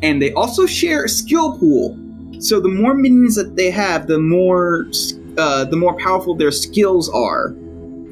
And 0.02 0.20
they 0.20 0.32
also 0.32 0.66
share 0.66 1.04
a 1.04 1.08
skill 1.08 1.58
pool. 1.58 1.98
So 2.40 2.60
the 2.60 2.68
more 2.68 2.94
minions 2.94 3.36
that 3.36 3.56
they 3.56 3.70
have, 3.70 4.08
the 4.08 4.18
more 4.18 4.86
uh, 5.38 5.64
the 5.64 5.76
more 5.76 5.96
powerful 5.98 6.34
their 6.34 6.50
skills 6.50 7.08
are. 7.10 7.54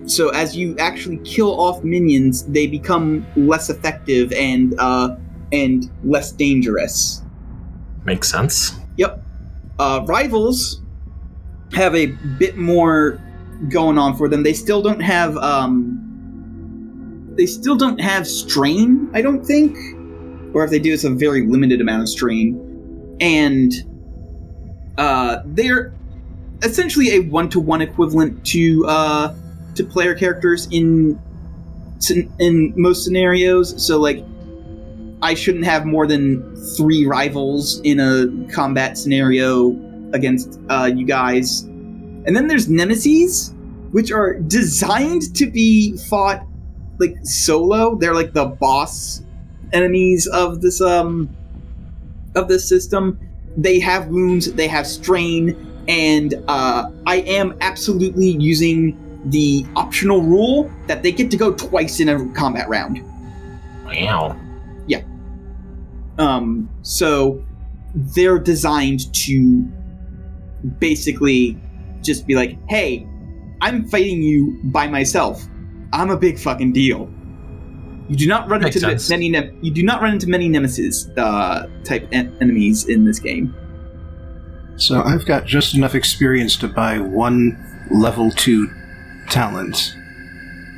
So 0.07 0.31
as 0.31 0.57
you 0.57 0.77
actually 0.79 1.19
kill 1.19 1.61
off 1.61 1.85
minions, 1.85 2.45
they 2.47 2.67
become 2.67 3.27
less 3.37 3.71
effective 3.71 4.33
and 4.33 4.75
uh, 4.79 5.17
and 5.53 5.91
less 6.05 6.33
dangerous. 6.33 7.23
Makes 8.05 8.31
sense. 8.31 8.73
Yep. 8.97 9.23
Uh, 9.79 10.05
rivals 10.07 10.81
have 11.73 11.95
a 11.95 12.07
bit 12.07 12.57
more 12.57 13.21
going 13.69 13.99
on 13.99 14.17
for 14.17 14.29
them. 14.29 14.43
They 14.43 14.53
still 14.53 14.83
don't 14.83 15.01
have 15.01 15.37
um, 15.39 16.01
they 17.37 17.47
still 17.47 17.77
don't 17.77 18.01
have 18.01 18.27
strain. 18.27 19.09
I 19.15 19.23
don't 19.23 19.45
think, 19.45 19.77
or 20.53 20.65
if 20.65 20.71
they 20.71 20.79
do, 20.79 20.93
it's 20.93 21.05
a 21.05 21.11
very 21.11 21.47
limited 21.47 21.81
amount 21.81 22.03
of 22.03 22.09
strain, 22.09 23.17
and 23.21 23.73
uh, 24.99 25.39
they're 25.45 25.93
essentially 26.63 27.13
a 27.13 27.21
one-to-one 27.21 27.81
equivalent 27.81 28.45
to 28.47 28.87
uh, 28.87 29.35
to 29.75 29.85
player 29.85 30.15
characters 30.15 30.69
in 30.71 31.19
in 32.39 32.73
most 32.77 33.05
scenarios. 33.05 33.85
So 33.85 33.99
like 33.99 34.25
I 35.23 35.35
shouldn't 35.35 35.65
have 35.65 35.85
more 35.85 36.07
than 36.07 36.57
three 36.77 37.07
rivals 37.07 37.81
in 37.85 38.01
a 38.01 38.29
combat 38.53 38.97
scenario 38.97 39.71
against 40.13 40.59
uh, 40.69 40.91
you 40.95 41.07
guys. 41.07 41.63
And 41.63 42.37
then 42.37 42.49
there's 42.49 42.69
nemesis, 42.69 43.55
which 43.93 44.13
are 44.13 44.39
designed 44.41 45.35
to 45.37 45.51
be 45.51 45.97
fought 46.09 46.47
like 46.99 47.17
solo. 47.23 47.97
They're 47.97 48.15
like 48.15 48.33
the 48.33 48.47
boss 48.47 49.23
enemies 49.73 50.27
of 50.27 50.61
this 50.61 50.81
um 50.81 51.29
of 52.35 52.49
this 52.49 52.69
system. 52.69 53.19
They 53.57 53.81
have 53.81 54.09
wounds, 54.09 54.53
they 54.53 54.69
have 54.69 54.87
strain, 54.87 55.57
and 55.89 56.35
uh, 56.47 56.91
I 57.07 57.17
am 57.17 57.57
absolutely 57.61 58.31
using 58.31 58.97
the 59.27 59.67
optional 59.77 60.23
rule 60.23 60.71
that 60.87 61.03
they 61.03 61.13
get 61.13 61.31
to 61.33 61.37
go 61.37 61.53
twice 61.53 62.01
in 62.01 62.09
a 62.09 62.29
combat 62.33 62.69
round. 62.69 63.05
Wow. 63.85 64.39
Yeah. 64.87 65.03
Um, 66.19 66.71
so 66.83 67.45
they're 67.95 68.39
designed 68.39 69.13
to 69.15 69.63
basically 70.79 71.61
just 72.03 72.27
be 72.27 72.35
like, 72.35 72.57
hey, 72.69 73.07
I'm 73.61 73.89
fighting 73.89 74.23
you 74.23 74.59
by 74.65 74.87
myself. 74.87 75.45
I'm 75.93 76.11
a 76.11 76.17
big 76.17 76.39
fucking 76.39 76.73
deal. 76.73 77.11
You 78.11 78.17
do 78.17 78.27
not 78.27 78.49
run 78.51 78.61
Makes 78.63 78.77
into 78.77 78.89
sense. 78.89 79.09
many 79.09 79.29
nem- 79.29 79.57
you 79.63 79.71
do 79.71 79.85
not 79.85 80.03
run 80.03 80.13
into 80.15 80.29
many 80.29 80.49
nemesis 80.49 81.09
uh, 81.17 81.69
type 81.85 82.09
en- 82.11 82.37
enemies 82.41 82.89
in 82.89 83.05
this 83.05 83.21
game. 83.21 83.55
So 84.77 85.01
I've 85.03 85.25
got 85.27 85.47
just 85.47 85.77
enough 85.77 85.95
experience 85.95 86.57
to 86.57 86.69
buy 86.69 86.99
one 86.99 87.57
level 87.91 88.33
2 88.33 88.69
talent. 89.29 89.95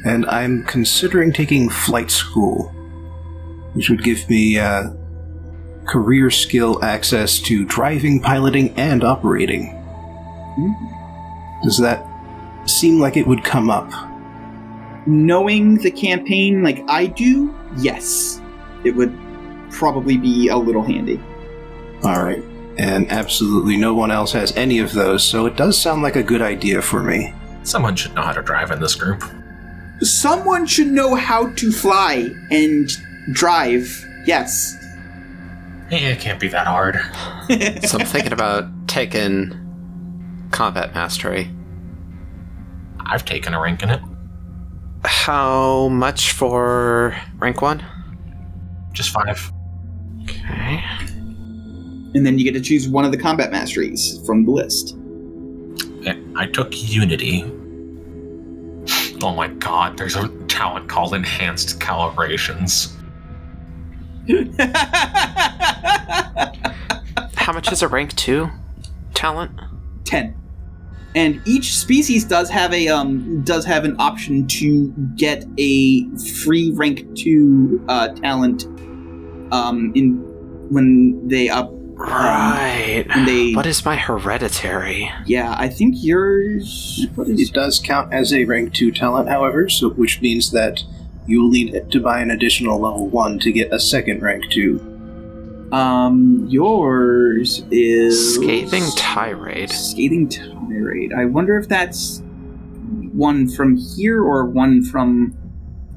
And 0.04 0.26
I'm 0.26 0.64
considering 0.64 1.32
taking 1.32 1.70
flight 1.70 2.10
school, 2.10 2.68
which 3.72 3.88
would 3.88 4.02
give 4.04 4.28
me 4.28 4.59
uh, 4.59 4.90
career 5.86 6.28
skill 6.30 6.84
access 6.84 7.38
to 7.40 7.64
driving, 7.64 8.20
piloting, 8.20 8.74
and 8.78 9.02
operating. 9.04 9.78
Does 11.64 11.78
that 11.78 12.04
seem 12.66 13.00
like 13.00 13.16
it 13.16 13.26
would 13.26 13.42
come 13.42 13.70
up? 13.70 13.90
Knowing 15.07 15.77
the 15.79 15.91
campaign 15.91 16.62
like 16.62 16.83
I 16.89 17.07
do, 17.07 17.55
yes, 17.77 18.41
it 18.85 18.95
would 18.95 19.16
probably 19.70 20.16
be 20.16 20.49
a 20.49 20.57
little 20.57 20.83
handy. 20.83 21.20
Alright. 22.05 22.43
And 22.79 23.11
absolutely 23.11 23.77
no 23.77 23.95
one 23.95 24.11
else 24.11 24.33
has 24.33 24.57
any 24.57 24.79
of 24.79 24.93
those, 24.93 25.23
so 25.24 25.47
it 25.47 25.57
does 25.57 25.79
sound 25.79 26.03
like 26.03 26.16
a 26.16 26.23
good 26.23 26.41
idea 26.41 26.81
for 26.83 27.03
me. 27.03 27.35
Someone 27.65 27.97
should 27.97 28.15
know 28.15 28.23
how 28.23 28.33
to 28.33 28.43
drive 28.43 28.70
in 28.70 28.81
this 28.81 28.95
group. 28.95 29.23
Someone 30.01 30.66
should 30.66 30.89
know 30.89 31.15
how 31.15 31.53
to 31.55 31.70
fly 31.70 32.31
and 32.51 32.91
drive. 33.33 34.05
Yes. 34.27 34.77
It 35.91 36.19
can't 36.19 36.41
be 36.41 36.49
that 36.49 36.66
hard. 36.66 37.01
So 37.87 37.99
I'm 37.99 38.07
thinking 38.07 38.33
about 38.33 38.89
taking 38.89 39.53
combat 40.53 40.95
mastery. 40.95 41.51
I've 43.01 43.27
taken 43.27 43.53
a 43.53 43.61
rank 43.61 43.83
in 43.83 43.91
it. 43.91 44.01
How 45.05 45.89
much 45.89 46.33
for 46.33 47.16
rank 47.39 47.62
one? 47.62 47.85
Just 48.93 49.11
five. 49.11 49.53
Okay. 50.23 50.83
and 52.15 52.24
then 52.24 52.39
you 52.39 52.45
get 52.45 52.53
to 52.53 52.61
choose 52.61 52.89
one 52.89 53.05
of 53.05 53.11
the 53.11 53.19
combat 53.19 53.51
masteries 53.51 54.24
from 54.24 54.45
the 54.45 54.51
list. 54.51 54.97
I 56.37 56.47
took 56.47 56.70
Unity. 56.73 57.45
Oh 59.23 59.35
my 59.35 59.49
god, 59.49 59.97
there's 59.97 60.16
a 60.16 60.29
talent 60.49 60.89
called 60.89 61.15
Enhanced 61.15 61.79
Calibrations. 61.79 62.93
How 67.37 67.53
much 67.53 67.70
is 67.70 67.83
a 67.83 67.89
rank 67.89 68.15
two 68.16 68.49
talent? 69.15 69.53
10 70.05 70.35
and 71.14 71.40
each 71.47 71.76
species 71.76 72.24
does 72.24 72.48
have 72.51 72.72
a 72.72 72.89
um 72.89 73.43
does 73.44 73.64
have 73.64 73.84
an 73.84 73.94
option 73.98 74.47
to 74.47 74.89
get 75.16 75.44
a 75.59 76.06
free 76.43 76.70
rank 76.74 77.06
2 77.16 77.84
uh 77.89 78.09
talent 78.09 78.64
um 79.52 79.93
in 79.94 80.16
when 80.70 81.26
they 81.28 81.48
up 81.48 81.70
Right. 81.94 83.05
when 83.14 83.26
they 83.26 83.52
What 83.52 83.66
is 83.66 83.84
my 83.84 83.97
hereditary? 83.97 85.10
yeah 85.26 85.55
i 85.59 85.68
think 85.68 85.94
yours 85.98 87.06
what 87.14 87.28
is 87.28 87.40
It 87.48 87.52
does 87.52 87.78
count 87.78 88.12
as 88.12 88.32
a 88.32 88.44
rank 88.44 88.72
2 88.72 88.90
talent, 88.93 89.28
however, 89.28 89.68
so 89.68 89.90
which 89.90 90.20
means 90.20 90.51
that 90.52 90.82
you'll 91.26 91.51
need 91.51 91.90
to 91.93 92.01
buy 92.01 92.20
an 92.20 92.30
additional 92.30 92.80
level 92.80 93.06
1 93.09 93.39
to 93.40 93.52
get 93.52 93.72
a 93.72 93.78
second 93.78 94.22
rank 94.22 94.51
2. 94.51 94.91
Um 95.73 96.47
yours 96.49 97.65
is 97.70 98.35
Scathing 98.35 98.85
tirade. 98.97 99.70
scathing 99.70 100.28
tirade. 100.28 101.12
I 101.12 101.24
wonder 101.24 101.57
if 101.59 101.69
that's 101.69 102.23
one 103.12 103.49
from 103.49 103.77
here 103.77 104.23
or 104.23 104.44
one 104.47 104.82
from 104.85 105.35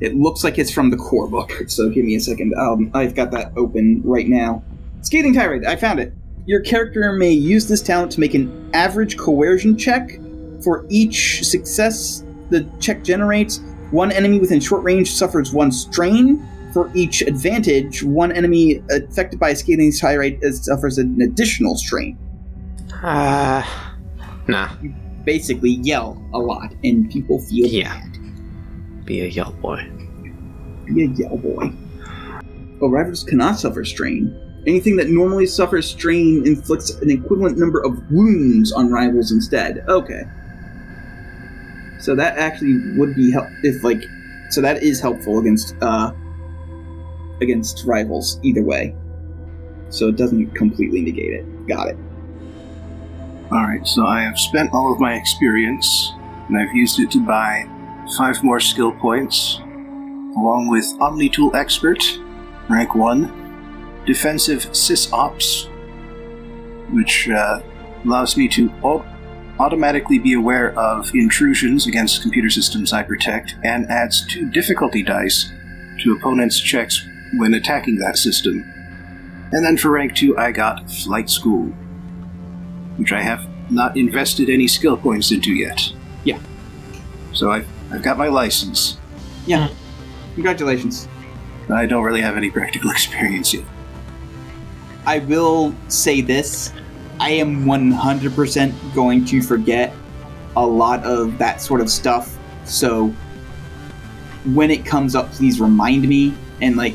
it 0.02 0.15
looks 0.15 0.43
like 0.43 0.57
it's 0.57 0.72
from 0.72 0.89
the 0.89 0.97
core 0.97 1.27
book 1.30 1.52
so 1.68 1.89
give 1.89 2.06
me 2.06 2.15
a 2.15 2.19
second. 2.19 2.53
Um, 2.57 2.89
i've 2.93 3.15
got 3.15 3.31
that 3.31 3.52
open 3.57 4.02
right 4.03 4.27
now. 4.27 4.64
Scathing 5.02 5.34
tirade 5.34 5.65
i 5.65 5.76
found 5.76 5.99
it. 5.99 6.14
Your 6.45 6.61
character 6.61 7.11
may 7.14 7.31
use 7.31 7.68
this 7.68 7.81
talent 7.81 8.11
to 8.14 8.19
make 8.19 8.34
an 8.34 8.69
average 8.73 9.18
coercion 9.18 9.77
check. 9.77 10.19
For 10.64 10.85
each 10.89 11.43
success 11.45 12.23
the 12.49 12.65
check 12.80 13.03
generates 13.03 13.60
one 13.91 14.11
enemy 14.11 14.39
within 14.39 14.60
short 14.60 14.84
range 14.84 15.11
suffers 15.11 15.52
one 15.53 15.72
strain 15.72 16.47
for 16.76 16.91
each 16.93 17.22
advantage 17.22 18.03
one 18.03 18.34
enemy 18.34 18.84
affected 18.91 19.39
by 19.39 19.49
a 19.52 19.56
scathing 19.56 19.93
tirade 19.93 20.38
is- 20.41 20.65
suffers 20.65 20.97
an 20.97 21.19
additional 21.22 21.76
strain 21.77 22.18
Uh, 23.02 23.64
nah. 24.47 24.69
You 24.81 24.93
basically 25.26 25.80
yell 25.84 26.22
a 26.34 26.39
lot 26.39 26.73
and 26.84 27.10
people 27.10 27.39
feel 27.39 27.68
Yeah. 27.68 27.93
bad. 27.93 29.06
Be 29.06 29.22
a 29.22 29.27
yell 29.27 29.53
boy. 29.61 29.81
Be 30.85 31.03
a 31.03 31.07
yell 31.07 31.38
boy. 31.38 31.72
Oh, 32.81 32.89
rivals 32.89 33.23
cannot 33.23 33.60
suffer 33.60 33.84
strain. 33.85 34.34
Anything 34.68 34.95
that 34.97 35.10
normally 35.10 35.45
suffers 35.45 35.85
strain 35.88 36.45
inflicts 36.45 36.89
an 37.02 37.10
equivalent 37.10 37.57
number 37.57 37.80
of 37.80 37.93
wounds 38.11 38.72
on 38.72 38.89
rivals 38.89 39.31
instead. 39.31 39.84
Okay. 39.88 40.23
So 41.99 42.15
that 42.15 42.38
actually 42.38 42.76
would 42.97 43.14
be 43.15 43.31
help 43.31 43.47
if 43.64 43.84
like 43.84 44.03
so 44.49 44.61
that 44.61 44.84
is 44.84 44.99
helpful 44.99 45.39
against 45.39 45.76
uh 45.81 46.11
against 47.41 47.83
rivals 47.85 48.39
either 48.43 48.63
way. 48.63 48.95
So 49.89 50.07
it 50.07 50.15
doesn't 50.15 50.51
completely 50.51 51.01
negate 51.01 51.33
it. 51.33 51.67
Got 51.67 51.89
it. 51.89 51.97
Alright, 53.51 53.87
so 53.87 54.05
I 54.05 54.21
have 54.21 54.39
spent 54.39 54.73
all 54.73 54.91
of 54.91 54.99
my 54.99 55.15
experience, 55.15 56.11
and 56.47 56.57
I've 56.57 56.75
used 56.75 56.99
it 56.99 57.11
to 57.11 57.25
buy 57.25 57.69
five 58.17 58.43
more 58.43 58.59
skill 58.59 58.91
points, 58.91 59.59
along 60.37 60.67
with 60.69 60.85
Omnitool 60.99 61.53
Expert, 61.55 62.03
rank 62.69 62.95
1, 62.95 64.03
Defensive 64.05 64.65
SysOps, 64.71 65.67
which 66.93 67.29
uh, 67.29 67.61
allows 68.03 68.37
me 68.37 68.47
to 68.49 68.71
au- 68.83 69.05
automatically 69.59 70.19
be 70.19 70.33
aware 70.33 70.77
of 70.77 71.13
intrusions 71.15 71.87
against 71.87 72.21
computer 72.21 72.49
systems 72.49 72.93
I 72.93 73.03
protect, 73.03 73.55
and 73.63 73.85
adds 73.87 74.25
two 74.27 74.49
difficulty 74.49 75.01
dice 75.01 75.51
to 76.03 76.13
opponents' 76.13 76.59
checks 76.59 77.07
when 77.37 77.53
attacking 77.53 77.97
that 77.97 78.17
system. 78.17 78.63
And 79.51 79.65
then 79.65 79.77
for 79.77 79.91
rank 79.91 80.15
2, 80.15 80.37
I 80.37 80.51
got 80.51 80.89
Flight 80.89 81.29
School 81.29 81.73
which 82.97 83.11
I 83.11 83.21
have 83.21 83.47
not 83.71 83.97
invested 83.97 84.49
any 84.49 84.67
skill 84.67 84.97
points 84.97 85.31
into 85.31 85.53
yet. 85.53 85.91
Yeah. 86.23 86.39
So 87.33 87.51
I've, 87.51 87.67
I've 87.91 88.03
got 88.03 88.17
my 88.17 88.27
license. 88.27 88.97
Yeah. 89.45 89.69
Congratulations. 90.35 91.07
I 91.69 91.85
don't 91.85 92.03
really 92.03 92.21
have 92.21 92.37
any 92.37 92.49
practical 92.51 92.89
experience 92.91 93.53
yet. 93.53 93.65
I 95.05 95.19
will 95.19 95.75
say 95.87 96.21
this 96.21 96.73
I 97.19 97.29
am 97.29 97.65
100% 97.65 98.93
going 98.93 99.23
to 99.25 99.41
forget 99.41 99.93
a 100.57 100.65
lot 100.65 101.03
of 101.03 101.37
that 101.37 101.61
sort 101.61 101.79
of 101.79 101.89
stuff. 101.89 102.37
So 102.65 103.07
when 104.53 104.69
it 104.69 104.85
comes 104.85 105.15
up, 105.15 105.31
please 105.31 105.61
remind 105.61 106.07
me. 106.07 106.33
And 106.61 106.75
like 106.75 106.93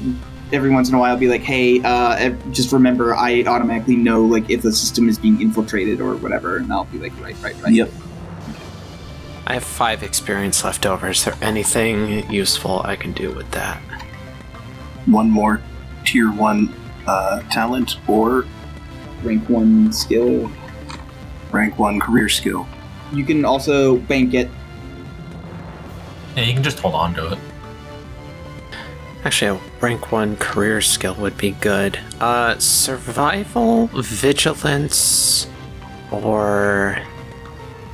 every 0.52 0.70
once 0.70 0.89
in 0.89 0.94
a 0.94 0.98
while, 0.98 1.16
be 1.16 1.28
like, 1.28 1.43
hey, 1.43 1.81
uh, 1.82 2.31
just 2.51 2.72
remember 2.72 3.14
I 3.14 3.43
automatically 3.44 3.97
know 3.97 4.24
like 4.24 4.48
if 4.51 4.62
the 4.62 4.72
system 4.72 5.09
is 5.09 5.18
being 5.18 5.40
infiltrated 5.40 6.01
or 6.01 6.16
whatever. 6.16 6.56
And 6.59 6.72
I'll 6.72 6.85
be 6.86 6.98
like, 6.98 7.18
right, 7.20 7.36
right, 7.43 7.60
right. 7.62 7.72
Yep. 7.72 7.90
I 9.47 9.55
have 9.55 9.64
five 9.64 10.02
experience 10.02 10.62
left 10.64 10.86
over. 10.86 11.09
Is 11.09 11.24
there 11.24 11.36
anything 11.43 12.31
useful 12.31 12.82
I 12.85 12.97
can 12.97 13.12
do 13.12 13.32
with 13.32 13.51
that? 13.51 13.81
One 15.06 15.31
more 15.31 15.60
tier 16.05 16.31
1 16.31 16.74
uh, 17.06 17.40
talent 17.51 17.97
or 18.09 18.44
Rank 19.22 19.48
one 19.51 19.93
skill. 19.93 20.51
rank 21.51 21.78
1 21.78 22.01
career 22.01 22.28
skill. 22.28 22.66
You 23.12 23.24
can 23.24 23.44
also 23.44 23.98
bank 23.98 24.35
it. 24.35 24.48
Yeah, 26.36 26.44
you 26.44 26.55
can 26.55 26.62
just 26.62 26.78
hold 26.78 26.94
on 26.94 27.14
to 27.14 27.32
it. 27.32 27.39
Actually, 29.24 29.59
a 29.59 29.69
rank 29.81 30.12
one 30.12 30.36
career 30.36 30.81
skill 30.81 31.15
would 31.16 31.36
be 31.36 31.52
good. 31.52 31.98
Uh, 32.20 32.59
survival, 32.59 33.86
vigilance, 33.94 35.47
or 36.11 36.98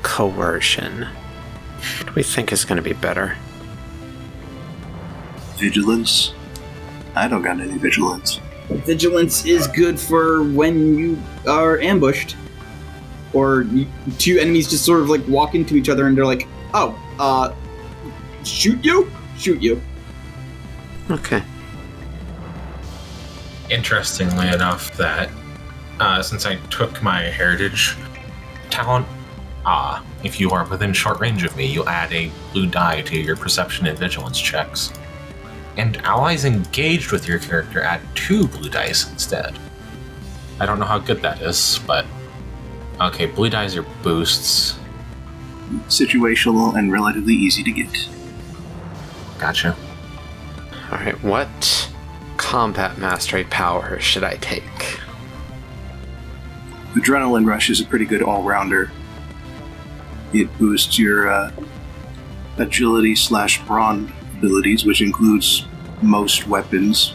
coercion. 0.02 1.02
What 1.02 2.06
do 2.06 2.12
we 2.14 2.22
think 2.22 2.52
is 2.52 2.64
going 2.64 2.76
to 2.76 2.82
be 2.82 2.92
better? 2.94 3.36
Vigilance. 5.56 6.34
I 7.14 7.28
don't 7.28 7.42
got 7.42 7.60
any 7.60 7.78
vigilance. 7.78 8.40
Vigilance 8.68 9.46
is 9.46 9.68
good 9.68 9.98
for 9.98 10.42
when 10.42 10.98
you 10.98 11.18
are 11.46 11.78
ambushed, 11.78 12.36
or 13.32 13.62
you, 13.62 13.86
two 14.18 14.38
enemies 14.38 14.68
just 14.68 14.84
sort 14.84 15.00
of 15.00 15.08
like 15.08 15.26
walk 15.28 15.54
into 15.54 15.76
each 15.76 15.88
other 15.88 16.08
and 16.08 16.16
they're 16.16 16.26
like, 16.26 16.48
"Oh, 16.74 16.98
uh, 17.20 17.54
shoot 18.44 18.84
you, 18.84 19.10
shoot 19.38 19.62
you." 19.62 19.80
Okay. 21.10 21.42
Interestingly 23.70 24.48
enough, 24.48 24.96
that 24.96 25.30
uh, 25.98 26.22
since 26.22 26.46
I 26.46 26.56
took 26.70 27.02
my 27.02 27.22
heritage 27.22 27.96
talent, 28.70 29.06
uh, 29.64 30.02
if 30.22 30.38
you 30.38 30.50
are 30.50 30.64
within 30.68 30.92
short 30.92 31.18
range 31.20 31.44
of 31.44 31.56
me, 31.56 31.66
you 31.66 31.84
add 31.86 32.12
a 32.12 32.30
blue 32.52 32.66
die 32.66 33.02
to 33.02 33.18
your 33.18 33.36
perception 33.36 33.86
and 33.86 33.98
vigilance 33.98 34.40
checks. 34.40 34.92
And 35.76 35.96
allies 35.98 36.44
engaged 36.44 37.12
with 37.12 37.26
your 37.26 37.38
character 37.38 37.82
add 37.82 38.00
two 38.14 38.46
blue 38.48 38.70
dice 38.70 39.10
instead. 39.10 39.58
I 40.60 40.66
don't 40.66 40.78
know 40.78 40.86
how 40.86 40.98
good 40.98 41.20
that 41.22 41.42
is, 41.42 41.80
but 41.86 42.06
okay, 43.00 43.26
blue 43.26 43.50
dice 43.50 43.76
are 43.76 43.84
boosts. 44.02 44.78
Situational 45.88 46.76
and 46.76 46.92
relatively 46.92 47.34
easy 47.34 47.62
to 47.64 47.72
get. 47.72 48.08
Gotcha. 49.38 49.76
All 50.92 50.98
right. 50.98 51.20
What 51.22 51.90
combat 52.36 52.98
mastery 52.98 53.44
power 53.44 53.98
should 54.00 54.24
I 54.24 54.36
take? 54.36 54.62
Adrenaline 56.94 57.46
Rush 57.46 57.68
is 57.68 57.80
a 57.80 57.84
pretty 57.84 58.06
good 58.06 58.22
all 58.22 58.42
rounder. 58.42 58.90
It 60.32 60.56
boosts 60.58 60.98
your 60.98 61.30
uh, 61.30 61.52
agility 62.56 63.14
slash 63.14 63.62
brawn 63.64 64.12
abilities, 64.38 64.84
which 64.84 65.02
includes 65.02 65.66
most 66.02 66.46
weapons. 66.46 67.14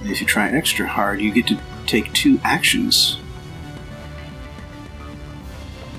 And 0.00 0.10
if 0.10 0.20
you 0.20 0.26
try 0.26 0.50
extra 0.50 0.86
hard, 0.86 1.20
you 1.20 1.32
get 1.32 1.46
to 1.46 1.58
take 1.86 2.12
two 2.12 2.38
actions. 2.44 3.18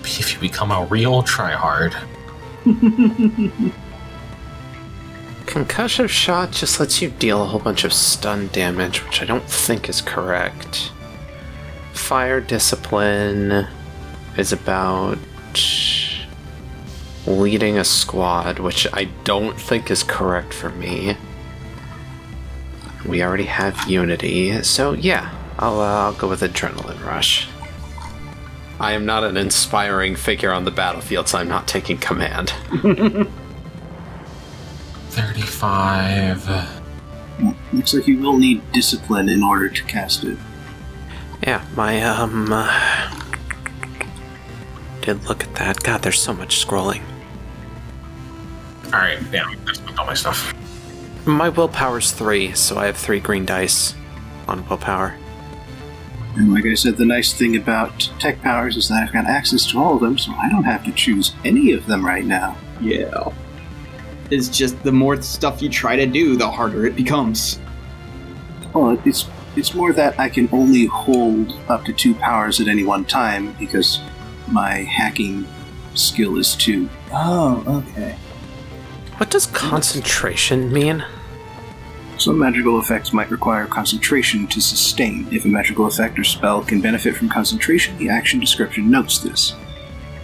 If 0.03 0.33
you 0.33 0.39
become 0.39 0.71
a 0.71 0.85
real 0.85 1.23
tryhard, 1.23 1.95
Concussive 5.55 6.09
shot 6.09 6.51
just 6.51 6.81
lets 6.81 7.01
you 7.01 7.09
deal 7.11 7.41
a 7.41 7.45
whole 7.45 7.61
bunch 7.61 7.85
of 7.85 7.93
stun 7.93 8.49
damage, 8.49 9.05
which 9.05 9.21
I 9.21 9.25
don't 9.25 9.49
think 9.49 9.87
is 9.87 10.01
correct. 10.01 10.91
Fire 11.93 12.41
discipline 12.41 13.65
is 14.37 14.51
about 14.51 15.17
leading 17.25 17.77
a 17.77 17.85
squad, 17.85 18.59
which 18.59 18.85
I 18.91 19.05
don't 19.23 19.57
think 19.57 19.89
is 19.89 20.03
correct 20.03 20.53
for 20.53 20.71
me. 20.71 21.15
We 23.05 23.23
already 23.23 23.45
have 23.45 23.89
unity, 23.89 24.61
so 24.61 24.91
yeah, 24.91 25.33
I'll, 25.57 25.79
uh, 25.79 26.03
I'll 26.07 26.13
go 26.15 26.27
with 26.27 26.41
adrenaline 26.41 27.01
rush. 27.05 27.47
I 28.77 28.91
am 28.91 29.05
not 29.05 29.23
an 29.23 29.37
inspiring 29.37 30.17
figure 30.17 30.51
on 30.51 30.65
the 30.65 30.71
battlefield, 30.71 31.29
so 31.29 31.37
I'm 31.37 31.47
not 31.47 31.65
taking 31.65 31.97
command. 31.97 32.53
35. 35.15 36.49
Looks 37.73 37.93
like 37.93 38.07
you 38.07 38.19
will 38.19 38.37
need 38.37 38.61
discipline 38.73 39.29
in 39.29 39.41
order 39.43 39.69
to 39.69 39.83
cast 39.85 40.23
it. 40.25 40.37
Yeah, 41.41 41.65
my 41.75 42.01
um 42.03 42.49
uh, 42.51 43.21
did 45.01 45.23
look 45.25 45.43
at 45.43 45.55
that. 45.55 45.83
God, 45.83 46.01
there's 46.01 46.21
so 46.21 46.33
much 46.33 46.65
scrolling. 46.65 47.01
Alright, 48.85 49.19
yeah, 49.31 49.45
I 49.67 49.73
spent 49.73 49.97
all 49.99 50.05
my 50.05 50.13
stuff. 50.13 50.53
My 51.25 51.49
willpower's 51.49 52.11
three, 52.11 52.53
so 52.53 52.77
I 52.77 52.85
have 52.85 52.97
three 52.97 53.19
green 53.19 53.45
dice 53.45 53.95
on 54.47 54.67
willpower. 54.67 55.17
And 56.35 56.53
like 56.53 56.65
I 56.65 56.73
said, 56.73 56.97
the 56.97 57.05
nice 57.05 57.33
thing 57.33 57.55
about 57.55 58.11
tech 58.19 58.41
powers 58.41 58.75
is 58.75 58.89
that 58.89 59.03
I've 59.03 59.13
got 59.13 59.25
access 59.25 59.65
to 59.67 59.79
all 59.79 59.95
of 59.95 60.01
them, 60.01 60.17
so 60.17 60.33
I 60.33 60.49
don't 60.49 60.65
have 60.65 60.83
to 60.85 60.91
choose 60.91 61.33
any 61.45 61.71
of 61.71 61.85
them 61.85 62.05
right 62.05 62.25
now. 62.25 62.57
Yeah. 62.81 63.31
It's 64.31 64.49
just 64.49 64.81
the 64.83 64.91
more 64.91 65.21
stuff 65.21 65.61
you 65.61 65.69
try 65.69 65.95
to 65.95 66.05
do, 66.05 66.35
the 66.35 66.49
harder 66.49 66.85
it 66.85 66.95
becomes. 66.95 67.59
Well, 68.73 68.99
it's 69.05 69.27
it's 69.55 69.73
more 69.73 69.93
that 69.93 70.19
I 70.19 70.27
can 70.27 70.49
only 70.51 70.85
hold 70.85 71.57
up 71.69 71.85
to 71.85 71.93
two 71.93 72.13
powers 72.15 72.59
at 72.59 72.67
any 72.67 72.83
one 72.83 73.05
time 73.05 73.53
because 73.53 74.01
my 74.47 74.79
hacking 74.83 75.47
skill 75.93 76.37
is 76.37 76.55
two. 76.55 76.89
Oh, 77.11 77.83
okay. 77.89 78.17
What 79.17 79.29
does 79.29 79.45
concentration 79.45 80.73
mean? 80.73 81.05
Some 82.17 82.39
magical 82.39 82.79
effects 82.79 83.13
might 83.13 83.29
require 83.31 83.65
concentration 83.65 84.47
to 84.47 84.59
sustain. 84.59 85.27
If 85.31 85.45
a 85.45 85.47
magical 85.47 85.85
effect 85.85 86.19
or 86.19 86.23
spell 86.23 86.61
can 86.61 86.81
benefit 86.81 87.15
from 87.15 87.29
concentration, 87.29 87.97
the 87.97 88.09
action 88.09 88.39
description 88.39 88.89
notes 88.89 89.19
this. 89.19 89.53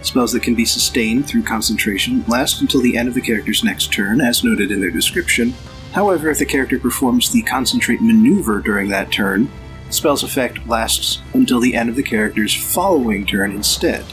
Spells 0.02 0.32
that 0.32 0.42
can 0.42 0.54
be 0.54 0.64
sustained 0.64 1.26
through 1.26 1.44
concentration 1.44 2.24
last 2.26 2.60
until 2.60 2.82
the 2.82 2.96
end 2.96 3.08
of 3.08 3.14
the 3.14 3.20
character's 3.20 3.62
next 3.62 3.92
turn, 3.92 4.20
as 4.20 4.44
noted 4.44 4.70
in 4.70 4.80
their 4.80 4.90
description. 4.90 5.54
However, 5.92 6.28
if 6.28 6.38
the 6.38 6.44
character 6.44 6.78
performs 6.78 7.30
the 7.30 7.42
concentrate 7.42 8.00
maneuver 8.00 8.60
during 8.60 8.88
that 8.88 9.12
turn, 9.12 9.50
the 9.86 9.92
spell's 9.92 10.22
effect 10.22 10.66
lasts 10.66 11.20
until 11.34 11.60
the 11.60 11.74
end 11.74 11.88
of 11.88 11.96
the 11.96 12.02
character's 12.02 12.54
following 12.54 13.26
turn 13.26 13.52
instead. 13.52 14.04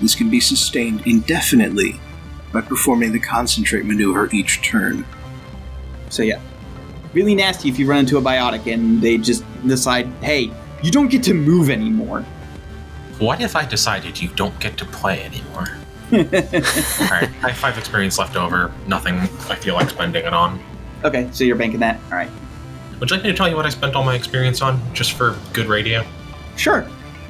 This 0.00 0.14
can 0.14 0.28
be 0.28 0.40
sustained 0.40 1.06
indefinitely 1.06 1.98
by 2.52 2.60
performing 2.60 3.12
the 3.12 3.20
concentrate 3.20 3.84
maneuver 3.84 4.28
each 4.32 4.62
turn. 4.62 5.06
So 6.10 6.22
yeah, 6.22 6.40
really 7.14 7.34
nasty 7.34 7.68
if 7.68 7.78
you 7.78 7.86
run 7.86 8.00
into 8.00 8.18
a 8.18 8.22
biotic 8.22 8.72
and 8.72 9.00
they 9.00 9.16
just 9.16 9.44
decide, 9.66 10.06
hey, 10.22 10.52
you 10.82 10.90
don't 10.90 11.08
get 11.08 11.22
to 11.24 11.34
move 11.34 11.70
anymore. 11.70 12.24
What 13.18 13.40
if 13.40 13.56
I 13.56 13.64
decided 13.64 14.20
you 14.20 14.28
don't 14.28 14.58
get 14.60 14.76
to 14.78 14.84
play 14.84 15.22
anymore? 15.24 15.68
Alright, 16.12 17.30
I 17.42 17.48
have 17.50 17.56
five 17.56 17.78
experience 17.78 18.18
left 18.18 18.36
over. 18.36 18.70
Nothing 18.86 19.16
I 19.48 19.54
feel 19.56 19.74
like 19.74 19.90
spending 19.90 20.24
it 20.24 20.32
on. 20.34 20.62
Okay, 21.04 21.28
so 21.32 21.44
you're 21.44 21.56
banking 21.56 21.80
that. 21.80 21.98
All 22.10 22.16
right. 22.18 22.30
Would 23.00 23.10
you 23.10 23.16
like 23.16 23.24
me 23.24 23.30
to 23.30 23.36
tell 23.36 23.48
you 23.48 23.56
what 23.56 23.66
I 23.66 23.70
spent 23.70 23.94
all 23.94 24.04
my 24.04 24.14
experience 24.14 24.62
on, 24.62 24.80
just 24.94 25.12
for 25.12 25.36
good 25.52 25.66
radio? 25.66 26.04
Sure. 26.56 26.86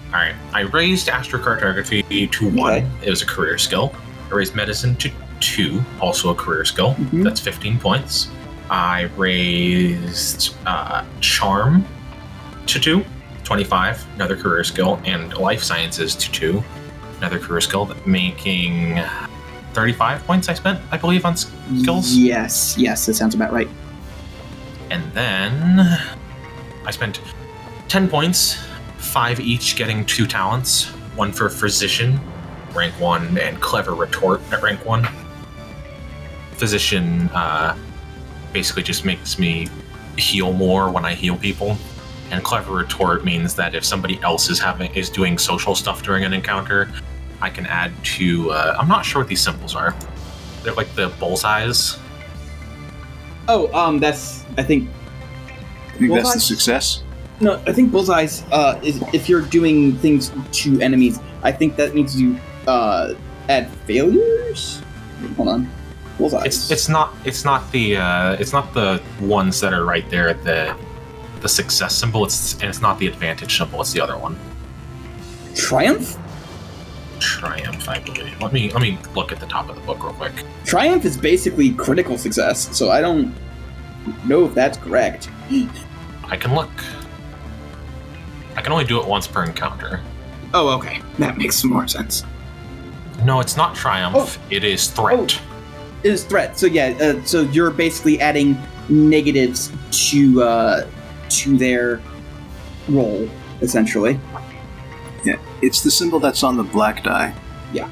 Alright, 0.08 0.34
I 0.52 0.62
raised 0.62 1.08
astrocartography 1.08 2.30
to 2.32 2.50
one. 2.50 2.72
Okay. 2.74 2.86
It 3.02 3.10
was 3.10 3.22
a 3.22 3.26
career 3.26 3.58
skill. 3.58 3.94
I 4.30 4.34
raised 4.34 4.54
medicine 4.54 4.96
to 4.96 5.10
two, 5.40 5.82
also 6.00 6.30
a 6.30 6.34
career 6.34 6.64
skill. 6.64 6.94
Mhm. 6.94 7.22
That's 7.22 7.40
15 7.40 7.78
points. 7.78 8.28
I 8.70 9.02
raised 9.16 10.54
uh, 10.66 11.04
charm 11.20 11.84
to 12.66 12.80
two, 12.80 13.04
25, 13.46 14.04
another 14.16 14.36
career 14.36 14.64
skill, 14.64 15.00
and 15.04 15.32
life 15.38 15.62
sciences 15.62 16.16
to 16.16 16.30
two, 16.32 16.64
another 17.18 17.38
career 17.38 17.60
skill, 17.60 17.94
making 18.04 19.00
35 19.72 20.26
points 20.26 20.48
I 20.48 20.54
spent, 20.54 20.80
I 20.90 20.96
believe, 20.96 21.24
on 21.24 21.36
skills. 21.36 22.16
Yes, 22.16 22.76
yes, 22.76 23.06
that 23.06 23.14
sounds 23.14 23.36
about 23.36 23.52
right. 23.52 23.68
And 24.90 25.12
then 25.12 25.80
I 26.84 26.90
spent 26.90 27.20
10 27.86 28.08
points, 28.08 28.58
five 28.96 29.38
each 29.38 29.76
getting 29.76 30.04
two 30.04 30.26
talents 30.26 30.86
one 31.14 31.32
for 31.32 31.48
physician, 31.48 32.20
rank 32.74 32.92
one, 33.00 33.38
and 33.38 33.60
clever 33.60 33.94
retort 33.94 34.40
at 34.52 34.60
rank 34.60 34.84
one. 34.84 35.08
Physician 36.52 37.30
uh, 37.32 37.76
basically 38.52 38.82
just 38.82 39.04
makes 39.04 39.38
me 39.38 39.68
heal 40.18 40.52
more 40.52 40.90
when 40.90 41.04
I 41.04 41.14
heal 41.14 41.36
people. 41.36 41.78
And 42.30 42.42
clever 42.42 42.74
retort 42.74 43.24
means 43.24 43.54
that 43.54 43.74
if 43.74 43.84
somebody 43.84 44.20
else 44.22 44.50
is 44.50 44.58
having 44.58 44.92
is 44.94 45.08
doing 45.08 45.38
social 45.38 45.74
stuff 45.74 46.02
during 46.02 46.24
an 46.24 46.32
encounter, 46.32 46.90
I 47.40 47.50
can 47.50 47.66
add 47.66 47.92
to. 48.16 48.50
Uh, 48.50 48.76
I'm 48.78 48.88
not 48.88 49.04
sure 49.04 49.22
what 49.22 49.28
these 49.28 49.40
symbols 49.40 49.74
are. 49.74 49.94
They're 50.62 50.74
like 50.74 50.92
the 50.94 51.08
bullseyes. 51.20 51.98
Oh, 53.48 53.72
um, 53.72 54.00
that's 54.00 54.44
I 54.58 54.62
think 54.64 54.88
I 55.88 55.98
think 55.98 56.12
that's 56.12 56.34
the 56.34 56.40
success. 56.40 57.02
no, 57.40 57.62
I 57.66 57.72
think 57.72 57.92
bullseyes. 57.92 58.42
Uh, 58.50 58.80
is 58.82 59.00
if 59.12 59.28
you're 59.28 59.42
doing 59.42 59.96
things 59.98 60.32
to 60.52 60.80
enemies, 60.80 61.20
I 61.42 61.52
think 61.52 61.76
that 61.76 61.94
means 61.94 62.20
you 62.20 62.38
uh 62.66 63.14
add 63.48 63.70
failures. 63.86 64.82
Hold 65.36 65.48
on, 65.48 65.70
bullseyes. 66.18 66.44
It's 66.44 66.70
it's 66.72 66.88
not 66.88 67.14
it's 67.24 67.44
not 67.44 67.70
the 67.70 67.98
uh, 67.98 68.32
it's 68.40 68.52
not 68.52 68.74
the 68.74 69.00
ones 69.20 69.60
that 69.60 69.72
are 69.72 69.84
right 69.84 70.08
there 70.10 70.28
at 70.28 70.42
the 70.42 70.76
the 71.46 71.52
success 71.52 71.94
symbol. 71.94 72.24
It's 72.24 72.54
and 72.54 72.64
it's 72.64 72.80
not 72.80 72.98
the 72.98 73.06
advantage 73.06 73.56
symbol. 73.56 73.80
It's 73.80 73.92
the 73.92 74.00
other 74.00 74.18
one. 74.18 74.36
triumph. 75.54 76.18
triumph, 77.20 77.88
I 77.88 78.00
believe. 78.00 78.40
Let 78.42 78.52
me 78.52 78.68
let 78.70 78.82
me 78.82 78.98
look 79.14 79.30
at 79.30 79.38
the 79.38 79.46
top 79.46 79.68
of 79.68 79.76
the 79.76 79.82
book 79.82 80.02
real 80.02 80.12
quick. 80.12 80.32
Triumph 80.64 81.04
is 81.04 81.16
basically 81.16 81.70
critical 81.70 82.18
success, 82.18 82.76
so 82.76 82.90
I 82.90 83.00
don't 83.00 83.32
know 84.24 84.44
if 84.44 84.54
that's 84.54 84.76
correct. 84.76 85.30
I 86.24 86.36
can 86.36 86.52
look. 86.54 86.70
I 88.56 88.62
can 88.62 88.72
only 88.72 88.84
do 88.84 89.00
it 89.00 89.06
once 89.06 89.28
per 89.28 89.44
encounter. 89.44 90.00
Oh, 90.52 90.68
okay. 90.78 91.00
That 91.18 91.38
makes 91.38 91.62
more 91.62 91.86
sense. 91.86 92.24
No, 93.22 93.38
it's 93.38 93.56
not 93.56 93.76
triumph. 93.76 94.16
Oh. 94.18 94.46
It 94.50 94.64
is 94.64 94.88
threat. 94.88 95.40
It 96.02 96.12
is 96.12 96.24
threat. 96.24 96.58
So 96.58 96.66
yeah, 96.66 96.88
uh, 97.00 97.24
so 97.24 97.42
you're 97.42 97.70
basically 97.70 98.20
adding 98.20 98.58
negatives 98.88 99.70
to 100.10 100.42
uh, 100.42 100.86
to 101.30 101.56
their 101.56 102.00
roll, 102.88 103.28
essentially. 103.60 104.18
Yeah, 105.24 105.38
it's 105.62 105.82
the 105.82 105.90
symbol 105.90 106.20
that's 106.20 106.42
on 106.42 106.56
the 106.56 106.62
black 106.62 107.02
die. 107.02 107.34
Yeah. 107.72 107.88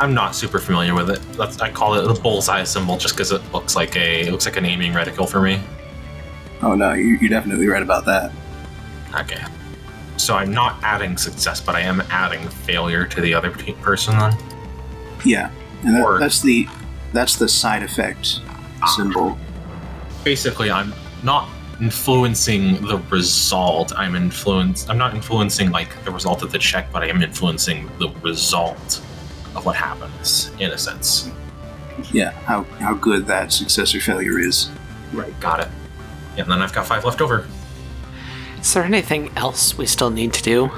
I'm 0.00 0.14
not 0.14 0.34
super 0.34 0.58
familiar 0.58 0.94
with 0.94 1.10
it. 1.10 1.20
That's, 1.32 1.60
I 1.60 1.70
call 1.70 1.94
it 1.94 2.02
the 2.12 2.18
bullseye 2.20 2.64
symbol 2.64 2.96
just 2.96 3.14
because 3.14 3.30
it 3.30 3.40
looks 3.52 3.76
like 3.76 3.94
a 3.96 4.22
it 4.26 4.32
looks 4.32 4.46
like 4.46 4.56
an 4.56 4.64
aiming 4.64 4.92
reticle 4.92 5.28
for 5.28 5.40
me. 5.40 5.60
Oh 6.62 6.74
no, 6.74 6.92
you, 6.94 7.18
you're 7.20 7.28
definitely 7.30 7.68
right 7.68 7.82
about 7.82 8.04
that. 8.06 8.32
Okay. 9.20 9.42
So 10.16 10.34
I'm 10.34 10.52
not 10.52 10.78
adding 10.82 11.16
success, 11.16 11.60
but 11.60 11.74
I 11.74 11.80
am 11.80 12.00
adding 12.10 12.48
failure 12.48 13.06
to 13.06 13.20
the 13.20 13.34
other 13.34 13.50
person 13.50 14.18
then. 14.18 14.36
Yeah, 15.24 15.50
and 15.84 15.94
that, 15.96 16.04
Or- 16.04 16.18
that's 16.18 16.40
the 16.40 16.66
that's 17.12 17.36
the 17.36 17.48
side 17.48 17.82
effect 17.82 18.40
symbol. 18.96 19.38
Basically, 20.24 20.70
I'm 20.70 20.92
not 21.22 21.48
influencing 21.82 22.80
the 22.86 22.98
result. 23.10 23.92
I'm 23.96 24.14
influence. 24.14 24.88
I'm 24.88 24.96
not 24.96 25.14
influencing 25.14 25.72
like 25.72 26.02
the 26.04 26.12
result 26.12 26.42
of 26.44 26.52
the 26.52 26.58
check, 26.58 26.92
but 26.92 27.02
I 27.02 27.08
am 27.08 27.20
influencing 27.20 27.90
the 27.98 28.08
result 28.22 29.02
of 29.56 29.66
what 29.66 29.74
happens 29.74 30.52
in 30.60 30.70
a 30.70 30.78
sense. 30.78 31.28
Yeah, 32.12 32.30
how 32.30 32.62
how 32.78 32.94
good 32.94 33.26
that 33.26 33.52
success 33.52 33.94
or 33.94 34.00
failure 34.00 34.38
is. 34.38 34.70
Right. 35.12 35.38
Got 35.40 35.60
it. 35.60 35.68
And 36.38 36.48
then 36.48 36.62
I've 36.62 36.72
got 36.72 36.86
five 36.86 37.04
left 37.04 37.20
over. 37.20 37.46
Is 38.60 38.72
there 38.72 38.84
anything 38.84 39.30
else 39.36 39.76
we 39.76 39.86
still 39.86 40.10
need 40.10 40.32
to 40.34 40.42
do? 40.42 40.70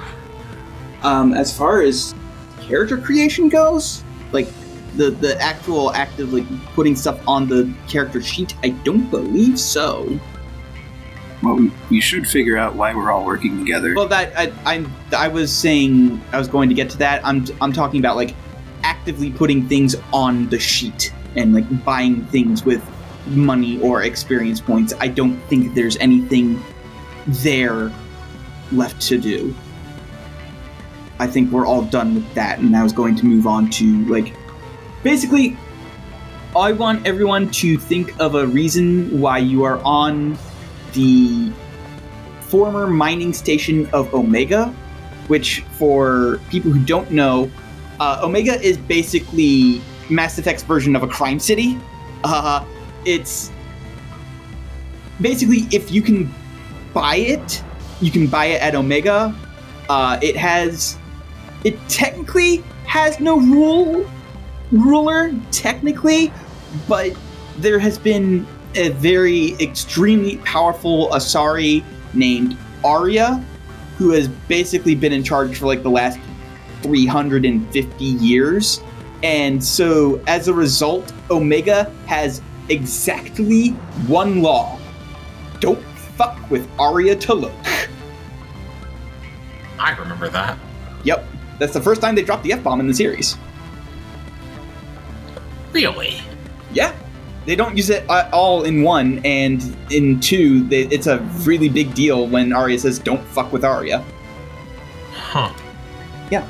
Um, 1.02 1.34
as 1.34 1.56
far 1.56 1.82
as 1.82 2.14
character 2.62 2.96
creation 2.96 3.50
goes, 3.50 4.02
like 4.32 4.48
the 4.96 5.10
the 5.10 5.38
actual 5.38 5.92
act 5.92 6.18
of 6.18 6.32
like 6.32 6.46
putting 6.74 6.96
stuff 6.96 7.20
on 7.28 7.46
the 7.46 7.70
character 7.88 8.22
sheet, 8.22 8.54
I 8.62 8.70
don't 8.70 9.10
believe 9.10 9.60
so. 9.60 10.18
Well, 11.44 11.70
we, 11.90 12.00
should 12.00 12.26
figure 12.26 12.56
out 12.56 12.74
why 12.74 12.94
we're 12.94 13.12
all 13.12 13.26
working 13.26 13.58
together. 13.58 13.94
Well, 13.94 14.08
that 14.08 14.32
I 14.36 14.52
I'm 14.64 14.90
I 15.14 15.28
was 15.28 15.52
saying 15.52 16.22
I 16.32 16.38
was 16.38 16.48
going 16.48 16.70
to 16.70 16.74
get 16.74 16.88
to 16.90 16.98
that. 16.98 17.24
I'm 17.24 17.44
I'm 17.60 17.72
talking 17.72 18.00
about 18.00 18.16
like 18.16 18.34
actively 18.82 19.30
putting 19.30 19.68
things 19.68 19.94
on 20.12 20.48
the 20.48 20.58
sheet 20.58 21.12
and 21.36 21.52
like 21.52 21.84
buying 21.84 22.24
things 22.26 22.64
with 22.64 22.82
money 23.26 23.78
or 23.82 24.02
experience 24.04 24.60
points. 24.60 24.94
I 25.00 25.08
don't 25.08 25.38
think 25.48 25.74
there's 25.74 25.98
anything 25.98 26.62
there 27.26 27.92
left 28.72 29.02
to 29.08 29.18
do. 29.18 29.54
I 31.18 31.26
think 31.26 31.52
we're 31.52 31.66
all 31.66 31.82
done 31.82 32.14
with 32.14 32.34
that, 32.34 32.58
and 32.58 32.74
I 32.74 32.82
was 32.82 32.92
going 32.92 33.16
to 33.16 33.26
move 33.26 33.46
on 33.46 33.68
to 33.70 34.04
like 34.06 34.34
basically. 35.02 35.58
I 36.56 36.70
want 36.70 37.04
everyone 37.04 37.50
to 37.50 37.76
think 37.76 38.16
of 38.20 38.36
a 38.36 38.46
reason 38.46 39.20
why 39.20 39.38
you 39.38 39.64
are 39.64 39.80
on 39.84 40.38
the 40.94 41.52
former 42.40 42.86
mining 42.86 43.32
station 43.32 43.86
of 43.92 44.12
Omega, 44.14 44.66
which, 45.28 45.60
for 45.72 46.40
people 46.50 46.70
who 46.70 46.84
don't 46.84 47.10
know, 47.10 47.50
uh, 48.00 48.20
Omega 48.22 48.60
is 48.60 48.76
basically 48.76 49.80
Mass 50.10 50.38
Effect's 50.38 50.62
version 50.62 50.96
of 50.96 51.02
a 51.02 51.08
crime 51.08 51.38
city. 51.38 51.78
Uh, 52.24 52.64
it's 53.04 53.50
basically 55.20 55.66
if 55.70 55.90
you 55.90 56.02
can 56.02 56.32
buy 56.92 57.16
it, 57.16 57.62
you 58.00 58.10
can 58.10 58.26
buy 58.26 58.46
it 58.46 58.62
at 58.62 58.74
Omega. 58.74 59.34
Uh, 59.88 60.18
it 60.22 60.36
has, 60.36 60.98
it 61.64 61.76
technically 61.88 62.58
has 62.86 63.20
no 63.20 63.38
rule 63.38 64.08
ruler 64.72 65.32
technically, 65.50 66.32
but 66.88 67.16
there 67.58 67.78
has 67.78 67.98
been 67.98 68.46
a 68.76 68.90
very 68.90 69.54
extremely 69.54 70.38
powerful 70.38 71.08
Asari 71.10 71.84
named 72.12 72.56
Aria, 72.84 73.44
who 73.98 74.10
has 74.10 74.28
basically 74.28 74.94
been 74.94 75.12
in 75.12 75.22
charge 75.22 75.58
for 75.58 75.66
like 75.66 75.82
the 75.82 75.90
last 75.90 76.18
350 76.82 78.04
years. 78.04 78.80
And 79.22 79.62
so, 79.62 80.22
as 80.26 80.48
a 80.48 80.54
result, 80.54 81.12
Omega 81.30 81.90
has 82.06 82.42
exactly 82.68 83.70
one 84.06 84.42
law 84.42 84.78
don't 85.64 85.82
fuck 86.16 86.50
with 86.50 86.68
Aria 86.78 87.16
T'Loak. 87.16 87.88
I 89.78 89.96
remember 89.96 90.28
that. 90.28 90.58
Yep, 91.04 91.26
that's 91.58 91.72
the 91.72 91.80
first 91.80 92.02
time 92.02 92.14
they 92.14 92.22
dropped 92.22 92.42
the 92.42 92.52
F 92.52 92.62
bomb 92.62 92.80
in 92.80 92.86
the 92.86 92.92
series. 92.92 93.38
Really? 95.72 96.20
Yeah. 96.72 96.94
They 97.46 97.56
don't 97.56 97.76
use 97.76 97.90
it 97.90 98.08
all 98.08 98.64
in 98.64 98.82
one, 98.82 99.20
and 99.24 99.76
in 99.90 100.18
two, 100.20 100.64
they, 100.68 100.82
it's 100.84 101.06
a 101.06 101.18
really 101.42 101.68
big 101.68 101.94
deal 101.94 102.26
when 102.26 102.52
Aria 102.52 102.78
says, 102.78 102.98
"Don't 102.98 103.22
fuck 103.28 103.52
with 103.52 103.64
Aria." 103.64 104.02
Huh. 105.12 105.52
Yeah. 106.30 106.46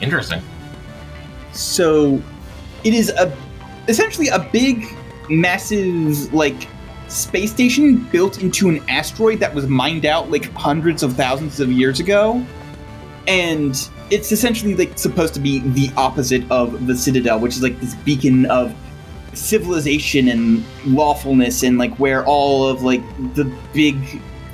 Interesting. 0.00 0.42
So, 1.52 2.22
it 2.84 2.92
is 2.92 3.10
a 3.10 3.34
essentially 3.88 4.28
a 4.28 4.40
big, 4.52 4.86
massive 5.30 6.32
like 6.34 6.68
space 7.08 7.50
station 7.50 8.04
built 8.10 8.42
into 8.42 8.68
an 8.68 8.82
asteroid 8.88 9.38
that 9.40 9.54
was 9.54 9.66
mined 9.66 10.06
out 10.06 10.30
like 10.30 10.50
hundreds 10.52 11.02
of 11.02 11.14
thousands 11.14 11.60
of 11.60 11.72
years 11.72 11.98
ago, 11.98 12.44
and 13.26 13.88
it's 14.10 14.32
essentially 14.32 14.74
like 14.74 14.98
supposed 14.98 15.32
to 15.32 15.40
be 15.40 15.60
the 15.60 15.90
opposite 15.96 16.44
of 16.50 16.86
the 16.86 16.94
Citadel, 16.94 17.40
which 17.40 17.56
is 17.56 17.62
like 17.62 17.80
this 17.80 17.94
beacon 17.94 18.44
of 18.46 18.74
civilization 19.34 20.28
and 20.28 20.64
lawfulness 20.86 21.62
and 21.62 21.78
like 21.78 21.94
where 21.98 22.24
all 22.26 22.68
of 22.68 22.82
like 22.82 23.02
the 23.34 23.44
big 23.72 23.96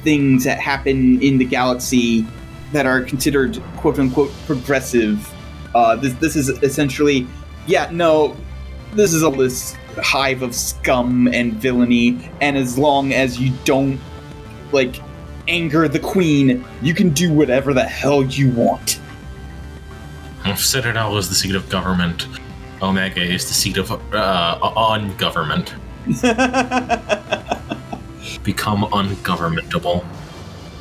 things 0.05 0.45
that 0.45 0.59
happen 0.59 1.21
in 1.21 1.39
the 1.39 1.45
galaxy 1.45 2.25
that 2.73 2.87
are 2.87 3.03
considered 3.03 3.61
quote 3.77 3.99
unquote 3.99 4.31
progressive 4.47 5.33
uh 5.75 5.97
this 5.97 6.13
this 6.15 6.37
is 6.37 6.49
essentially 6.63 7.27
yeah 7.67 7.89
no 7.93 8.37
this 8.93 9.13
is 9.13 9.23
a 9.23 9.29
list 9.29 9.77
hive 9.97 10.43
of 10.43 10.55
scum 10.55 11.27
and 11.29 11.55
villainy 11.55 12.31
and 12.41 12.57
as 12.57 12.79
long 12.79 13.13
as 13.13 13.41
you 13.41 13.53
don't 13.65 13.99
like 14.71 15.01
anger 15.49 15.89
the 15.89 15.99
queen 15.99 16.65
you 16.83 16.95
can 16.95 17.11
do 17.11 17.33
whatever 17.33 17.73
the 17.75 17.85
hell 17.85 18.23
you 18.23 18.51
want. 18.51 19.01
If 20.45 20.65
Citadel 20.65 21.17
is 21.17 21.29
the 21.29 21.35
seat 21.35 21.55
of 21.55 21.69
government, 21.69 22.27
Omega 22.83 23.21
is 23.23 23.47
the 23.49 23.55
seat 23.55 23.77
of 23.77 23.91
uh, 24.15 24.59
ungovernment. 24.93 25.75
Become 28.45 28.83
ungovernmentable. 28.93 30.05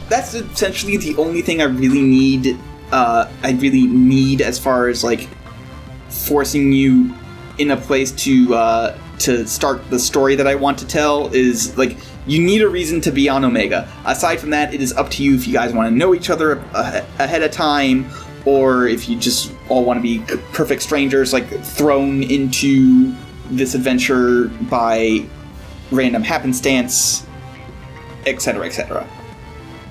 that's 0.09 0.33
essentially 0.33 0.97
the 0.97 1.15
only 1.17 1.41
thing 1.41 1.61
I 1.61 1.65
really 1.65 2.01
need. 2.01 2.57
Uh, 2.91 3.29
I 3.43 3.51
really 3.51 3.87
need 3.87 4.41
as 4.41 4.57
far 4.57 4.87
as 4.87 5.03
like 5.03 5.27
forcing 6.09 6.71
you 6.71 7.13
in 7.57 7.71
a 7.71 7.77
place 7.77 8.11
to 8.23 8.53
uh, 8.55 8.97
to 9.19 9.45
start 9.47 9.89
the 9.89 9.99
story 9.99 10.35
that 10.35 10.47
I 10.47 10.55
want 10.55 10.77
to 10.79 10.87
tell 10.87 11.27
is 11.33 11.77
like 11.77 11.97
you 12.27 12.41
need 12.41 12.61
a 12.61 12.69
reason 12.69 13.01
to 13.01 13.11
be 13.11 13.27
on 13.27 13.43
Omega. 13.43 13.89
Aside 14.05 14.39
from 14.39 14.51
that, 14.51 14.73
it 14.73 14.81
is 14.81 14.93
up 14.93 15.09
to 15.11 15.23
you 15.23 15.35
if 15.35 15.47
you 15.47 15.53
guys 15.53 15.73
want 15.73 15.89
to 15.91 15.95
know 15.95 16.13
each 16.13 16.29
other 16.29 16.57
a- 16.73 17.05
ahead 17.19 17.41
of 17.43 17.51
time, 17.51 18.05
or 18.47 18.87
if 18.87 19.09
you 19.09 19.17
just 19.17 19.51
all 19.67 19.83
want 19.83 19.97
to 19.97 20.01
be 20.01 20.19
perfect 20.53 20.81
strangers, 20.81 21.33
like 21.33 21.49
thrown 21.65 22.23
into 22.23 23.13
this 23.49 23.75
adventure 23.75 24.47
by 24.69 25.25
random 25.91 26.23
happenstance, 26.23 27.27
etc., 28.25 28.65
etc. 28.65 29.05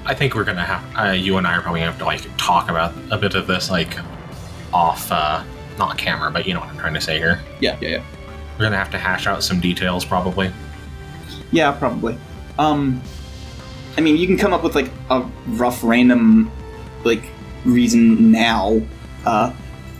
I 0.06 0.14
think 0.14 0.34
we're 0.34 0.44
gonna 0.44 0.64
have 0.64 0.82
uh, 0.96 1.12
you 1.12 1.36
and 1.36 1.46
I 1.46 1.54
are 1.58 1.60
probably 1.60 1.80
gonna 1.80 1.90
have 1.92 2.00
to 2.00 2.06
like 2.06 2.22
talk 2.38 2.70
about 2.70 2.94
a 3.10 3.18
bit 3.18 3.34
of 3.34 3.46
this 3.46 3.70
like 3.70 3.98
off, 4.72 5.12
uh, 5.12 5.44
not 5.76 5.98
camera, 5.98 6.30
but 6.30 6.46
you 6.46 6.54
know 6.54 6.60
what 6.60 6.70
I'm 6.70 6.78
trying 6.78 6.94
to 6.94 7.00
say 7.00 7.18
here. 7.18 7.42
Yeah, 7.60 7.76
yeah, 7.82 7.88
yeah. 7.88 8.04
We're 8.56 8.64
gonna 8.64 8.78
have 8.78 8.90
to 8.92 8.98
hash 8.98 9.26
out 9.26 9.44
some 9.44 9.60
details 9.60 10.02
probably. 10.02 10.50
Yeah, 11.52 11.72
probably. 11.72 12.16
Um, 12.58 13.02
I 13.98 14.00
mean, 14.00 14.16
you 14.16 14.26
can 14.26 14.38
come 14.38 14.54
up 14.54 14.62
with 14.62 14.74
like 14.74 14.90
a 15.10 15.20
rough 15.48 15.84
random 15.84 16.50
like 17.04 17.22
reason 17.66 18.30
now. 18.30 18.80
Uh, 19.24 19.52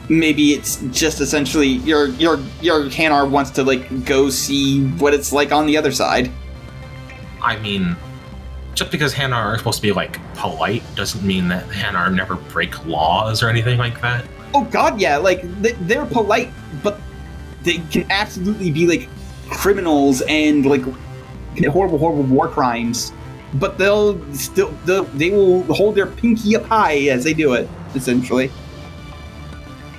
maybe 0.09 0.53
it's 0.53 0.77
just 0.93 1.21
essentially 1.21 1.69
your 1.69 2.09
your 2.09 2.39
your 2.61 2.85
Hanar 2.85 3.29
wants 3.29 3.51
to 3.51 3.65
like 3.65 4.05
go 4.05 4.31
see 4.31 4.87
what 4.87 5.15
it's 5.15 5.33
like 5.33 5.53
on 5.53 5.67
the 5.67 5.77
other 5.77 5.93
side. 5.93 6.31
I 7.43 7.59
mean, 7.59 7.97
just 8.75 8.91
because 8.91 9.15
Hanar 9.15 9.35
are 9.35 9.59
supposed 9.59 9.79
to 9.79 9.83
be 9.83 9.93
like 9.93 10.19
polite 10.35 10.83
doesn't 10.95 11.25
mean 11.25 11.49
that 11.49 11.67
Hanar 11.69 12.15
never 12.15 12.37
break 12.37 12.87
laws 12.87 13.43
or 13.43 13.49
anything 13.49 13.79
like 13.79 14.01
that. 14.03 14.25
Oh 14.55 14.65
God, 14.65 15.01
yeah. 15.01 15.17
Like 15.17 15.43
they, 15.61 15.73
they're 15.73 16.07
polite, 16.07 16.51
but 16.83 17.01
they 17.63 17.79
can 17.91 18.07
absolutely 18.11 18.71
be 18.71 18.87
like 18.87 19.09
criminals 19.51 20.23
and 20.29 20.65
like 20.67 20.83
horrible, 21.65 21.99
horrible 21.99 22.23
war 22.25 22.49
crimes. 22.49 23.13
But 23.59 23.79
they'll 23.79 24.21
still 24.35 24.71
they'll, 24.85 25.05
they 25.05 25.31
will 25.31 25.63
hold 25.75 25.95
their 25.95 26.07
pinky 26.07 26.57
up 26.57 26.65
high 26.65 26.97
as 27.09 27.25
they 27.25 27.33
do 27.35 27.53
it. 27.55 27.69
Essentially, 27.95 28.51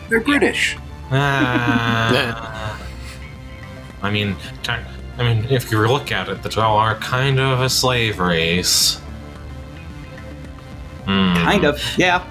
They're 0.10 0.20
British. 0.22 0.78
Ah. 1.12 2.80
I 4.02 4.12
mean, 4.12 4.36
t- 4.64 4.72
I 5.18 5.24
mean, 5.24 5.46
if 5.50 5.72
you 5.72 5.80
look 5.88 6.12
at 6.12 6.30
it, 6.30 6.44
the 6.44 6.50
Drell 6.50 6.76
are 6.76 6.96
kind 6.96 7.40
of 7.40 7.62
a 7.62 7.70
slave 7.70 8.20
race. 8.20 9.00
Hmm. 11.06 11.34
kind 11.36 11.64
of. 11.66 11.82
Yeah, 11.98 12.24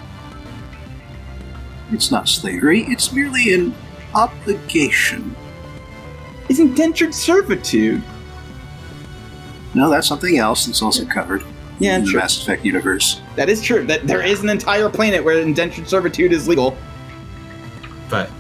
It's 1.90 2.10
not 2.10 2.28
slavery, 2.28 2.82
it's 2.82 3.12
merely 3.12 3.54
an 3.54 3.74
obligation. 4.14 5.34
it's 6.48 6.58
indentured 6.60 7.14
servitude. 7.14 8.02
No, 9.76 9.90
that's 9.90 10.08
something 10.08 10.38
else 10.38 10.64
that's 10.64 10.80
also 10.80 11.04
covered 11.04 11.44
Yeah, 11.78 11.96
in 11.96 12.04
the 12.04 12.10
true. 12.10 12.20
Mass 12.20 12.40
Effect 12.40 12.64
universe. 12.64 13.20
That 13.36 13.50
is 13.50 13.60
true. 13.60 13.84
That 13.84 14.06
there 14.06 14.22
is 14.22 14.42
an 14.42 14.48
entire 14.48 14.88
planet 14.88 15.22
where 15.22 15.38
indentured 15.38 15.86
servitude 15.86 16.32
is 16.32 16.48
legal. 16.48 16.74
But 18.08 18.30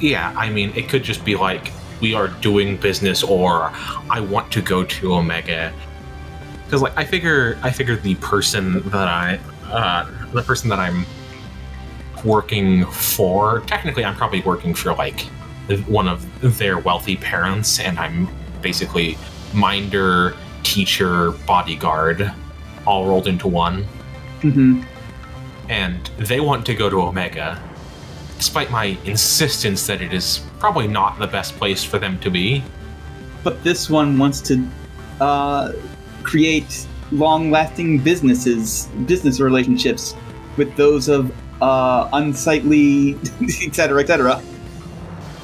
yeah, 0.00 0.34
I 0.36 0.50
mean, 0.50 0.72
it 0.74 0.88
could 0.88 1.04
just 1.04 1.24
be 1.24 1.36
like 1.36 1.70
we 2.00 2.12
are 2.12 2.26
doing 2.26 2.76
business, 2.76 3.22
or 3.22 3.70
I 4.10 4.18
want 4.18 4.50
to 4.52 4.60
go 4.60 4.82
to 4.82 5.14
Omega. 5.14 5.72
Because 6.64 6.82
like 6.82 6.96
I 6.98 7.04
figure, 7.04 7.56
I 7.62 7.70
figure 7.70 7.94
the 7.94 8.16
person 8.16 8.80
that 8.90 9.06
I, 9.06 9.38
uh, 9.70 10.10
the 10.32 10.42
person 10.42 10.68
that 10.70 10.80
I'm 10.80 11.06
working 12.24 12.84
for, 12.86 13.60
technically, 13.60 14.04
I'm 14.04 14.16
probably 14.16 14.40
working 14.40 14.74
for 14.74 14.92
like 14.94 15.20
one 15.86 16.08
of 16.08 16.58
their 16.58 16.78
wealthy 16.78 17.16
parents, 17.16 17.78
and 17.78 17.96
I'm 17.96 18.28
basically 18.60 19.16
minder, 19.54 20.34
teacher, 20.70 21.32
bodyguard, 21.46 22.32
all 22.86 23.06
rolled 23.06 23.26
into 23.26 23.48
one 23.48 23.84
Mm-hmm. 24.42 24.82
and 25.68 26.10
they 26.16 26.40
want 26.40 26.64
to 26.64 26.74
go 26.74 26.88
to 26.88 27.02
Omega, 27.02 27.60
despite 28.38 28.70
my 28.70 28.96
insistence 29.04 29.86
that 29.86 30.00
it 30.00 30.14
is 30.14 30.40
probably 30.58 30.88
not 30.88 31.18
the 31.18 31.26
best 31.26 31.56
place 31.56 31.84
for 31.84 31.98
them 31.98 32.18
to 32.20 32.30
be. 32.30 32.64
But 33.44 33.62
this 33.62 33.90
one 33.90 34.16
wants 34.16 34.40
to 34.42 34.66
uh, 35.20 35.72
create 36.22 36.86
long-lasting 37.12 37.98
businesses, 37.98 38.86
business 39.04 39.40
relationships 39.40 40.14
with 40.56 40.74
those 40.76 41.10
of 41.10 41.30
uh, 41.60 42.08
unsightly, 42.14 43.18
etc., 43.66 44.00
etc. 44.00 44.42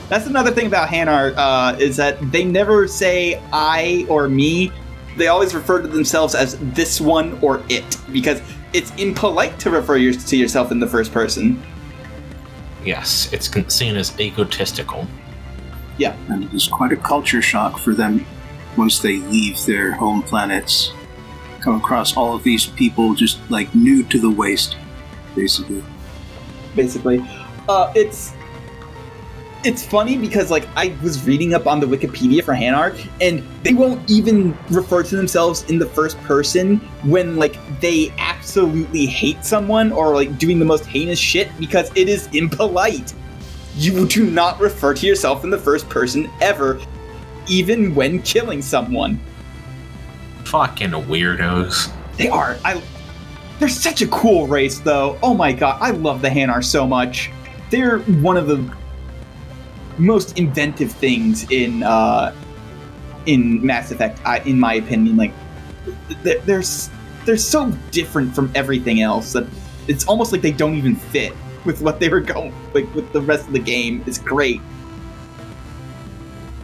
That's 0.09 0.27
another 0.27 0.53
thing 0.53 0.69
about 0.69 0.89
Hanar 0.89 1.35
uh, 1.36 1.77
is 1.78 1.97
that 1.97 2.16
they 2.32 2.44
never 2.44 2.89
say 2.89 3.43
I 3.53 4.07
or 4.09 4.27
me. 4.28 4.73
They 5.17 5.29
always 5.29 5.55
refer 5.55 5.81
to 5.83 5.89
themselves 5.89 6.35
as 6.35 6.59
this 6.75 7.01
one 7.01 7.39
or 7.43 7.63
it 7.69 7.97
because 8.13 8.43
it's 8.73 8.95
impolite 8.97 9.59
to 9.61 9.71
refer 9.71 9.97
your, 9.97 10.13
to 10.13 10.37
yourself 10.37 10.71
in 10.71 10.79
the 10.79 10.87
first 10.87 11.13
person. 11.13 11.63
Yes, 12.85 13.33
it's 13.33 13.51
seen 13.75 13.97
as 13.97 14.19
egotistical. 14.21 15.07
Yeah. 15.99 16.17
And 16.29 16.45
it 16.45 16.53
is 16.53 16.69
quite 16.69 16.93
a 16.93 16.97
culture 16.97 17.43
shock 17.43 17.79
for 17.79 17.95
them 17.95 18.25
once 18.77 18.99
they 18.99 19.17
leave 19.17 19.65
their 19.65 19.93
home 19.93 20.23
planets. 20.23 20.93
Come 21.61 21.77
across 21.77 22.17
all 22.17 22.35
of 22.35 22.43
these 22.43 22.67
people 22.67 23.15
just 23.15 23.39
like 23.51 23.75
new 23.75 24.05
to 24.05 24.21
the 24.21 24.31
waist, 24.31 24.77
basically. 25.35 25.83
basically. 26.77 27.25
Uh, 27.69 27.93
it's 27.97 28.35
it's 29.67 29.85
funny 29.85 30.17
because 30.17 30.51
like 30.51 30.67
I 30.77 30.97
was 31.03 31.27
reading 31.27 31.53
up 31.53 31.67
on 31.67 31.81
the 31.81 31.87
Wikipedia 31.87 32.43
for 32.43 32.55
Hanar, 32.55 32.97
and 33.21 33.43
they 33.65 33.75
won't 33.75 34.09
even 34.09 34.57
refer 34.71 35.03
to 35.03 35.17
themselves 35.17 35.65
in 35.65 35.79
the 35.79 35.87
first 35.87 36.17
person 36.23 36.77
when 37.03 37.37
like 37.37 37.59
they 37.81 38.15
absolutely 38.19 39.07
hate 39.07 39.45
someone 39.45 39.91
or 39.91 40.15
like 40.15 40.39
doing 40.39 40.59
the 40.61 40.65
most 40.65 40.87
heinous 40.87 41.19
shit 41.19 41.51
because 41.59 41.91
it 41.97 42.09
is 42.09 42.29
impolite. 42.29 43.13
You 43.75 44.07
do 44.07 44.31
not 44.31 44.59
refer 44.61 44.95
to 44.95 45.07
yourself 45.07 45.43
in 45.43 45.51
the 45.51 45.59
first 45.59 45.89
person 45.89 46.31
ever, 46.41 46.81
even 47.49 47.95
when 47.95 48.23
killing 48.23 48.63
someone. 48.63 49.21
Fucking 50.45 50.91
weirdos. 50.91 51.93
They 52.17 52.29
are. 52.29 52.57
I. 52.65 52.81
They're 53.59 53.69
such 53.69 54.03
a 54.03 54.07
cool 54.09 54.47
race, 54.47 54.79
though. 54.79 55.19
Oh 55.23 55.35
my 55.35 55.51
god, 55.53 55.79
I 55.81 55.91
love 55.91 56.23
the 56.23 56.29
Hanar 56.29 56.63
so 56.63 56.87
much. 56.87 57.31
They're 57.71 57.99
one 57.99 58.37
of 58.37 58.47
the 58.47 58.73
most 59.98 60.39
inventive 60.39 60.93
things 60.93 61.51
in 61.51 61.82
uh, 61.82 62.35
in 63.27 63.64
Mass 63.64 63.90
Effect, 63.90 64.20
I, 64.24 64.39
in 64.40 64.59
my 64.59 64.74
opinion. 64.74 65.16
Like, 65.16 65.32
they're, 66.23 66.39
they're 66.40 66.62
they're 67.24 67.36
so 67.36 67.70
different 67.90 68.35
from 68.35 68.51
everything 68.55 69.01
else 69.01 69.32
that 69.32 69.47
it's 69.89 70.06
almost 70.06 70.32
like 70.32 70.43
they 70.43 70.52
don't 70.52 70.74
even 70.77 70.97
fit 70.97 71.32
with 71.64 71.82
what 71.82 71.98
they 71.98 72.09
were 72.09 72.20
going 72.20 72.55
like 72.73 72.93
with 72.94 73.12
the 73.12 73.20
rest 73.20 73.47
of 73.47 73.52
the 73.52 73.59
game. 73.59 74.02
It's 74.06 74.18
great. 74.18 74.60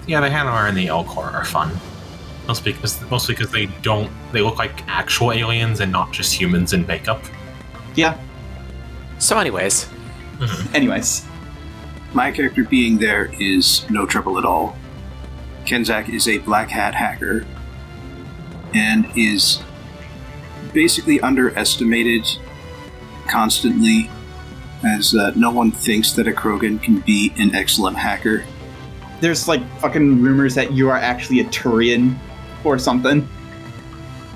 Yeah, 0.06 0.20
the 0.20 0.28
Hanar 0.28 0.68
and 0.68 0.76
the 0.76 0.86
Elcor 0.86 1.32
are 1.32 1.44
fun. 1.44 1.70
Mostly 2.48 2.72
because 2.72 3.00
mostly 3.10 3.34
because 3.34 3.52
they 3.52 3.66
don't 3.82 4.10
they 4.32 4.40
look 4.40 4.58
like 4.58 4.86
actual 4.88 5.32
aliens 5.32 5.80
and 5.80 5.92
not 5.92 6.12
just 6.12 6.32
humans 6.32 6.72
in 6.72 6.86
makeup. 6.86 7.22
Yeah. 7.94 8.18
So, 9.18 9.38
anyways, 9.38 9.88
Anyways, 10.74 11.26
My 12.14 12.30
character 12.30 12.64
being 12.64 12.98
there 12.98 13.30
is 13.40 13.88
no 13.90 14.04
trouble 14.06 14.38
at 14.38 14.44
all. 14.44 14.76
Kenzak 15.64 16.08
is 16.08 16.28
a 16.28 16.38
black 16.38 16.68
hat 16.68 16.94
hacker 16.94 17.46
and 18.74 19.06
is 19.16 19.62
basically 20.72 21.20
underestimated 21.20 22.26
constantly, 23.28 24.10
as 24.84 25.14
uh, 25.14 25.32
no 25.36 25.50
one 25.50 25.70
thinks 25.70 26.12
that 26.12 26.26
a 26.26 26.32
Krogan 26.32 26.82
can 26.82 27.00
be 27.00 27.32
an 27.38 27.54
excellent 27.54 27.96
hacker. 27.96 28.44
there's 29.20 29.46
like 29.46 29.62
fucking 29.78 30.20
rumors 30.20 30.54
that 30.56 30.72
you 30.72 30.90
are 30.90 30.96
actually 30.96 31.40
a 31.40 31.44
Turian 31.44 32.18
or 32.64 32.78
something. 32.78 33.26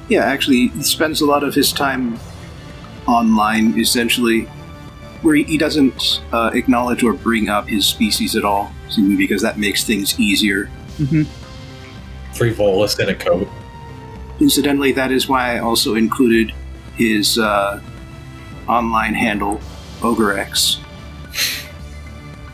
Yeah, 0.09 0.25
actually, 0.25 0.69
he 0.69 0.83
spends 0.85 1.21
a 1.21 1.27
lot 1.27 1.43
of 1.43 1.55
his 1.55 1.73
time 1.73 2.19
online, 3.09 3.79
essentially, 3.79 4.49
where 5.27 5.35
he, 5.35 5.43
he 5.43 5.59
doesn't 5.59 6.23
uh, 6.33 6.53
acknowledge 6.55 7.03
or 7.03 7.13
bring 7.13 7.49
up 7.49 7.67
his 7.67 7.85
species 7.85 8.37
at 8.37 8.45
all, 8.45 8.71
simply 8.89 9.17
because 9.17 9.43
that 9.43 9.59
makes 9.59 9.83
things 9.83 10.19
easier. 10.21 10.71
Frivolous 12.33 12.97
in 13.01 13.09
a 13.09 13.15
coat. 13.15 13.49
Incidentally, 14.39 14.93
that 14.93 15.11
is 15.11 15.29
why 15.29 15.57
I 15.57 15.59
also 15.59 15.97
included 15.97 16.53
his 16.95 17.39
uh, 17.39 17.83
online 18.69 19.15
handle, 19.15 19.61
OgreX, 19.99 20.79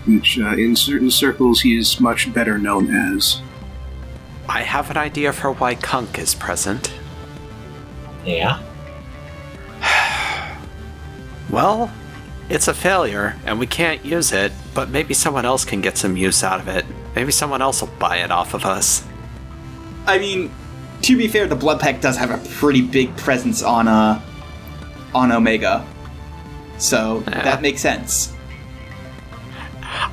which 0.06 0.38
uh, 0.38 0.54
in 0.56 0.74
certain 0.74 1.10
circles 1.10 1.60
he 1.60 1.76
is 1.76 2.00
much 2.00 2.32
better 2.32 2.56
known 2.56 2.90
as. 2.90 3.42
I 4.48 4.62
have 4.62 4.90
an 4.90 4.96
idea 4.96 5.34
for 5.34 5.52
why 5.52 5.74
Kunk 5.74 6.18
is 6.18 6.34
present. 6.34 6.90
Yeah. 8.24 8.62
Well, 11.50 11.92
it's 12.48 12.68
a 12.68 12.74
failure, 12.74 13.36
and 13.46 13.58
we 13.58 13.66
can't 13.66 14.04
use 14.04 14.32
it, 14.32 14.52
but 14.74 14.88
maybe 14.90 15.14
someone 15.14 15.44
else 15.44 15.64
can 15.64 15.80
get 15.80 15.96
some 15.96 16.16
use 16.16 16.42
out 16.44 16.60
of 16.60 16.68
it. 16.68 16.84
Maybe 17.14 17.32
someone 17.32 17.62
else 17.62 17.80
will 17.80 17.90
buy 17.98 18.18
it 18.18 18.30
off 18.30 18.54
of 18.54 18.64
us. 18.64 19.04
I 20.06 20.18
mean, 20.18 20.50
to 21.02 21.16
be 21.16 21.28
fair, 21.28 21.46
the 21.46 21.56
Blood 21.56 21.80
Pack 21.80 22.00
does 22.00 22.16
have 22.16 22.30
a 22.30 22.38
pretty 22.56 22.82
big 22.82 23.16
presence 23.16 23.62
on 23.62 23.88
uh 23.88 24.20
on 25.14 25.30
Omega, 25.32 25.86
so 26.78 27.22
Yeah. 27.28 27.42
that 27.42 27.60
makes 27.62 27.80
sense. 27.80 28.32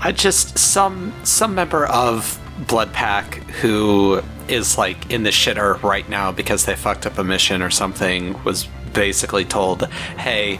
I 0.01 0.11
just 0.11 0.57
some 0.57 1.13
some 1.23 1.55
member 1.55 1.85
of 1.87 2.39
Blood 2.67 2.91
Pack 2.93 3.35
who 3.61 4.21
is 4.47 4.77
like 4.77 5.11
in 5.11 5.23
the 5.23 5.29
shitter 5.29 5.81
right 5.83 6.07
now 6.09 6.31
because 6.31 6.65
they 6.65 6.75
fucked 6.75 7.05
up 7.05 7.17
a 7.17 7.23
mission 7.23 7.61
or 7.61 7.69
something 7.69 8.41
was 8.43 8.67
basically 8.93 9.45
told, 9.45 9.87
"Hey, 10.17 10.59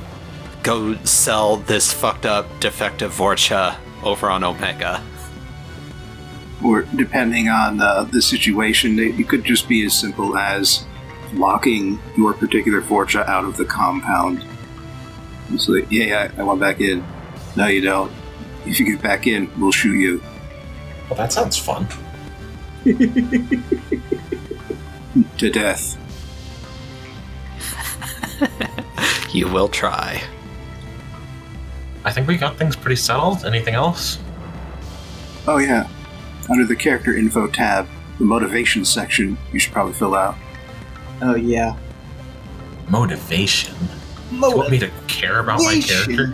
go 0.64 0.95
sell 1.03 1.57
this 1.57 1.91
fucked 1.94 2.26
up 2.26 2.48
defective 2.60 3.11
Vorcha 3.11 3.76
over 4.03 4.30
on 4.30 4.44
Omega." 4.44 5.03
Or, 6.64 6.81
depending 6.81 7.48
on 7.48 7.80
uh, 7.80 8.03
the 8.03 8.22
situation, 8.22 8.99
it, 8.99 9.18
it 9.18 9.30
could 9.30 9.45
just 9.45 9.69
be 9.69 9.86
as 9.86 9.94
simple 9.98 10.38
as 10.38 10.86
locking 11.34 11.99
your 12.18 12.34
particular 12.34 12.81
Vorcha 12.81 13.26
out 13.27 13.45
of 13.45 13.56
the 13.56 13.64
compound. 13.64 14.44
So, 15.57 15.72
like, 15.73 15.90
yeah, 15.90 16.30
I, 16.38 16.41
I 16.41 16.44
want 16.44 16.60
back 16.60 16.81
in. 16.81 17.06
No, 17.56 17.68
you 17.68 17.81
don't. 17.81 18.11
If 18.65 18.80
you 18.80 18.86
get 18.86 19.02
back 19.02 19.26
in, 19.26 19.49
we'll 19.60 19.72
shoot 19.72 19.95
you. 19.95 20.22
Well, 21.10 21.18
that 21.18 21.31
sounds 21.31 21.57
fun. 21.57 21.88
To 25.38 25.49
death. 25.49 25.98
You 29.34 29.48
will 29.48 29.68
try. 29.68 30.23
I 32.05 32.11
think 32.11 32.27
we 32.27 32.38
got 32.38 32.57
things 32.57 32.76
pretty 32.76 32.95
settled. 32.95 33.45
Anything 33.45 33.76
else? 33.76 34.19
Oh, 35.47 35.57
yeah. 35.57 35.88
Under 36.49 36.65
the 36.65 36.76
character 36.76 37.15
info 37.15 37.47
tab, 37.47 37.88
the 38.19 38.26
motivation 38.26 38.85
section 38.85 39.38
you 39.51 39.59
should 39.59 39.73
probably 39.73 39.93
fill 39.93 40.13
out. 40.13 40.35
Oh 41.21 41.35
yeah. 41.35 41.76
Motivation. 42.89 43.76
You 44.31 44.39
want 44.39 44.69
me 44.69 44.80
to 44.80 44.91
care 45.07 45.39
about 45.39 45.61
my 45.61 45.80
character? 45.80 46.27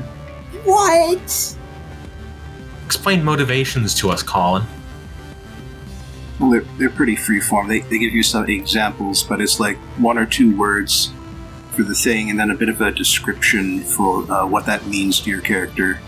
What? 0.63 1.57
Explain 2.85 3.23
motivations 3.23 3.93
to 3.95 4.09
us, 4.09 4.21
Colin. 4.21 4.63
Well, 6.39 6.49
they're, 6.49 6.65
they're 6.77 6.89
pretty 6.89 7.15
freeform. 7.15 7.67
They, 7.67 7.79
they 7.79 7.97
give 7.97 8.13
you 8.13 8.23
some 8.23 8.49
examples, 8.49 9.23
but 9.23 9.41
it's 9.41 9.59
like 9.59 9.77
one 9.97 10.17
or 10.17 10.25
two 10.25 10.55
words 10.57 11.11
for 11.75 11.83
the 11.83 11.95
thing 11.95 12.29
and 12.29 12.39
then 12.39 12.51
a 12.51 12.55
bit 12.55 12.69
of 12.69 12.81
a 12.81 12.91
description 12.91 13.81
for 13.81 14.29
uh, 14.31 14.45
what 14.45 14.65
that 14.65 14.85
means 14.87 15.19
to 15.21 15.29
your 15.29 15.41
character. 15.41 15.99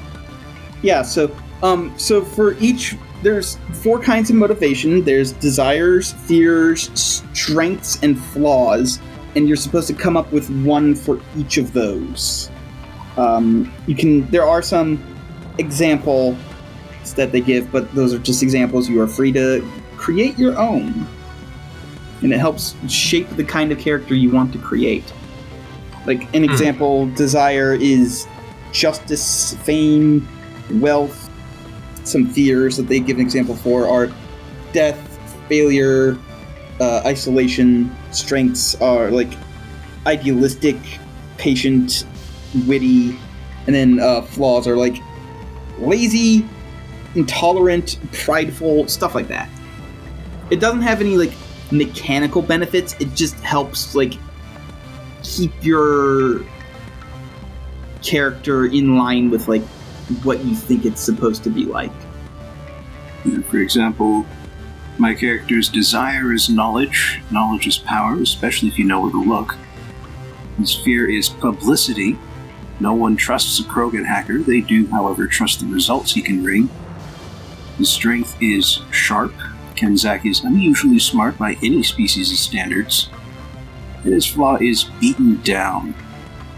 Yeah. 0.82 1.02
So, 1.02 1.36
um, 1.64 1.98
so 1.98 2.24
for 2.24 2.54
each, 2.60 2.96
there's 3.24 3.58
four 3.84 4.00
kinds 4.00 4.30
of 4.30 4.36
motivation. 4.36 5.04
There's 5.04 5.32
desires, 5.34 6.14
fears, 6.14 6.92
strengths, 7.34 8.02
and 8.04 8.20
flaws, 8.20 9.00
and 9.36 9.48
you're 9.48 9.58
supposed 9.58 9.88
to 9.88 9.94
come 9.94 10.16
up 10.16 10.32
with 10.32 10.50
one 10.64 10.96
for 10.96 11.20
each 11.36 11.58
of 11.58 11.74
those. 11.74 12.52
Um, 13.18 13.74
you 13.88 13.96
can. 13.96 14.30
There 14.30 14.46
are 14.46 14.62
some 14.62 15.04
examples 15.58 16.38
that 17.16 17.32
they 17.32 17.42
give, 17.42 17.72
but 17.72 17.94
those 17.96 18.14
are 18.14 18.20
just 18.20 18.44
examples. 18.44 18.88
You 18.88 19.02
are 19.02 19.08
free 19.08 19.32
to 19.32 19.68
create 19.98 20.38
your 20.38 20.58
own, 20.58 21.08
and 22.22 22.32
it 22.32 22.38
helps 22.38 22.76
shape 22.88 23.28
the 23.32 23.44
kind 23.44 23.72
of 23.72 23.80
character 23.80 24.14
you 24.14 24.30
want 24.30 24.54
to 24.54 24.60
create. 24.60 25.12
Like 26.08 26.34
an 26.34 26.46
example, 26.46 27.08
desire 27.08 27.74
is 27.74 28.26
justice, 28.72 29.56
fame, 29.64 30.26
wealth. 30.76 31.30
Some 32.06 32.30
fears 32.30 32.78
that 32.78 32.88
they 32.88 33.02
give 33.02 33.18
an 33.18 33.22
example 33.22 33.56
for 33.56 33.88
are 33.90 34.10
death, 34.72 34.98
failure, 35.50 36.18
uh, 36.80 37.02
isolation. 37.06 37.94
Strengths 38.12 38.80
are 38.82 39.12
like 39.12 39.34
idealistic, 40.06 40.78
patient, 41.38 42.06
witty, 42.66 43.20
and 43.66 43.76
then 43.76 44.00
uh, 44.00 44.22
flaws 44.22 44.66
are 44.66 44.78
like 44.78 44.96
lazy, 45.80 46.48
intolerant, 47.16 48.00
prideful, 48.14 48.88
stuff 48.88 49.14
like 49.14 49.28
that. 49.28 49.50
It 50.52 50.62
doesn't 50.62 50.84
have 50.84 51.02
any 51.02 51.18
like 51.18 51.34
mechanical 51.72 52.42
benefits. 52.42 52.96
It 53.02 53.14
just 53.14 53.36
helps 53.42 53.94
like 53.94 54.14
keep 55.28 55.52
your 55.64 56.42
character 58.02 58.66
in 58.66 58.98
line 58.98 59.30
with 59.30 59.48
like 59.48 59.64
what 60.24 60.44
you 60.46 60.56
think 60.56 60.86
it's 60.86 61.02
supposed 61.02 61.44
to 61.44 61.50
be 61.50 61.66
like. 61.66 61.92
For 63.50 63.58
example, 63.58 64.26
my 64.98 65.14
character's 65.14 65.70
desire 65.70 66.34
is 66.34 66.50
knowledge. 66.50 67.22
Knowledge 67.30 67.68
is 67.68 67.78
power, 67.78 68.22
especially 68.22 68.70
if 68.70 68.80
you 68.80 68.86
know 68.86 69.02
where 69.02 69.12
to 69.12 69.24
look. 69.24 69.58
His 70.58 70.74
fear 70.74 71.10
is 71.10 71.28
publicity. 71.30 72.18
No 72.80 72.94
one 72.94 73.16
trusts 73.16 73.60
a 73.60 73.64
Krogan 73.64 74.06
hacker. 74.06 74.40
They 74.40 74.62
do, 74.62 74.88
however, 74.88 75.28
trust 75.28 75.60
the 75.60 75.66
results 75.68 76.14
he 76.14 76.22
can 76.22 76.42
bring. 76.42 76.70
His 77.78 77.90
strength 77.90 78.38
is 78.42 78.80
sharp. 78.92 79.34
Kenzak 79.76 80.26
is 80.26 80.44
unusually 80.44 81.00
smart 81.00 81.38
by 81.38 81.58
any 81.62 81.84
species' 81.84 82.40
standards. 82.40 83.10
And 84.08 84.14
his 84.14 84.26
flaw 84.26 84.56
is 84.56 84.86
beaten 85.02 85.42
down. 85.42 85.94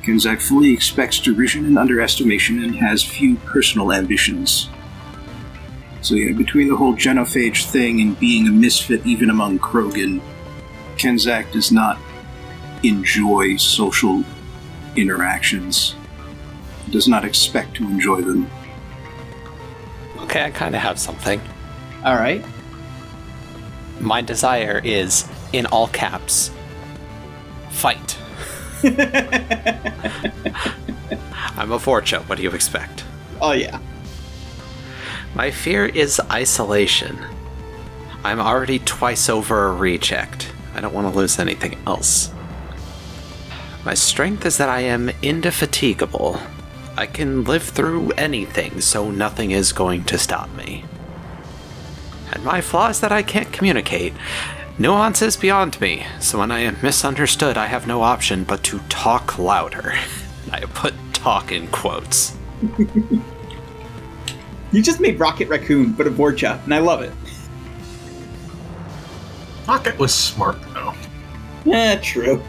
Kenzak 0.03 0.39
fully 0.39 0.71
expects 0.71 1.19
derision 1.19 1.65
and 1.65 1.79
underestimation 1.79 2.63
and 2.63 2.75
has 2.75 3.03
few 3.03 3.37
personal 3.37 3.91
ambitions. 3.91 4.69
So 6.03 6.13
yeah, 6.13 6.33
between 6.33 6.67
the 6.67 6.75
whole 6.75 6.93
genophage 6.93 7.65
thing 7.65 8.01
and 8.01 8.19
being 8.19 8.47
a 8.47 8.51
misfit 8.51 9.03
even 9.03 9.31
among 9.31 9.57
Krogan, 9.57 10.21
Kenzak 10.97 11.51
does 11.51 11.71
not 11.71 11.97
enjoy 12.83 13.55
social 13.55 14.23
interactions. 14.95 15.95
Does 16.91 17.07
not 17.07 17.25
expect 17.25 17.73
to 17.77 17.83
enjoy 17.85 18.21
them. 18.21 18.47
Okay, 20.19 20.43
I 20.43 20.51
kind 20.51 20.75
of 20.75 20.81
have 20.81 20.99
something. 20.99 21.41
All 22.05 22.15
right. 22.15 22.45
My 23.99 24.21
desire 24.21 24.79
is, 24.83 25.27
in 25.51 25.65
all 25.65 25.87
caps, 25.87 26.51
fight. 27.79 28.17
I'm 31.57 31.71
a 31.71 31.79
Vorcha. 31.79 32.21
What 32.27 32.35
do 32.37 32.43
you 32.43 32.51
expect? 32.51 33.05
Oh 33.41 33.53
yeah. 33.53 33.79
My 35.33 35.49
fear 35.49 35.85
is 35.85 36.19
isolation. 36.31 37.17
I'm 38.23 38.39
already 38.39 38.79
twice 38.79 39.29
over 39.29 39.73
rechecked. 39.73 40.51
I 40.75 40.81
don't 40.81 40.93
want 40.93 41.11
to 41.11 41.17
lose 41.17 41.39
anything 41.39 41.77
else. 41.87 42.31
My 43.85 43.93
strength 43.93 44.45
is 44.45 44.57
that 44.57 44.67
I 44.69 44.81
am 44.81 45.09
indefatigable. 45.21 46.39
I 46.97 47.05
can 47.05 47.45
live 47.45 47.63
through 47.63 48.11
anything, 48.11 48.81
so 48.81 49.09
nothing 49.09 49.51
is 49.51 49.71
going 49.71 50.03
to 50.05 50.17
stop 50.17 50.53
me. 50.55 50.83
And 52.33 52.43
my 52.43 52.59
flaw 52.59 52.89
is 52.89 52.99
that 52.99 53.13
I 53.13 53.23
can't 53.23 53.53
communicate. 53.53 54.13
Nuance 54.79 55.21
is 55.21 55.35
beyond 55.35 55.79
me, 55.81 56.05
so 56.21 56.39
when 56.39 56.51
I 56.51 56.59
am 56.59 56.77
misunderstood, 56.81 57.57
I 57.57 57.65
have 57.65 57.85
no 57.85 58.01
option 58.01 58.45
but 58.45 58.63
to 58.63 58.79
talk 58.87 59.37
louder. 59.37 59.93
I 60.53 60.61
put 60.61 60.93
talk 61.13 61.51
in 61.51 61.67
quotes. 61.67 62.37
You 64.71 64.83
just 64.83 64.99
made 64.99 65.19
Rocket 65.19 65.49
Raccoon, 65.49 65.93
but 65.93 66.05
a 66.05 66.11
Vorcha, 66.11 66.63
and 66.63 66.73
I 66.75 66.77
love 66.77 67.01
it. 67.01 67.11
Rocket 69.67 69.97
was 69.97 70.13
smart 70.13 70.61
though. 70.73 70.93
Yeah, 71.65 71.95
true. 71.95 72.39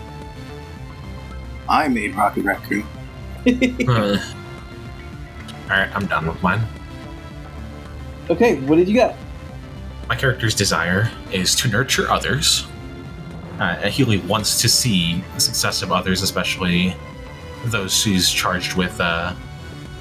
I 1.67 1.89
made 1.89 2.15
Rocket 2.15 2.45
Raccoon. 2.45 2.87
Alright, 5.65 5.97
I'm 5.97 6.07
done 6.07 6.27
with 6.27 6.43
mine. 6.43 6.61
Okay, 8.29 8.57
what 8.61 8.77
did 8.77 8.87
you 8.87 8.97
got? 8.97 9.17
My 10.11 10.17
character's 10.17 10.57
desire 10.57 11.09
is 11.31 11.55
to 11.55 11.69
nurture 11.69 12.11
others. 12.11 12.67
Uh, 13.61 13.77
Healy 13.89 14.19
wants 14.19 14.61
to 14.61 14.69
see 14.69 15.23
the 15.37 15.41
success 15.41 15.83
of 15.83 15.93
others, 15.93 16.23
especially 16.23 16.97
those 17.67 17.95
she's 17.95 18.29
charged 18.29 18.75
with 18.75 19.01
uh, 19.01 19.33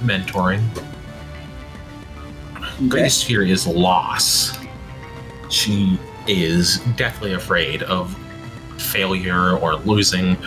mentoring. 0.02 0.68
Greatest 2.88 3.26
fear 3.26 3.44
is 3.44 3.68
loss. 3.68 4.58
She 5.52 6.00
is 6.26 6.80
deathly 6.96 7.34
afraid 7.34 7.84
of 7.84 8.18
failure 8.80 9.58
or 9.58 9.76
losing 9.76 10.38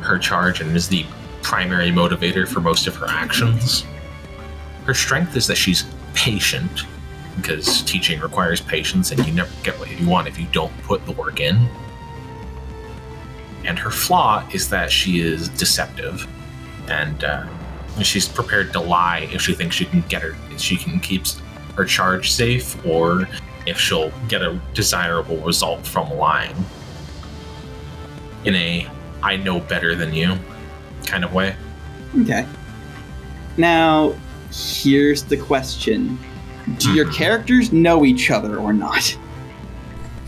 her 0.00 0.18
charge 0.18 0.60
and 0.60 0.76
is 0.76 0.88
the 0.88 1.06
primary 1.42 1.92
motivator 1.92 2.48
for 2.48 2.60
most 2.60 2.88
of 2.88 2.96
her 2.96 3.06
actions. 3.08 3.84
Her 4.84 4.94
strength 4.94 5.36
is 5.36 5.46
that 5.46 5.56
she's 5.56 5.84
patient, 6.12 6.86
because 7.36 7.82
teaching 7.82 8.20
requires 8.20 8.60
patience 8.60 9.10
and 9.10 9.24
you 9.26 9.32
never 9.32 9.50
get 9.62 9.78
what 9.78 9.90
you 9.90 10.08
want 10.08 10.28
if 10.28 10.38
you 10.38 10.46
don't 10.52 10.76
put 10.82 11.04
the 11.06 11.12
work 11.12 11.40
in. 11.40 11.68
And 13.64 13.78
her 13.78 13.90
flaw 13.90 14.46
is 14.52 14.68
that 14.70 14.90
she 14.90 15.20
is 15.20 15.48
deceptive 15.48 16.26
and 16.88 17.24
uh, 17.24 17.46
she's 18.02 18.28
prepared 18.28 18.72
to 18.72 18.80
lie 18.80 19.28
if 19.32 19.40
she 19.40 19.54
thinks 19.54 19.76
she 19.76 19.84
can 19.84 20.00
get 20.02 20.20
her 20.20 20.34
she 20.58 20.76
can 20.76 20.98
keep 20.98 21.24
her 21.76 21.84
charge 21.84 22.32
safe 22.32 22.84
or 22.84 23.28
if 23.66 23.78
she'll 23.78 24.10
get 24.28 24.42
a 24.42 24.60
desirable 24.74 25.36
result 25.38 25.86
from 25.86 26.10
lying 26.14 26.56
in 28.44 28.56
a 28.56 28.88
i 29.22 29.36
know 29.36 29.60
better 29.60 29.94
than 29.94 30.12
you 30.12 30.36
kind 31.06 31.22
of 31.24 31.32
way 31.32 31.54
Okay. 32.20 32.46
Now, 33.56 34.14
here's 34.52 35.24
the 35.24 35.36
question 35.36 36.18
Do 36.78 36.92
your 36.92 37.06
Mhm. 37.06 37.14
characters 37.14 37.72
know 37.72 38.04
each 38.04 38.30
other 38.30 38.56
or 38.58 38.72
not? 38.72 39.16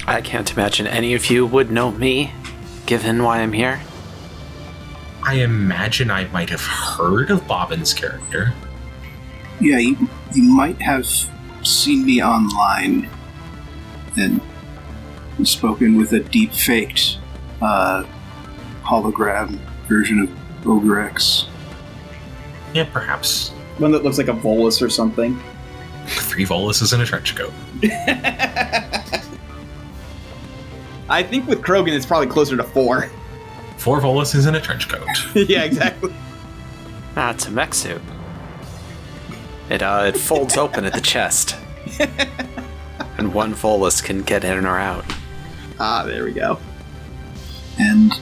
I 0.07 0.21
can't 0.21 0.51
imagine 0.53 0.87
any 0.87 1.15
of 1.15 1.31
you 1.31 1.47
would 1.47 1.71
know 1.71 1.91
me, 1.93 2.33
given 2.87 3.23
why 3.23 3.39
I'm 3.41 3.53
here. 3.53 3.81
i 5.27 5.37
imagine 5.37 6.11
i 6.11 6.27
might 6.35 6.51
have 6.51 6.61
heard 6.61 7.31
of 7.31 7.47
bobbin's 7.49 7.95
character 7.95 8.53
Yeah, 9.59 9.79
you, 9.79 9.97
you 10.35 10.43
might 10.43 10.79
have 10.83 11.07
seen 11.63 12.05
me 12.05 12.23
online 12.23 13.09
and 14.19 14.39
spoken 15.45 15.97
with 15.97 16.13
a 16.13 16.21
deep 16.21 16.53
faked 16.53 17.17
uh, 17.63 18.05
hologram 18.85 19.59
version 19.89 20.21
of 20.21 20.29
Ogrex. 20.67 21.47
yeah 22.75 22.85
perhaps 22.93 23.49
One 23.79 23.93
that 23.93 24.05
looks 24.05 24.19
like 24.19 24.29
a 24.29 24.33
Volus 24.35 24.83
or 24.83 24.91
something. 24.91 25.41
Three 26.07 26.45
voluses 26.45 26.93
in 26.93 27.01
a 27.01 27.07
trench 27.07 27.35
coat 27.35 27.53
I 31.09 31.23
think 31.23 31.47
with 31.47 31.61
Krogan, 31.61 31.93
it's 31.93 32.07
probably 32.07 32.29
closer 32.29 32.57
to 32.57 32.65
four. 32.65 33.11
four 33.77 34.01
voluses 34.01 34.47
in 34.47 34.55
a 34.55 34.61
trench 34.61 34.89
coat 34.89 35.07
yeah, 35.49 35.65
exactly. 35.65 36.15
Ah, 37.17 37.31
it's 37.31 37.47
a 37.47 37.51
mech 37.51 37.75
suit. 37.75 38.01
It 39.71 39.83
uh, 39.83 40.05
it 40.09 40.17
folds 40.17 40.57
open 40.57 40.85
at 40.85 40.93
the 40.95 41.01
chest, 41.01 41.57
and 43.19 43.33
one 43.33 43.55
Volus 43.55 44.03
can 44.03 44.23
get 44.23 44.45
in 44.45 44.67
or 44.67 44.79
out. 44.79 45.05
Ah, 45.79 46.05
there 46.05 46.25
we 46.25 46.33
go. 46.33 46.59
And, 47.79 48.13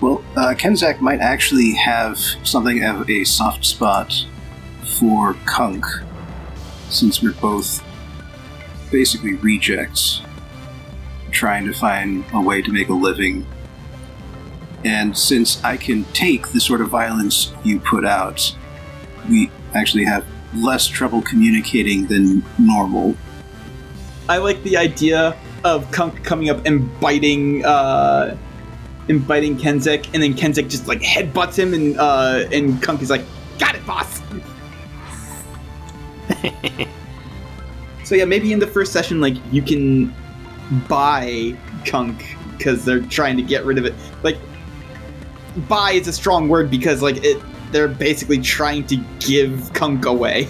well, 0.00 0.22
uh, 0.36 0.54
Kenzak 0.56 1.00
might 1.00 1.20
actually 1.20 1.72
have 1.72 2.18
something 2.44 2.82
of 2.84 3.08
a 3.08 3.24
soft 3.24 3.64
spot 3.64 4.12
for 4.98 5.34
Kunk, 5.46 5.84
since 6.92 7.22
we're 7.22 7.32
both 7.32 7.82
basically 8.90 9.34
rejects 9.34 10.22
trying 11.30 11.64
to 11.64 11.72
find 11.72 12.24
a 12.34 12.40
way 12.40 12.62
to 12.62 12.70
make 12.70 12.88
a 12.88 12.92
living. 12.92 13.46
And 14.84 15.16
since 15.16 15.62
I 15.64 15.76
can 15.76 16.04
take 16.12 16.48
the 16.48 16.60
sort 16.60 16.80
of 16.80 16.88
violence 16.88 17.52
you 17.64 17.80
put 17.80 18.04
out, 18.04 18.54
we 19.28 19.50
actually 19.74 20.04
have 20.04 20.26
less 20.54 20.86
trouble 20.86 21.22
communicating 21.22 22.06
than 22.06 22.44
normal. 22.58 23.16
I 24.28 24.38
like 24.38 24.62
the 24.62 24.76
idea 24.76 25.36
of 25.64 25.90
Kunk 25.90 26.22
coming 26.24 26.50
up 26.50 26.66
and 26.66 26.88
biting, 27.00 27.64
uh, 27.64 28.36
and 29.08 29.26
biting 29.26 29.56
Kenzak, 29.56 30.12
and 30.12 30.22
then 30.22 30.34
Kenzak 30.34 30.68
just 30.68 30.86
like 30.86 31.00
headbutts 31.00 31.56
him, 31.56 31.74
and 31.74 31.98
uh, 31.98 32.44
and 32.52 32.80
Kunk 32.82 33.02
is 33.02 33.10
like, 33.10 33.22
"Got 33.58 33.74
it, 33.74 33.86
boss." 33.86 34.20
so 38.04 38.14
yeah, 38.14 38.24
maybe 38.24 38.52
in 38.52 38.58
the 38.58 38.66
first 38.66 38.92
session, 38.92 39.20
like 39.20 39.36
you 39.52 39.62
can 39.62 40.14
buy 40.88 41.56
Kunk 41.86 42.36
because 42.56 42.84
they're 42.84 43.00
trying 43.00 43.36
to 43.36 43.42
get 43.42 43.64
rid 43.64 43.78
of 43.78 43.84
it. 43.84 43.94
Like, 44.22 44.38
buy 45.68 45.92
is 45.92 46.08
a 46.08 46.12
strong 46.12 46.48
word 46.48 46.70
because 46.70 47.02
like 47.02 47.22
it, 47.24 47.42
they're 47.72 47.88
basically 47.88 48.38
trying 48.38 48.86
to 48.86 48.96
give 49.18 49.72
Kunk 49.72 50.06
away. 50.06 50.48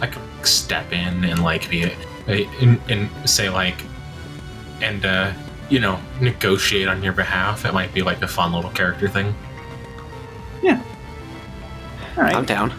I 0.00 0.06
could 0.06 0.22
step 0.46 0.92
in 0.92 1.24
and 1.24 1.42
like 1.42 1.68
be 1.68 1.90
and, 2.26 2.80
and 2.88 3.10
say 3.28 3.50
like 3.50 3.82
and 4.80 5.04
uh 5.04 5.32
you 5.68 5.80
know 5.80 5.98
negotiate 6.20 6.88
on 6.88 7.02
your 7.02 7.12
behalf. 7.12 7.64
It 7.64 7.74
might 7.74 7.92
be 7.92 8.02
like 8.02 8.22
a 8.22 8.28
fun 8.28 8.52
little 8.52 8.70
character 8.70 9.08
thing. 9.08 9.34
Yeah. 10.62 10.82
All 12.16 12.22
right. 12.22 12.34
I'm 12.34 12.44
down. 12.44 12.72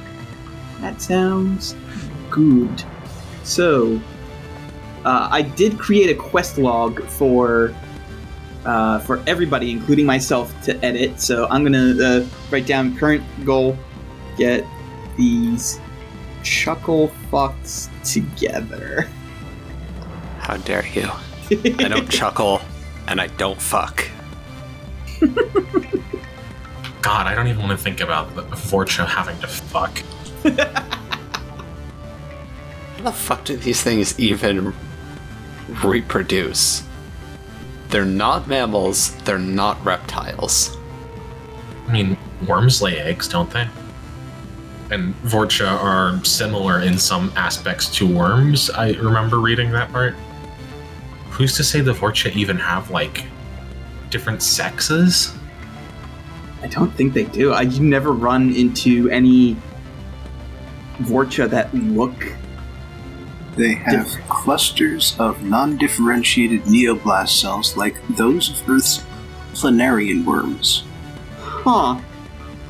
That 0.81 1.01
sounds 1.01 1.75
good. 2.29 2.83
So, 3.43 3.99
uh, 5.05 5.29
I 5.31 5.41
did 5.41 5.79
create 5.79 6.09
a 6.09 6.15
quest 6.15 6.57
log 6.57 7.01
for 7.03 7.73
uh, 8.65 8.99
for 8.99 9.23
everybody, 9.25 9.71
including 9.71 10.05
myself, 10.05 10.53
to 10.63 10.77
edit. 10.83 11.19
So 11.19 11.47
I'm 11.49 11.63
gonna 11.63 11.95
uh, 12.01 12.25
write 12.51 12.65
down 12.65 12.97
current 12.97 13.23
goal, 13.45 13.77
get 14.37 14.65
these 15.17 15.79
chuckle 16.43 17.11
fucks 17.31 17.89
together. 18.03 19.07
How 20.39 20.57
dare 20.57 20.85
you? 20.87 21.09
I 21.51 21.87
don't 21.87 22.09
chuckle, 22.11 22.61
and 23.07 23.21
I 23.21 23.27
don't 23.27 23.61
fuck. 23.61 24.07
God, 27.01 27.27
I 27.27 27.33
don't 27.33 27.47
even 27.47 27.61
want 27.61 27.71
to 27.71 27.77
think 27.77 28.01
about 28.01 28.35
the 28.35 28.43
fortune 28.55 29.05
of 29.05 29.09
having 29.09 29.39
to 29.39 29.47
fuck. 29.47 30.03
How 30.43 30.53
the 33.03 33.11
fuck 33.11 33.45
do 33.45 33.57
these 33.57 33.81
things 33.81 34.19
even 34.19 34.73
reproduce? 35.83 36.83
They're 37.89 38.05
not 38.05 38.47
mammals, 38.47 39.15
they're 39.23 39.39
not 39.39 39.83
reptiles. 39.83 40.77
I 41.87 41.91
mean, 41.91 42.17
worms 42.47 42.81
lay 42.81 42.99
eggs, 42.99 43.27
don't 43.27 43.49
they? 43.49 43.67
And 44.91 45.15
Vorcha 45.23 45.67
are 45.67 46.23
similar 46.23 46.81
in 46.81 46.97
some 46.97 47.31
aspects 47.35 47.89
to 47.97 48.07
worms. 48.07 48.69
I 48.69 48.91
remember 48.93 49.39
reading 49.39 49.71
that 49.71 49.91
part. 49.91 50.13
Who's 51.29 51.55
to 51.57 51.63
say 51.63 51.81
the 51.81 51.93
Vorcha 51.93 52.35
even 52.35 52.57
have 52.57 52.91
like 52.91 53.25
different 54.09 54.41
sexes? 54.41 55.33
I 56.61 56.67
don't 56.67 56.93
think 56.93 57.13
they 57.13 57.23
do. 57.23 57.53
I 57.53 57.61
you 57.61 57.81
never 57.81 58.11
run 58.11 58.53
into 58.53 59.09
any 59.09 59.55
Vorcha 61.01 61.49
that 61.49 61.73
look. 61.73 62.33
They 63.55 63.73
have 63.73 64.07
clusters 64.29 65.15
of 65.19 65.43
non 65.43 65.77
differentiated 65.77 66.63
neoblast 66.63 67.39
cells 67.41 67.75
like 67.75 67.95
those 68.15 68.49
of 68.49 68.69
Earth's 68.69 69.03
planarian 69.53 70.23
worms. 70.23 70.83
Huh. 71.39 71.99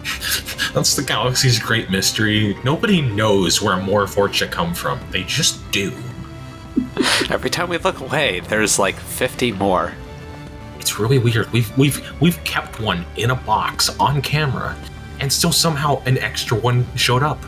That's 0.74 0.96
the 0.96 1.04
galaxy's 1.04 1.60
great 1.60 1.90
mystery. 1.90 2.58
Nobody 2.64 3.02
knows 3.02 3.62
where 3.62 3.78
more 3.78 4.06
Vorcha 4.06 4.50
come 4.50 4.74
from. 4.74 5.00
They 5.12 5.24
just 5.24 5.70
do. 5.72 5.92
Every 7.30 7.50
time 7.50 7.70
we 7.70 7.78
look 7.78 8.00
away, 8.00 8.40
there's 8.42 8.80
like 8.80 8.96
50 8.96 9.52
more. 9.54 9.94
It's 10.80 11.00
really 11.00 11.18
weird. 11.20 11.52
We've 11.52 11.76
we've 11.78 12.22
we've 12.22 12.44
kept 12.44 12.80
one 12.80 13.06
in 13.18 13.32
a 13.32 13.36
box 13.36 13.90
on 14.00 14.22
camera, 14.22 14.76
and 15.20 15.32
still 15.32 15.52
somehow 15.52 16.02
an 16.06 16.18
extra 16.18 16.58
one 16.58 16.86
showed 16.96 17.22
up. 17.22 17.40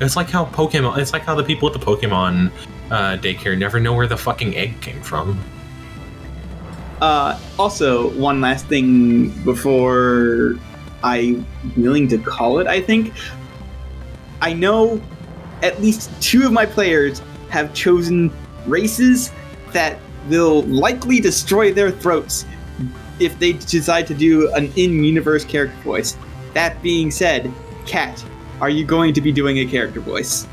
It's 0.00 0.16
like 0.16 0.28
how 0.28 0.44
Pokemon. 0.46 0.98
It's 0.98 1.12
like 1.12 1.22
how 1.22 1.34
the 1.34 1.44
people 1.44 1.68
at 1.68 1.72
the 1.72 1.84
Pokemon 1.84 2.52
uh, 2.90 3.16
daycare 3.16 3.58
never 3.58 3.80
know 3.80 3.94
where 3.94 4.06
the 4.06 4.16
fucking 4.16 4.54
egg 4.56 4.80
came 4.80 5.00
from. 5.02 5.40
Uh, 7.00 7.38
also, 7.58 8.10
one 8.10 8.40
last 8.40 8.66
thing 8.66 9.30
before 9.44 10.56
I'm 11.02 11.46
willing 11.76 12.08
to 12.08 12.18
call 12.18 12.58
it, 12.58 12.66
I 12.66 12.80
think. 12.80 13.12
I 14.40 14.52
know 14.52 15.00
at 15.62 15.80
least 15.80 16.10
two 16.20 16.44
of 16.44 16.52
my 16.52 16.66
players 16.66 17.22
have 17.48 17.72
chosen 17.72 18.30
races 18.66 19.32
that 19.72 19.98
will 20.28 20.62
likely 20.62 21.20
destroy 21.20 21.72
their 21.72 21.90
throats 21.90 22.44
if 23.18 23.38
they 23.38 23.52
decide 23.52 24.06
to 24.06 24.14
do 24.14 24.52
an 24.52 24.70
in 24.76 25.02
universe 25.04 25.44
character 25.44 25.76
voice. 25.82 26.16
That 26.52 26.82
being 26.82 27.10
said, 27.10 27.50
Kat, 27.86 28.22
are 28.60 28.70
you 28.70 28.84
going 28.84 29.12
to 29.14 29.20
be 29.20 29.32
doing 29.32 29.58
a 29.58 29.66
character 29.66 30.00
voice? 30.00 30.46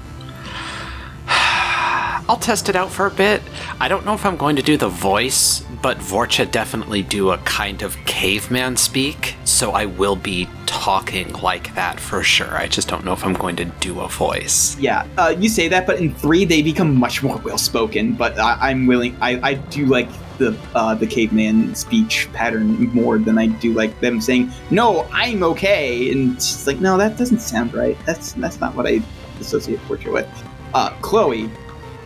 I'll 1.27 2.39
test 2.39 2.69
it 2.69 2.75
out 2.75 2.91
for 2.91 3.05
a 3.05 3.11
bit. 3.11 3.41
I 3.79 3.87
don't 3.87 4.05
know 4.05 4.13
if 4.13 4.25
I'm 4.25 4.37
going 4.37 4.55
to 4.55 4.61
do 4.61 4.77
the 4.77 4.89
voice, 4.89 5.61
but 5.81 5.97
Vorcha 5.97 6.49
definitely 6.49 7.01
do 7.01 7.31
a 7.31 7.37
kind 7.39 7.81
of 7.81 7.97
caveman 8.05 8.77
speak, 8.77 9.35
so 9.43 9.71
I 9.71 9.85
will 9.85 10.15
be 10.15 10.47
talking 10.65 11.33
like 11.33 11.75
that 11.75 11.99
for 11.99 12.23
sure. 12.23 12.57
I 12.57 12.67
just 12.67 12.87
don't 12.87 13.03
know 13.05 13.13
if 13.13 13.25
I'm 13.25 13.33
going 13.33 13.55
to 13.57 13.65
do 13.65 13.99
a 13.99 14.07
voice. 14.07 14.77
Yeah, 14.79 15.05
uh, 15.17 15.35
you 15.37 15.49
say 15.49 15.67
that, 15.67 15.85
but 15.85 15.99
in 15.99 16.13
three 16.15 16.45
they 16.45 16.61
become 16.61 16.95
much 16.95 17.23
more 17.23 17.37
well 17.37 17.57
spoken. 17.57 18.13
But 18.13 18.39
I, 18.39 18.57
I'm 18.69 18.87
willing. 18.87 19.17
I, 19.21 19.39
I 19.41 19.53
do 19.55 19.85
like 19.85 20.09
the 20.37 20.57
uh, 20.75 20.95
the 20.95 21.07
caveman 21.07 21.75
speech 21.75 22.29
pattern 22.33 22.87
more 22.93 23.17
than 23.17 23.37
I 23.37 23.47
do 23.47 23.73
like 23.73 23.99
them 23.99 24.21
saying, 24.21 24.51
"No, 24.69 25.07
I'm 25.11 25.43
okay," 25.43 26.11
and 26.11 26.35
it's 26.35 26.67
like, 26.67 26.79
no, 26.79 26.97
that 26.97 27.17
doesn't 27.17 27.39
sound 27.39 27.73
right. 27.73 27.97
That's 28.05 28.33
that's 28.33 28.59
not 28.59 28.75
what 28.75 28.87
I 28.87 29.01
associate 29.39 29.79
Vorcha 29.87 30.11
with. 30.11 30.29
Uh, 30.73 30.89
Chloe, 31.01 31.49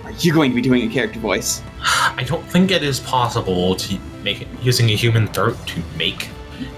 are 0.03 0.11
you 0.11 0.33
going 0.33 0.51
to 0.51 0.55
be 0.55 0.61
doing 0.61 0.89
a 0.89 0.93
character 0.93 1.19
voice? 1.19 1.61
I 1.81 2.23
don't 2.25 2.45
think 2.45 2.71
it 2.71 2.83
is 2.83 2.99
possible 2.99 3.75
to 3.75 3.99
make 4.23 4.41
it 4.41 4.47
using 4.61 4.89
a 4.89 4.95
human 4.95 5.27
throat 5.27 5.57
to 5.67 5.81
make 5.97 6.29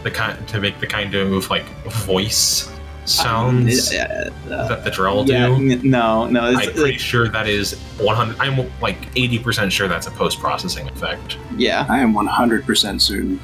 the 0.04 0.12
kind 0.12 0.48
to 0.48 0.60
make 0.60 0.80
the 0.80 0.88
kind 0.88 1.16
of 1.16 1.50
like 1.50 1.66
voice 1.86 2.69
sounds 3.10 3.94
Uh, 3.94 4.30
uh, 4.50 4.68
that 4.68 4.84
the 4.84 4.90
Drell 4.92 5.28
yeah, 5.28 5.48
do. 5.48 5.72
n- 5.72 5.82
no, 5.84 6.28
no. 6.28 6.50
It's, 6.52 6.68
I'm 6.68 6.74
pretty 6.74 6.92
like, 6.92 7.00
sure 7.00 7.28
that 7.30 7.48
is 7.48 7.74
100. 8.00 8.38
I'm 8.40 8.58
like 8.82 9.14
80% 9.16 9.72
sure 9.72 9.88
that's 9.88 10.08
a 10.08 10.12
post 10.12 10.40
processing 10.40 10.88
effect. 10.90 11.38
yeah, 11.58 11.86
I 11.90 12.00
am 12.00 12.14
100% 12.14 13.02
certain. 13.02 13.40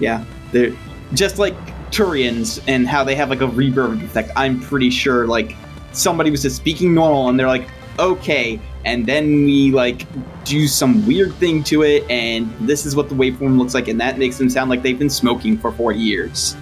yeah. 0.00 0.24
They're 0.52 0.72
just 1.14 1.38
like 1.38 1.54
Turians 1.90 2.62
and 2.68 2.86
how 2.88 3.04
they 3.04 3.14
have 3.14 3.28
like 3.30 3.40
a 3.42 3.46
reverb 3.48 4.02
effect. 4.02 4.30
I'm 4.36 4.60
pretty 4.60 4.90
sure 4.90 5.26
like 5.26 5.56
somebody 5.92 6.30
was 6.30 6.42
just 6.42 6.56
speaking 6.56 6.94
normal 6.94 7.28
and 7.28 7.38
they're 7.38 7.46
like, 7.46 7.68
okay, 7.98 8.58
and 8.84 9.04
then 9.04 9.44
we 9.44 9.70
like 9.72 10.06
do 10.44 10.66
some 10.68 11.06
weird 11.06 11.34
thing 11.34 11.62
to 11.64 11.82
it, 11.82 12.08
and 12.08 12.50
this 12.60 12.86
is 12.86 12.94
what 12.96 13.08
the 13.10 13.14
waveform 13.14 13.58
looks 13.58 13.74
like, 13.74 13.88
and 13.88 14.00
that 14.00 14.16
makes 14.18 14.38
them 14.38 14.48
sound 14.48 14.70
like 14.70 14.82
they've 14.82 14.98
been 14.98 15.10
smoking 15.10 15.58
for 15.58 15.72
40 15.72 15.98
years. 15.98 16.56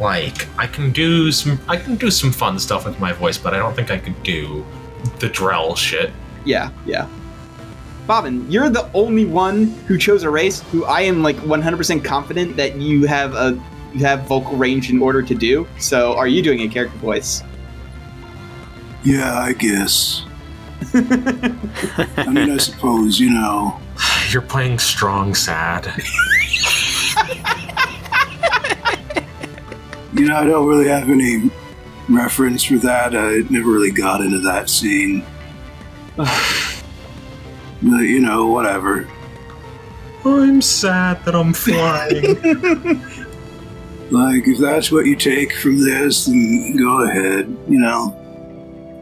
Like 0.00 0.48
I 0.58 0.66
can 0.66 0.92
do 0.92 1.32
some 1.32 1.58
I 1.68 1.76
can 1.76 1.96
do 1.96 2.10
some 2.10 2.30
fun 2.30 2.58
stuff 2.58 2.84
with 2.84 2.98
my 3.00 3.12
voice, 3.12 3.38
but 3.38 3.54
I 3.54 3.58
don't 3.58 3.74
think 3.74 3.90
I 3.90 3.98
could 3.98 4.20
do 4.22 4.64
the 5.18 5.28
Drell 5.28 5.76
shit. 5.76 6.12
Yeah, 6.44 6.70
yeah. 6.84 7.08
Bobbin, 8.06 8.48
you're 8.50 8.70
the 8.70 8.88
only 8.92 9.24
one 9.24 9.64
who 9.86 9.98
chose 9.98 10.22
a 10.22 10.30
race 10.30 10.62
who 10.70 10.84
I 10.84 11.00
am 11.00 11.22
like 11.22 11.36
100% 11.38 12.04
confident 12.04 12.56
that 12.56 12.76
you 12.76 13.06
have 13.06 13.34
a 13.34 13.60
you 13.92 14.04
have 14.04 14.22
vocal 14.22 14.56
range 14.56 14.90
in 14.90 15.00
order 15.00 15.22
to 15.22 15.34
do. 15.34 15.66
So, 15.78 16.16
are 16.16 16.28
you 16.28 16.42
doing 16.42 16.60
a 16.60 16.68
character 16.68 16.98
voice? 16.98 17.42
Yeah, 19.02 19.38
I 19.38 19.54
guess. 19.54 20.24
I 20.94 22.26
mean, 22.28 22.50
I 22.50 22.58
suppose, 22.58 23.18
you 23.18 23.30
know. 23.30 23.80
You're 24.30 24.42
playing 24.42 24.78
strong 24.78 25.34
sad. 25.34 25.90
You 30.16 30.26
know, 30.26 30.36
I 30.36 30.46
don't 30.46 30.66
really 30.66 30.88
have 30.88 31.10
any 31.10 31.50
reference 32.08 32.62
for 32.62 32.76
that. 32.78 33.14
I 33.14 33.38
never 33.50 33.70
really 33.70 33.90
got 33.90 34.20
into 34.20 34.38
that 34.40 34.70
scene. 34.70 35.24
but, 36.16 36.26
you 37.82 38.20
know, 38.20 38.46
whatever. 38.46 39.08
I'm 40.24 40.62
sad 40.62 41.24
that 41.24 41.34
I'm 41.34 41.52
flying. 41.52 43.02
Like, 44.10 44.46
if 44.46 44.58
that's 44.58 44.92
what 44.92 45.06
you 45.06 45.16
take 45.16 45.52
from 45.52 45.82
this, 45.82 46.26
then 46.26 46.76
go 46.76 47.02
ahead, 47.02 47.48
you 47.68 47.80
know. 47.80 48.14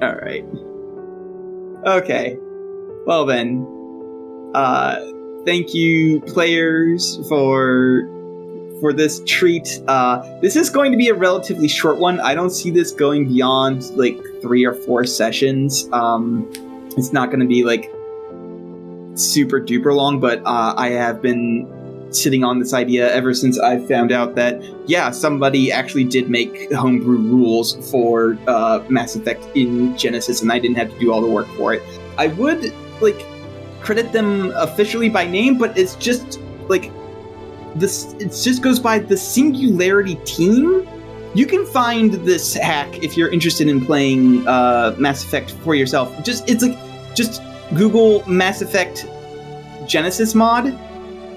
All 0.01 0.15
right. 0.15 0.45
Okay. 1.87 2.39
Well 3.07 3.27
then, 3.27 3.67
uh, 4.55 4.97
thank 5.45 5.75
you, 5.75 6.23
players, 6.23 7.19
for 7.29 8.09
for 8.85 8.93
this 8.93 9.23
treat. 9.25 9.81
Uh, 9.89 10.23
this 10.43 10.57
is 10.57 10.69
going 10.69 10.93
to 10.93 10.99
be 10.99 11.09
a 11.09 11.15
relatively 11.15 11.69
short 11.69 11.99
one. 11.99 12.21
I 12.21 12.35
don't 12.35 12.51
see 12.51 12.71
this 12.71 12.93
going 12.93 13.27
beyond 13.27 13.91
like 13.97 14.19
three 14.43 14.63
or 14.67 14.75
four 14.75 15.07
sessions. 15.07 15.89
Um, 15.91 16.47
it's 16.95 17.11
not 17.11 17.31
going 17.31 17.41
to 17.41 17.47
be 17.47 17.65
like 17.65 17.91
super 19.15 19.59
duper 19.59 19.97
long, 19.97 20.21
but 20.21 20.41
uh, 20.41 20.75
I 20.77 20.91
have 20.91 21.23
been 21.23 21.67
sitting 22.11 22.45
on 22.45 22.59
this 22.59 22.75
idea 22.75 23.11
ever 23.11 23.33
since 23.33 23.59
I 23.59 23.79
found 23.79 24.13
out 24.13 24.35
that 24.35 24.63
yeah, 24.87 25.11
somebody 25.13 25.73
actually 25.73 26.05
did 26.05 26.29
make 26.29 26.71
homebrew 26.71 27.17
rules 27.17 27.91
for 27.91 28.37
uh, 28.47 28.85
Mass 28.91 29.17
Effect 29.17 29.43
in 29.55 29.95
Genesys, 29.95 30.43
and 30.43 30.53
I 30.53 30.59
didn't 30.59 30.77
have 30.77 30.93
to 30.93 30.99
do 30.99 31.11
all 31.11 31.23
the 31.23 31.31
work 31.31 31.49
for 31.57 31.73
it. 31.73 31.83
I 32.19 32.27
would 32.27 32.71
like 33.01 33.25
credit 33.81 34.13
them 34.13 34.53
officially 34.57 35.09
by 35.09 35.25
name, 35.25 35.57
but 35.57 35.79
it's 35.79 35.95
just 35.95 36.39
like 36.69 36.93
this. 37.77 38.15
It 38.15 38.29
just 38.29 38.63
goes 38.63 38.79
by 38.79 38.99
the 38.99 39.17
Singularity 39.17 40.17
team. 40.25 40.87
You 41.35 41.47
can 41.47 41.67
find 41.67 42.13
this 42.13 42.55
hack 42.55 43.03
if 43.03 43.17
you're 43.17 43.31
interested 43.31 43.69
in 43.69 43.85
playing 43.85 44.47
uh, 44.47 44.95
Mass 44.99 45.25
Effect 45.25 45.51
for 45.51 45.75
yourself. 45.75 46.23
Just 46.23 46.49
it's 46.49 46.63
like 46.63 46.79
just 47.15 47.43
Google 47.75 48.27
Mass 48.29 48.63
Effect 48.63 49.07
Genesys 49.87 50.35
mod, 50.35 50.67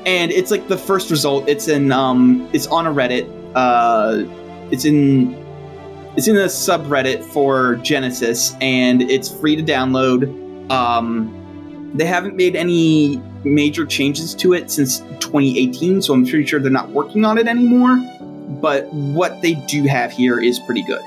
and 0.05 0.31
it's 0.31 0.51
like 0.51 0.67
the 0.67 0.77
first 0.77 1.09
result. 1.09 1.47
It's 1.49 1.67
in 1.67 1.91
um, 1.91 2.47
it's 2.53 2.67
on 2.67 2.85
a 2.85 2.91
Reddit. 2.91 3.27
Uh, 3.55 4.23
it's 4.71 4.85
in 4.85 5.33
it's 6.17 6.27
in 6.27 6.35
a 6.35 6.45
subreddit 6.45 7.23
for 7.23 7.75
Genesys, 7.77 8.57
and 8.61 9.03
it's 9.03 9.29
free 9.29 9.55
to 9.55 9.63
download. 9.63 10.71
Um, 10.71 11.91
they 11.93 12.05
haven't 12.05 12.35
made 12.35 12.55
any 12.55 13.21
major 13.53 13.85
changes 13.85 14.33
to 14.35 14.53
it 14.53 14.71
since 14.71 14.99
2018, 15.19 16.01
so 16.01 16.13
I'm 16.13 16.25
pretty 16.25 16.45
sure 16.45 16.59
they're 16.59 16.71
not 16.71 16.89
working 16.89 17.25
on 17.25 17.37
it 17.37 17.47
anymore. 17.47 17.97
But 18.61 18.91
what 18.93 19.41
they 19.41 19.55
do 19.55 19.83
have 19.83 20.11
here 20.11 20.39
is 20.39 20.59
pretty 20.59 20.83
good. 20.83 21.01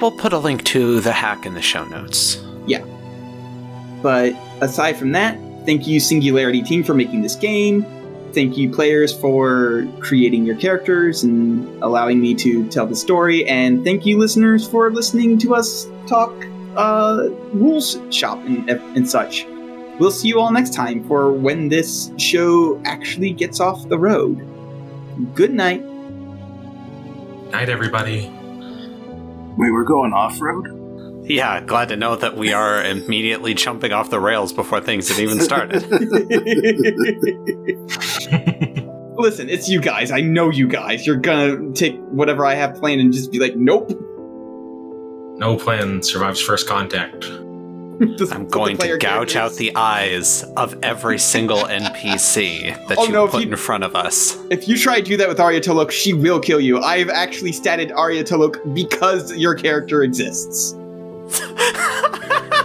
We'll 0.00 0.16
put 0.16 0.32
a 0.32 0.38
link 0.38 0.64
to 0.64 1.00
the 1.00 1.12
hack 1.12 1.46
in 1.46 1.54
the 1.54 1.62
show 1.62 1.84
notes. 1.84 2.42
Yeah. 2.66 2.84
But 4.02 4.34
aside 4.60 4.96
from 4.96 5.12
that, 5.12 5.38
thank 5.64 5.86
you, 5.86 6.00
Singularity 6.00 6.62
Team, 6.62 6.82
for 6.82 6.94
making 6.94 7.22
this 7.22 7.36
game. 7.36 7.84
Thank 8.32 8.56
you, 8.56 8.70
players, 8.70 9.12
for 9.12 9.86
creating 10.00 10.44
your 10.44 10.56
characters 10.56 11.22
and 11.22 11.82
allowing 11.82 12.20
me 12.20 12.34
to 12.36 12.66
tell 12.68 12.86
the 12.86 12.96
story. 12.96 13.46
And 13.46 13.84
thank 13.84 14.06
you, 14.06 14.18
listeners, 14.18 14.66
for 14.66 14.90
listening 14.90 15.38
to 15.38 15.54
us 15.54 15.86
talk 16.08 16.32
uh, 16.76 17.28
rules 17.52 17.98
shop 18.10 18.38
and, 18.38 18.68
and 18.70 19.08
such. 19.08 19.46
We'll 19.98 20.10
see 20.10 20.28
you 20.28 20.40
all 20.40 20.50
next 20.50 20.72
time 20.72 21.06
for 21.06 21.32
when 21.32 21.68
this 21.68 22.10
show 22.18 22.80
actually 22.84 23.32
gets 23.32 23.60
off 23.60 23.88
the 23.88 23.98
road. 23.98 24.38
Good 25.34 25.52
night. 25.52 25.84
Night, 27.50 27.68
everybody. 27.68 28.28
We 29.58 29.70
were 29.70 29.84
going 29.84 30.12
off 30.12 30.40
road? 30.40 30.78
Yeah, 31.24 31.60
glad 31.60 31.90
to 31.90 31.96
know 31.96 32.16
that 32.16 32.36
we 32.36 32.52
are 32.52 32.84
immediately 32.84 33.54
jumping 33.54 33.92
off 33.92 34.10
the 34.10 34.18
rails 34.18 34.52
before 34.52 34.80
things 34.80 35.08
have 35.08 35.20
even 35.20 35.40
started. 35.40 35.82
Listen, 39.18 39.48
it's 39.48 39.68
you 39.68 39.80
guys. 39.80 40.10
I 40.10 40.20
know 40.20 40.50
you 40.50 40.66
guys. 40.66 41.06
You're 41.06 41.16
gonna 41.16 41.72
take 41.72 41.96
whatever 42.06 42.44
I 42.44 42.54
have 42.54 42.74
planned 42.74 43.00
and 43.00 43.12
just 43.12 43.30
be 43.30 43.38
like, 43.38 43.54
nope. 43.54 43.90
No 45.38 45.56
plan 45.56 46.02
survives 46.02 46.40
first 46.40 46.66
contact. 46.66 47.30
Just 48.16 48.34
I'm 48.34 48.48
going 48.48 48.76
to 48.78 48.98
gouge 48.98 49.36
out 49.36 49.54
the 49.54 49.74
eyes 49.76 50.42
of 50.56 50.76
every 50.82 51.18
single 51.18 51.58
NPC 51.64 52.86
that 52.88 52.98
Oh, 52.98 53.04
you 53.06 53.12
no, 53.12 53.24
if 53.24 53.30
put 53.32 53.42
you- 53.44 53.50
in 53.50 53.56
front 53.56 53.84
of 53.84 53.94
us. 53.94 54.36
If 54.50 54.66
you 54.68 54.76
try 54.76 54.96
to 55.00 55.02
do 55.02 55.16
that 55.18 55.28
with 55.28 55.38
Aria 55.40 55.60
T'Loak, 55.60 55.90
she 55.90 56.12
will 56.12 56.40
kill 56.40 56.60
you. 56.60 56.78
I've 56.80 57.08
actually 57.10 57.52
statted 57.52 57.92
Aria 57.96 58.24
T'Loak 58.24 58.74
because 58.74 59.36
your 59.36 59.54
character 59.54 60.02
exists. 60.02 60.72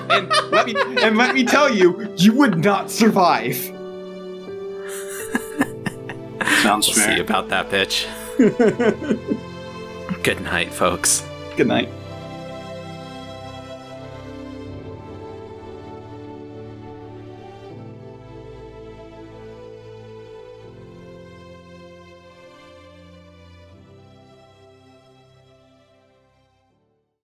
and 0.10 0.30
let 0.52 0.66
me 0.66 0.76
and 1.02 1.18
let 1.18 1.34
me 1.36 1.44
tell 1.46 1.74
you, 1.74 2.12
you 2.18 2.34
would 2.34 2.64
not 2.64 2.90
survive. 2.90 3.56
Sounds 6.62 6.88
We'll 6.88 6.96
see 6.96 7.20
about 7.20 7.50
that, 7.50 7.70
bitch. 7.70 8.08
Good 10.24 10.42
night, 10.42 10.74
folks. 10.74 11.24
Good 11.56 11.68
night. 11.68 11.90